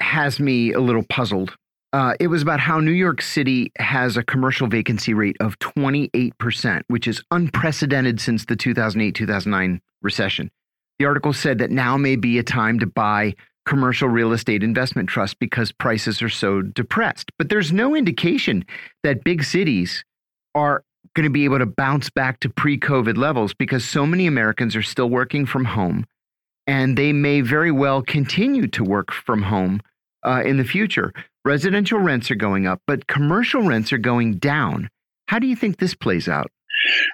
has 0.00 0.40
me 0.40 0.72
a 0.72 0.80
little 0.80 1.04
puzzled. 1.08 1.54
Uh, 1.92 2.14
it 2.18 2.26
was 2.26 2.42
about 2.42 2.58
how 2.58 2.80
New 2.80 2.90
York 2.90 3.22
City 3.22 3.70
has 3.78 4.16
a 4.16 4.24
commercial 4.24 4.66
vacancy 4.66 5.14
rate 5.14 5.36
of 5.38 5.56
28%, 5.60 6.82
which 6.88 7.06
is 7.06 7.22
unprecedented 7.30 8.20
since 8.20 8.46
the 8.46 8.56
2008 8.56 9.14
2009 9.14 9.80
recession. 10.02 10.50
The 10.98 11.04
article 11.04 11.32
said 11.32 11.58
that 11.58 11.70
now 11.70 11.96
may 11.96 12.16
be 12.16 12.38
a 12.38 12.42
time 12.42 12.80
to 12.80 12.86
buy 12.86 13.34
commercial 13.66 14.08
real 14.08 14.32
estate 14.32 14.62
investment 14.62 15.08
trust 15.08 15.38
because 15.38 15.72
prices 15.72 16.22
are 16.22 16.28
so 16.28 16.62
depressed. 16.62 17.30
But 17.38 17.48
there's 17.48 17.72
no 17.72 17.94
indication 17.94 18.64
that 19.02 19.24
big 19.24 19.44
cities 19.44 20.04
are 20.54 20.84
going 21.14 21.24
to 21.24 21.30
be 21.30 21.44
able 21.44 21.58
to 21.58 21.66
bounce 21.66 22.10
back 22.10 22.40
to 22.40 22.48
pre 22.48 22.78
COVID 22.78 23.16
levels 23.16 23.54
because 23.54 23.84
so 23.84 24.06
many 24.06 24.26
Americans 24.26 24.76
are 24.76 24.82
still 24.82 25.08
working 25.08 25.46
from 25.46 25.64
home 25.64 26.06
and 26.66 26.96
they 26.96 27.12
may 27.12 27.40
very 27.40 27.70
well 27.70 28.02
continue 28.02 28.66
to 28.68 28.84
work 28.84 29.12
from 29.12 29.42
home 29.42 29.80
uh, 30.24 30.42
in 30.44 30.56
the 30.56 30.64
future. 30.64 31.12
Residential 31.44 31.98
rents 31.98 32.30
are 32.30 32.36
going 32.36 32.66
up, 32.66 32.80
but 32.86 33.06
commercial 33.06 33.62
rents 33.62 33.92
are 33.92 33.98
going 33.98 34.38
down. 34.38 34.88
How 35.28 35.38
do 35.38 35.46
you 35.46 35.56
think 35.56 35.78
this 35.78 35.94
plays 35.94 36.28
out? 36.28 36.50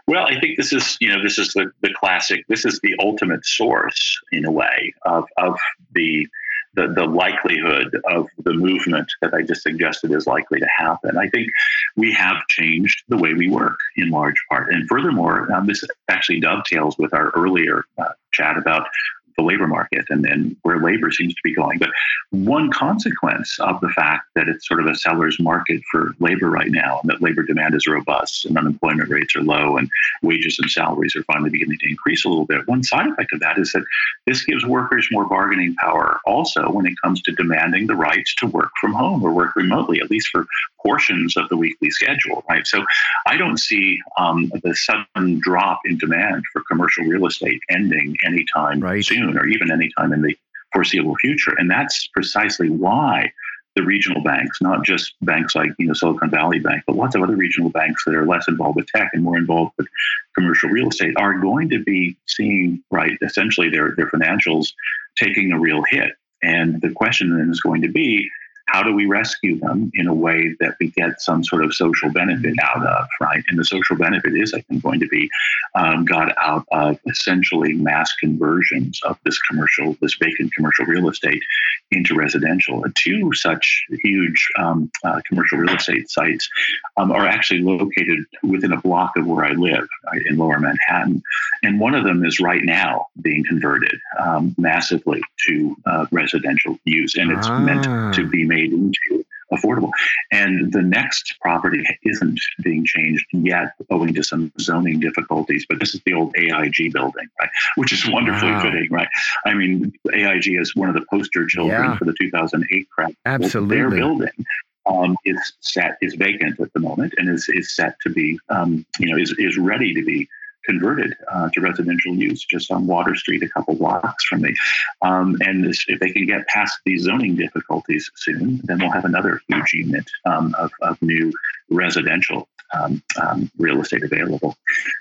Well, 0.06 0.26
I 0.26 0.38
think 0.40 0.56
this 0.56 0.72
is, 0.72 0.96
you 1.00 1.08
know, 1.08 1.22
this 1.22 1.38
is 1.38 1.52
the, 1.52 1.70
the 1.80 1.92
classic, 1.94 2.44
this 2.48 2.64
is 2.64 2.80
the 2.82 2.94
ultimate 3.00 3.44
source 3.44 4.18
in 4.32 4.44
a 4.44 4.50
way 4.50 4.92
of, 5.04 5.24
of 5.36 5.58
the, 5.94 6.26
the, 6.74 6.88
the 6.88 7.04
likelihood 7.04 8.00
of 8.10 8.28
the 8.44 8.52
movement 8.52 9.10
that 9.22 9.34
I 9.34 9.42
just 9.42 9.62
suggested 9.62 10.12
is 10.12 10.26
likely 10.26 10.60
to 10.60 10.68
happen. 10.76 11.18
I 11.18 11.28
think 11.28 11.48
we 11.96 12.12
have 12.12 12.36
changed 12.48 13.02
the 13.08 13.16
way 13.16 13.34
we 13.34 13.50
work 13.50 13.78
in 13.96 14.10
large 14.10 14.36
part. 14.48 14.72
And 14.72 14.88
furthermore, 14.88 15.52
um, 15.52 15.66
this 15.66 15.84
actually 16.08 16.40
dovetails 16.40 16.96
with 16.98 17.12
our 17.12 17.30
earlier 17.30 17.84
uh, 17.98 18.10
chat 18.32 18.56
about 18.56 18.86
the 19.36 19.42
labor 19.42 19.66
market 19.66 20.04
and, 20.10 20.26
and 20.26 20.56
where 20.62 20.80
labor 20.80 21.10
seems 21.10 21.34
to 21.34 21.40
be 21.42 21.54
going. 21.54 21.78
But 21.78 21.90
one 22.30 22.70
consequence 22.70 23.58
of 23.60 23.80
the 23.80 23.88
fact 23.90 24.28
that 24.34 24.48
it's 24.48 24.66
sort 24.66 24.80
of 24.80 24.86
a 24.86 24.94
seller's 24.94 25.38
market 25.40 25.82
for 25.90 26.14
labor 26.20 26.50
right 26.50 26.70
now, 26.70 27.00
and 27.00 27.10
that 27.10 27.22
labor 27.22 27.42
demand 27.42 27.74
is 27.74 27.86
robust 27.86 28.44
and 28.44 28.56
unemployment 28.56 29.10
rates 29.10 29.34
are 29.36 29.42
low 29.42 29.76
and 29.76 29.88
wages 30.22 30.58
and 30.58 30.70
salaries 30.70 31.16
are 31.16 31.24
finally 31.24 31.50
beginning 31.50 31.78
to 31.78 31.88
increase 31.88 32.24
a 32.24 32.28
little 32.28 32.46
bit, 32.46 32.66
one 32.68 32.82
side 32.82 33.08
effect 33.08 33.32
of 33.32 33.40
that 33.40 33.58
is 33.58 33.72
that 33.72 33.84
this 34.26 34.44
gives 34.44 34.64
workers 34.64 35.08
more 35.10 35.26
bargaining 35.26 35.74
power 35.76 36.20
also 36.24 36.70
when 36.70 36.86
it 36.86 36.94
comes 37.02 37.22
to 37.22 37.32
demanding 37.32 37.86
the 37.86 37.96
rights 37.96 38.34
to 38.36 38.46
work 38.46 38.70
from 38.80 38.92
home 38.92 39.22
or 39.22 39.32
work 39.32 39.56
remotely, 39.56 40.00
at 40.00 40.10
least 40.10 40.28
for 40.28 40.46
portions 40.82 41.36
of 41.36 41.48
the 41.48 41.56
weekly 41.56 41.90
schedule, 41.90 42.44
right? 42.48 42.66
So 42.66 42.84
I 43.26 43.36
don't 43.36 43.58
see 43.58 43.98
um, 44.18 44.50
the 44.62 44.74
sudden 44.74 45.40
drop 45.40 45.80
in 45.84 45.98
demand 45.98 46.44
for 46.52 46.62
commercial 46.62 47.04
real 47.04 47.26
estate 47.26 47.60
ending 47.68 48.16
anytime 48.24 48.80
right. 48.80 49.04
soon 49.04 49.19
or 49.22 49.46
even 49.46 49.70
anytime 49.70 50.12
in 50.12 50.22
the 50.22 50.36
foreseeable 50.72 51.16
future. 51.16 51.54
And 51.58 51.70
that's 51.70 52.06
precisely 52.08 52.70
why 52.70 53.32
the 53.76 53.82
regional 53.82 54.22
banks, 54.22 54.60
not 54.60 54.84
just 54.84 55.14
banks 55.22 55.54
like 55.54 55.70
you 55.78 55.86
know 55.86 55.94
Silicon 55.94 56.30
Valley 56.30 56.58
Bank, 56.58 56.82
but 56.86 56.96
lots 56.96 57.14
of 57.14 57.22
other 57.22 57.36
regional 57.36 57.70
banks 57.70 58.02
that 58.04 58.14
are 58.14 58.26
less 58.26 58.46
involved 58.48 58.76
with 58.76 58.86
tech 58.88 59.10
and 59.12 59.22
more 59.22 59.38
involved 59.38 59.72
with 59.78 59.86
commercial 60.34 60.70
real 60.70 60.88
estate, 60.88 61.14
are 61.16 61.38
going 61.38 61.68
to 61.70 61.82
be 61.84 62.16
seeing 62.26 62.82
right 62.90 63.16
essentially 63.22 63.70
their 63.70 63.94
their 63.96 64.10
financials 64.10 64.72
taking 65.16 65.52
a 65.52 65.60
real 65.60 65.82
hit. 65.88 66.12
And 66.42 66.80
the 66.80 66.90
question 66.90 67.36
then 67.36 67.50
is 67.50 67.60
going 67.60 67.82
to 67.82 67.88
be 67.88 68.28
how 68.70 68.82
do 68.82 68.94
we 68.94 69.06
rescue 69.06 69.58
them 69.58 69.90
in 69.94 70.06
a 70.06 70.14
way 70.14 70.54
that 70.60 70.76
we 70.78 70.90
get 70.90 71.20
some 71.20 71.42
sort 71.42 71.64
of 71.64 71.74
social 71.74 72.10
benefit 72.10 72.54
out 72.62 72.86
of, 72.86 73.06
right? 73.20 73.42
And 73.48 73.58
the 73.58 73.64
social 73.64 73.96
benefit 73.96 74.34
is, 74.34 74.54
I 74.54 74.60
think, 74.62 74.82
going 74.82 75.00
to 75.00 75.08
be 75.08 75.28
um, 75.74 76.04
got 76.04 76.34
out 76.40 76.64
of 76.70 76.98
essentially 77.08 77.72
mass 77.72 78.12
conversions 78.14 79.00
of 79.04 79.18
this 79.24 79.38
commercial, 79.40 79.96
this 80.00 80.14
vacant 80.20 80.52
commercial 80.54 80.86
real 80.86 81.08
estate 81.08 81.42
into 81.90 82.14
residential. 82.14 82.84
Two 82.94 83.32
such 83.34 83.84
huge 84.04 84.48
um, 84.58 84.90
uh, 85.04 85.20
commercial 85.26 85.58
real 85.58 85.74
estate 85.74 86.08
sites 86.08 86.48
um, 86.96 87.10
are 87.10 87.26
actually 87.26 87.62
located 87.62 88.24
within 88.44 88.72
a 88.72 88.80
block 88.80 89.16
of 89.16 89.26
where 89.26 89.44
I 89.44 89.52
live 89.52 89.88
right, 90.06 90.22
in 90.26 90.36
lower 90.36 90.60
Manhattan. 90.60 91.22
And 91.64 91.80
one 91.80 91.94
of 91.94 92.04
them 92.04 92.24
is 92.24 92.38
right 92.38 92.62
now 92.62 93.06
being 93.20 93.44
converted 93.44 93.98
um, 94.20 94.54
massively 94.58 95.20
to 95.48 95.76
uh, 95.86 96.06
residential 96.12 96.78
use. 96.84 97.16
And 97.16 97.32
it's 97.32 97.48
ah. 97.48 97.58
meant 97.58 98.14
to 98.14 98.28
be 98.28 98.44
made 98.44 98.59
made 98.60 98.72
into 98.72 99.24
affordable. 99.52 99.90
And 100.30 100.72
the 100.72 100.82
next 100.82 101.34
property 101.40 101.84
isn't 102.04 102.40
being 102.62 102.84
changed 102.84 103.26
yet 103.32 103.72
owing 103.90 104.14
to 104.14 104.22
some 104.22 104.52
zoning 104.60 105.00
difficulties, 105.00 105.66
but 105.68 105.80
this 105.80 105.94
is 105.94 106.00
the 106.06 106.14
old 106.14 106.34
AIG 106.36 106.92
building, 106.92 107.26
right? 107.40 107.50
Which 107.76 107.92
is 107.92 108.08
wonderfully 108.08 108.52
wow. 108.52 108.62
fitting, 108.62 108.88
right? 108.90 109.08
I 109.44 109.54
mean, 109.54 109.92
AIG 110.12 110.58
is 110.60 110.76
one 110.76 110.88
of 110.88 110.94
the 110.94 111.04
poster 111.10 111.46
children 111.46 111.82
yeah. 111.82 111.96
for 111.96 112.04
the 112.04 112.14
2008 112.20 112.90
crash. 112.90 113.10
Absolutely. 113.26 113.76
Their 113.76 113.90
building 113.90 114.46
um, 114.86 115.16
is 115.24 115.52
set 115.60 115.98
is 116.00 116.14
vacant 116.14 116.58
at 116.60 116.72
the 116.72 116.80
moment 116.80 117.14
and 117.18 117.28
is, 117.28 117.48
is 117.48 117.74
set 117.74 117.96
to 118.02 118.10
be 118.10 118.38
um, 118.48 118.84
you 118.98 119.10
know 119.10 119.20
is, 119.20 119.34
is 119.38 119.58
ready 119.58 119.94
to 119.94 120.04
be 120.04 120.28
converted 120.70 121.16
uh, 121.32 121.48
to 121.52 121.60
residential 121.60 122.14
use 122.14 122.44
just 122.44 122.70
on 122.70 122.86
Water 122.86 123.14
Street, 123.16 123.42
a 123.42 123.48
couple 123.48 123.74
blocks 123.74 124.24
from 124.28 124.42
me. 124.42 124.54
Um, 125.02 125.36
and 125.40 125.64
this, 125.64 125.84
if 125.88 125.98
they 126.00 126.10
can 126.10 126.26
get 126.26 126.46
past 126.46 126.78
these 126.84 127.02
zoning 127.02 127.34
difficulties 127.36 128.10
soon, 128.14 128.60
then 128.64 128.78
we'll 128.78 128.96
have 128.98 129.04
another 129.04 129.40
huge 129.48 129.72
unit 129.72 130.06
um, 130.24 130.54
of, 130.58 130.70
of 130.82 131.00
new 131.02 131.32
residential 131.70 132.48
um, 132.72 133.02
um, 133.20 133.50
real 133.58 133.80
estate 133.80 134.02
available. 134.04 134.56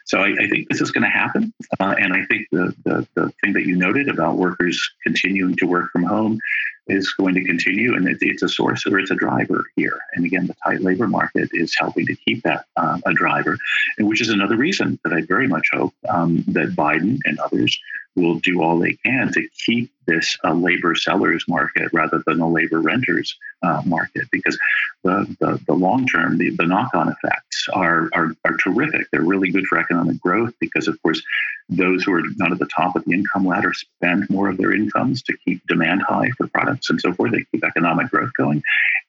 So 0.05 0.19
I, 0.19 0.29
I 0.39 0.47
think 0.47 0.69
this 0.69 0.81
is 0.81 0.91
going 0.91 1.03
to 1.03 1.09
happen. 1.09 1.53
Uh, 1.79 1.95
and 1.99 2.13
I 2.13 2.25
think 2.25 2.47
the, 2.51 2.73
the, 2.83 3.07
the 3.15 3.31
thing 3.41 3.53
that 3.53 3.65
you 3.65 3.75
noted 3.75 4.09
about 4.09 4.37
workers 4.37 4.89
continuing 5.03 5.55
to 5.57 5.65
work 5.65 5.91
from 5.91 6.03
home 6.03 6.39
is 6.87 7.13
going 7.13 7.35
to 7.35 7.43
continue, 7.43 7.95
and 7.95 8.07
it, 8.07 8.17
it's 8.21 8.41
a 8.41 8.49
source 8.49 8.85
or 8.87 8.97
it's 8.97 9.11
a 9.11 9.15
driver 9.15 9.65
here. 9.75 9.99
And 10.13 10.25
again, 10.25 10.47
the 10.47 10.55
tight 10.65 10.81
labor 10.81 11.07
market 11.07 11.49
is 11.53 11.75
helping 11.77 12.05
to 12.07 12.15
keep 12.15 12.41
that 12.43 12.65
uh, 12.77 12.99
a 13.05 13.13
driver, 13.13 13.57
and 13.97 14.07
which 14.07 14.21
is 14.21 14.29
another 14.29 14.57
reason 14.57 14.99
that 15.03 15.13
I 15.13 15.21
very 15.21 15.47
much 15.47 15.67
hope 15.71 15.93
um, 16.09 16.43
that 16.47 16.75
Biden 16.75 17.19
and 17.25 17.39
others 17.39 17.79
will 18.19 18.39
do 18.39 18.61
all 18.61 18.77
they 18.77 18.93
can 19.05 19.31
to 19.33 19.47
keep 19.65 19.91
this 20.05 20.37
a 20.43 20.53
labor 20.53 20.95
sellers 20.95 21.43
market 21.47 21.89
rather 21.93 22.23
than 22.25 22.41
a 22.41 22.49
labor 22.49 22.81
renters 22.81 23.37
uh, 23.61 23.81
market 23.85 24.27
because 24.31 24.57
the, 25.03 25.35
the, 25.39 25.61
the 25.67 25.73
long 25.73 26.07
term, 26.07 26.37
the, 26.37 26.49
the 26.51 26.65
knock 26.65 26.93
on 26.93 27.09
effects 27.09 27.67
are, 27.73 28.09
are, 28.13 28.35
are 28.45 28.57
terrific. 28.57 29.07
They're 29.11 29.21
really 29.21 29.51
good 29.51 29.65
for 29.67 29.77
economic 29.77 30.19
growth 30.19 30.53
because, 30.59 30.87
of 30.87 31.01
course, 31.03 31.21
those 31.69 32.03
who 32.03 32.13
are 32.13 32.23
not 32.37 32.51
at 32.51 32.59
the 32.59 32.69
top 32.75 32.95
of 32.95 33.05
the 33.05 33.13
income 33.13 33.45
ladder 33.45 33.73
spend 33.73 34.29
more 34.29 34.49
of 34.49 34.57
their 34.57 34.73
incomes 34.73 35.21
to 35.23 35.37
keep 35.45 35.65
demand 35.67 36.01
high 36.01 36.29
for 36.37 36.47
products 36.47 36.89
and 36.89 36.99
so 36.99 37.13
forth. 37.13 37.31
They 37.31 37.45
keep 37.51 37.63
economic 37.63 38.09
growth 38.09 38.31
going. 38.37 38.63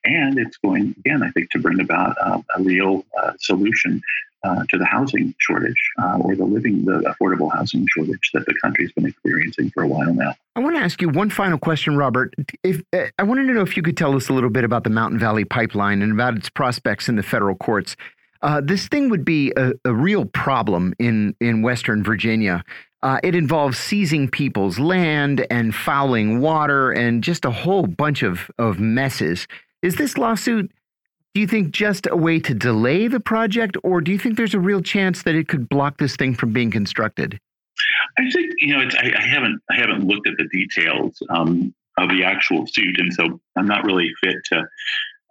And 0.05 0.39
it's 0.39 0.59
going, 0.59 0.95
again, 0.99 1.23
I 1.23 1.31
think, 1.31 1.51
to 1.51 1.59
bring 1.59 1.81
about 1.81 2.16
uh, 2.23 2.41
a 2.57 2.62
real 2.62 3.05
uh, 3.20 3.32
solution 3.39 4.03
uh, 4.43 4.65
to 4.69 4.79
the 4.79 4.85
housing 4.85 5.35
shortage 5.39 5.75
uh, 6.03 6.19
or 6.19 6.35
the 6.35 6.45
living, 6.45 6.85
the 6.85 7.15
affordable 7.15 7.53
housing 7.53 7.87
shortage 7.95 8.31
that 8.33 8.45
the 8.47 8.55
country's 8.62 8.91
been 8.93 9.07
experiencing 9.07 9.71
for 9.71 9.83
a 9.83 9.89
while 9.89 10.12
now. 10.15 10.35
I 10.57 10.61
want 10.61 10.77
to 10.77 10.83
ask 10.83 11.01
you 11.01 11.09
one 11.09 11.31
final 11.31 11.59
question, 11.59 11.97
Robert. 11.97 12.35
If 12.62 12.83
uh, 12.93 13.07
I 13.19 13.23
wanted 13.23 13.47
to 13.47 13.53
know 13.53 13.62
if 13.62 13.77
you 13.77 13.83
could 13.83 13.97
tell 13.97 14.17
us 14.17 14.29
a 14.29 14.33
little 14.33 14.51
bit 14.51 14.65
about 14.65 14.85
the 14.85 14.91
Mountain 14.91 15.19
Valley 15.19 15.45
Pipeline 15.45 16.03
and 16.03 16.12
about 16.12 16.37
its 16.37 16.49
prospects 16.49 17.09
in 17.09 17.17
the 17.17 17.23
federal 17.23 17.55
courts. 17.55 17.97
Uh, 18.43 18.61
this 18.62 18.89
thing 18.89 19.11
would 19.11 19.25
be 19.25 19.53
a, 19.57 19.73
a, 19.85 19.93
real 19.93 20.25
problem 20.25 20.95
in 20.99 21.37
in 21.41 21.61
Western 21.61 22.03
Virginia. 22.03 22.65
Uh, 23.03 23.19
it 23.23 23.35
involves 23.35 23.79
seizing 23.79 24.29
people's 24.29 24.79
land 24.79 25.47
and 25.51 25.75
fouling 25.75 26.41
water 26.41 26.91
and 26.91 27.23
just 27.23 27.45
a 27.45 27.51
whole 27.51 27.87
bunch 27.87 28.23
of 28.23 28.51
of 28.59 28.81
messes. 28.81 29.47
Is 29.83 29.97
this 29.97 30.17
lawsuit 30.17 30.71
do 31.35 31.40
you 31.40 31.47
think 31.47 31.70
just 31.70 32.07
a 32.11 32.16
way 32.16 32.40
to 32.40 32.55
delay 32.55 33.07
the 33.07 33.20
project, 33.20 33.77
or 33.85 34.01
do 34.01 34.11
you 34.11 34.19
think 34.19 34.36
there's 34.36 34.55
a 34.55 34.61
real 34.61 34.82
chance 34.82 35.23
that 35.23 35.35
it 35.35 35.48
could 35.48 35.69
block 35.69 35.98
this 35.98 36.16
thing 36.16 36.35
from 36.35 36.52
being 36.52 36.70
constructed? 36.70 37.39
I 38.19 38.31
think 38.31 38.52
you 38.59 38.74
know 38.74 38.81
I, 38.81 39.12
I, 39.16 39.27
haven't 39.27 39.61
I 39.70 39.77
haven't 39.77 40.07
looked 40.07 40.27
at 40.28 40.36
the 40.36 40.48
details 40.48 41.23
um, 41.31 41.73
of 41.98 42.09
the 42.11 42.24
actual 42.24 42.66
suit, 42.66 42.98
and 42.98 43.12
so 43.15 43.40
I'm 43.57 43.66
not 43.66 43.85
really 43.85 44.11
fit 44.23 44.36
to 44.47 44.66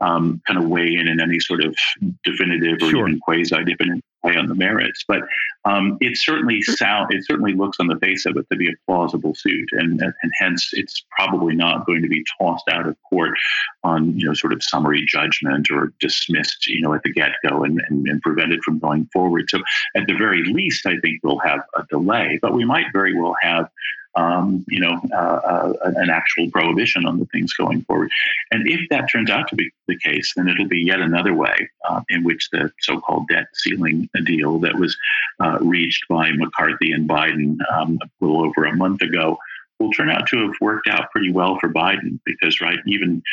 um, 0.01 0.41
kind 0.47 0.57
of 0.57 0.69
weigh 0.69 0.95
in 0.95 1.07
in 1.07 1.19
any 1.19 1.39
sort 1.39 1.63
of 1.63 1.76
definitive 2.23 2.77
or 2.81 2.89
sure. 2.89 3.07
even 3.07 3.19
quasi 3.19 3.63
definitive 3.63 4.03
on 4.23 4.47
the 4.47 4.55
merits. 4.55 5.03
But 5.07 5.21
um, 5.65 5.97
it 6.01 6.17
certainly 6.17 6.61
sound 6.61 7.13
it 7.13 7.25
certainly 7.25 7.53
looks 7.53 7.77
on 7.79 7.87
the 7.87 7.97
face 7.97 8.25
of 8.25 8.37
it 8.37 8.47
to 8.51 8.57
be 8.57 8.67
a 8.67 8.75
plausible 8.85 9.35
suit, 9.35 9.69
and 9.71 10.01
and 10.01 10.31
hence 10.39 10.69
it's 10.73 11.03
probably 11.11 11.55
not 11.55 11.85
going 11.85 12.01
to 12.01 12.07
be 12.07 12.23
tossed 12.39 12.67
out 12.69 12.87
of 12.87 12.95
court 13.09 13.37
on 13.83 14.17
you 14.17 14.27
know 14.27 14.33
sort 14.33 14.53
of 14.53 14.63
summary 14.63 15.05
judgment 15.07 15.69
or 15.71 15.93
dismissed 15.99 16.67
you 16.67 16.81
know 16.81 16.93
at 16.93 17.03
the 17.03 17.11
get 17.11 17.31
go 17.47 17.63
and, 17.63 17.81
and, 17.89 18.07
and 18.07 18.21
prevented 18.21 18.61
from 18.63 18.79
going 18.79 19.07
forward. 19.11 19.45
So 19.49 19.59
at 19.95 20.07
the 20.07 20.15
very 20.15 20.43
least, 20.45 20.85
I 20.85 20.97
think 20.99 21.19
we'll 21.23 21.39
have 21.39 21.61
a 21.75 21.83
delay, 21.89 22.39
but 22.41 22.53
we 22.53 22.65
might 22.65 22.87
very 22.93 23.19
well 23.19 23.35
have 23.41 23.69
um, 24.15 24.65
you 24.68 24.80
know, 24.80 24.99
uh, 25.14 25.15
uh, 25.15 25.73
an 25.84 26.10
actual 26.10 26.49
prohibition 26.52 27.06
on 27.06 27.19
the 27.19 27.26
things 27.26 27.53
going 27.53 27.81
forward. 27.84 28.10
And 28.52 28.68
if 28.68 28.81
that 28.90 29.10
turns 29.11 29.30
out 29.30 29.48
to 29.49 29.56
be 29.56 29.69
the 29.88 29.98
case, 29.98 30.34
then 30.36 30.48
it'll 30.48 30.68
be 30.68 30.80
yet 30.80 30.99
another 30.99 31.34
way 31.34 31.69
uh, 31.88 32.02
in 32.10 32.23
which 32.23 32.49
the 32.52 32.72
so-called 32.80 33.27
debt 33.27 33.48
ceiling 33.53 34.10
deal 34.26 34.60
that 34.60 34.77
was 34.77 34.98
uh, 35.40 35.57
reached 35.61 36.07
by 36.10 36.31
McCarthy 36.31 36.91
and 36.91 37.07
Biden 37.07 37.57
um, 37.72 37.99
a 38.02 38.07
little 38.19 38.44
over 38.44 38.65
a 38.65 38.76
month 38.76 39.02
ago 39.02 39.38
will 39.80 39.91
turn 39.91 40.10
out 40.10 40.27
to 40.27 40.38
have 40.38 40.56
worked 40.60 40.88
out 40.88 41.11
pretty 41.11 41.31
well 41.31 41.57
for 41.60 41.69
Biden 41.69 42.19
because, 42.26 42.61
right, 42.61 42.80
even 42.85 43.23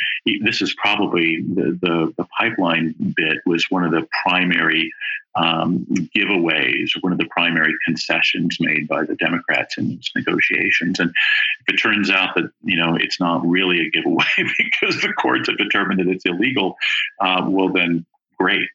this 0.41 0.61
is 0.61 0.73
probably 0.75 1.41
the, 1.41 1.77
the, 1.81 2.13
the 2.17 2.27
pipeline 2.39 2.95
bit 3.15 3.37
was 3.45 3.65
one 3.69 3.83
of 3.83 3.91
the 3.91 4.07
primary 4.23 4.91
um, 5.35 5.85
giveaways, 6.15 6.89
one 7.01 7.11
of 7.11 7.19
the 7.19 7.27
primary 7.29 7.73
concessions 7.85 8.57
made 8.59 8.87
by 8.87 9.03
the 9.03 9.15
Democrats 9.15 9.77
in 9.77 9.89
these 9.89 10.09
negotiations. 10.15 10.99
And 10.99 11.11
if 11.11 11.75
it 11.75 11.77
turns 11.77 12.09
out 12.09 12.35
that, 12.35 12.49
you 12.63 12.77
know, 12.77 12.95
it's 12.95 13.19
not 13.19 13.45
really 13.45 13.81
a 13.81 13.89
giveaway 13.89 14.25
because 14.37 15.01
the 15.01 15.13
courts 15.13 15.47
have 15.47 15.57
determined 15.57 15.99
that 15.99 16.07
it's 16.07 16.25
illegal, 16.25 16.75
uh, 17.21 17.45
well, 17.47 17.69
then 17.69 18.05
great. 18.39 18.67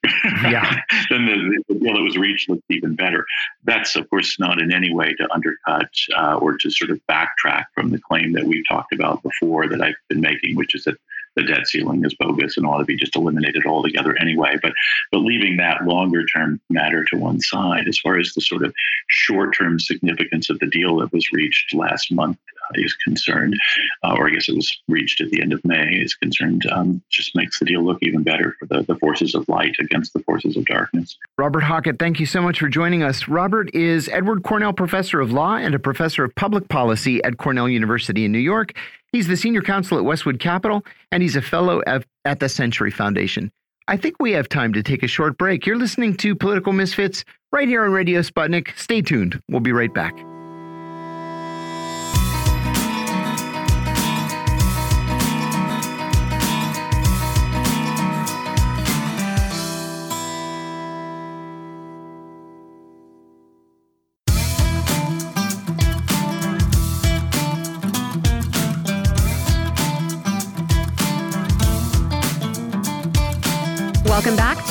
Yeah. 0.42 0.80
then 1.10 1.26
the, 1.26 1.62
the, 1.68 1.74
deal 1.74 1.94
that 1.94 2.02
was 2.02 2.16
reached 2.16 2.48
looked 2.48 2.64
even 2.70 2.94
better. 2.94 3.24
That's, 3.64 3.96
of 3.96 4.08
course, 4.10 4.38
not 4.38 4.60
in 4.60 4.72
any 4.72 4.92
way 4.92 5.14
to 5.14 5.32
undercut 5.32 5.90
uh, 6.16 6.36
or 6.36 6.56
to 6.58 6.70
sort 6.70 6.90
of 6.90 7.00
backtrack 7.08 7.64
from 7.74 7.90
the 7.90 8.00
claim 8.00 8.32
that 8.32 8.44
we've 8.44 8.64
talked 8.68 8.92
about 8.92 9.22
before 9.22 9.68
that 9.68 9.80
I've 9.80 9.94
been 10.08 10.20
making, 10.20 10.56
which 10.56 10.74
is 10.74 10.84
that 10.84 10.96
the 11.34 11.42
debt 11.42 11.66
ceiling 11.66 12.04
is 12.04 12.14
bogus 12.14 12.56
and 12.56 12.66
ought 12.66 12.78
to 12.78 12.84
be 12.84 12.96
just 12.96 13.16
eliminated 13.16 13.64
altogether 13.66 14.14
anyway. 14.20 14.56
But 14.62 14.72
but 15.10 15.18
leaving 15.18 15.56
that 15.56 15.86
longer 15.86 16.26
term 16.26 16.60
matter 16.68 17.04
to 17.06 17.18
one 17.18 17.40
side, 17.40 17.88
as 17.88 17.98
far 17.98 18.18
as 18.18 18.32
the 18.34 18.40
sort 18.40 18.64
of 18.64 18.74
short 19.08 19.56
term 19.56 19.78
significance 19.78 20.50
of 20.50 20.58
the 20.58 20.66
deal 20.66 20.98
that 20.98 21.12
was 21.12 21.32
reached 21.32 21.74
last 21.74 22.12
month 22.12 22.38
is 22.74 22.94
concerned, 22.94 23.58
uh, 24.04 24.14
or 24.16 24.28
I 24.28 24.30
guess 24.30 24.48
it 24.48 24.56
was 24.56 24.70
reached 24.88 25.20
at 25.20 25.30
the 25.30 25.40
end 25.40 25.52
of 25.52 25.64
May 25.64 25.96
is 25.96 26.14
concerned, 26.14 26.66
um, 26.72 27.02
just 27.10 27.34
makes 27.34 27.58
the 27.58 27.64
deal 27.64 27.82
look 27.82 27.98
even 28.02 28.22
better 28.22 28.56
for 28.58 28.66
the, 28.66 28.82
the 28.82 28.96
forces 28.96 29.34
of 29.34 29.48
light 29.48 29.74
against 29.80 30.12
the 30.12 30.20
forces 30.20 30.56
of 30.56 30.64
darkness. 30.66 31.16
Robert 31.38 31.62
Hockett, 31.62 31.98
thank 31.98 32.20
you 32.20 32.26
so 32.26 32.40
much 32.42 32.58
for 32.58 32.68
joining 32.68 33.02
us. 33.02 33.28
Robert 33.28 33.74
is 33.74 34.08
Edward 34.08 34.42
Cornell 34.42 34.72
Professor 34.72 35.20
of 35.20 35.32
Law 35.32 35.56
and 35.56 35.74
a 35.74 35.78
Professor 35.78 36.24
of 36.24 36.34
Public 36.34 36.68
Policy 36.68 37.22
at 37.24 37.38
Cornell 37.38 37.68
University 37.68 38.24
in 38.24 38.32
New 38.32 38.38
York. 38.38 38.72
He's 39.12 39.28
the 39.28 39.36
senior 39.36 39.62
counsel 39.62 39.98
at 39.98 40.04
Westwood 40.04 40.40
Capital, 40.40 40.84
and 41.10 41.22
he's 41.22 41.36
a 41.36 41.42
fellow 41.42 41.82
at, 41.86 42.04
at 42.24 42.40
the 42.40 42.48
Century 42.48 42.90
Foundation. 42.90 43.52
I 43.88 43.96
think 43.96 44.16
we 44.20 44.32
have 44.32 44.48
time 44.48 44.72
to 44.74 44.82
take 44.82 45.02
a 45.02 45.08
short 45.08 45.36
break. 45.36 45.66
You're 45.66 45.76
listening 45.76 46.16
to 46.18 46.34
Political 46.34 46.72
Misfits 46.72 47.24
right 47.50 47.68
here 47.68 47.84
on 47.84 47.92
Radio 47.92 48.20
Sputnik. 48.20 48.76
Stay 48.78 49.02
tuned. 49.02 49.42
We'll 49.48 49.60
be 49.60 49.72
right 49.72 49.92
back. 49.92 50.14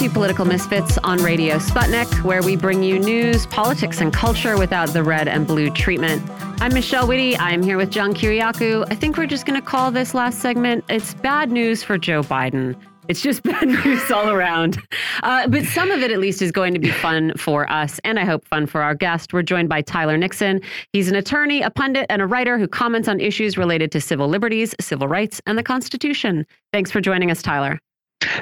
To 0.01 0.09
Political 0.09 0.45
Misfits 0.45 0.97
on 1.03 1.19
Radio 1.21 1.57
Sputnik, 1.57 2.23
where 2.23 2.41
we 2.41 2.55
bring 2.55 2.81
you 2.81 2.97
news, 2.97 3.45
politics, 3.45 4.01
and 4.01 4.11
culture 4.11 4.57
without 4.57 4.89
the 4.89 5.03
red 5.03 5.27
and 5.27 5.45
blue 5.45 5.69
treatment. 5.69 6.27
I'm 6.59 6.73
Michelle 6.73 7.05
Witte. 7.05 7.39
I'm 7.39 7.61
here 7.61 7.77
with 7.77 7.91
John 7.91 8.15
Kiriakou. 8.15 8.87
I 8.89 8.95
think 8.95 9.15
we're 9.15 9.27
just 9.27 9.45
going 9.45 9.61
to 9.61 9.65
call 9.65 9.91
this 9.91 10.15
last 10.15 10.39
segment 10.39 10.85
It's 10.89 11.13
Bad 11.13 11.51
News 11.51 11.83
for 11.83 11.99
Joe 11.99 12.23
Biden. 12.23 12.75
It's 13.09 13.21
just 13.21 13.43
bad 13.51 13.67
news 13.67 14.09
all 14.09 14.31
around. 14.31 14.79
Uh, 15.21 15.47
but 15.47 15.65
some 15.65 15.91
of 15.91 16.01
it, 16.01 16.09
at 16.09 16.17
least, 16.17 16.41
is 16.41 16.51
going 16.51 16.73
to 16.73 16.79
be 16.79 16.89
fun 16.89 17.33
for 17.37 17.71
us, 17.71 17.99
and 18.03 18.17
I 18.17 18.25
hope 18.25 18.43
fun 18.47 18.65
for 18.65 18.81
our 18.81 18.95
guest. 18.95 19.33
We're 19.33 19.43
joined 19.43 19.69
by 19.69 19.83
Tyler 19.83 20.17
Nixon. 20.17 20.61
He's 20.93 21.09
an 21.09 21.15
attorney, 21.15 21.61
a 21.61 21.69
pundit, 21.69 22.07
and 22.09 22.23
a 22.23 22.25
writer 22.25 22.57
who 22.57 22.67
comments 22.67 23.07
on 23.07 23.19
issues 23.19 23.55
related 23.55 23.91
to 23.91 24.01
civil 24.01 24.27
liberties, 24.27 24.73
civil 24.79 25.07
rights, 25.07 25.41
and 25.45 25.59
the 25.59 25.63
Constitution. 25.63 26.47
Thanks 26.73 26.89
for 26.89 27.01
joining 27.01 27.29
us, 27.29 27.43
Tyler. 27.43 27.79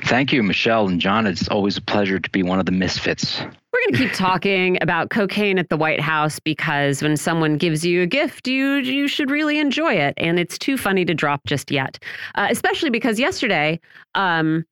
Thank 0.04 0.34
you, 0.34 0.44
Michelle 0.44 0.88
and 0.88 1.00
John. 1.00 1.26
It's 1.26 1.48
always 1.48 1.78
a 1.78 1.82
pleasure 1.82 2.20
to 2.20 2.30
be 2.32 2.44
one 2.44 2.60
of 2.60 2.66
the 2.66 2.72
misfits. 2.72 3.42
We're 3.42 3.80
going 3.88 3.94
to 3.94 3.98
keep 3.98 4.14
talking 4.14 4.78
about 4.82 5.10
cocaine 5.10 5.58
at 5.58 5.70
the 5.70 5.78
White 5.78 6.02
House 6.02 6.40
because 6.40 7.02
when 7.02 7.16
someone 7.16 7.58
gives 7.58 7.86
you 7.86 8.02
a 8.02 8.08
gift, 8.08 8.48
you 8.48 8.76
you 8.76 9.08
should 9.08 9.32
really 9.32 9.60
enjoy 9.60 9.94
it, 9.94 10.16
and 10.18 10.40
it's 10.40 10.58
too 10.58 10.78
funny 10.78 11.06
to 11.06 11.14
drop 11.14 11.42
just 11.46 11.72
yet. 11.72 11.98
Uh, 12.36 12.48
especially 12.50 12.90
because 12.90 13.20
yesterday, 13.20 13.80
um, 14.16 14.66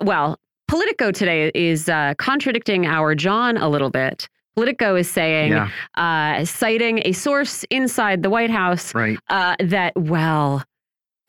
well, 0.00 0.38
Politico 0.66 1.12
today 1.12 1.50
is 1.54 1.88
uh, 1.88 2.14
contradicting 2.18 2.86
our 2.86 3.14
John 3.14 3.56
a 3.56 3.68
little 3.68 3.90
bit. 3.90 4.28
Politico 4.56 4.96
is 4.96 5.08
saying, 5.08 5.52
yeah. 5.52 5.68
uh, 5.96 6.44
citing 6.44 7.02
a 7.04 7.12
source 7.12 7.64
inside 7.70 8.22
the 8.22 8.30
White 8.30 8.50
House, 8.50 8.94
right. 8.94 9.18
Uh, 9.28 9.54
that 9.60 9.92
well 9.96 10.64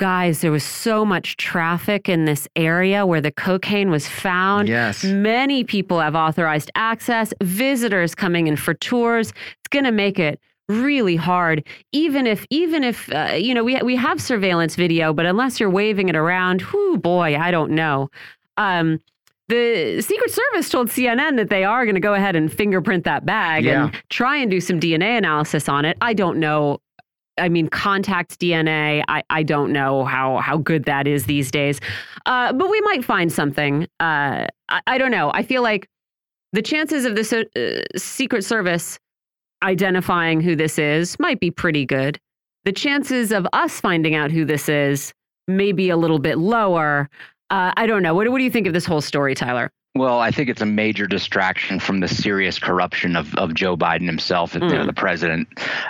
guys, 0.02 0.42
there 0.42 0.52
was 0.52 0.64
so 0.64 1.06
much 1.06 1.38
traffic 1.38 2.10
in 2.10 2.26
this 2.26 2.48
area 2.56 3.06
where 3.06 3.22
the 3.22 3.32
cocaine 3.32 3.92
was 3.92 4.08
found. 4.08 4.68
Yes. 4.68 5.04
Many 5.04 5.64
people 5.64 6.00
have 6.00 6.16
authorized 6.16 6.72
access, 6.74 7.36
visitors 7.44 8.16
coming 8.16 8.48
in 8.48 8.56
for 8.56 8.74
tours. 8.74 9.30
It's 9.30 9.68
going 9.70 9.86
to 9.86 9.92
make 9.92 10.18
it 10.18 10.40
really 10.70 11.18
hard 11.18 11.64
even 11.92 12.26
if 12.26 12.46
even 12.50 12.82
if 12.82 13.12
uh, 13.12 13.34
you 13.34 13.54
know 13.54 13.62
we 13.62 13.76
we 13.82 13.94
have 13.94 14.22
surveillance 14.22 14.76
video 14.76 15.12
but 15.12 15.26
unless 15.26 15.60
you're 15.60 15.70
waving 15.70 16.08
it 16.08 16.16
around 16.16 16.62
whoo 16.62 16.98
boy 16.98 17.36
I 17.36 17.52
don't 17.52 17.72
know 17.72 18.10
um, 18.56 19.02
the 19.50 20.02
Secret 20.02 20.32
Service 20.32 20.70
told 20.70 20.88
CNN 20.88 21.36
that 21.36 21.50
they 21.50 21.66
are 21.66 21.84
going 21.84 21.96
to 21.96 22.02
go 22.02 22.14
ahead 22.14 22.38
and 22.38 22.52
fingerprint 22.52 23.04
that 23.04 23.26
bag 23.26 23.66
yeah. 23.66 23.84
and 23.86 24.04
try 24.08 24.38
and 24.38 24.50
do 24.50 24.62
some 24.62 24.80
DNA 24.80 25.18
analysis 25.18 25.68
on 25.68 25.84
it. 25.84 25.98
I 26.00 26.14
don't 26.14 26.40
know 26.40 26.80
I 27.38 27.50
mean, 27.50 27.68
contact 27.68 28.40
DNA. 28.40 29.04
I, 29.08 29.24
I 29.30 29.44
don't 29.44 29.72
know 29.72 30.06
how 30.06 30.38
how 30.38 30.58
good 30.58 30.86
that 30.86 31.08
is 31.08 31.26
these 31.26 31.52
days, 31.52 31.80
uh, 32.26 32.54
but 32.54 32.70
we 32.70 32.82
might 32.82 33.04
find 33.04 33.32
something. 33.32 33.84
Uh, 34.00 34.48
I, 34.70 34.82
I, 34.88 34.98
don't 34.98 35.12
know. 35.12 35.32
I 35.34 35.44
feel 35.44 35.62
like 35.62 35.88
the 36.54 36.62
chances 36.62 37.06
of 37.06 37.16
the 37.16 37.48
uh, 37.56 37.98
Secret 37.98 38.44
Service 38.44 39.00
identifying 39.64 40.42
who 40.42 40.56
this 40.56 40.78
is 40.78 41.20
might 41.20 41.40
be 41.40 41.52
pretty 41.52 41.86
good. 41.86 42.20
The 42.66 42.72
chances 42.72 43.32
of 43.32 43.48
us 43.54 43.80
finding 43.80 44.16
out 44.16 44.32
who 44.32 44.46
this 44.46 44.70
is 44.70 45.14
may 45.48 45.72
be 45.72 45.90
a 45.90 45.98
little 45.98 46.20
bit 46.20 46.38
lower. 46.38 47.10
Uh, 47.50 47.72
I 47.76 47.86
don't 47.88 48.04
know. 48.04 48.14
What, 48.14 48.30
what 48.30 48.38
do 48.38 48.44
you 48.44 48.52
think 48.52 48.68
of 48.68 48.74
this 48.74 48.86
whole 48.86 49.02
story, 49.02 49.36
Tyler? 49.36 49.72
Well, 49.94 50.20
I 50.20 50.32
think 50.32 50.48
it's 50.48 50.62
a 50.62 50.66
major 50.66 51.06
distraction 51.06 51.78
from 51.80 52.00
the 52.00 52.08
serious 52.08 52.60
corruption 52.60 53.18
of, 53.18 53.36
of 53.36 53.54
Joe 53.54 53.76
Biden 53.76 54.06
himself, 54.06 54.54
mm. 54.54 54.62
you 54.62 54.78
know, 54.78 54.84
mm. 54.84 54.86
the 54.86 54.94
president, 54.94 55.50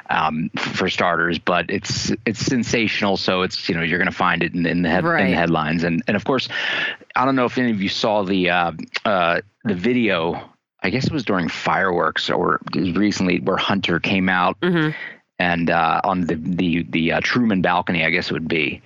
um, 0.10 0.50
for 0.58 0.90
starters. 0.90 1.38
But 1.38 1.70
it's 1.70 2.12
it's 2.26 2.40
sensational, 2.40 3.16
so 3.18 3.44
it's 3.44 3.70
you 3.70 3.76
know 3.76 3.84
you're 3.84 4.00
going 4.00 4.10
to 4.10 4.16
find 4.16 4.42
it 4.42 4.56
in, 4.56 4.66
in 4.66 4.82
the 4.82 4.90
head, 4.90 5.04
right. 5.04 5.26
in 5.26 5.32
the 5.32 5.38
headlines, 5.38 5.84
and 5.84 6.02
and 6.08 6.18
of 6.18 6.26
course, 6.26 6.50
I 7.16 7.26
don't 7.26 7.36
know 7.36 7.46
if 7.46 7.60
any 7.60 7.70
of 7.70 7.80
you 7.80 7.90
saw 7.90 8.24
the 8.24 8.50
uh, 8.50 8.72
uh, 9.06 9.42
the 9.66 9.76
video. 9.76 10.50
I 10.82 10.90
guess 10.90 11.06
it 11.06 11.14
was 11.14 11.24
during 11.24 11.48
fireworks 11.48 12.32
or 12.32 12.60
recently 12.74 13.40
where 13.40 13.58
Hunter 13.58 14.00
came 14.00 14.30
out 14.30 14.60
mm-hmm. 14.62 14.98
and 15.38 15.70
uh, 15.70 16.02
on 16.04 16.22
the 16.22 16.36
the 16.36 16.84
the 16.90 17.12
uh, 17.12 17.20
Truman 17.22 17.62
balcony, 17.62 18.04
I 18.04 18.10
guess 18.10 18.32
it 18.32 18.34
would 18.34 18.48
be, 18.48 18.82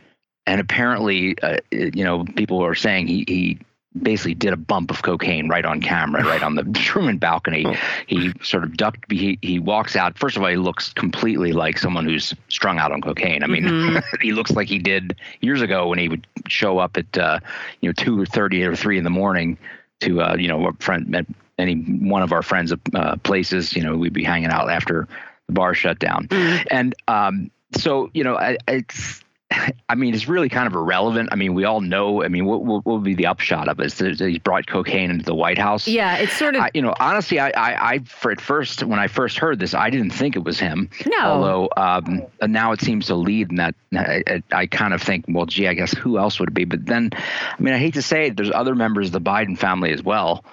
and 0.45 0.59
apparently, 0.59 1.39
uh, 1.41 1.59
you 1.71 2.03
know, 2.03 2.25
people 2.25 2.65
are 2.65 2.75
saying 2.75 3.07
he 3.07 3.23
he 3.25 3.59
basically 4.01 4.33
did 4.33 4.53
a 4.53 4.57
bump 4.57 4.91
of 4.91 5.01
cocaine 5.01 5.47
right 5.47 5.65
on 5.65 5.81
camera, 5.81 6.23
right 6.23 6.43
on 6.43 6.55
the 6.55 6.63
Truman 6.73 7.17
balcony. 7.17 7.65
Oh. 7.65 7.75
He 8.07 8.33
sort 8.41 8.63
of 8.63 8.75
ducked. 8.77 9.11
He 9.11 9.39
he 9.41 9.59
walks 9.59 9.95
out. 9.95 10.17
First 10.17 10.37
of 10.37 10.43
all, 10.43 10.49
he 10.49 10.57
looks 10.57 10.93
completely 10.93 11.53
like 11.53 11.77
someone 11.77 12.05
who's 12.05 12.33
strung 12.49 12.77
out 12.77 12.91
on 12.91 13.01
cocaine. 13.01 13.43
I 13.43 13.47
mean, 13.47 13.63
mm-hmm. 13.63 13.97
he 14.21 14.33
looks 14.33 14.51
like 14.51 14.67
he 14.67 14.79
did 14.79 15.15
years 15.41 15.61
ago 15.61 15.87
when 15.87 15.99
he 15.99 16.09
would 16.09 16.27
show 16.47 16.79
up 16.79 16.97
at 16.97 17.17
uh, 17.17 17.39
you 17.81 17.89
know 17.89 17.93
two 17.93 18.19
or 18.19 18.25
thirty 18.25 18.63
or 18.63 18.75
three 18.75 18.97
in 18.97 19.03
the 19.03 19.09
morning 19.09 19.57
to 20.01 20.21
uh, 20.21 20.35
you 20.37 20.47
know 20.47 20.67
a 20.67 20.73
friend 20.73 21.15
at 21.15 21.25
any 21.57 21.75
one 21.75 22.21
of 22.21 22.31
our 22.31 22.41
friends' 22.41 22.73
uh, 22.93 23.15
places. 23.17 23.75
You 23.75 23.83
know, 23.83 23.95
we'd 23.95 24.13
be 24.13 24.23
hanging 24.23 24.49
out 24.49 24.69
after 24.69 25.07
the 25.47 25.53
bar 25.53 25.73
shut 25.73 25.99
down, 25.99 26.27
mm-hmm. 26.27 26.67
and 26.71 26.95
um, 27.07 27.51
so 27.77 28.09
you 28.13 28.23
know, 28.23 28.37
I, 28.37 28.57
it's 28.67 29.23
I 29.89 29.95
mean, 29.95 30.13
it's 30.13 30.27
really 30.27 30.49
kind 30.49 30.67
of 30.67 30.73
irrelevant. 30.73 31.29
I 31.31 31.35
mean, 31.35 31.53
we 31.53 31.65
all 31.65 31.81
know. 31.81 32.23
I 32.23 32.27
mean, 32.27 32.45
what, 32.45 32.63
what, 32.63 32.85
would 32.85 33.03
be 33.03 33.13
the 33.13 33.27
upshot 33.27 33.67
of 33.67 33.79
it? 33.79 33.85
Is 33.85 33.97
that 33.97 34.19
he 34.19 34.39
brought 34.39 34.67
cocaine 34.67 35.11
into 35.11 35.25
the 35.25 35.35
White 35.35 35.57
House? 35.57 35.87
Yeah, 35.87 36.17
it's 36.17 36.35
sort 36.35 36.55
of. 36.55 36.61
I, 36.61 36.71
you 36.73 36.81
know, 36.81 36.93
honestly, 36.99 37.39
I, 37.39 37.49
I, 37.49 37.91
I, 37.91 37.99
for 37.99 38.31
at 38.31 38.41
first, 38.41 38.83
when 38.83 38.99
I 38.99 39.07
first 39.07 39.37
heard 39.37 39.59
this, 39.59 39.73
I 39.73 39.89
didn't 39.89 40.11
think 40.11 40.35
it 40.35 40.43
was 40.43 40.59
him. 40.59 40.89
No. 41.05 41.19
Although 41.19 41.69
um, 41.77 42.23
now 42.41 42.71
it 42.71 42.81
seems 42.81 43.07
to 43.07 43.15
lead 43.15 43.49
in 43.49 43.55
that. 43.57 43.75
I, 43.93 44.43
I, 44.51 44.65
kind 44.65 44.93
of 44.93 45.01
think, 45.01 45.25
well, 45.27 45.45
gee, 45.45 45.67
I 45.67 45.73
guess 45.73 45.93
who 45.93 46.17
else 46.17 46.39
would 46.39 46.49
it 46.49 46.55
be? 46.55 46.65
But 46.65 46.85
then, 46.85 47.11
I 47.13 47.61
mean, 47.61 47.73
I 47.73 47.77
hate 47.77 47.93
to 47.93 48.01
say 48.01 48.27
it, 48.27 48.37
there's 48.37 48.51
other 48.51 48.75
members 48.75 49.07
of 49.07 49.13
the 49.13 49.21
Biden 49.21 49.57
family 49.57 49.93
as 49.93 50.03
well. 50.03 50.43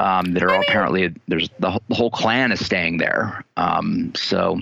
Um, 0.00 0.32
that 0.34 0.42
are 0.42 0.50
I 0.50 0.54
mean, 0.54 0.64
apparently 0.68 1.14
there's 1.28 1.48
the, 1.60 1.80
the 1.88 1.94
whole 1.94 2.10
clan 2.10 2.52
is 2.52 2.64
staying 2.64 2.98
there. 2.98 3.44
Um, 3.56 4.12
so, 4.16 4.60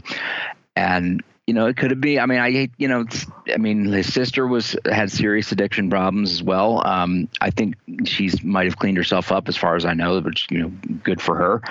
and 0.76 1.22
you 1.52 1.58
know, 1.58 1.66
it 1.66 1.76
could 1.76 1.90
have 1.90 2.00
been. 2.00 2.18
I 2.18 2.24
mean, 2.24 2.38
I 2.38 2.70
you 2.78 2.88
know, 2.88 3.04
I 3.52 3.58
mean, 3.58 3.84
his 3.84 4.10
sister 4.10 4.46
was 4.46 4.74
had 4.90 5.12
serious 5.12 5.52
addiction 5.52 5.90
problems 5.90 6.32
as 6.32 6.42
well. 6.42 6.80
Um, 6.86 7.28
I 7.42 7.50
think 7.50 7.74
she's 8.06 8.42
might 8.42 8.64
have 8.64 8.78
cleaned 8.78 8.96
herself 8.96 9.30
up 9.30 9.48
as 9.48 9.56
far 9.58 9.76
as 9.76 9.84
I 9.84 9.92
know, 9.92 10.18
which 10.18 10.46
you 10.50 10.60
know, 10.60 10.72
good 11.04 11.20
for 11.20 11.36
her. 11.36 11.62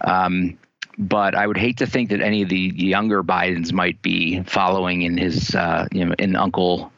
Um, 0.00 0.56
but 0.96 1.34
I 1.34 1.46
would 1.46 1.58
hate 1.58 1.76
to 1.78 1.86
think 1.86 2.08
that 2.08 2.22
any 2.22 2.40
of 2.40 2.48
the 2.48 2.56
younger 2.58 3.22
Bidens 3.22 3.74
might 3.74 4.00
be 4.00 4.42
following 4.44 5.02
in 5.02 5.18
his, 5.18 5.54
uh, 5.54 5.86
you 5.92 6.06
know, 6.06 6.14
in 6.18 6.34
Uncle 6.34 6.90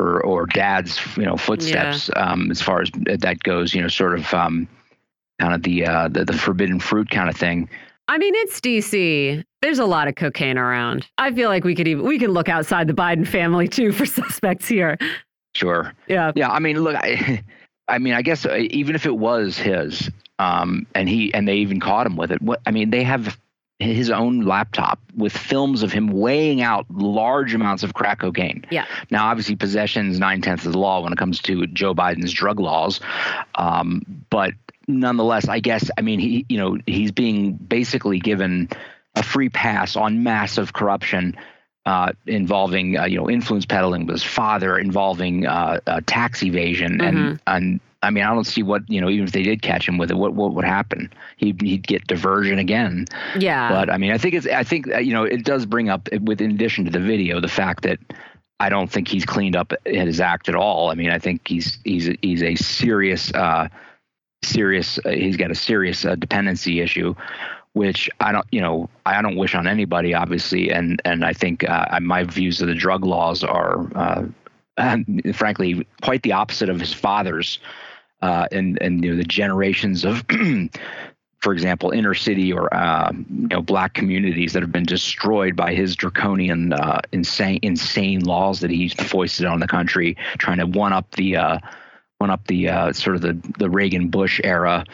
or 0.00 0.20
or 0.20 0.46
Dad's, 0.46 1.00
you 1.16 1.26
know, 1.26 1.36
footsteps 1.36 2.10
yeah. 2.12 2.32
um, 2.32 2.50
as 2.50 2.60
far 2.60 2.82
as 2.82 2.90
that 3.20 3.40
goes. 3.44 3.72
You 3.72 3.82
know, 3.82 3.88
sort 3.88 4.18
of 4.18 4.34
um, 4.34 4.66
kind 5.38 5.54
of 5.54 5.62
the, 5.62 5.86
uh, 5.86 6.08
the 6.08 6.24
the 6.24 6.32
forbidden 6.32 6.80
fruit 6.80 7.08
kind 7.08 7.28
of 7.28 7.36
thing. 7.36 7.68
I 8.08 8.18
mean, 8.18 8.34
it's 8.36 8.60
DC. 8.60 9.44
There's 9.60 9.78
a 9.78 9.84
lot 9.84 10.08
of 10.08 10.16
cocaine 10.16 10.58
around. 10.58 11.08
I 11.18 11.32
feel 11.32 11.48
like 11.48 11.64
we 11.64 11.74
could 11.74 11.88
even 11.88 12.04
we 12.04 12.18
can 12.18 12.30
look 12.30 12.48
outside 12.48 12.86
the 12.86 12.92
Biden 12.92 13.26
family 13.26 13.68
too 13.68 13.92
for 13.92 14.06
suspects 14.06 14.68
here. 14.68 14.98
Sure. 15.54 15.92
Yeah. 16.08 16.32
Yeah. 16.34 16.50
I 16.50 16.58
mean, 16.58 16.82
look, 16.82 16.96
I, 16.96 17.42
I 17.88 17.98
mean, 17.98 18.14
I 18.14 18.22
guess 18.22 18.46
uh, 18.46 18.56
even 18.70 18.94
if 18.94 19.06
it 19.06 19.16
was 19.16 19.58
his, 19.58 20.10
um, 20.38 20.86
and 20.94 21.08
he 21.08 21.32
and 21.34 21.46
they 21.46 21.56
even 21.56 21.80
caught 21.80 22.06
him 22.06 22.16
with 22.16 22.32
it. 22.32 22.42
What 22.42 22.60
I 22.66 22.70
mean, 22.70 22.90
they 22.90 23.02
have 23.02 23.38
his 23.78 24.10
own 24.10 24.42
laptop 24.42 25.00
with 25.16 25.36
films 25.36 25.82
of 25.82 25.92
him 25.92 26.08
weighing 26.08 26.62
out 26.62 26.86
large 26.90 27.54
amounts 27.54 27.82
of 27.82 27.94
crack 27.94 28.20
cocaine. 28.20 28.64
Yeah. 28.70 28.86
Now, 29.10 29.26
obviously, 29.26 29.56
possession 29.56 30.10
is 30.10 30.18
nine 30.18 30.40
tenths 30.40 30.64
of 30.64 30.72
the 30.72 30.78
law 30.78 31.02
when 31.02 31.12
it 31.12 31.18
comes 31.18 31.40
to 31.42 31.66
Joe 31.68 31.94
Biden's 31.94 32.32
drug 32.32 32.60
laws, 32.60 33.00
um, 33.56 34.02
but 34.30 34.52
nonetheless, 34.86 35.48
I 35.48 35.60
guess 35.60 35.90
I 35.96 36.02
mean 36.02 36.20
he, 36.20 36.46
you 36.48 36.58
know, 36.58 36.78
he's 36.86 37.12
being 37.12 37.52
basically 37.52 38.18
given 38.18 38.68
a 39.14 39.22
free 39.22 39.48
pass 39.48 39.96
on 39.96 40.22
massive 40.22 40.72
corruption 40.72 41.36
uh, 41.84 42.12
involving 42.26 42.96
uh, 42.96 43.04
you 43.04 43.18
know 43.18 43.28
influence 43.28 43.66
peddling 43.66 44.06
with 44.06 44.14
his 44.14 44.22
father, 44.22 44.78
involving 44.78 45.46
uh, 45.46 45.80
uh 45.86 46.00
tax 46.06 46.42
evasion, 46.42 46.98
mm-hmm. 46.98 47.16
and 47.16 47.40
and 47.46 47.80
I 48.02 48.10
mean 48.10 48.24
I 48.24 48.32
don't 48.32 48.44
see 48.44 48.62
what 48.62 48.88
you 48.88 49.00
know 49.00 49.10
even 49.10 49.26
if 49.26 49.32
they 49.32 49.42
did 49.42 49.62
catch 49.62 49.88
him 49.88 49.98
with 49.98 50.10
it, 50.10 50.16
what 50.16 50.34
what 50.34 50.54
would 50.54 50.64
happen? 50.64 51.12
He'd 51.36 51.60
he'd 51.60 51.86
get 51.86 52.06
diversion 52.06 52.58
again. 52.58 53.06
Yeah. 53.36 53.68
But 53.68 53.90
I 53.90 53.98
mean 53.98 54.12
I 54.12 54.18
think 54.18 54.34
it's 54.34 54.46
I 54.46 54.62
think 54.62 54.92
uh, 54.92 54.98
you 54.98 55.12
know 55.12 55.24
it 55.24 55.44
does 55.44 55.66
bring 55.66 55.88
up 55.88 56.08
with 56.20 56.40
in 56.40 56.52
addition 56.52 56.84
to 56.84 56.90
the 56.90 57.00
video 57.00 57.40
the 57.40 57.48
fact 57.48 57.82
that. 57.82 57.98
I 58.60 58.68
don't 58.68 58.88
think 58.88 59.08
he's 59.08 59.24
cleaned 59.24 59.56
up 59.56 59.72
his 59.84 60.20
act 60.20 60.48
at 60.48 60.54
all. 60.54 60.88
I 60.88 60.94
mean, 60.94 61.10
I 61.10 61.18
think 61.18 61.48
he's 61.48 61.80
he's 61.82 62.08
he's 62.22 62.44
a 62.44 62.54
serious, 62.54 63.32
uh, 64.42 64.46
serious. 64.46 64.98
he's 65.04 65.36
got 65.36 65.50
a 65.50 65.54
serious 65.54 66.02
dependency 66.02 66.80
issue 66.80 67.14
which 67.74 68.10
I 68.20 68.32
don't, 68.32 68.46
you 68.52 68.60
know, 68.60 68.88
I 69.06 69.20
don't 69.22 69.36
wish 69.36 69.54
on 69.54 69.66
anybody, 69.66 70.14
obviously, 70.14 70.70
and 70.70 71.00
and 71.04 71.24
I 71.24 71.32
think 71.32 71.68
uh, 71.68 71.98
my 72.00 72.24
views 72.24 72.60
of 72.60 72.68
the 72.68 72.74
drug 72.74 73.04
laws 73.04 73.42
are, 73.42 73.90
uh, 73.96 74.24
frankly, 75.34 75.86
quite 76.02 76.22
the 76.22 76.32
opposite 76.32 76.68
of 76.68 76.78
his 76.78 76.92
father's, 76.92 77.58
uh, 78.20 78.46
and 78.52 78.80
and 78.80 79.04
you 79.04 79.12
know 79.12 79.16
the 79.16 79.24
generations 79.24 80.04
of. 80.04 80.24
for 81.40 81.52
example, 81.52 81.90
inner 81.90 82.14
city 82.14 82.52
or 82.52 82.72
uh, 82.72 83.10
you 83.12 83.48
know 83.48 83.60
black 83.60 83.94
communities 83.94 84.52
that 84.52 84.62
have 84.62 84.70
been 84.70 84.84
destroyed 84.84 85.56
by 85.56 85.74
his 85.74 85.96
draconian, 85.96 86.72
uh, 86.72 87.00
insane, 87.10 87.58
insane 87.62 88.20
laws 88.20 88.60
that 88.60 88.70
he's 88.70 88.92
foisted 88.92 89.46
on 89.46 89.58
the 89.58 89.66
country, 89.66 90.16
trying 90.38 90.58
to 90.58 90.66
one 90.66 90.92
up 90.92 91.10
the 91.16 91.36
uh, 91.36 91.58
up 92.30 92.46
the 92.46 92.68
uh, 92.68 92.92
sort 92.92 93.16
of 93.16 93.22
the 93.22 93.38
the 93.58 93.70
Reagan 93.70 94.08
Bush 94.08 94.40
era 94.44 94.84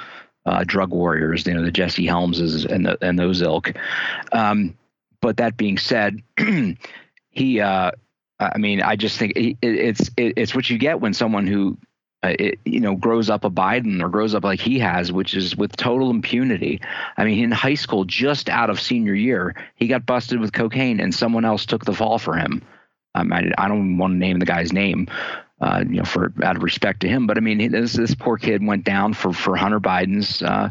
uh, 0.48 0.64
drug 0.66 0.90
warriors, 0.90 1.46
you 1.46 1.54
know, 1.54 1.62
the 1.62 1.70
Jesse 1.70 2.06
Helmses 2.06 2.64
and 2.64 2.86
the, 2.86 2.98
and 3.02 3.18
those 3.18 3.42
ilk. 3.42 3.72
Um, 4.32 4.76
but 5.20 5.36
that 5.36 5.56
being 5.56 5.78
said, 5.78 6.22
he, 7.30 7.60
uh, 7.60 7.90
I 8.40 8.58
mean, 8.58 8.80
I 8.80 8.96
just 8.96 9.18
think 9.18 9.32
it, 9.36 9.56
it's 9.62 10.10
it, 10.16 10.34
it's 10.36 10.54
what 10.54 10.70
you 10.70 10.78
get 10.78 11.00
when 11.00 11.12
someone 11.12 11.46
who, 11.46 11.76
uh, 12.22 12.34
it, 12.38 12.58
you 12.64 12.80
know, 12.80 12.94
grows 12.94 13.28
up 13.28 13.44
a 13.44 13.50
Biden 13.50 14.02
or 14.02 14.08
grows 14.08 14.34
up 14.34 14.44
like 14.44 14.60
he 14.60 14.78
has, 14.78 15.12
which 15.12 15.34
is 15.34 15.56
with 15.56 15.76
total 15.76 16.10
impunity. 16.10 16.80
I 17.16 17.24
mean, 17.24 17.42
in 17.44 17.50
high 17.50 17.74
school, 17.74 18.04
just 18.04 18.48
out 18.48 18.70
of 18.70 18.80
senior 18.80 19.14
year, 19.14 19.54
he 19.74 19.86
got 19.86 20.06
busted 20.06 20.40
with 20.40 20.52
cocaine, 20.52 21.00
and 21.00 21.14
someone 21.14 21.44
else 21.44 21.66
took 21.66 21.84
the 21.84 21.94
fall 21.94 22.18
for 22.18 22.36
him. 22.36 22.62
Um, 23.14 23.32
I, 23.32 23.50
I 23.58 23.68
don't 23.68 23.98
want 23.98 24.12
to 24.12 24.18
name 24.18 24.38
the 24.38 24.46
guy's 24.46 24.72
name, 24.72 25.08
uh, 25.60 25.84
you 25.88 25.96
know, 25.96 26.04
for 26.04 26.32
out 26.42 26.56
of 26.56 26.62
respect 26.62 27.00
to 27.00 27.08
him. 27.08 27.26
But 27.26 27.36
I 27.36 27.40
mean, 27.40 27.72
this 27.72 27.94
this 27.94 28.14
poor 28.14 28.36
kid 28.36 28.64
went 28.64 28.84
down 28.84 29.14
for 29.14 29.32
for 29.32 29.56
Hunter 29.56 29.80
Biden's. 29.80 30.42
Uh, 30.42 30.70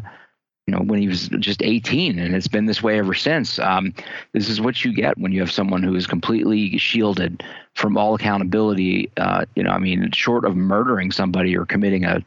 you 0.66 0.74
know, 0.74 0.82
when 0.82 1.00
he 1.00 1.08
was 1.08 1.28
just 1.28 1.62
18, 1.62 2.18
and 2.18 2.34
it's 2.34 2.46
been 2.46 2.66
this 2.66 2.82
way 2.82 2.98
ever 2.98 3.14
since. 3.14 3.58
Um, 3.58 3.94
this 4.34 4.50
is 4.50 4.60
what 4.60 4.84
you 4.84 4.92
get 4.92 5.16
when 5.16 5.32
you 5.32 5.40
have 5.40 5.50
someone 5.50 5.82
who 5.82 5.96
is 5.96 6.06
completely 6.06 6.76
shielded 6.76 7.42
from 7.74 7.96
all 7.96 8.14
accountability. 8.14 9.10
Uh, 9.16 9.46
you 9.54 9.62
know, 9.62 9.70
I 9.70 9.78
mean, 9.78 10.10
short 10.12 10.44
of 10.44 10.56
murdering 10.56 11.10
somebody 11.10 11.56
or 11.56 11.64
committing 11.64 12.04
a 12.04 12.22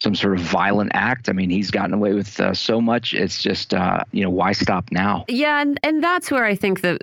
some 0.00 0.14
sort 0.14 0.38
of 0.38 0.44
violent 0.44 0.90
act. 0.94 1.28
I 1.28 1.32
mean, 1.32 1.50
he's 1.50 1.70
gotten 1.70 1.94
away 1.94 2.12
with 2.12 2.38
uh, 2.38 2.54
so 2.54 2.80
much. 2.80 3.14
It's 3.14 3.42
just, 3.42 3.74
uh, 3.74 4.04
you 4.12 4.22
know, 4.22 4.30
why 4.30 4.52
stop 4.52 4.92
now? 4.92 5.24
Yeah, 5.28 5.60
and 5.60 5.80
and 5.82 6.04
that's 6.04 6.30
where 6.30 6.44
I 6.44 6.54
think 6.54 6.82
the 6.82 6.98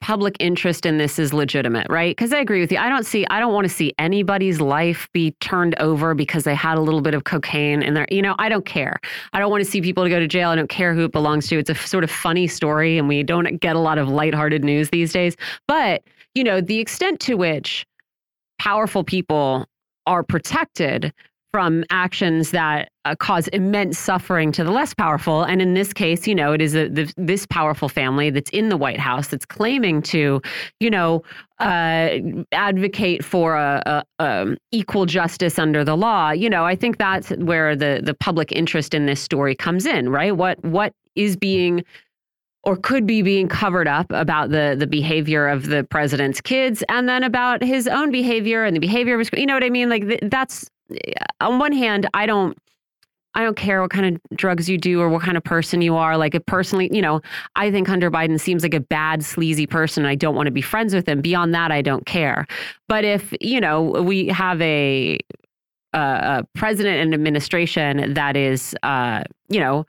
public 0.00 0.36
interest 0.40 0.86
in 0.86 0.98
this 0.98 1.18
is 1.18 1.32
legitimate, 1.32 1.86
right? 1.90 2.16
Because 2.16 2.32
I 2.32 2.38
agree 2.38 2.60
with 2.60 2.72
you. 2.72 2.78
I 2.78 2.88
don't 2.88 3.04
see, 3.04 3.26
I 3.30 3.38
don't 3.38 3.52
want 3.52 3.66
to 3.66 3.72
see 3.72 3.92
anybody's 3.98 4.60
life 4.60 5.08
be 5.12 5.32
turned 5.40 5.74
over 5.78 6.14
because 6.14 6.44
they 6.44 6.54
had 6.54 6.78
a 6.78 6.80
little 6.80 7.00
bit 7.00 7.14
of 7.14 7.24
cocaine 7.24 7.82
in 7.82 7.94
there. 7.94 8.06
You 8.10 8.22
know, 8.22 8.34
I 8.38 8.48
don't 8.48 8.64
care. 8.64 8.98
I 9.32 9.38
don't 9.38 9.50
want 9.50 9.64
to 9.64 9.70
see 9.70 9.80
people 9.80 10.04
to 10.04 10.10
go 10.10 10.18
to 10.18 10.26
jail. 10.26 10.50
I 10.50 10.56
don't 10.56 10.70
care 10.70 10.94
who 10.94 11.04
it 11.04 11.12
belongs 11.12 11.48
to. 11.48 11.58
It's 11.58 11.70
a 11.70 11.74
sort 11.74 12.04
of 12.04 12.10
funny 12.10 12.46
story, 12.46 12.98
and 12.98 13.08
we 13.08 13.22
don't 13.22 13.60
get 13.60 13.76
a 13.76 13.80
lot 13.80 13.98
of 13.98 14.08
lighthearted 14.08 14.64
news 14.64 14.90
these 14.90 15.12
days. 15.12 15.36
But, 15.68 16.02
you 16.34 16.44
know, 16.44 16.60
the 16.60 16.78
extent 16.78 17.20
to 17.20 17.36
which 17.36 17.86
powerful 18.58 19.04
people 19.04 19.66
are 20.06 20.22
protected 20.22 21.12
from 21.54 21.84
actions 21.90 22.50
that 22.50 22.88
uh, 23.04 23.14
cause 23.14 23.46
immense 23.52 23.96
suffering 23.96 24.50
to 24.50 24.64
the 24.64 24.72
less 24.72 24.92
powerful. 24.92 25.44
And 25.44 25.62
in 25.62 25.74
this 25.74 25.92
case, 25.92 26.26
you 26.26 26.34
know, 26.34 26.52
it 26.52 26.60
is 26.60 26.74
a, 26.74 26.88
the, 26.88 27.12
this 27.16 27.46
powerful 27.46 27.88
family 27.88 28.28
that's 28.28 28.50
in 28.50 28.70
the 28.70 28.76
White 28.76 28.98
House 28.98 29.28
that's 29.28 29.46
claiming 29.46 30.02
to, 30.02 30.42
you 30.80 30.90
know, 30.90 31.22
uh, 31.60 32.18
advocate 32.50 33.24
for 33.24 33.54
a, 33.54 33.80
a, 33.86 34.02
a, 34.18 34.24
um, 34.24 34.56
equal 34.72 35.06
justice 35.06 35.56
under 35.56 35.84
the 35.84 35.96
law. 35.96 36.32
You 36.32 36.50
know, 36.50 36.64
I 36.64 36.74
think 36.74 36.98
that's 36.98 37.30
where 37.36 37.76
the 37.76 38.00
the 38.02 38.14
public 38.14 38.50
interest 38.50 38.92
in 38.92 39.06
this 39.06 39.20
story 39.20 39.54
comes 39.54 39.86
in, 39.86 40.08
right? 40.08 40.36
What 40.36 40.60
what 40.64 40.92
is 41.14 41.36
being 41.36 41.84
or 42.64 42.76
could 42.76 43.06
be 43.06 43.22
being 43.22 43.46
covered 43.46 43.86
up 43.86 44.06
about 44.10 44.50
the 44.50 44.74
the 44.76 44.88
behavior 44.88 45.46
of 45.46 45.66
the 45.66 45.84
president's 45.84 46.40
kids 46.40 46.82
and 46.88 47.08
then 47.08 47.22
about 47.22 47.62
his 47.62 47.86
own 47.86 48.10
behavior 48.10 48.64
and 48.64 48.74
the 48.74 48.80
behavior 48.80 49.14
of 49.14 49.20
his 49.20 49.30
you 49.34 49.46
know 49.46 49.54
what 49.54 49.62
i 49.62 49.70
mean 49.70 49.88
like 49.88 50.08
th 50.08 50.18
that's 50.24 50.68
on 51.40 51.58
one 51.58 51.72
hand, 51.72 52.08
I 52.14 52.26
don't 52.26 52.56
I 53.34 53.42
don't 53.42 53.56
care 53.56 53.82
what 53.82 53.90
kind 53.90 54.14
of 54.14 54.36
drugs 54.36 54.68
you 54.68 54.78
do 54.78 55.00
or 55.00 55.08
what 55.08 55.22
kind 55.22 55.36
of 55.36 55.42
person 55.42 55.82
you 55.82 55.96
are. 55.96 56.16
Like, 56.16 56.40
personally, 56.46 56.88
you 56.92 57.02
know, 57.02 57.20
I 57.56 57.70
think 57.70 57.88
Hunter 57.88 58.10
Biden 58.10 58.38
seems 58.38 58.62
like 58.62 58.74
a 58.74 58.80
bad, 58.80 59.24
sleazy 59.24 59.66
person. 59.66 60.04
I 60.04 60.14
don't 60.14 60.36
want 60.36 60.46
to 60.46 60.52
be 60.52 60.62
friends 60.62 60.94
with 60.94 61.08
him. 61.08 61.20
Beyond 61.20 61.52
that, 61.54 61.72
I 61.72 61.82
don't 61.82 62.06
care. 62.06 62.46
But 62.86 63.04
if, 63.04 63.34
you 63.40 63.60
know, 63.60 63.82
we 63.82 64.28
have 64.28 64.62
a, 64.62 65.18
a, 65.92 65.98
a 65.98 66.44
president 66.54 66.98
and 66.98 67.12
administration 67.12 68.14
that 68.14 68.36
is, 68.36 68.76
uh, 68.84 69.24
you 69.48 69.58
know, 69.58 69.84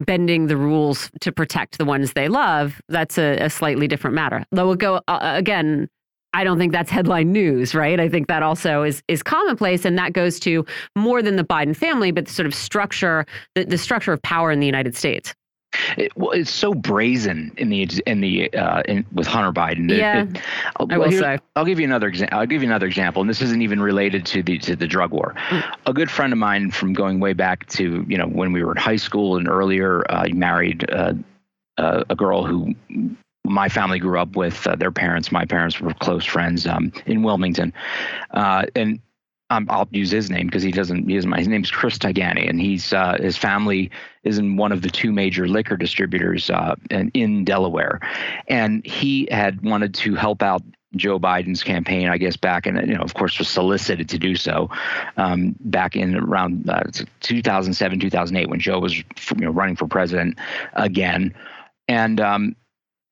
bending 0.00 0.46
the 0.46 0.56
rules 0.56 1.10
to 1.20 1.32
protect 1.32 1.76
the 1.76 1.84
ones 1.84 2.14
they 2.14 2.28
love, 2.28 2.80
that's 2.88 3.18
a, 3.18 3.36
a 3.38 3.50
slightly 3.50 3.86
different 3.86 4.14
matter. 4.14 4.44
Though 4.52 4.68
we'll 4.68 4.76
go, 4.76 5.02
uh, 5.06 5.18
again, 5.20 5.90
I 6.36 6.44
don't 6.44 6.58
think 6.58 6.72
that's 6.72 6.90
headline 6.90 7.32
news, 7.32 7.74
right? 7.74 7.98
I 7.98 8.10
think 8.10 8.28
that 8.28 8.42
also 8.42 8.82
is 8.82 9.02
is 9.08 9.22
commonplace, 9.22 9.86
and 9.86 9.96
that 9.96 10.12
goes 10.12 10.38
to 10.40 10.66
more 10.94 11.22
than 11.22 11.36
the 11.36 11.44
Biden 11.44 11.74
family, 11.74 12.10
but 12.10 12.26
the 12.26 12.32
sort 12.32 12.46
of 12.46 12.54
structure, 12.54 13.24
the, 13.54 13.64
the 13.64 13.78
structure 13.78 14.12
of 14.12 14.20
power 14.20 14.50
in 14.50 14.60
the 14.60 14.66
United 14.66 14.94
States. 14.94 15.34
It, 15.96 16.14
well, 16.14 16.32
it's 16.32 16.50
so 16.50 16.74
brazen 16.74 17.52
in 17.56 17.70
the 17.70 17.88
in 18.06 18.20
the 18.20 18.52
uh, 18.52 18.82
in, 18.86 19.06
with 19.12 19.26
Hunter 19.26 19.50
Biden. 19.50 19.90
Yeah, 19.90 20.24
it, 20.24 20.36
it, 20.36 20.42
I 20.90 20.98
will 20.98 21.10
say. 21.10 21.38
I'll 21.56 21.64
give 21.64 21.80
you 21.80 21.86
another 21.86 22.06
example. 22.06 22.38
I'll 22.38 22.46
give 22.46 22.62
you 22.62 22.68
another 22.68 22.86
example, 22.86 23.22
and 23.22 23.30
this 23.30 23.40
isn't 23.40 23.62
even 23.62 23.80
related 23.80 24.26
to 24.26 24.42
the 24.42 24.58
to 24.58 24.76
the 24.76 24.86
drug 24.86 25.12
war. 25.12 25.34
Mm. 25.48 25.76
A 25.86 25.94
good 25.94 26.10
friend 26.10 26.34
of 26.34 26.38
mine 26.38 26.70
from 26.70 26.92
going 26.92 27.18
way 27.18 27.32
back 27.32 27.66
to 27.70 28.04
you 28.06 28.18
know 28.18 28.26
when 28.26 28.52
we 28.52 28.62
were 28.62 28.72
in 28.72 28.76
high 28.76 28.96
school 28.96 29.38
and 29.38 29.48
earlier, 29.48 30.04
uh, 30.10 30.26
married 30.34 30.84
uh, 30.90 31.14
uh, 31.78 32.04
a 32.10 32.14
girl 32.14 32.44
who 32.44 32.74
my 33.48 33.68
family 33.68 33.98
grew 33.98 34.18
up 34.18 34.36
with 34.36 34.66
uh, 34.66 34.76
their 34.76 34.92
parents. 34.92 35.32
My 35.32 35.44
parents 35.44 35.80
were 35.80 35.94
close 35.94 36.24
friends 36.24 36.66
um, 36.66 36.92
in 37.06 37.22
Wilmington, 37.22 37.72
uh, 38.32 38.66
and 38.74 39.00
um, 39.50 39.66
I'll 39.70 39.88
use 39.92 40.10
his 40.10 40.30
name 40.30 40.46
because 40.46 40.62
he 40.62 40.72
doesn't. 40.72 41.10
Isn't 41.10 41.30
my. 41.30 41.38
His 41.38 41.48
name's 41.48 41.70
Chris 41.70 41.98
Tigani, 41.98 42.48
and 42.48 42.60
he's 42.60 42.92
uh, 42.92 43.16
his 43.20 43.36
family 43.36 43.90
is 44.24 44.38
in 44.38 44.56
one 44.56 44.72
of 44.72 44.82
the 44.82 44.90
two 44.90 45.12
major 45.12 45.46
liquor 45.46 45.76
distributors 45.76 46.50
uh, 46.50 46.74
in, 46.90 47.10
in 47.14 47.44
Delaware, 47.44 48.00
and 48.48 48.84
he 48.84 49.28
had 49.30 49.62
wanted 49.62 49.94
to 49.94 50.14
help 50.14 50.42
out 50.42 50.62
Joe 50.96 51.18
Biden's 51.18 51.62
campaign, 51.62 52.08
I 52.08 52.18
guess, 52.18 52.36
back 52.36 52.66
in, 52.66 52.76
you 52.76 52.94
know, 52.94 53.02
of 53.02 53.14
course, 53.14 53.38
was 53.38 53.48
solicited 53.48 54.08
to 54.08 54.18
do 54.18 54.34
so 54.34 54.70
um, 55.16 55.54
back 55.60 55.94
in 55.94 56.16
around 56.16 56.68
uh, 56.68 56.84
2007, 57.20 58.00
2008, 58.00 58.48
when 58.48 58.60
Joe 58.60 58.78
was, 58.78 58.96
you 58.96 59.04
know, 59.36 59.50
running 59.50 59.76
for 59.76 59.86
president 59.86 60.38
again. 60.74 61.34
And 61.88 62.20
um, 62.20 62.56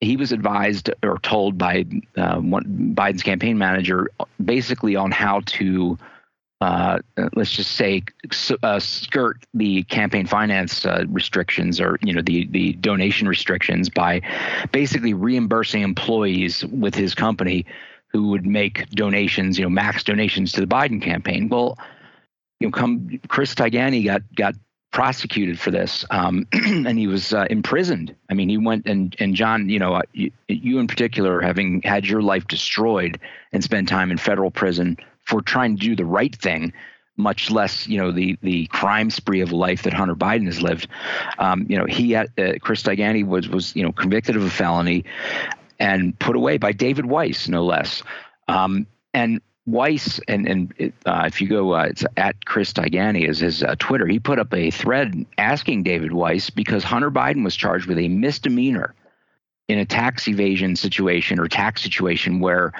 he 0.00 0.16
was 0.16 0.32
advised 0.32 0.90
or 1.02 1.18
told 1.18 1.58
by 1.58 1.84
uh, 2.16 2.36
one, 2.36 2.94
Biden's 2.94 3.22
campaign 3.22 3.58
manager 3.58 4.10
basically 4.44 4.96
on 4.96 5.10
how 5.10 5.40
to, 5.46 5.96
uh, 6.60 6.98
let's 7.34 7.52
just 7.52 7.72
say, 7.72 8.02
uh, 8.62 8.78
skirt 8.78 9.44
the 9.54 9.82
campaign 9.84 10.26
finance 10.26 10.84
uh, 10.84 11.04
restrictions 11.08 11.80
or 11.80 11.98
you 12.02 12.12
know 12.12 12.22
the 12.22 12.46
the 12.48 12.72
donation 12.74 13.28
restrictions 13.28 13.88
by 13.88 14.20
basically 14.72 15.14
reimbursing 15.14 15.82
employees 15.82 16.64
with 16.66 16.94
his 16.94 17.14
company 17.14 17.64
who 18.08 18.28
would 18.28 18.46
make 18.46 18.88
donations, 18.90 19.58
you 19.58 19.64
know, 19.64 19.68
max 19.70 20.04
donations 20.04 20.52
to 20.52 20.60
the 20.60 20.68
Biden 20.68 21.02
campaign. 21.02 21.48
Well, 21.48 21.76
you 22.60 22.68
know, 22.68 22.70
come 22.70 23.20
Chris 23.28 23.54
Tigani 23.54 24.04
got 24.04 24.22
got 24.36 24.54
prosecuted 24.94 25.58
for 25.58 25.72
this, 25.72 26.04
um, 26.10 26.46
and 26.52 26.96
he 26.96 27.08
was 27.08 27.34
uh, 27.34 27.46
imprisoned. 27.50 28.14
I 28.30 28.34
mean, 28.34 28.48
he 28.48 28.56
went 28.56 28.86
and 28.86 29.14
and 29.18 29.34
John, 29.34 29.68
you 29.68 29.80
know, 29.80 29.94
uh, 29.94 30.02
you, 30.12 30.30
you, 30.48 30.78
in 30.78 30.86
particular, 30.86 31.40
having 31.40 31.82
had 31.82 32.06
your 32.06 32.22
life 32.22 32.46
destroyed 32.46 33.18
and 33.52 33.62
spent 33.62 33.88
time 33.88 34.12
in 34.12 34.18
federal 34.18 34.52
prison 34.52 34.96
for 35.24 35.42
trying 35.42 35.76
to 35.76 35.82
do 35.82 35.96
the 35.96 36.04
right 36.04 36.34
thing, 36.34 36.72
much 37.16 37.50
less, 37.50 37.88
you 37.88 37.98
know, 37.98 38.12
the 38.12 38.38
the 38.42 38.66
crime 38.68 39.10
spree 39.10 39.40
of 39.40 39.50
life 39.50 39.82
that 39.82 39.92
Hunter 39.92 40.14
Biden 40.14 40.46
has 40.46 40.62
lived. 40.62 40.86
Um, 41.38 41.66
you 41.68 41.76
know, 41.76 41.86
he 41.86 42.12
had, 42.12 42.28
uh, 42.38 42.52
Chris 42.60 42.84
Tigani 42.84 43.26
was 43.26 43.48
was 43.48 43.74
you 43.74 43.82
know 43.82 43.90
convicted 43.90 44.36
of 44.36 44.44
a 44.44 44.50
felony 44.50 45.04
and 45.80 46.16
put 46.20 46.36
away 46.36 46.56
by 46.56 46.70
David 46.70 47.06
Weiss, 47.06 47.48
no 47.48 47.64
less. 47.64 48.04
Um, 48.46 48.86
and 49.12 49.40
Weiss, 49.66 50.20
and 50.28 50.46
and 50.46 50.92
uh, 51.06 51.24
if 51.26 51.40
you 51.40 51.48
go, 51.48 51.74
uh, 51.74 51.84
it's 51.84 52.04
at 52.16 52.44
Chris 52.44 52.72
Tigani 52.72 53.26
is 53.26 53.38
his 53.38 53.62
uh, 53.62 53.74
Twitter. 53.78 54.06
He 54.06 54.18
put 54.18 54.38
up 54.38 54.52
a 54.52 54.70
thread 54.70 55.24
asking 55.38 55.84
David 55.84 56.12
Weiss 56.12 56.50
because 56.50 56.84
Hunter 56.84 57.10
Biden 57.10 57.44
was 57.44 57.56
charged 57.56 57.86
with 57.86 57.98
a 57.98 58.08
misdemeanor 58.08 58.94
in 59.68 59.78
a 59.78 59.86
tax 59.86 60.28
evasion 60.28 60.76
situation 60.76 61.40
or 61.40 61.48
tax 61.48 61.82
situation 61.82 62.40
where, 62.40 62.72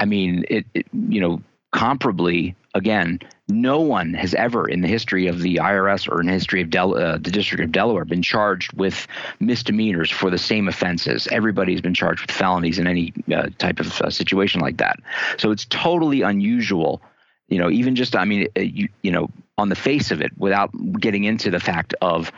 I 0.00 0.04
mean, 0.04 0.44
it, 0.48 0.66
it 0.74 0.86
you 0.92 1.20
know, 1.20 1.42
comparably, 1.76 2.54
again, 2.74 3.20
no 3.48 3.80
one 3.80 4.14
has 4.14 4.34
ever 4.34 4.66
in 4.66 4.80
the 4.80 4.88
history 4.88 5.26
of 5.26 5.40
the 5.40 5.56
IRS 5.56 6.08
or 6.08 6.20
in 6.20 6.26
the 6.26 6.32
history 6.32 6.62
of 6.62 6.70
Del- 6.70 6.96
uh, 6.96 7.18
the 7.18 7.30
District 7.30 7.62
of 7.62 7.70
Delaware 7.70 8.06
been 8.06 8.22
charged 8.22 8.72
with 8.72 9.06
misdemeanors 9.40 10.10
for 10.10 10.30
the 10.30 10.38
same 10.38 10.68
offenses. 10.68 11.28
Everybody's 11.30 11.82
been 11.82 11.94
charged 11.94 12.22
with 12.22 12.30
felonies 12.30 12.78
in 12.78 12.86
any 12.86 13.12
uh, 13.32 13.50
type 13.58 13.78
of 13.78 14.00
uh, 14.00 14.10
situation 14.10 14.62
like 14.62 14.78
that. 14.78 14.98
So 15.36 15.50
it's 15.50 15.66
totally 15.66 16.22
unusual. 16.22 17.02
You 17.48 17.58
know, 17.58 17.70
even 17.70 17.94
just 17.94 18.16
I 18.16 18.24
mean, 18.24 18.48
uh, 18.56 18.62
you 18.62 18.88
you 19.02 19.12
know, 19.12 19.28
on 19.58 19.68
the 19.68 19.76
face 19.76 20.10
of 20.10 20.22
it, 20.22 20.32
without 20.38 20.70
getting 20.98 21.24
into 21.24 21.50
the 21.50 21.60
fact 21.60 21.94
of 22.00 22.32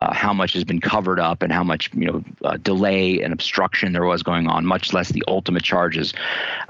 uh, 0.00 0.14
how 0.14 0.32
much 0.32 0.54
has 0.54 0.64
been 0.64 0.80
covered 0.80 1.20
up 1.20 1.42
and 1.42 1.52
how 1.52 1.62
much 1.62 1.90
you 1.94 2.06
know 2.06 2.24
uh, 2.44 2.56
delay 2.58 3.20
and 3.20 3.32
obstruction 3.32 3.92
there 3.92 4.04
was 4.04 4.22
going 4.22 4.46
on, 4.46 4.64
much 4.64 4.92
less 4.92 5.10
the 5.10 5.22
ultimate 5.28 5.62
charges. 5.62 6.14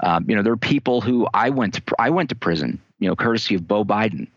Um, 0.01 0.25
you 0.27 0.35
know, 0.35 0.43
there 0.43 0.53
are 0.53 0.57
people 0.57 1.01
who 1.01 1.27
I 1.33 1.49
went 1.49 1.75
to 1.75 1.81
I 1.97 2.09
went 2.09 2.29
to 2.29 2.35
prison, 2.35 2.79
you 2.99 3.07
know, 3.07 3.15
courtesy 3.15 3.55
of 3.55 3.67
Beau 3.67 3.85
Biden 3.85 4.27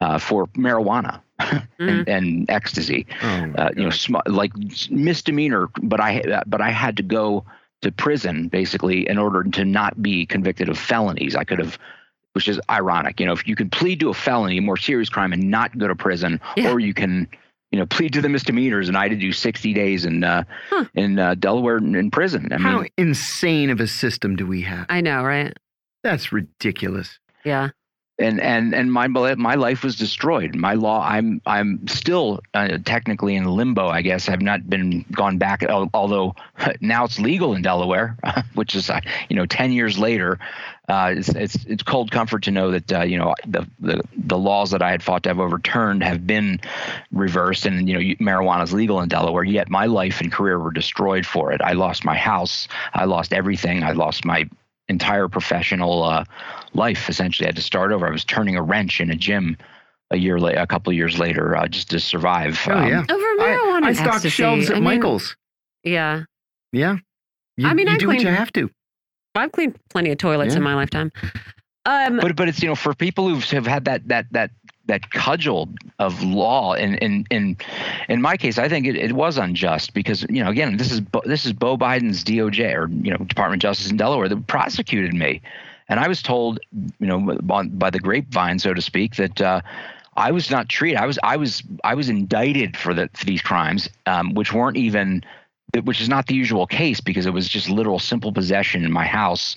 uh, 0.00 0.18
for 0.18 0.46
marijuana 0.48 1.20
mm-hmm. 1.40 1.88
and, 1.88 2.08
and, 2.08 2.50
ecstasy. 2.50 3.06
Oh 3.22 3.52
uh, 3.58 3.70
you 3.76 3.82
know, 3.82 3.90
sm- 3.90 4.16
like 4.26 4.52
misdemeanor, 4.90 5.68
but 5.82 6.00
I 6.00 6.42
but 6.46 6.60
I 6.60 6.70
had 6.70 6.96
to 6.98 7.02
go 7.02 7.44
to 7.82 7.90
prison 7.90 8.48
basically 8.48 9.08
in 9.08 9.18
order 9.18 9.42
to 9.42 9.64
not 9.64 10.00
be 10.00 10.26
convicted 10.26 10.68
of 10.68 10.78
felonies. 10.78 11.34
I 11.34 11.44
could 11.44 11.58
have 11.58 11.78
which 12.34 12.48
is 12.48 12.60
ironic. 12.68 13.20
You 13.20 13.26
know, 13.26 13.32
if 13.32 13.46
you 13.46 13.54
can 13.54 13.70
plead 13.70 14.00
to 14.00 14.10
a 14.10 14.14
felony, 14.14 14.58
a 14.58 14.62
more 14.62 14.76
serious 14.76 15.08
crime, 15.08 15.32
and 15.32 15.50
not 15.50 15.76
go 15.78 15.86
to 15.86 15.94
prison, 15.94 16.40
yeah. 16.56 16.72
or 16.72 16.80
you 16.80 16.92
can 16.92 17.28
you 17.74 17.80
know, 17.80 17.86
plead 17.86 18.12
to 18.12 18.22
the 18.22 18.28
misdemeanors, 18.28 18.86
and 18.86 18.96
I 18.96 19.02
had 19.02 19.10
to 19.10 19.16
do 19.16 19.32
60 19.32 19.74
days 19.74 20.04
in 20.04 20.22
uh, 20.22 20.44
huh. 20.70 20.84
in 20.94 21.18
uh, 21.18 21.34
Delaware 21.34 21.78
in 21.78 22.08
prison. 22.08 22.52
I 22.52 22.58
How 22.58 22.82
mean, 22.82 22.90
insane 22.96 23.68
of 23.68 23.80
a 23.80 23.88
system 23.88 24.36
do 24.36 24.46
we 24.46 24.62
have? 24.62 24.86
I 24.88 25.00
know, 25.00 25.24
right? 25.24 25.52
That's 26.04 26.30
ridiculous. 26.30 27.18
Yeah. 27.44 27.70
And 28.16 28.40
and 28.40 28.74
and 28.74 28.92
my 28.92 29.08
my 29.08 29.54
life 29.56 29.82
was 29.82 29.96
destroyed. 29.96 30.54
My 30.54 30.74
law, 30.74 31.04
I'm 31.04 31.40
I'm 31.46 31.88
still 31.88 32.40
uh, 32.54 32.78
technically 32.84 33.34
in 33.34 33.44
limbo. 33.44 33.88
I 33.88 34.02
guess 34.02 34.28
I've 34.28 34.40
not 34.40 34.70
been 34.70 35.04
gone 35.10 35.38
back. 35.38 35.64
Although 35.68 36.36
now 36.80 37.04
it's 37.04 37.18
legal 37.18 37.54
in 37.54 37.62
Delaware, 37.62 38.16
which 38.54 38.76
is 38.76 38.88
uh, 38.88 39.00
you 39.28 39.34
know 39.34 39.46
10 39.46 39.72
years 39.72 39.98
later 39.98 40.38
uh, 40.88 41.14
it's, 41.16 41.28
it's, 41.30 41.64
it's 41.64 41.82
cold 41.82 42.10
comfort 42.10 42.42
to 42.42 42.50
know 42.50 42.70
that 42.70 42.92
uh, 42.92 43.02
you 43.02 43.16
know 43.16 43.34
the, 43.46 43.66
the 43.80 44.02
the 44.16 44.36
laws 44.36 44.70
that 44.70 44.82
I 44.82 44.90
had 44.90 45.02
fought 45.02 45.22
to 45.22 45.30
have 45.30 45.40
overturned 45.40 46.02
have 46.02 46.26
been 46.26 46.60
reversed, 47.10 47.64
and 47.64 47.88
you 47.88 47.94
know 47.94 48.00
marijuana 48.20 48.64
is 48.64 48.72
legal 48.74 49.00
in 49.00 49.08
Delaware. 49.08 49.44
Yet 49.44 49.70
my 49.70 49.86
life 49.86 50.20
and 50.20 50.30
career 50.30 50.58
were 50.58 50.70
destroyed 50.70 51.24
for 51.24 51.52
it. 51.52 51.62
I 51.62 51.72
lost 51.72 52.04
my 52.04 52.16
house. 52.16 52.68
I 52.92 53.06
lost 53.06 53.32
everything. 53.32 53.82
I 53.82 53.92
lost 53.92 54.26
my 54.26 54.48
entire 54.88 55.28
professional 55.28 56.02
uh, 56.02 56.24
life. 56.74 57.08
Essentially, 57.08 57.46
I 57.46 57.48
had 57.48 57.56
to 57.56 57.62
start 57.62 57.92
over. 57.92 58.06
I 58.06 58.10
was 58.10 58.24
turning 58.24 58.56
a 58.56 58.62
wrench 58.62 59.00
in 59.00 59.10
a 59.10 59.16
gym 59.16 59.56
a 60.10 60.16
year 60.16 60.38
later, 60.38 60.60
a 60.60 60.66
couple 60.66 60.90
of 60.90 60.96
years 60.96 61.18
later, 61.18 61.56
uh, 61.56 61.66
just 61.66 61.90
to 61.90 62.00
survive. 62.00 62.60
Oh 62.68 62.72
um, 62.72 62.88
yeah, 62.88 63.04
over 63.10 63.24
marijuana. 63.38 63.84
I, 63.84 63.88
I 63.88 63.92
stocked 63.92 64.28
shelves 64.28 64.70
at 64.70 64.76
I 64.76 64.80
mean, 64.80 64.84
Michaels. 64.84 65.36
Yeah. 65.82 66.24
Yeah. 66.72 66.96
You, 67.56 67.68
I 67.68 67.74
mean, 67.74 67.86
you 67.86 67.94
I 67.94 67.96
do 67.98 68.06
cleaned, 68.06 68.24
what 68.24 68.30
you 68.30 68.36
have 68.36 68.52
to. 68.52 68.70
I've 69.34 69.52
cleaned 69.52 69.78
plenty 69.90 70.10
of 70.10 70.18
toilets 70.18 70.54
yeah. 70.54 70.58
in 70.58 70.62
my 70.62 70.74
lifetime. 70.74 71.12
Um, 71.86 72.18
but 72.18 72.34
but 72.36 72.48
it's 72.48 72.62
you 72.62 72.68
know 72.68 72.74
for 72.74 72.94
people 72.94 73.28
who 73.28 73.36
have 73.54 73.66
had 73.66 73.84
that 73.84 74.08
that 74.08 74.26
that 74.30 74.50
that 74.86 75.10
cudgel 75.10 75.68
of 75.98 76.22
law. 76.22 76.74
In 76.74 76.94
in 76.96 77.26
in 77.30 77.56
in 78.08 78.22
my 78.22 78.36
case 78.36 78.58
I 78.58 78.68
think 78.68 78.86
it, 78.86 78.96
it 78.96 79.12
was 79.12 79.38
unjust 79.38 79.94
because 79.94 80.24
you 80.28 80.42
know 80.42 80.50
again 80.50 80.76
this 80.76 80.92
is 80.92 81.00
this 81.24 81.46
is 81.46 81.52
Beau 81.52 81.76
Biden's 81.76 82.24
DOJ 82.24 82.74
or 82.74 82.88
you 82.88 83.10
know 83.10 83.18
Department 83.18 83.62
of 83.62 83.68
Justice 83.68 83.90
in 83.90 83.96
Delaware 83.96 84.28
that 84.28 84.46
prosecuted 84.46 85.14
me. 85.14 85.40
And 85.88 86.00
I 86.00 86.08
was 86.08 86.22
told 86.22 86.60
you 86.72 87.06
know 87.06 87.38
by, 87.42 87.64
by 87.64 87.90
the 87.90 88.00
grapevine 88.00 88.58
so 88.58 88.74
to 88.74 88.82
speak 88.82 89.16
that 89.16 89.40
uh, 89.40 89.60
I 90.16 90.30
was 90.30 90.50
not 90.50 90.68
treated. 90.68 90.98
I 90.98 91.06
was 91.06 91.18
I 91.22 91.36
was 91.36 91.62
I 91.82 91.94
was 91.94 92.08
indicted 92.08 92.76
for 92.76 92.94
the 92.94 93.08
for 93.14 93.24
these 93.24 93.42
crimes 93.42 93.88
um, 94.06 94.34
which 94.34 94.52
weren't 94.52 94.76
even 94.76 95.24
which 95.82 96.00
is 96.00 96.08
not 96.08 96.26
the 96.26 96.34
usual 96.34 96.66
case 96.66 97.00
because 97.00 97.26
it 97.26 97.32
was 97.32 97.48
just 97.48 97.68
literal 97.68 97.98
simple 97.98 98.32
possession 98.32 98.84
in 98.84 98.92
my 98.92 99.06
house. 99.06 99.56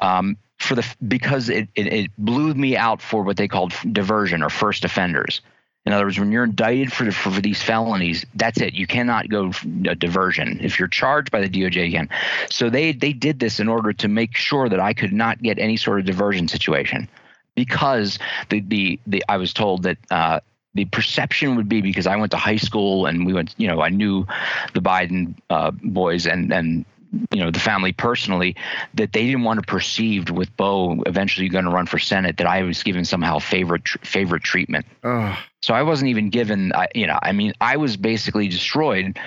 Um, 0.00 0.36
for 0.58 0.74
the 0.74 0.96
because 1.06 1.48
it, 1.48 1.68
it, 1.74 1.86
it 1.86 2.10
blew 2.18 2.54
me 2.54 2.76
out 2.76 3.02
for 3.02 3.22
what 3.22 3.36
they 3.36 3.48
called 3.48 3.72
diversion 3.92 4.42
or 4.42 4.50
first 4.50 4.84
offenders. 4.84 5.40
In 5.84 5.92
other 5.92 6.04
words, 6.04 6.18
when 6.18 6.32
you're 6.32 6.44
indicted 6.44 6.92
for, 6.92 7.08
for, 7.12 7.30
for 7.30 7.40
these 7.40 7.62
felonies, 7.62 8.26
that's 8.34 8.60
it. 8.60 8.74
You 8.74 8.88
cannot 8.88 9.28
go 9.28 9.52
diversion. 9.98 10.58
If 10.60 10.80
you're 10.80 10.88
charged 10.88 11.30
by 11.30 11.40
the 11.40 11.48
DOJ 11.48 11.86
again, 11.86 12.08
so 12.50 12.68
they 12.68 12.92
they 12.92 13.12
did 13.12 13.38
this 13.38 13.60
in 13.60 13.68
order 13.68 13.92
to 13.92 14.08
make 14.08 14.36
sure 14.36 14.68
that 14.68 14.80
I 14.80 14.92
could 14.92 15.12
not 15.12 15.40
get 15.42 15.58
any 15.58 15.76
sort 15.76 16.00
of 16.00 16.06
diversion 16.06 16.48
situation, 16.48 17.08
because 17.54 18.18
the 18.48 18.60
the, 18.60 18.98
the 19.06 19.24
I 19.28 19.36
was 19.36 19.52
told 19.52 19.84
that 19.84 19.98
uh, 20.10 20.40
the 20.74 20.86
perception 20.86 21.54
would 21.54 21.68
be 21.68 21.80
because 21.80 22.06
I 22.06 22.16
went 22.16 22.32
to 22.32 22.36
high 22.36 22.56
school 22.56 23.06
and 23.06 23.24
we 23.24 23.32
went, 23.32 23.54
you 23.56 23.68
know, 23.68 23.80
I 23.80 23.88
knew 23.88 24.26
the 24.74 24.80
Biden 24.80 25.34
uh, 25.50 25.70
boys 25.70 26.26
and 26.26 26.52
and 26.52 26.84
you 27.30 27.40
know 27.40 27.50
the 27.50 27.60
family 27.60 27.92
personally 27.92 28.56
that 28.94 29.12
they 29.12 29.26
didn't 29.26 29.42
want 29.42 29.60
to 29.60 29.66
perceived 29.66 30.30
with 30.30 30.54
Beau 30.56 31.02
eventually 31.06 31.48
going 31.48 31.64
to 31.64 31.70
run 31.70 31.86
for 31.86 31.98
Senate 31.98 32.38
that 32.38 32.46
I 32.46 32.62
was 32.62 32.82
given 32.82 33.04
somehow 33.04 33.38
favorite 33.38 33.84
tr- 33.84 33.98
favorite 33.98 34.42
treatment. 34.42 34.86
Oh. 35.04 35.38
So 35.62 35.74
I 35.74 35.82
wasn't 35.82 36.10
even 36.10 36.30
given, 36.30 36.72
I, 36.74 36.88
you 36.94 37.06
know, 37.06 37.18
I 37.22 37.32
mean, 37.32 37.52
I 37.60 37.76
was 37.76 37.96
basically 37.96 38.48
destroyed. 38.48 39.18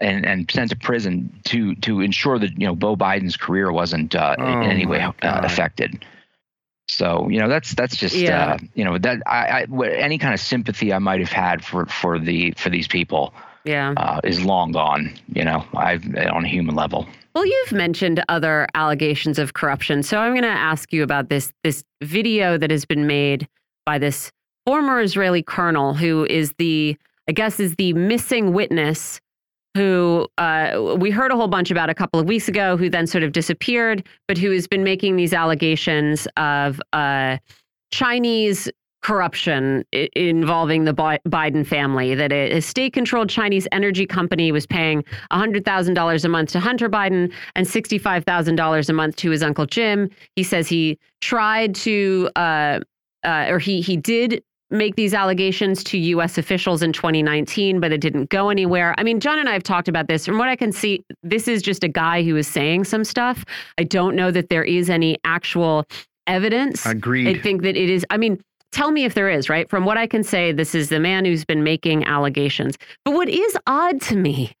And, 0.00 0.24
and 0.24 0.48
sent 0.48 0.70
to 0.70 0.76
prison 0.76 1.40
to 1.46 1.74
to 1.74 2.02
ensure 2.02 2.38
that 2.38 2.52
you 2.52 2.68
know 2.68 2.76
Beau 2.76 2.94
Biden's 2.94 3.36
career 3.36 3.72
wasn't 3.72 4.14
uh, 4.14 4.36
oh 4.38 4.46
in 4.46 4.70
any 4.70 4.86
way 4.86 5.00
uh, 5.00 5.12
affected. 5.22 6.04
So 6.86 7.28
you 7.28 7.40
know 7.40 7.48
that's 7.48 7.74
that's 7.74 7.96
just 7.96 8.14
yeah. 8.14 8.52
uh, 8.52 8.58
you 8.74 8.84
know 8.84 8.96
that 8.96 9.24
I, 9.26 9.66
I 9.66 9.86
any 9.88 10.18
kind 10.18 10.34
of 10.34 10.38
sympathy 10.38 10.92
I 10.92 11.00
might 11.00 11.18
have 11.18 11.32
had 11.32 11.64
for 11.64 11.86
for 11.86 12.16
the 12.16 12.52
for 12.56 12.70
these 12.70 12.86
people 12.86 13.34
yeah 13.64 13.92
uh, 13.96 14.20
is 14.22 14.40
long 14.40 14.70
gone. 14.70 15.14
You 15.34 15.42
know, 15.42 15.64
I've 15.74 16.06
on 16.06 16.44
a 16.44 16.48
human 16.48 16.76
level. 16.76 17.08
Well, 17.38 17.46
you've 17.46 17.72
mentioned 17.72 18.20
other 18.28 18.66
allegations 18.74 19.38
of 19.38 19.54
corruption, 19.54 20.02
so 20.02 20.18
I'm 20.18 20.32
going 20.32 20.42
to 20.42 20.48
ask 20.48 20.92
you 20.92 21.04
about 21.04 21.28
this 21.28 21.52
this 21.62 21.84
video 22.02 22.58
that 22.58 22.72
has 22.72 22.84
been 22.84 23.06
made 23.06 23.46
by 23.86 23.96
this 23.96 24.32
former 24.66 25.00
Israeli 25.00 25.44
colonel 25.44 25.94
who 25.94 26.26
is 26.28 26.52
the 26.58 26.96
I 27.28 27.32
guess 27.32 27.60
is 27.60 27.76
the 27.76 27.92
missing 27.92 28.54
witness 28.54 29.20
who 29.76 30.26
uh, 30.36 30.96
we 30.98 31.12
heard 31.12 31.30
a 31.30 31.36
whole 31.36 31.46
bunch 31.46 31.70
about 31.70 31.88
a 31.88 31.94
couple 31.94 32.18
of 32.18 32.26
weeks 32.26 32.48
ago, 32.48 32.76
who 32.76 32.90
then 32.90 33.06
sort 33.06 33.22
of 33.22 33.30
disappeared, 33.30 34.04
but 34.26 34.36
who 34.36 34.50
has 34.50 34.66
been 34.66 34.82
making 34.82 35.14
these 35.14 35.32
allegations 35.32 36.26
of 36.36 36.80
uh, 36.92 37.36
Chinese 37.92 38.68
corruption 39.02 39.84
involving 39.92 40.84
the 40.84 40.92
Biden 40.92 41.66
family, 41.66 42.14
that 42.14 42.32
a 42.32 42.60
state 42.60 42.92
controlled 42.92 43.30
Chinese 43.30 43.66
energy 43.72 44.06
company 44.06 44.52
was 44.52 44.66
paying 44.66 45.04
$100,000 45.30 46.24
a 46.24 46.28
month 46.28 46.50
to 46.50 46.60
Hunter 46.60 46.88
Biden 46.88 47.32
and 47.54 47.66
$65,000 47.66 48.88
a 48.88 48.92
month 48.92 49.16
to 49.16 49.30
his 49.30 49.42
uncle 49.42 49.66
Jim. 49.66 50.10
He 50.36 50.42
says 50.42 50.68
he 50.68 50.98
tried 51.20 51.74
to, 51.76 52.28
uh, 52.36 52.80
uh, 53.24 53.46
or 53.48 53.58
he, 53.58 53.80
he 53.80 53.96
did 53.96 54.42
make 54.70 54.96
these 54.96 55.14
allegations 55.14 55.82
to 55.82 55.98
U.S. 55.98 56.36
officials 56.36 56.82
in 56.82 56.92
2019, 56.92 57.80
but 57.80 57.92
it 57.92 58.00
didn't 58.00 58.28
go 58.28 58.50
anywhere. 58.50 58.94
I 58.98 59.02
mean, 59.02 59.20
John 59.20 59.38
and 59.38 59.48
I 59.48 59.52
have 59.52 59.62
talked 59.62 59.88
about 59.88 60.08
this. 60.08 60.26
From 60.26 60.38
what 60.38 60.48
I 60.48 60.56
can 60.56 60.72
see, 60.72 61.04
this 61.22 61.48
is 61.48 61.62
just 61.62 61.84
a 61.84 61.88
guy 61.88 62.22
who 62.22 62.36
is 62.36 62.46
saying 62.46 62.84
some 62.84 63.04
stuff. 63.04 63.44
I 63.78 63.84
don't 63.84 64.14
know 64.14 64.30
that 64.30 64.50
there 64.50 64.64
is 64.64 64.90
any 64.90 65.16
actual 65.24 65.86
evidence. 66.26 66.84
Agreed. 66.84 67.28
I 67.28 67.40
think 67.40 67.62
that 67.62 67.76
it 67.76 67.88
is. 67.88 68.04
I 68.10 68.18
mean, 68.18 68.42
tell 68.72 68.90
me 68.90 69.04
if 69.04 69.14
there 69.14 69.28
is, 69.28 69.48
right? 69.48 69.68
From 69.68 69.84
what 69.84 69.98
I 69.98 70.06
can 70.06 70.22
say, 70.22 70.52
this 70.52 70.74
is 70.74 70.88
the 70.88 71.00
man 71.00 71.24
who's 71.24 71.44
been 71.44 71.62
making 71.62 72.04
allegations. 72.04 72.76
But 73.04 73.14
what 73.14 73.28
is 73.28 73.56
odd 73.66 74.00
to 74.02 74.16
me 74.16 74.52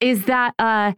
is 0.00 0.24
that 0.24 0.54
uh, 0.58 0.92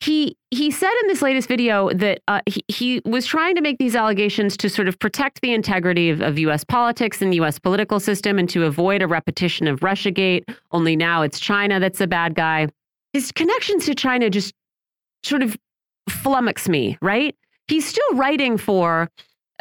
he 0.00 0.36
he 0.50 0.70
said 0.70 0.92
in 1.02 1.08
this 1.08 1.22
latest 1.22 1.48
video 1.48 1.90
that 1.90 2.20
uh, 2.26 2.40
he, 2.46 2.64
he 2.68 3.02
was 3.04 3.24
trying 3.24 3.54
to 3.54 3.60
make 3.60 3.78
these 3.78 3.94
allegations 3.94 4.56
to 4.56 4.68
sort 4.68 4.88
of 4.88 4.98
protect 4.98 5.40
the 5.42 5.52
integrity 5.52 6.10
of, 6.10 6.20
of 6.20 6.38
U.S. 6.40 6.64
politics 6.64 7.22
and 7.22 7.32
the 7.32 7.36
U.S. 7.36 7.58
political 7.58 8.00
system 8.00 8.38
and 8.38 8.48
to 8.50 8.64
avoid 8.64 9.00
a 9.00 9.06
repetition 9.06 9.68
of 9.68 9.80
RussiaGate. 9.80 10.44
Only 10.72 10.96
now 10.96 11.22
it's 11.22 11.38
China 11.38 11.78
that's 11.78 12.00
the 12.00 12.06
bad 12.06 12.34
guy. 12.34 12.68
His 13.12 13.30
connections 13.32 13.86
to 13.86 13.94
China 13.94 14.28
just 14.28 14.52
sort 15.22 15.42
of 15.42 15.56
flummox 16.10 16.68
me, 16.68 16.98
right? 17.00 17.36
He's 17.68 17.86
still 17.86 18.14
writing 18.14 18.58
for 18.58 19.08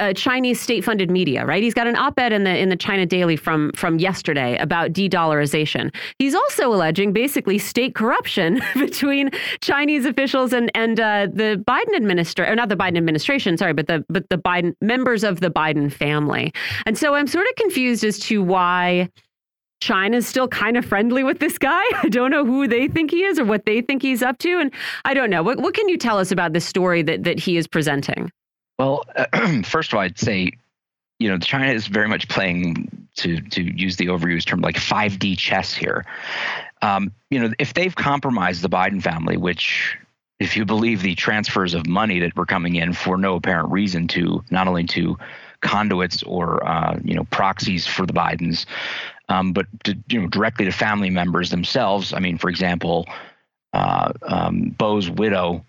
uh, 0.02 0.12
Chinese 0.14 0.60
state-funded 0.60 1.12
media, 1.12 1.46
right? 1.46 1.62
He's 1.62 1.76
got 1.76 1.86
an 1.88 1.96
op-ed 1.96 2.34
in 2.34 2.44
the 2.44 2.58
in 2.58 2.70
the 2.70 2.76
China 2.76 3.06
Daily 3.06 3.36
from 3.38 3.72
from 3.76 4.00
yesterday 4.00 4.58
about 4.58 4.92
de-dollarization. 4.92 5.94
He's 6.18 6.34
also 6.34 6.74
alleging 6.74 7.14
basically 7.14 7.60
state 7.60 7.94
corruption 7.94 8.60
between 8.74 9.30
Chinese 9.62 10.06
officials 10.06 10.52
and 10.52 10.72
and 10.76 11.00
uh, 11.00 11.28
the 11.32 11.64
Biden 11.68 11.96
administration, 11.96 12.52
or 12.52 12.56
not 12.56 12.70
the 12.70 12.76
Biden 12.76 12.98
administration, 12.98 13.58
sorry, 13.58 13.74
but 13.74 13.88
the 13.88 14.04
but 14.10 14.28
the 14.30 14.38
Biden 14.38 14.74
members 14.82 15.24
of 15.24 15.40
the 15.40 15.52
Biden 15.52 15.94
family. 15.94 16.52
And 16.88 16.98
so 16.98 17.14
I'm 17.14 17.28
sort 17.28 17.48
of 17.48 17.56
confused 17.56 18.04
as 18.04 18.20
to 18.20 18.44
why. 18.44 19.10
China's 19.82 20.28
still 20.28 20.48
kind 20.48 20.78
of 20.78 20.86
friendly 20.86 21.24
with 21.24 21.40
this 21.40 21.58
guy. 21.58 21.82
I 22.04 22.08
don't 22.10 22.30
know 22.30 22.46
who 22.46 22.68
they 22.68 22.88
think 22.88 23.10
he 23.10 23.24
is 23.24 23.40
or 23.40 23.46
what 23.46 23.66
they 23.66 23.82
think 23.82 24.04
he's 24.04 24.22
up 24.22 24.38
to. 24.38 24.60
And 24.60 24.72
I 25.06 25.16
don't 25.16 25.32
know. 25.32 25.42
What, 25.42 25.58
what 25.58 25.74
can 25.74 25.90
you 25.90 25.98
tell 25.98 26.20
us 26.20 26.32
about 26.32 26.54
this 26.54 26.66
story 26.66 27.02
that, 27.02 27.24
that 27.24 27.40
he 27.40 27.58
is 27.58 27.66
presenting? 27.66 28.32
Well, 28.82 29.06
first 29.64 29.92
of 29.92 29.98
all, 29.98 30.02
I'd 30.02 30.18
say, 30.18 30.54
you 31.20 31.30
know, 31.30 31.38
China 31.38 31.72
is 31.72 31.86
very 31.86 32.08
much 32.08 32.28
playing 32.28 33.08
to 33.18 33.40
to 33.40 33.62
use 33.62 33.98
the 33.98 34.08
overused 34.08 34.46
term 34.46 34.62
like 34.62 34.76
5D 34.76 35.38
chess 35.38 35.72
here. 35.72 36.04
Um, 36.82 37.12
you 37.30 37.40
know, 37.40 37.54
if 37.60 37.76
they've 37.76 37.96
compromised 37.96 38.64
the 38.64 38.70
Biden 38.70 39.00
family, 39.00 39.38
which 39.38 39.96
if 40.40 40.58
you 40.58 40.66
believe 40.66 41.04
the 41.04 41.14
transfers 41.14 41.76
of 41.76 41.86
money 41.86 42.20
that 42.22 42.36
were 42.36 42.48
coming 42.48 42.76
in 42.76 42.94
for 42.94 43.18
no 43.18 43.36
apparent 43.36 43.70
reason 43.70 44.08
to 44.08 44.44
not 44.50 44.68
only 44.68 44.86
to 44.86 45.16
conduits 45.62 46.24
or 46.24 46.68
uh, 46.68 46.98
you 47.04 47.14
know 47.14 47.26
proxies 47.26 47.86
for 47.86 48.08
the 48.08 48.14
Bidens, 48.14 48.66
um, 49.30 49.54
but 49.54 49.68
to, 49.84 49.96
you 50.10 50.22
know 50.22 50.28
directly 50.28 50.66
to 50.66 50.72
family 50.72 51.12
members 51.12 51.52
themselves. 51.52 52.14
I 52.14 52.20
mean, 52.20 52.40
for 52.40 52.50
example, 52.50 53.06
uh, 53.74 54.12
um, 54.24 54.76
Beau's 54.80 55.08
widow, 55.08 55.64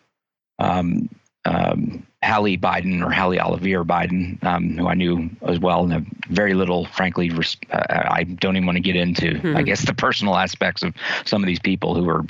um, 0.58 1.10
um, 1.44 2.06
Hallie 2.22 2.58
Biden 2.58 3.04
or 3.04 3.10
Hallie 3.10 3.40
Olivier 3.40 3.78
Biden, 3.78 4.42
um, 4.44 4.76
who 4.76 4.86
I 4.86 4.94
knew 4.94 5.28
as 5.42 5.58
well, 5.58 5.90
and 5.90 6.06
very 6.28 6.54
little, 6.54 6.86
frankly, 6.86 7.30
res- 7.30 7.56
uh, 7.70 7.82
I 7.88 8.24
don't 8.24 8.56
even 8.56 8.66
want 8.66 8.76
to 8.76 8.82
get 8.82 8.96
into, 8.96 9.32
mm-hmm. 9.32 9.56
I 9.56 9.62
guess, 9.62 9.84
the 9.84 9.94
personal 9.94 10.36
aspects 10.36 10.82
of 10.82 10.94
some 11.24 11.42
of 11.42 11.46
these 11.46 11.58
people 11.58 11.94
who 11.94 12.08
are 12.08 12.24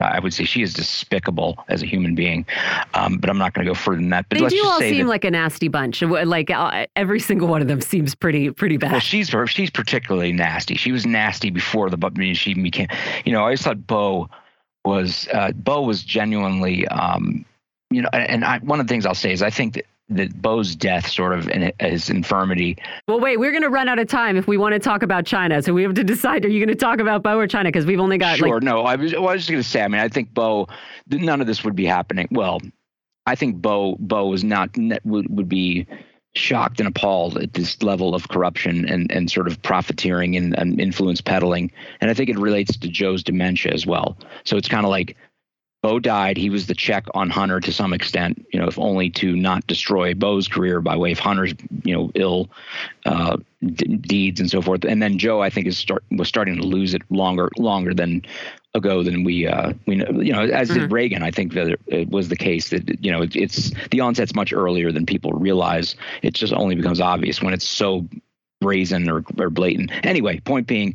I 0.00 0.20
would 0.20 0.34
say 0.34 0.44
she 0.44 0.62
is 0.62 0.74
despicable 0.74 1.64
as 1.68 1.82
a 1.82 1.86
human 1.86 2.14
being, 2.14 2.44
um, 2.92 3.16
but 3.16 3.30
I'm 3.30 3.38
not 3.38 3.54
going 3.54 3.64
to 3.64 3.70
go 3.70 3.74
further 3.74 3.96
than 3.96 4.10
that. 4.10 4.26
But 4.28 4.40
they 4.40 4.48
do 4.48 4.62
all 4.66 4.78
seem 4.78 5.06
that, 5.06 5.08
like 5.08 5.24
a 5.24 5.30
nasty 5.30 5.68
bunch. 5.68 6.02
Like 6.02 6.50
uh, 6.50 6.86
every 6.96 7.18
single 7.18 7.48
one 7.48 7.62
of 7.62 7.68
them 7.68 7.80
seems 7.80 8.14
pretty 8.14 8.50
pretty 8.50 8.76
bad. 8.76 8.92
Well, 8.92 9.00
she's 9.00 9.34
she's 9.46 9.70
particularly 9.70 10.32
nasty. 10.32 10.74
She 10.74 10.92
was 10.92 11.06
nasty 11.06 11.48
before 11.48 11.88
the 11.88 11.96
but 11.96 12.12
I 12.14 12.18
mean, 12.18 12.34
she 12.34 12.52
became. 12.52 12.88
You 13.24 13.32
know, 13.32 13.38
I 13.38 13.42
always 13.44 13.62
thought 13.62 13.86
Beau 13.86 14.28
was 14.84 15.28
uh, 15.32 15.52
Beau 15.52 15.82
was 15.82 16.02
genuinely. 16.02 16.86
Um, 16.88 17.46
you 17.90 18.02
know, 18.02 18.08
and 18.12 18.44
I, 18.44 18.58
one 18.58 18.80
of 18.80 18.86
the 18.86 18.92
things 18.92 19.06
I'll 19.06 19.14
say 19.14 19.32
is 19.32 19.42
I 19.42 19.50
think 19.50 19.74
that 19.74 19.86
that 20.08 20.40
Beau's 20.40 20.76
death 20.76 21.08
sort 21.08 21.32
of 21.32 21.48
in 21.48 21.72
his 21.80 22.08
infirmity. 22.10 22.76
Well, 23.08 23.18
wait, 23.18 23.40
we're 23.40 23.50
going 23.50 23.62
to 23.62 23.70
run 23.70 23.88
out 23.88 23.98
of 23.98 24.06
time 24.06 24.36
if 24.36 24.46
we 24.46 24.56
want 24.56 24.72
to 24.74 24.78
talk 24.78 25.02
about 25.02 25.26
China. 25.26 25.60
So 25.62 25.72
we 25.72 25.82
have 25.82 25.94
to 25.94 26.04
decide: 26.04 26.44
Are 26.44 26.48
you 26.48 26.64
going 26.64 26.74
to 26.74 26.80
talk 26.80 27.00
about 27.00 27.22
Beau 27.22 27.38
or 27.38 27.46
China? 27.46 27.68
Because 27.68 27.86
we've 27.86 28.00
only 28.00 28.18
got 28.18 28.38
sure. 28.38 28.54
Like... 28.54 28.62
no, 28.62 28.82
I 28.82 28.96
was, 28.96 29.12
well, 29.12 29.28
I 29.28 29.32
was 29.32 29.42
just 29.42 29.50
going 29.50 29.62
to 29.62 29.68
say. 29.68 29.82
I 29.82 29.88
mean, 29.88 30.00
I 30.00 30.08
think 30.08 30.32
Beau. 30.32 30.68
None 31.08 31.40
of 31.40 31.46
this 31.46 31.64
would 31.64 31.76
be 31.76 31.86
happening. 31.86 32.28
Well, 32.30 32.60
I 33.26 33.34
think 33.34 33.60
Beau 33.60 33.96
Beau 33.98 34.32
is 34.32 34.44
not 34.44 34.70
would 35.04 35.26
would 35.28 35.48
be 35.48 35.86
shocked 36.36 36.80
and 36.80 36.88
appalled 36.88 37.38
at 37.38 37.54
this 37.54 37.82
level 37.82 38.14
of 38.14 38.28
corruption 38.28 38.88
and 38.88 39.10
and 39.10 39.30
sort 39.30 39.48
of 39.48 39.60
profiteering 39.62 40.36
and, 40.36 40.56
and 40.56 40.80
influence 40.80 41.20
peddling. 41.20 41.72
And 42.00 42.10
I 42.10 42.14
think 42.14 42.30
it 42.30 42.38
relates 42.38 42.76
to 42.76 42.88
Joe's 42.88 43.24
dementia 43.24 43.72
as 43.72 43.86
well. 43.86 44.16
So 44.44 44.56
it's 44.56 44.68
kind 44.68 44.84
of 44.84 44.90
like 44.90 45.16
Beau 45.86 46.00
died. 46.00 46.36
He 46.36 46.50
was 46.50 46.66
the 46.66 46.74
check 46.74 47.06
on 47.14 47.30
Hunter 47.30 47.60
to 47.60 47.72
some 47.72 47.92
extent, 47.92 48.44
you 48.52 48.58
know, 48.58 48.66
if 48.66 48.76
only 48.76 49.08
to 49.10 49.36
not 49.36 49.64
destroy 49.68 50.14
Beau's 50.14 50.48
career 50.48 50.80
by 50.80 50.96
way 50.96 51.12
of 51.12 51.20
Hunter's, 51.20 51.54
you 51.84 51.94
know, 51.94 52.10
ill 52.16 52.50
uh, 53.04 53.36
d- 53.64 53.96
deeds 53.96 54.40
and 54.40 54.50
so 54.50 54.60
forth. 54.60 54.84
And 54.84 55.00
then 55.00 55.16
Joe, 55.16 55.42
I 55.42 55.48
think, 55.48 55.68
is 55.68 55.78
start 55.78 56.02
was 56.10 56.26
starting 56.26 56.56
to 56.56 56.64
lose 56.64 56.92
it 56.92 57.02
longer 57.08 57.50
longer 57.56 57.94
than 57.94 58.22
ago 58.74 59.04
than 59.04 59.22
we 59.22 59.46
uh, 59.46 59.74
we 59.86 59.94
know. 59.94 60.20
You 60.20 60.32
know, 60.32 60.42
as 60.42 60.70
mm-hmm. 60.70 60.80
did 60.80 60.92
Reagan. 60.92 61.22
I 61.22 61.30
think 61.30 61.52
that 61.52 61.78
it 61.86 62.08
was 62.08 62.30
the 62.30 62.36
case 62.36 62.70
that 62.70 63.04
you 63.04 63.12
know 63.12 63.22
it, 63.22 63.36
it's 63.36 63.70
the 63.92 64.00
onset's 64.00 64.34
much 64.34 64.52
earlier 64.52 64.90
than 64.90 65.06
people 65.06 65.34
realize. 65.34 65.94
It 66.20 66.34
just 66.34 66.52
only 66.52 66.74
becomes 66.74 67.00
obvious 67.00 67.40
when 67.40 67.54
it's 67.54 67.68
so 67.68 68.08
brazen 68.60 69.08
or, 69.10 69.22
or 69.38 69.50
blatant. 69.50 69.90
Anyway, 70.02 70.40
point 70.40 70.66
being, 70.66 70.94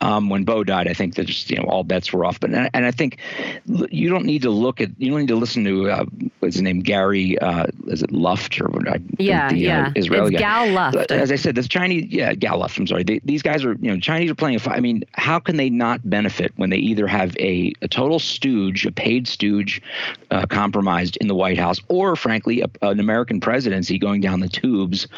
um, 0.00 0.30
when 0.30 0.44
Beau 0.44 0.62
died, 0.62 0.86
I 0.86 0.94
think 0.94 1.16
that 1.16 1.24
just 1.24 1.50
you 1.50 1.56
know 1.56 1.64
all 1.64 1.82
bets 1.82 2.12
were 2.12 2.24
off. 2.24 2.38
But 2.38 2.50
and 2.52 2.86
I 2.86 2.90
think 2.90 3.18
you 3.66 4.08
don't 4.08 4.24
need 4.24 4.42
to 4.42 4.50
look 4.50 4.80
at 4.80 4.90
you 4.98 5.10
don't 5.10 5.20
need 5.20 5.28
to 5.28 5.36
listen 5.36 5.64
to 5.64 5.90
uh, 5.90 6.04
what's 6.38 6.54
his 6.54 6.62
name 6.62 6.80
Gary 6.80 7.38
uh, 7.38 7.66
is 7.88 8.02
it 8.02 8.12
Luft 8.12 8.60
or 8.60 8.70
I, 8.88 9.00
yeah 9.18 9.48
the, 9.48 9.54
uh, 9.54 9.58
yeah 9.58 9.86
uh, 9.88 9.92
Israeli 9.96 10.34
it's 10.34 10.42
guy. 10.42 10.66
Gal 10.66 10.72
Luft. 10.72 11.10
As 11.10 11.32
I 11.32 11.36
said, 11.36 11.54
this 11.56 11.68
Chinese 11.68 12.06
yeah 12.10 12.34
Gal 12.34 12.58
Luft. 12.58 12.78
I'm 12.78 12.86
sorry. 12.86 13.02
They, 13.02 13.20
these 13.24 13.42
guys 13.42 13.64
are 13.64 13.74
you 13.80 13.90
know 13.90 13.98
Chinese 13.98 14.30
are 14.30 14.36
playing 14.36 14.60
a. 14.60 14.70
I 14.70 14.80
mean, 14.80 15.04
how 15.12 15.40
can 15.40 15.56
they 15.56 15.68
not 15.68 16.08
benefit 16.08 16.52
when 16.56 16.70
they 16.70 16.78
either 16.78 17.06
have 17.06 17.36
a, 17.38 17.72
a 17.82 17.88
total 17.88 18.18
stooge, 18.18 18.86
a 18.86 18.92
paid 18.92 19.26
stooge, 19.26 19.82
uh, 20.30 20.46
compromised 20.46 21.16
in 21.16 21.26
the 21.26 21.34
White 21.34 21.58
House, 21.58 21.80
or 21.88 22.14
frankly 22.14 22.62
a, 22.62 22.86
an 22.86 23.00
American 23.00 23.40
presidency 23.40 23.98
going 23.98 24.20
down 24.20 24.40
the 24.40 24.48
tubes 24.48 25.08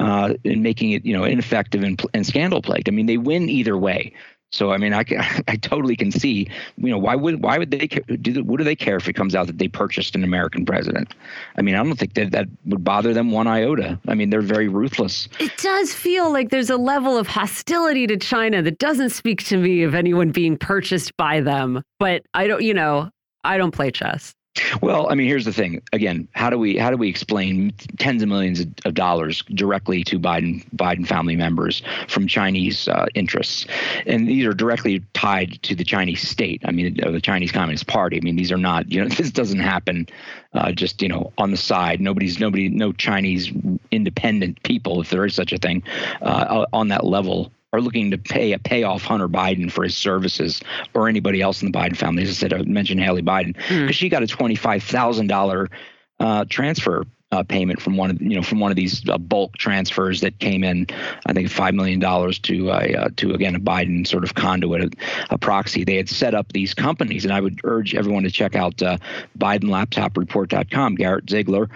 uh, 0.00 0.34
and 0.44 0.62
making 0.62 0.92
it 0.92 1.04
you 1.04 1.16
know 1.16 1.24
ineffective 1.24 1.84
and, 1.84 2.02
and 2.14 2.26
scandal 2.26 2.62
plagued. 2.62 2.88
I 2.88 2.92
mean, 2.92 3.06
they 3.06 3.18
win 3.18 3.48
either 3.48 3.76
way. 3.76 4.12
So 4.52 4.72
I 4.72 4.78
mean, 4.78 4.92
I 4.92 5.04
I 5.48 5.56
totally 5.56 5.94
can 5.94 6.10
see, 6.10 6.48
you 6.76 6.90
know, 6.90 6.98
why 6.98 7.14
would 7.14 7.42
why 7.42 7.58
would 7.58 7.70
they 7.70 7.86
do? 7.86 8.42
What 8.42 8.58
do 8.58 8.64
they 8.64 8.74
care 8.74 8.96
if 8.96 9.08
it 9.08 9.12
comes 9.12 9.34
out 9.34 9.46
that 9.46 9.58
they 9.58 9.68
purchased 9.68 10.16
an 10.16 10.24
American 10.24 10.64
president? 10.64 11.14
I 11.56 11.62
mean, 11.62 11.74
I 11.74 11.82
don't 11.82 11.96
think 11.96 12.14
that 12.14 12.32
that 12.32 12.48
would 12.64 12.82
bother 12.82 13.12
them 13.12 13.30
one 13.30 13.46
iota. 13.46 14.00
I 14.08 14.14
mean, 14.14 14.30
they're 14.30 14.40
very 14.40 14.68
ruthless. 14.68 15.28
It 15.38 15.56
does 15.58 15.94
feel 15.94 16.32
like 16.32 16.50
there's 16.50 16.70
a 16.70 16.78
level 16.78 17.16
of 17.16 17.26
hostility 17.28 18.06
to 18.08 18.16
China 18.16 18.62
that 18.62 18.78
doesn't 18.78 19.10
speak 19.10 19.44
to 19.44 19.58
me 19.58 19.82
of 19.82 19.94
anyone 19.94 20.30
being 20.30 20.56
purchased 20.56 21.16
by 21.16 21.40
them. 21.40 21.82
But 21.98 22.22
I 22.34 22.46
don't, 22.46 22.62
you 22.62 22.74
know, 22.74 23.10
I 23.44 23.58
don't 23.58 23.72
play 23.72 23.90
chess. 23.90 24.34
Well, 24.82 25.08
I 25.08 25.14
mean, 25.14 25.28
here's 25.28 25.44
the 25.44 25.52
thing. 25.52 25.80
Again, 25.92 26.26
how 26.32 26.50
do 26.50 26.58
we 26.58 26.76
how 26.76 26.90
do 26.90 26.96
we 26.96 27.08
explain 27.08 27.72
tens 27.98 28.20
of 28.22 28.28
millions 28.28 28.60
of 28.84 28.94
dollars 28.94 29.42
directly 29.54 30.02
to 30.04 30.18
Biden 30.18 30.68
Biden 30.74 31.06
family 31.06 31.36
members 31.36 31.82
from 32.08 32.26
Chinese 32.26 32.88
uh, 32.88 33.06
interests, 33.14 33.66
and 34.06 34.28
these 34.28 34.44
are 34.44 34.52
directly 34.52 35.04
tied 35.14 35.62
to 35.62 35.76
the 35.76 35.84
Chinese 35.84 36.28
state. 36.28 36.62
I 36.64 36.72
mean, 36.72 36.94
the 36.94 37.20
Chinese 37.20 37.52
Communist 37.52 37.86
Party. 37.86 38.16
I 38.16 38.20
mean, 38.20 38.34
these 38.34 38.50
are 38.50 38.58
not. 38.58 38.90
You 38.90 39.02
know, 39.02 39.08
this 39.16 39.30
doesn't 39.30 39.60
happen 39.60 40.08
uh, 40.52 40.72
just 40.72 41.00
you 41.00 41.08
know 41.08 41.32
on 41.38 41.52
the 41.52 41.56
side. 41.56 42.00
Nobody's 42.00 42.40
nobody 42.40 42.68
no 42.68 42.92
Chinese 42.92 43.52
independent 43.92 44.62
people, 44.64 45.00
if 45.00 45.10
there 45.10 45.24
is 45.24 45.34
such 45.34 45.52
a 45.52 45.58
thing, 45.58 45.82
uh, 46.22 46.66
on 46.72 46.88
that 46.88 47.04
level 47.04 47.52
are 47.72 47.80
looking 47.80 48.10
to 48.10 48.18
pay 48.18 48.52
a 48.52 48.58
payoff 48.58 49.02
Hunter 49.02 49.28
Biden 49.28 49.70
for 49.70 49.84
his 49.84 49.96
services 49.96 50.60
or 50.94 51.08
anybody 51.08 51.40
else 51.40 51.62
in 51.62 51.70
the 51.70 51.78
Biden 51.78 51.96
family. 51.96 52.22
As 52.22 52.30
I 52.30 52.32
said, 52.32 52.52
I 52.52 52.62
mentioned 52.62 53.02
Hallie 53.02 53.22
Biden 53.22 53.54
because 53.54 53.70
mm. 53.70 53.92
she 53.92 54.08
got 54.08 54.22
a 54.22 54.26
twenty 54.26 54.56
five 54.56 54.82
thousand 54.82 55.30
uh, 55.30 56.44
transfer 56.48 57.04
uh, 57.32 57.44
payment 57.44 57.80
from 57.80 57.96
one 57.96 58.10
of 58.10 58.20
you 58.20 58.34
know 58.36 58.42
from 58.42 58.58
one 58.58 58.72
of 58.72 58.76
these 58.76 59.08
uh, 59.08 59.16
bulk 59.16 59.56
transfers 59.56 60.20
that 60.20 60.38
came 60.38 60.64
in. 60.64 60.86
I 61.26 61.32
think 61.32 61.48
five 61.48 61.74
million 61.74 62.00
dollars 62.00 62.38
to 62.40 62.70
uh, 62.70 63.08
to 63.16 63.32
again 63.32 63.54
a 63.54 63.60
Biden 63.60 64.06
sort 64.06 64.24
of 64.24 64.34
conduit, 64.34 64.82
a, 64.82 65.34
a, 65.34 65.38
proxy. 65.38 65.84
They 65.84 65.96
had 65.96 66.08
set 66.08 66.34
up 66.34 66.52
these 66.52 66.74
companies, 66.74 67.24
and 67.24 67.32
I 67.32 67.40
would 67.40 67.60
urge 67.64 67.94
everyone 67.94 68.24
to 68.24 68.30
check 68.30 68.56
out 68.56 68.82
uh, 68.82 68.98
BidenLaptopReport.com. 69.38 70.96
Garrett 70.96 71.30
Ziegler 71.30 71.68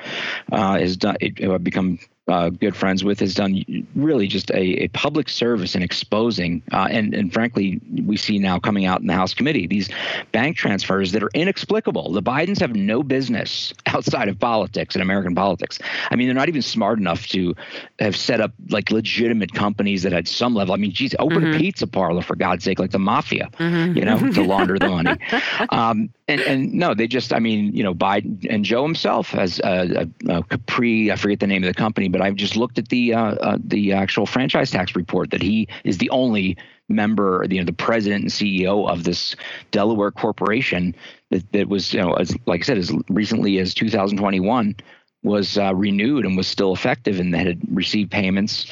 uh, 0.50 0.78
has 0.78 0.96
done 0.96 1.16
it, 1.20 1.42
uh, 1.44 1.58
become 1.58 1.98
uh, 2.28 2.48
good 2.48 2.74
friends 2.74 3.04
with 3.04 3.20
has 3.20 3.34
done 3.34 3.64
really 3.94 4.26
just 4.26 4.50
a, 4.50 4.84
a 4.84 4.88
public 4.88 5.28
service 5.28 5.74
in 5.74 5.82
exposing 5.82 6.62
uh, 6.72 6.88
and 6.90 7.14
and 7.14 7.32
frankly 7.32 7.80
we 8.04 8.16
see 8.16 8.38
now 8.38 8.58
coming 8.58 8.86
out 8.86 9.00
in 9.00 9.06
the 9.06 9.12
House 9.12 9.34
committee 9.34 9.66
these 9.66 9.90
bank 10.32 10.56
transfers 10.56 11.12
that 11.12 11.22
are 11.22 11.30
inexplicable. 11.34 12.12
The 12.12 12.22
Bidens 12.22 12.60
have 12.60 12.74
no 12.74 13.02
business 13.02 13.72
outside 13.86 14.28
of 14.28 14.38
politics 14.38 14.94
and 14.94 15.02
American 15.02 15.34
politics. 15.34 15.78
I 16.10 16.16
mean, 16.16 16.28
they're 16.28 16.34
not 16.34 16.48
even 16.48 16.62
smart 16.62 16.98
enough 16.98 17.26
to 17.28 17.54
have 17.98 18.16
set 18.16 18.40
up 18.40 18.52
like 18.70 18.90
legitimate 18.90 19.52
companies 19.52 20.02
that 20.02 20.12
had 20.12 20.28
some 20.28 20.54
level. 20.54 20.74
I 20.74 20.76
mean, 20.76 20.92
geez, 20.92 21.14
open 21.18 21.42
mm-hmm. 21.42 21.54
a 21.54 21.58
pizza 21.58 21.86
parlor 21.86 22.22
for 22.22 22.36
God's 22.36 22.64
sake, 22.64 22.78
like 22.78 22.90
the 22.90 22.98
mafia, 22.98 23.50
mm-hmm. 23.58 23.96
you 23.96 24.04
know, 24.04 24.18
to 24.32 24.42
launder 24.42 24.78
the 24.78 24.88
money. 24.88 25.16
Um, 25.70 26.10
and 26.26 26.40
and 26.40 26.72
no, 26.72 26.94
they 26.94 27.06
just, 27.06 27.32
I 27.32 27.38
mean, 27.38 27.74
you 27.74 27.82
know, 27.82 27.94
Biden 27.94 28.46
and 28.48 28.64
Joe 28.64 28.82
himself 28.82 29.30
has 29.30 29.60
a, 29.60 30.08
a, 30.28 30.42
Capri, 30.44 31.12
I 31.12 31.16
forget 31.16 31.40
the 31.40 31.46
name 31.46 31.62
of 31.62 31.68
the 31.68 31.74
company 31.74 32.08
but 32.08 32.20
I've 32.20 32.36
just 32.36 32.56
looked 32.56 32.78
at 32.78 32.88
the 32.88 33.14
uh, 33.14 33.34
uh, 33.34 33.58
the 33.62 33.92
actual 33.92 34.26
franchise 34.26 34.70
tax 34.70 34.96
report 34.96 35.30
that 35.30 35.42
he 35.42 35.68
is 35.84 35.98
the 35.98 36.10
only 36.10 36.56
member, 36.88 37.46
you 37.48 37.58
know, 37.58 37.64
the 37.64 37.72
president 37.72 38.22
and 38.22 38.30
CEO 38.30 38.88
of 38.88 39.04
this 39.04 39.36
Delaware 39.70 40.10
corporation 40.10 40.94
that, 41.30 41.50
that 41.52 41.68
was, 41.68 41.94
you 41.94 42.00
know, 42.00 42.14
as, 42.14 42.36
like 42.46 42.60
I 42.60 42.64
said, 42.64 42.78
as 42.78 42.92
recently 43.08 43.58
as 43.58 43.74
2021 43.74 44.76
was 45.22 45.56
uh, 45.56 45.74
renewed 45.74 46.26
and 46.26 46.36
was 46.36 46.46
still 46.46 46.74
effective 46.74 47.18
and 47.18 47.34
had 47.34 47.58
received 47.70 48.10
payments. 48.10 48.66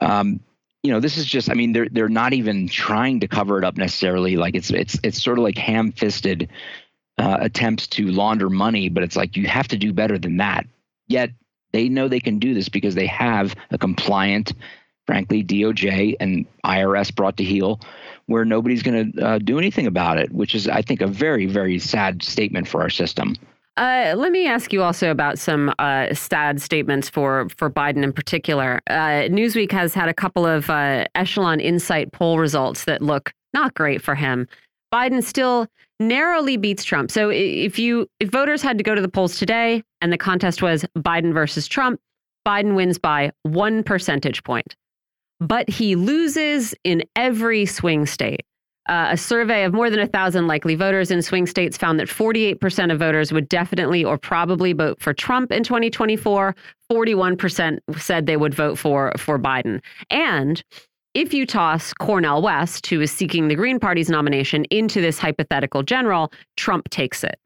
Um, 0.00 0.40
you 0.82 0.90
know, 0.92 1.00
this 1.00 1.18
is 1.18 1.26
just, 1.26 1.50
I 1.50 1.54
mean, 1.54 1.72
they're 1.72 1.88
they're 1.90 2.08
not 2.08 2.32
even 2.32 2.68
trying 2.68 3.20
to 3.20 3.28
cover 3.28 3.58
it 3.58 3.64
up 3.64 3.76
necessarily. 3.76 4.36
Like 4.36 4.54
it's 4.54 4.70
it's 4.70 4.98
it's 5.02 5.22
sort 5.22 5.38
of 5.38 5.44
like 5.44 5.58
ham-fisted 5.58 6.48
uh, 7.18 7.38
attempts 7.40 7.86
to 7.88 8.06
launder 8.06 8.48
money, 8.48 8.88
but 8.88 9.02
it's 9.02 9.16
like 9.16 9.36
you 9.36 9.46
have 9.46 9.68
to 9.68 9.76
do 9.76 9.92
better 9.92 10.18
than 10.18 10.38
that. 10.38 10.66
Yet 11.06 11.30
They 11.72 11.88
know 11.88 12.08
they 12.08 12.20
can 12.20 12.38
do 12.38 12.54
this 12.54 12.68
because 12.68 12.94
they 12.94 13.06
have 13.06 13.54
a 13.70 13.78
compliant, 13.78 14.52
frankly, 15.06 15.44
DOJ 15.44 16.16
and 16.18 16.46
IRS 16.64 17.14
brought 17.14 17.36
to 17.36 17.44
heel 17.44 17.80
where 18.26 18.44
nobody's 18.44 18.82
going 18.82 19.12
to 19.12 19.26
uh, 19.26 19.38
do 19.38 19.58
anything 19.58 19.86
about 19.86 20.16
it, 20.18 20.32
which 20.32 20.54
is, 20.54 20.68
I 20.68 20.82
think, 20.82 21.00
a 21.00 21.06
very, 21.08 21.46
very 21.46 21.78
sad 21.80 22.22
statement 22.22 22.68
for 22.68 22.80
our 22.80 22.90
system. 22.90 23.34
Uh, 23.80 24.14
let 24.14 24.30
me 24.30 24.46
ask 24.46 24.74
you 24.74 24.82
also 24.82 25.10
about 25.10 25.38
some 25.38 25.72
uh, 25.78 26.12
sad 26.12 26.60
statements 26.60 27.08
for 27.08 27.48
for 27.56 27.70
Biden 27.70 28.04
in 28.04 28.12
particular. 28.12 28.78
Uh, 28.90 29.24
Newsweek 29.30 29.72
has 29.72 29.94
had 29.94 30.06
a 30.06 30.12
couple 30.12 30.44
of 30.44 30.68
uh, 30.68 31.06
Echelon 31.14 31.60
Insight 31.60 32.12
poll 32.12 32.38
results 32.38 32.84
that 32.84 33.00
look 33.00 33.32
not 33.54 33.72
great 33.72 34.02
for 34.02 34.14
him. 34.14 34.46
Biden 34.92 35.24
still 35.24 35.66
narrowly 35.98 36.58
beats 36.58 36.84
Trump. 36.84 37.10
So 37.10 37.30
if 37.30 37.78
you 37.78 38.06
if 38.20 38.28
voters 38.28 38.60
had 38.60 38.76
to 38.76 38.84
go 38.84 38.94
to 38.94 39.00
the 39.00 39.08
polls 39.08 39.38
today 39.38 39.82
and 40.02 40.12
the 40.12 40.18
contest 40.18 40.60
was 40.60 40.84
Biden 40.98 41.32
versus 41.32 41.66
Trump, 41.66 41.98
Biden 42.46 42.74
wins 42.74 42.98
by 42.98 43.32
one 43.44 43.82
percentage 43.82 44.44
point. 44.44 44.76
But 45.40 45.70
he 45.70 45.96
loses 45.96 46.74
in 46.84 47.02
every 47.16 47.64
swing 47.64 48.04
state. 48.04 48.42
Uh, 48.88 49.08
a 49.10 49.16
survey 49.16 49.64
of 49.64 49.72
more 49.72 49.90
than 49.90 50.00
a 50.00 50.06
thousand 50.06 50.46
likely 50.46 50.74
voters 50.74 51.10
in 51.10 51.22
swing 51.22 51.46
states 51.46 51.76
found 51.76 52.00
that 52.00 52.08
48% 52.08 52.92
of 52.92 52.98
voters 52.98 53.32
would 53.32 53.48
definitely 53.48 54.04
or 54.04 54.18
probably 54.18 54.72
vote 54.72 55.00
for 55.00 55.12
Trump 55.12 55.52
in 55.52 55.62
2024. 55.62 56.54
41% 56.90 57.78
said 57.98 58.26
they 58.26 58.36
would 58.36 58.54
vote 58.54 58.78
for 58.78 59.12
for 59.16 59.38
Biden. 59.38 59.80
And 60.10 60.62
if 61.14 61.34
you 61.34 61.44
toss 61.44 61.92
Cornel 61.94 62.40
West, 62.40 62.86
who 62.86 63.00
is 63.00 63.12
seeking 63.12 63.48
the 63.48 63.54
Green 63.54 63.78
Party's 63.78 64.08
nomination, 64.08 64.64
into 64.66 65.00
this 65.00 65.18
hypothetical 65.18 65.82
general, 65.82 66.32
Trump 66.56 66.88
takes 66.90 67.22
it. 67.24 67.38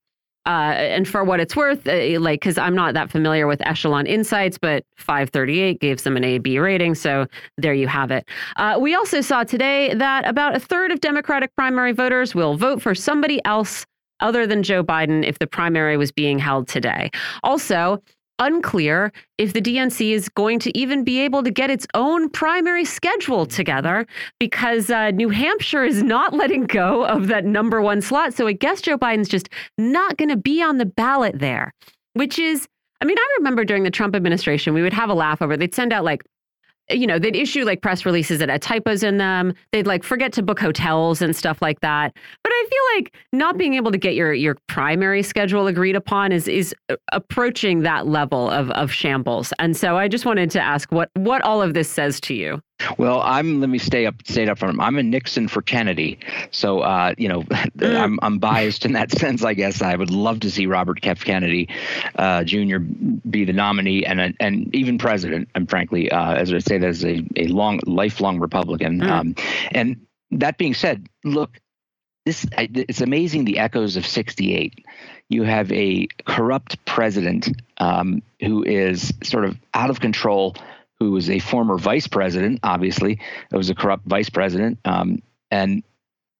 Uh, 0.46 0.74
and 0.76 1.08
for 1.08 1.24
what 1.24 1.40
it's 1.40 1.56
worth, 1.56 1.86
uh, 1.86 2.20
like, 2.20 2.40
because 2.40 2.58
I'm 2.58 2.74
not 2.74 2.94
that 2.94 3.10
familiar 3.10 3.46
with 3.46 3.66
Echelon 3.66 4.06
Insights, 4.06 4.58
but 4.58 4.84
538 4.96 5.80
gave 5.80 6.02
them 6.02 6.16
an 6.16 6.24
A 6.24 6.38
B 6.38 6.58
rating. 6.58 6.94
So 6.94 7.26
there 7.56 7.72
you 7.74 7.88
have 7.88 8.10
it. 8.10 8.28
Uh, 8.56 8.76
we 8.80 8.94
also 8.94 9.20
saw 9.20 9.44
today 9.44 9.94
that 9.94 10.26
about 10.28 10.54
a 10.54 10.60
third 10.60 10.90
of 10.90 11.00
Democratic 11.00 11.54
primary 11.56 11.92
voters 11.92 12.34
will 12.34 12.56
vote 12.56 12.82
for 12.82 12.94
somebody 12.94 13.40
else 13.44 13.86
other 14.20 14.46
than 14.46 14.62
Joe 14.62 14.84
Biden 14.84 15.24
if 15.26 15.38
the 15.38 15.46
primary 15.46 15.96
was 15.96 16.12
being 16.12 16.38
held 16.38 16.68
today. 16.68 17.10
Also, 17.42 18.02
unclear 18.38 19.12
if 19.38 19.52
the 19.52 19.60
DNC 19.60 20.12
is 20.12 20.28
going 20.28 20.58
to 20.60 20.76
even 20.76 21.04
be 21.04 21.20
able 21.20 21.42
to 21.42 21.50
get 21.50 21.70
its 21.70 21.86
own 21.94 22.28
primary 22.30 22.84
schedule 22.84 23.46
together 23.46 24.06
because 24.40 24.90
uh, 24.90 25.10
New 25.10 25.28
Hampshire 25.28 25.84
is 25.84 26.02
not 26.02 26.32
letting 26.34 26.64
go 26.64 27.04
of 27.06 27.28
that 27.28 27.44
number 27.44 27.80
one 27.80 28.00
slot. 28.00 28.34
So 28.34 28.46
I 28.46 28.52
guess 28.52 28.80
Joe 28.80 28.98
Biden's 28.98 29.28
just 29.28 29.48
not 29.78 30.16
going 30.16 30.30
to 30.30 30.36
be 30.36 30.62
on 30.62 30.78
the 30.78 30.86
ballot 30.86 31.38
there, 31.38 31.72
which 32.14 32.38
is, 32.38 32.68
I 33.00 33.04
mean, 33.04 33.18
I 33.18 33.34
remember 33.38 33.64
during 33.64 33.82
the 33.82 33.90
Trump 33.90 34.14
administration, 34.16 34.74
we 34.74 34.82
would 34.82 34.92
have 34.92 35.10
a 35.10 35.14
laugh 35.14 35.42
over, 35.42 35.56
they'd 35.56 35.74
send 35.74 35.92
out 35.92 36.04
like 36.04 36.22
you 36.90 37.06
know, 37.06 37.18
they'd 37.18 37.36
issue 37.36 37.64
like 37.64 37.80
press 37.80 38.04
releases 38.04 38.38
that 38.40 38.48
had 38.48 38.60
typos 38.62 39.02
in 39.02 39.18
them. 39.18 39.54
They'd 39.72 39.86
like 39.86 40.04
forget 40.04 40.32
to 40.34 40.42
book 40.42 40.60
hotels 40.60 41.22
and 41.22 41.34
stuff 41.34 41.62
like 41.62 41.80
that. 41.80 42.12
But 42.42 42.52
I 42.52 42.66
feel 42.70 42.96
like 42.96 43.14
not 43.32 43.56
being 43.56 43.74
able 43.74 43.90
to 43.92 43.98
get 43.98 44.14
your 44.14 44.32
your 44.32 44.56
primary 44.68 45.22
schedule 45.22 45.66
agreed 45.66 45.96
upon 45.96 46.32
is 46.32 46.46
is 46.48 46.74
uh, 46.90 46.96
approaching 47.12 47.80
that 47.80 48.06
level 48.06 48.50
of 48.50 48.70
of 48.72 48.92
shambles. 48.92 49.52
And 49.58 49.76
so 49.76 49.96
I 49.96 50.08
just 50.08 50.26
wanted 50.26 50.50
to 50.52 50.60
ask 50.60 50.92
what 50.92 51.10
what 51.14 51.42
all 51.42 51.62
of 51.62 51.74
this 51.74 51.88
says 51.88 52.20
to 52.22 52.34
you. 52.34 52.60
Well, 52.98 53.20
I'm. 53.22 53.60
Let 53.60 53.70
me 53.70 53.78
stay 53.78 54.04
up. 54.06 54.16
Stay 54.24 54.48
up 54.48 54.58
from. 54.58 54.80
I'm 54.80 54.98
a 54.98 55.02
Nixon 55.02 55.48
for 55.48 55.62
Kennedy, 55.62 56.18
so 56.50 56.80
uh, 56.80 57.14
you 57.16 57.28
know, 57.28 57.42
mm. 57.42 57.96
I'm 57.96 58.18
I'm 58.20 58.38
biased 58.38 58.84
in 58.84 58.92
that 58.92 59.10
sense. 59.18 59.44
I 59.44 59.54
guess 59.54 59.80
I 59.80 59.94
would 59.94 60.10
love 60.10 60.40
to 60.40 60.50
see 60.50 60.66
Robert 60.66 60.98
F. 61.02 61.24
Kennedy 61.24 61.68
uh, 62.16 62.42
Jr. 62.44 62.78
be 62.78 63.44
the 63.44 63.52
nominee 63.52 64.04
and 64.04 64.34
and 64.40 64.74
even 64.74 64.98
president. 64.98 65.48
And 65.54 65.70
frankly, 65.70 66.10
uh, 66.10 66.34
as 66.34 66.52
I 66.52 66.58
say, 66.58 66.78
that 66.78 66.88
as 66.88 67.04
a, 67.04 67.22
a 67.36 67.46
long, 67.46 67.80
lifelong 67.86 68.40
Republican. 68.40 69.00
Mm. 69.00 69.10
Um, 69.10 69.34
and 69.70 70.06
that 70.32 70.58
being 70.58 70.74
said, 70.74 71.06
look, 71.22 71.60
this 72.26 72.44
it's 72.58 73.00
amazing 73.00 73.44
the 73.44 73.58
echoes 73.58 73.96
of 73.96 74.06
68 74.06 74.84
you 75.28 75.42
have 75.42 75.72
a 75.72 76.06
corrupt 76.26 76.84
president 76.84 77.50
um, 77.78 78.22
who 78.40 78.62
is 78.62 79.12
sort 79.22 79.44
of 79.44 79.58
out 79.72 79.90
of 79.90 80.00
control 80.00 80.54
who 81.04 81.12
was 81.12 81.28
a 81.28 81.38
former 81.38 81.76
vice 81.76 82.06
president, 82.06 82.60
obviously, 82.62 83.20
it 83.52 83.56
was 83.56 83.68
a 83.68 83.74
corrupt 83.74 84.06
vice 84.06 84.30
president, 84.30 84.78
um, 84.86 85.20
and 85.50 85.82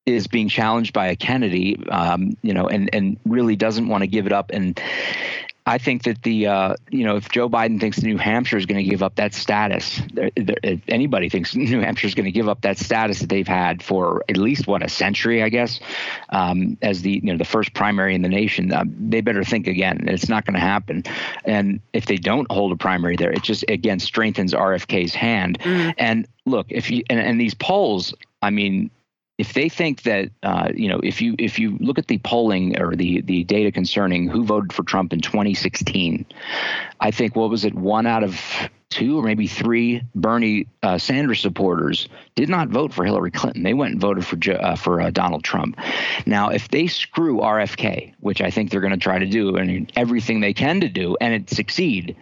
is 0.07 0.27
being 0.27 0.49
challenged 0.49 0.93
by 0.93 1.09
a 1.09 1.17
Kennedy, 1.17 1.77
um, 1.89 2.37
you 2.43 2.55
know, 2.55 2.67
and 2.67 2.89
and 2.95 3.19
really 3.27 3.57
doesn't 3.57 3.89
want 3.89 4.03
to 4.03 4.07
give 4.07 4.27
it 4.27 4.33
up. 4.33 4.51
And 4.53 4.81
I 5.67 5.79
think 5.79 6.03
that 6.03 6.23
the 6.23 6.47
uh, 6.47 6.75
you 6.91 7.05
know 7.05 7.17
if 7.17 7.31
Joe 7.31 7.49
Biden 7.49 7.81
thinks 7.81 8.03
New 8.03 8.19
Hampshire 8.19 8.59
is 8.59 8.67
going 8.67 8.85
to 8.85 8.89
give 8.89 9.03
up 9.03 9.15
that 9.15 9.33
status, 9.33 10.03
if 10.15 10.83
anybody 10.89 11.31
thinks 11.31 11.55
New 11.57 11.81
Hampshire 11.81 12.07
is 12.07 12.15
going 12.15 12.27
to 12.27 12.33
give 12.33 12.49
up 12.49 12.61
that 12.63 12.77
status 12.77 13.21
that 13.21 13.31
they've 13.31 13.49
had 13.49 13.83
for 13.83 14.23
at 14.29 14.37
least 14.37 14.67
what 14.67 14.83
a 14.83 14.89
century, 14.89 15.43
I 15.43 15.49
guess, 15.49 15.81
um, 16.29 16.77
as 16.83 17.01
the 17.01 17.13
you 17.13 17.33
know 17.33 17.39
the 17.39 17.47
first 17.47 17.73
primary 17.73 18.15
in 18.15 18.21
the 18.21 18.29
nation, 18.29 18.73
uh, 18.73 18.85
they 18.87 19.23
better 19.23 19.43
think 19.43 19.67
again. 19.67 20.07
It's 20.07 20.29
not 20.29 20.45
going 20.45 20.55
to 20.55 20.61
happen, 20.61 21.05
and 21.47 21.81
if 21.95 22.05
they 22.07 22.17
don't 22.17 22.51
hold 22.51 22.73
a 22.73 22.77
primary 22.77 23.17
there, 23.17 23.33
it 23.33 23.43
just 23.43 23.65
again 23.69 24.01
strengthens 24.01 24.53
RFK's 24.53 25.15
hand. 25.15 25.59
Mm-hmm. 25.61 25.91
And 25.97 26.29
look, 26.45 26.67
if 26.69 26.91
you 26.91 27.05
and, 27.09 27.19
and 27.19 27.41
these 27.41 27.55
polls, 27.55 28.13
I 28.43 28.51
mean, 28.51 28.91
if 29.39 29.53
they 29.53 29.69
think 29.69 30.03
that 30.03 30.31
uh, 30.43 30.69
you 30.75 30.89
know 30.89 31.01
if 31.03 31.21
you 31.21 31.35
if 31.39 31.59
you 31.59 31.77
look 31.81 31.99
at 31.99 32.07
the 32.07 32.19
polling 32.19 32.81
or 32.81 32.95
the 32.95 33.21
the 33.23 33.45
data 33.45 33.73
concerning 33.73 34.29
who 34.29 34.45
voted 34.45 34.73
for 34.73 34.83
Trump 34.85 35.13
in 35.13 35.21
2016, 35.21 36.25
I 37.01 37.11
think 37.11 37.35
what 37.35 37.51
was 37.51 37.65
it 37.65 37.75
one 37.75 38.07
out 38.07 38.23
of 38.23 38.41
two 38.95 39.19
or 39.19 39.23
maybe 39.25 39.49
three 39.49 40.03
Bernie 40.15 40.69
uh, 40.85 40.99
Sanders 40.99 41.41
supporters 41.41 42.09
did 42.37 42.49
not 42.49 42.69
vote 42.69 42.95
for 42.95 43.05
Hillary 43.05 43.33
Clinton. 43.33 43.65
They 43.65 43.75
went 43.75 43.93
and 43.93 44.01
voted 44.01 44.25
for 44.25 44.39
uh, 44.53 44.77
for 44.77 45.01
uh, 45.01 45.11
Donald 45.11 45.43
Trump. 45.43 45.79
Now, 46.27 46.51
if 46.51 46.69
they 46.69 46.87
screw 46.87 47.39
RFK, 47.39 48.15
which 48.21 48.41
I 48.41 48.51
think 48.51 48.71
they're 48.71 48.81
going 48.81 48.93
to 48.93 48.97
try 48.97 49.19
to 49.19 49.27
do, 49.27 49.57
and 49.57 49.91
everything 49.97 50.41
they 50.41 50.55
can 50.55 50.81
to 50.81 50.89
do, 50.89 51.17
and 51.21 51.35
it 51.35 51.51
succeed, 51.51 52.17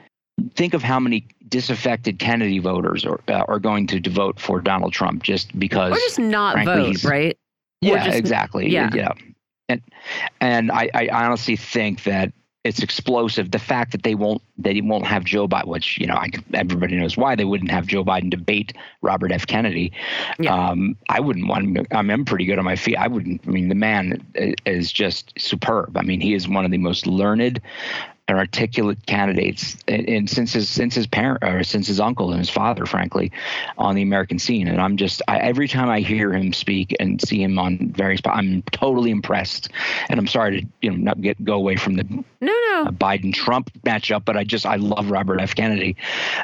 think 0.54 0.72
of 0.72 0.82
how 0.82 0.98
many 0.98 1.26
disaffected 1.52 2.18
Kennedy 2.18 2.58
voters 2.58 3.04
are, 3.04 3.20
uh, 3.28 3.44
are 3.46 3.60
going 3.60 3.86
to 3.86 4.10
vote 4.10 4.40
for 4.40 4.60
Donald 4.60 4.92
Trump 4.92 5.22
just 5.22 5.56
because, 5.58 5.92
or 5.92 5.96
just 5.96 6.18
not 6.18 6.54
frankly, 6.54 6.94
vote, 6.94 7.04
right? 7.04 7.38
Yeah, 7.82 8.06
just, 8.06 8.18
exactly. 8.18 8.68
Yeah. 8.68 8.90
yeah, 8.94 9.12
and 9.68 9.82
and 10.40 10.72
I, 10.72 10.90
I 10.94 11.08
honestly 11.08 11.54
think 11.54 12.04
that 12.04 12.32
it's 12.64 12.80
explosive. 12.80 13.50
The 13.50 13.58
fact 13.58 13.92
that 13.92 14.02
they 14.02 14.14
won't 14.14 14.40
they 14.56 14.80
won't 14.80 15.04
have 15.04 15.24
Joe 15.24 15.46
Biden, 15.46 15.66
which 15.66 15.98
you 15.98 16.06
know 16.06 16.14
I, 16.14 16.30
everybody 16.54 16.96
knows 16.96 17.16
why 17.16 17.34
they 17.34 17.44
wouldn't 17.44 17.70
have 17.70 17.86
Joe 17.86 18.04
Biden 18.04 18.30
debate 18.30 18.72
Robert 19.02 19.30
F. 19.30 19.46
Kennedy. 19.46 19.92
Yeah. 20.38 20.54
Um, 20.54 20.96
I 21.10 21.20
wouldn't 21.20 21.48
want. 21.48 21.86
I 21.92 22.02
mean, 22.02 22.10
I'm 22.10 22.24
pretty 22.24 22.46
good 22.46 22.58
on 22.58 22.64
my 22.64 22.76
feet. 22.76 22.96
I 22.96 23.08
wouldn't. 23.08 23.42
I 23.46 23.50
mean, 23.50 23.68
the 23.68 23.74
man 23.74 24.24
is 24.64 24.90
just 24.90 25.34
superb. 25.38 25.96
I 25.96 26.02
mean, 26.02 26.20
he 26.20 26.34
is 26.34 26.48
one 26.48 26.64
of 26.64 26.70
the 26.70 26.78
most 26.78 27.06
learned, 27.06 27.60
and 28.28 28.38
articulate 28.38 29.04
candidates 29.06 29.76
and, 29.88 30.08
and, 30.08 30.30
since 30.30 30.52
his 30.52 30.68
since 30.68 30.94
his 30.94 31.06
parent 31.06 31.42
or 31.42 31.64
since 31.64 31.86
his 31.86 31.98
uncle 31.98 32.30
and 32.30 32.38
his 32.38 32.48
father 32.48 32.86
frankly 32.86 33.32
on 33.78 33.94
the 33.94 34.02
american 34.02 34.38
scene. 34.38 34.68
And 34.68 34.80
i'm 34.80 34.96
just 34.96 35.22
I, 35.28 35.38
every 35.38 35.68
time 35.68 35.90
i 35.90 36.00
hear 36.00 36.32
him 36.32 36.52
speak 36.52 36.94
and 37.00 37.20
see 37.20 37.42
him 37.42 37.58
on 37.58 37.92
various 37.92 38.20
i'm 38.26 38.62
totally 38.70 39.10
impressed. 39.10 39.70
And 40.08 40.20
i'm 40.20 40.28
sorry 40.28 40.60
to 40.60 40.66
you 40.82 40.90
know 40.90 40.96
not 40.96 41.20
get 41.20 41.42
go 41.44 41.54
away 41.54 41.76
from 41.76 41.96
the 41.96 42.04
no 42.40 42.52
no 42.72 42.90
biden 42.90 43.32
trump 43.32 43.70
matchup 43.84 44.24
but 44.24 44.36
i 44.36 44.44
just 44.44 44.66
i 44.66 44.76
love 44.76 45.10
robert 45.10 45.40
f. 45.40 45.54
Kennedy. 45.54 45.96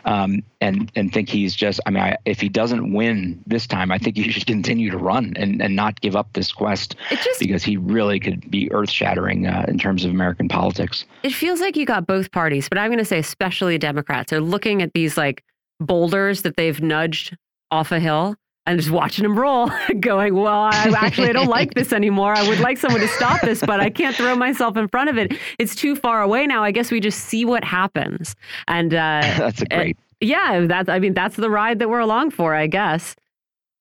Um, 0.04 0.42
and 0.60 0.90
and 0.94 1.12
think 1.12 1.28
he's 1.28 1.54
just 1.54 1.80
i 1.86 1.90
mean 1.90 2.02
I, 2.02 2.16
if 2.24 2.40
he 2.40 2.48
doesn't 2.48 2.92
win 2.92 3.42
this 3.46 3.66
time 3.66 3.90
i 3.90 3.98
think 3.98 4.16
he 4.16 4.30
should 4.30 4.46
continue 4.46 4.90
to 4.90 4.98
run 4.98 5.34
and 5.36 5.62
and 5.62 5.76
not 5.76 6.00
give 6.00 6.16
up 6.16 6.32
this 6.32 6.52
quest 6.52 6.96
just, 7.10 7.40
because 7.40 7.62
he 7.62 7.76
really 7.76 8.20
could 8.20 8.50
be 8.50 8.70
earth 8.72 8.90
shattering 8.90 9.46
uh, 9.46 9.64
in 9.68 9.78
terms 9.78 10.04
of 10.04 10.10
american 10.10 10.48
politics. 10.48 11.04
It 11.22 11.32
feels 11.32 11.60
like 11.60 11.76
you 11.76 11.86
got 11.86 12.06
both 12.06 12.32
parties, 12.32 12.68
but 12.68 12.78
I'm 12.78 12.88
going 12.88 12.98
to 12.98 13.04
say 13.04 13.18
especially 13.18 13.78
Democrats 13.78 14.32
are 14.32 14.40
looking 14.40 14.82
at 14.82 14.92
these 14.94 15.16
like 15.16 15.44
boulders 15.80 16.42
that 16.42 16.56
they've 16.56 16.80
nudged 16.80 17.36
off 17.70 17.92
a 17.92 18.00
hill 18.00 18.36
and 18.68 18.78
just 18.78 18.90
watching 18.90 19.22
them 19.22 19.36
roll, 19.36 19.70
going, 20.00 20.34
"Well, 20.34 20.64
I 20.64 20.92
actually 20.94 21.30
I 21.30 21.32
don't 21.32 21.48
like 21.48 21.72
this 21.72 21.90
anymore. 21.92 22.34
I 22.34 22.46
would 22.46 22.60
like 22.60 22.76
someone 22.76 23.00
to 23.00 23.08
stop 23.08 23.40
this, 23.40 23.60
but 23.60 23.80
I 23.80 23.88
can't 23.88 24.14
throw 24.14 24.36
myself 24.36 24.76
in 24.76 24.88
front 24.88 25.08
of 25.08 25.16
it. 25.16 25.32
It's 25.58 25.74
too 25.74 25.96
far 25.96 26.20
away 26.20 26.46
now. 26.46 26.62
I 26.62 26.70
guess 26.70 26.90
we 26.90 27.00
just 27.00 27.20
see 27.20 27.46
what 27.46 27.64
happens." 27.64 28.36
And 28.68 28.92
uh, 28.92 29.20
that's 29.38 29.62
a 29.62 29.66
great. 29.66 29.98
yeah, 30.20 30.66
that's. 30.66 30.90
I 30.90 30.98
mean, 30.98 31.14
that's 31.14 31.36
the 31.36 31.48
ride 31.48 31.78
that 31.78 31.88
we're 31.88 32.00
along 32.00 32.32
for, 32.32 32.54
I 32.54 32.66
guess. 32.66 33.16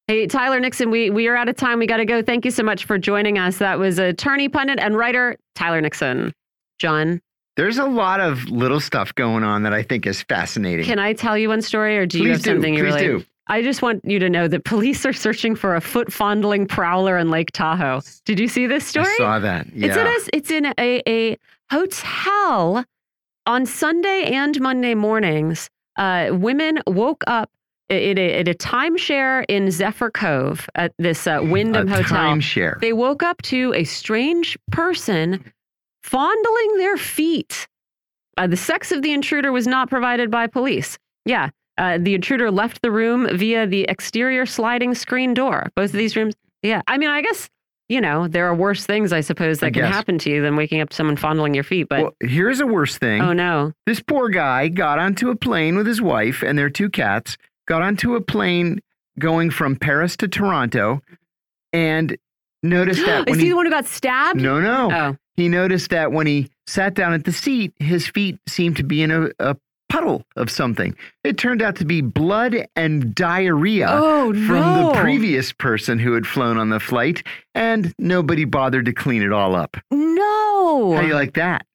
Hey, 0.07 0.25
Tyler 0.25 0.61
Nixon, 0.61 0.89
we, 0.89 1.09
we 1.09 1.27
are 1.27 1.35
out 1.35 1.49
of 1.49 1.57
time. 1.57 1.79
We 1.79 1.85
got 1.85 1.97
to 1.97 2.05
go. 2.05 2.21
Thank 2.21 2.45
you 2.45 2.51
so 2.51 2.63
much 2.63 2.85
for 2.85 2.97
joining 2.97 3.37
us. 3.37 3.57
That 3.57 3.77
was 3.77 3.99
attorney, 3.99 4.47
pundit, 4.47 4.79
and 4.79 4.95
writer 4.95 5.35
Tyler 5.53 5.81
Nixon. 5.81 6.31
John, 6.79 7.19
there's 7.57 7.77
a 7.77 7.85
lot 7.85 8.21
of 8.21 8.45
little 8.45 8.79
stuff 8.79 9.13
going 9.15 9.43
on 9.43 9.63
that 9.63 9.73
I 9.73 9.83
think 9.83 10.07
is 10.07 10.21
fascinating. 10.23 10.85
Can 10.85 10.97
I 10.97 11.11
tell 11.11 11.37
you 11.37 11.49
one 11.49 11.61
story, 11.61 11.97
or 11.97 12.05
do 12.05 12.19
please 12.19 12.23
you 12.25 12.31
have 12.31 12.41
do, 12.41 12.51
something 12.51 12.73
you 12.73 12.83
really? 12.83 13.01
Do. 13.01 13.25
I 13.49 13.61
just 13.61 13.81
want 13.81 14.03
you 14.03 14.19
to 14.19 14.29
know 14.29 14.47
that 14.47 14.65
police 14.65 15.05
are 15.05 15.13
searching 15.13 15.55
for 15.55 15.75
a 15.75 15.81
foot 15.81 16.11
fondling 16.11 16.67
prowler 16.67 17.17
in 17.17 17.29
Lake 17.29 17.51
Tahoe. 17.53 18.01
Did 18.25 18.39
you 18.39 18.47
see 18.47 18.67
this 18.67 18.85
story? 18.85 19.07
I 19.07 19.17
saw 19.17 19.39
that. 19.39 19.67
Yeah. 19.73 19.87
It's 19.87 19.97
in 19.97 20.07
a, 20.07 20.37
it's 20.37 20.51
in 20.51 20.65
a, 20.77 21.01
a 21.07 21.37
hotel 21.71 22.85
on 23.47 23.65
Sunday 23.65 24.23
and 24.33 24.59
Monday 24.59 24.93
mornings, 24.93 25.69
uh, 25.95 26.29
women 26.33 26.79
woke 26.85 27.23
up 27.25 27.49
at 27.89 28.19
a, 28.19 28.39
at 28.39 28.47
a 28.49 28.53
timeshare 28.53 29.45
in 29.47 29.71
Zephyr 29.71 30.11
Cove 30.11 30.69
at 30.75 30.93
this 30.99 31.25
uh, 31.25 31.39
Wyndham 31.41 31.87
a 31.87 31.95
Hotel. 31.95 32.17
timeshare. 32.17 32.79
They 32.81 32.93
woke 32.93 33.23
up 33.23 33.41
to 33.43 33.73
a 33.73 33.85
strange 33.85 34.57
person 34.71 35.53
fondling 36.03 36.77
their 36.77 36.97
feet. 36.97 37.67
Uh, 38.37 38.47
the 38.47 38.57
sex 38.57 38.91
of 38.91 39.01
the 39.01 39.13
intruder 39.13 39.51
was 39.51 39.65
not 39.65 39.89
provided 39.89 40.29
by 40.29 40.47
police. 40.47 40.97
Yeah, 41.25 41.49
uh, 41.77 41.97
the 42.01 42.13
intruder 42.15 42.49
left 42.51 42.81
the 42.81 42.91
room 42.91 43.27
via 43.37 43.67
the 43.67 43.83
exterior 43.83 44.45
sliding 44.45 44.95
screen 44.95 45.33
door. 45.33 45.69
Both 45.75 45.91
of 45.91 45.97
these 45.97 46.15
rooms. 46.15 46.33
Yeah, 46.63 46.81
I 46.87 46.97
mean, 46.97 47.09
I 47.09 47.21
guess 47.21 47.49
you 47.89 48.01
know 48.01 48.27
there 48.27 48.47
are 48.47 48.55
worse 48.55 48.85
things, 48.85 49.13
I 49.13 49.21
suppose, 49.21 49.61
I 49.63 49.67
that 49.67 49.73
can 49.73 49.83
guess. 49.83 49.93
happen 49.93 50.17
to 50.19 50.29
you 50.29 50.41
than 50.41 50.55
waking 50.55 50.81
up 50.81 50.89
to 50.89 50.95
someone 50.95 51.15
fondling 51.17 51.53
your 51.53 51.63
feet. 51.63 51.87
But 51.89 52.01
well, 52.01 52.13
here's 52.21 52.59
a 52.59 52.67
worse 52.67 52.97
thing. 52.97 53.21
oh 53.21 53.33
no, 53.33 53.71
This 53.85 54.01
poor 54.01 54.29
guy 54.29 54.67
got 54.67 54.99
onto 54.99 55.29
a 55.29 55.35
plane 55.35 55.77
with 55.77 55.87
his 55.87 56.01
wife 56.01 56.41
and 56.43 56.57
their 56.57 56.69
two 56.69 56.89
cats, 56.89 57.37
got 57.67 57.81
onto 57.81 58.15
a 58.15 58.21
plane 58.21 58.79
going 59.19 59.49
from 59.51 59.75
Paris 59.75 60.17
to 60.17 60.27
Toronto, 60.27 61.01
and 61.73 62.17
noticed 62.63 63.05
that 63.05 63.29
is 63.29 63.37
he 63.37 63.43
he, 63.43 63.49
the 63.49 63.55
one 63.55 63.65
who 63.65 63.71
got 63.71 63.85
stabbed? 63.85 64.41
no, 64.41 64.59
no, 64.59 64.89
Oh, 64.91 65.15
he 65.35 65.47
noticed 65.49 65.91
that 65.91 66.11
when 66.11 66.27
he 66.27 66.49
sat 66.65 66.93
down 66.95 67.13
at 67.13 67.23
the 67.23 67.31
seat, 67.31 67.71
his 67.77 68.07
feet 68.07 68.39
seemed 68.47 68.77
to 68.77 68.83
be 68.83 69.01
in 69.01 69.11
a, 69.11 69.29
a 69.39 69.55
puddle 69.89 70.23
of 70.35 70.49
something. 70.49 70.95
It 71.23 71.37
turned 71.37 71.61
out 71.61 71.75
to 71.77 71.85
be 71.85 72.01
blood 72.01 72.67
and 72.75 73.13
diarrhea. 73.15 73.87
oh 73.91 74.33
From 74.33 74.59
no. 74.59 74.91
the 74.91 74.99
previous 74.99 75.51
person 75.51 75.99
who 75.99 76.13
had 76.13 76.27
flown 76.27 76.57
on 76.57 76.69
the 76.69 76.79
flight, 76.79 77.23
and 77.55 77.93
nobody 77.97 78.45
bothered 78.45 78.85
to 78.85 78.93
clean 78.93 79.21
it 79.21 79.31
all 79.31 79.55
up. 79.55 79.77
No. 79.91 80.93
How 80.95 81.01
do 81.01 81.07
you 81.07 81.13
like 81.13 81.33
that? 81.35 81.65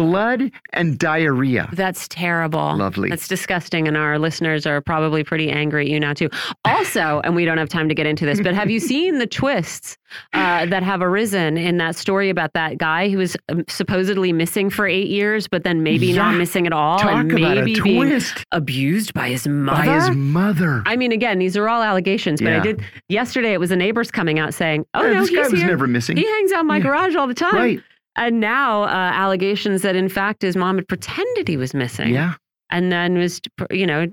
Blood 0.00 0.50
and 0.72 0.98
diarrhea. 0.98 1.68
That's 1.72 2.08
terrible. 2.08 2.76
Lovely. 2.76 3.08
That's 3.10 3.28
disgusting. 3.28 3.86
And 3.86 3.96
our 3.96 4.18
listeners 4.18 4.66
are 4.66 4.80
probably 4.80 5.22
pretty 5.24 5.50
angry 5.50 5.84
at 5.86 5.90
you 5.90 6.00
now, 6.00 6.14
too. 6.14 6.30
Also, 6.64 7.20
and 7.24 7.36
we 7.36 7.44
don't 7.44 7.58
have 7.58 7.68
time 7.68 7.88
to 7.88 7.94
get 7.94 8.06
into 8.06 8.24
this, 8.24 8.40
but 8.40 8.54
have 8.54 8.70
you 8.70 8.80
seen 8.92 9.18
the 9.18 9.26
twists 9.26 9.98
uh, 10.32 10.64
that 10.66 10.82
have 10.82 11.02
arisen 11.02 11.56
in 11.58 11.76
that 11.78 11.96
story 11.96 12.30
about 12.30 12.52
that 12.54 12.78
guy 12.78 13.08
who 13.10 13.18
was 13.18 13.36
um, 13.50 13.62
supposedly 13.68 14.32
missing 14.32 14.70
for 14.70 14.86
eight 14.86 15.08
years, 15.08 15.46
but 15.46 15.64
then 15.64 15.82
maybe 15.82 16.12
not 16.12 16.34
missing 16.34 16.66
at 16.66 16.72
all 16.72 16.98
Talk 16.98 17.12
and 17.12 17.32
maybe 17.34 17.78
being 17.80 18.20
abused 18.52 19.12
by 19.14 19.28
his 19.28 19.46
mother? 19.46 19.84
by 19.84 19.94
his 20.06 20.10
mother. 20.16 20.82
I 20.86 20.96
mean, 20.96 21.12
again, 21.12 21.38
these 21.38 21.56
are 21.56 21.68
all 21.68 21.82
allegations, 21.82 22.40
but 22.40 22.52
I 22.52 22.60
did 22.60 22.82
yesterday. 23.08 23.52
It 23.52 23.60
was 23.60 23.68
the 23.70 23.76
neighbors 23.76 24.10
coming 24.10 24.38
out 24.38 24.54
saying, 24.54 24.86
"Oh 24.94 25.04
Yeah, 25.04 25.12
no, 25.14 25.20
this 25.20 25.30
guy 25.30 25.42
he's 25.42 25.52
was 25.52 25.60
here. 25.60 25.68
never 25.68 25.86
missing. 25.86 26.16
He 26.16 26.26
hangs 26.26 26.52
out 26.52 26.60
in 26.62 26.66
my 26.66 26.78
Yeah. 26.78 26.82
garage 26.84 27.14
all 27.16 27.26
the 27.26 27.34
time." 27.34 27.54
right. 27.54 27.80
And 28.16 28.40
now 28.40 28.82
uh, 28.84 28.88
allegations 28.88 29.82
that 29.82 29.96
in 29.96 30.08
fact 30.08 30.42
his 30.42 30.56
mom 30.56 30.76
had 30.76 30.88
pretended 30.88 31.48
he 31.48 31.56
was 31.56 31.74
missing. 31.74 32.12
Yeah. 32.12 32.34
And 32.70 32.92
then 32.92 33.18
was, 33.18 33.40
you 33.70 33.86
know, 33.86 34.06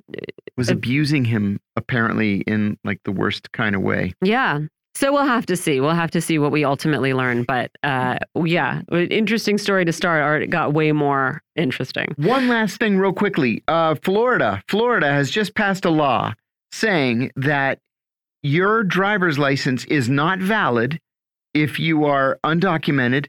Was 0.57 0.69
Uh, 0.69 0.73
abusing 0.73 1.25
him 1.25 1.59
apparently 1.75 2.41
in 2.41 2.77
like 2.83 2.99
the 3.03 3.11
worst 3.11 3.51
kind 3.51 3.75
of 3.75 3.81
way. 3.81 4.13
yeah. 4.23 4.59
So 4.95 5.13
we'll 5.13 5.27
have 5.27 5.45
to 5.45 5.55
see. 5.55 5.79
We'll 5.79 5.91
have 5.91 6.09
to 6.09 6.21
see 6.21 6.39
what 6.39 6.51
we 6.51 6.65
ultimately 6.65 7.13
learn. 7.13 7.43
But 7.43 7.69
uh, 7.83 8.17
yeah, 8.43 8.81
interesting 8.91 9.59
story 9.59 9.85
to 9.85 9.91
start. 9.93 10.23
Or 10.23 10.41
it 10.41 10.49
got 10.49 10.73
way 10.73 10.91
more 10.91 11.43
interesting. 11.55 12.07
One 12.17 12.47
last 12.47 12.77
thing, 12.79 12.97
real 12.97 13.13
quickly. 13.13 13.63
Uh, 13.67 13.93
Florida, 14.01 14.63
Florida 14.67 15.05
has 15.11 15.29
just 15.29 15.53
passed 15.53 15.85
a 15.85 15.91
law 15.91 16.33
saying 16.71 17.31
that 17.35 17.77
your 18.41 18.83
driver's 18.83 19.37
license 19.37 19.85
is 19.85 20.09
not 20.09 20.39
valid 20.39 20.99
if 21.53 21.79
you 21.79 22.05
are 22.05 22.39
undocumented 22.43 23.27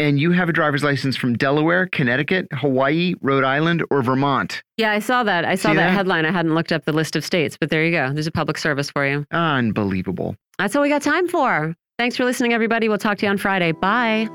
and 0.00 0.18
you 0.18 0.32
have 0.32 0.48
a 0.48 0.52
driver's 0.52 0.82
license 0.82 1.16
from 1.16 1.36
Delaware, 1.36 1.86
Connecticut, 1.86 2.48
Hawaii, 2.52 3.14
Rhode 3.20 3.44
Island, 3.44 3.84
or 3.90 4.02
Vermont. 4.02 4.62
Yeah, 4.76 4.92
I 4.92 4.98
saw 4.98 5.22
that. 5.24 5.44
I 5.44 5.54
saw 5.54 5.74
that, 5.74 5.76
that? 5.76 5.90
headline. 5.92 6.24
I 6.24 6.32
hadn't 6.32 6.54
looked 6.54 6.72
up 6.72 6.84
the 6.86 6.92
list 6.92 7.16
of 7.16 7.24
states, 7.24 7.56
but 7.60 7.70
there 7.70 7.84
you 7.84 7.92
go. 7.92 8.12
There's 8.12 8.26
a 8.26 8.32
public 8.32 8.56
service 8.58 8.90
for 8.90 9.06
you. 9.06 9.26
Unbelievable. 9.30 10.36
That's 10.58 10.74
all 10.74 10.82
we 10.82 10.88
got 10.88 11.02
time 11.02 11.28
for. 11.28 11.74
Thanks 11.98 12.16
for 12.16 12.24
listening, 12.24 12.54
everybody. 12.54 12.88
We'll 12.88 12.98
talk 12.98 13.18
to 13.18 13.26
you 13.26 13.30
on 13.30 13.36
Friday. 13.36 13.72
Bye. 13.72 14.28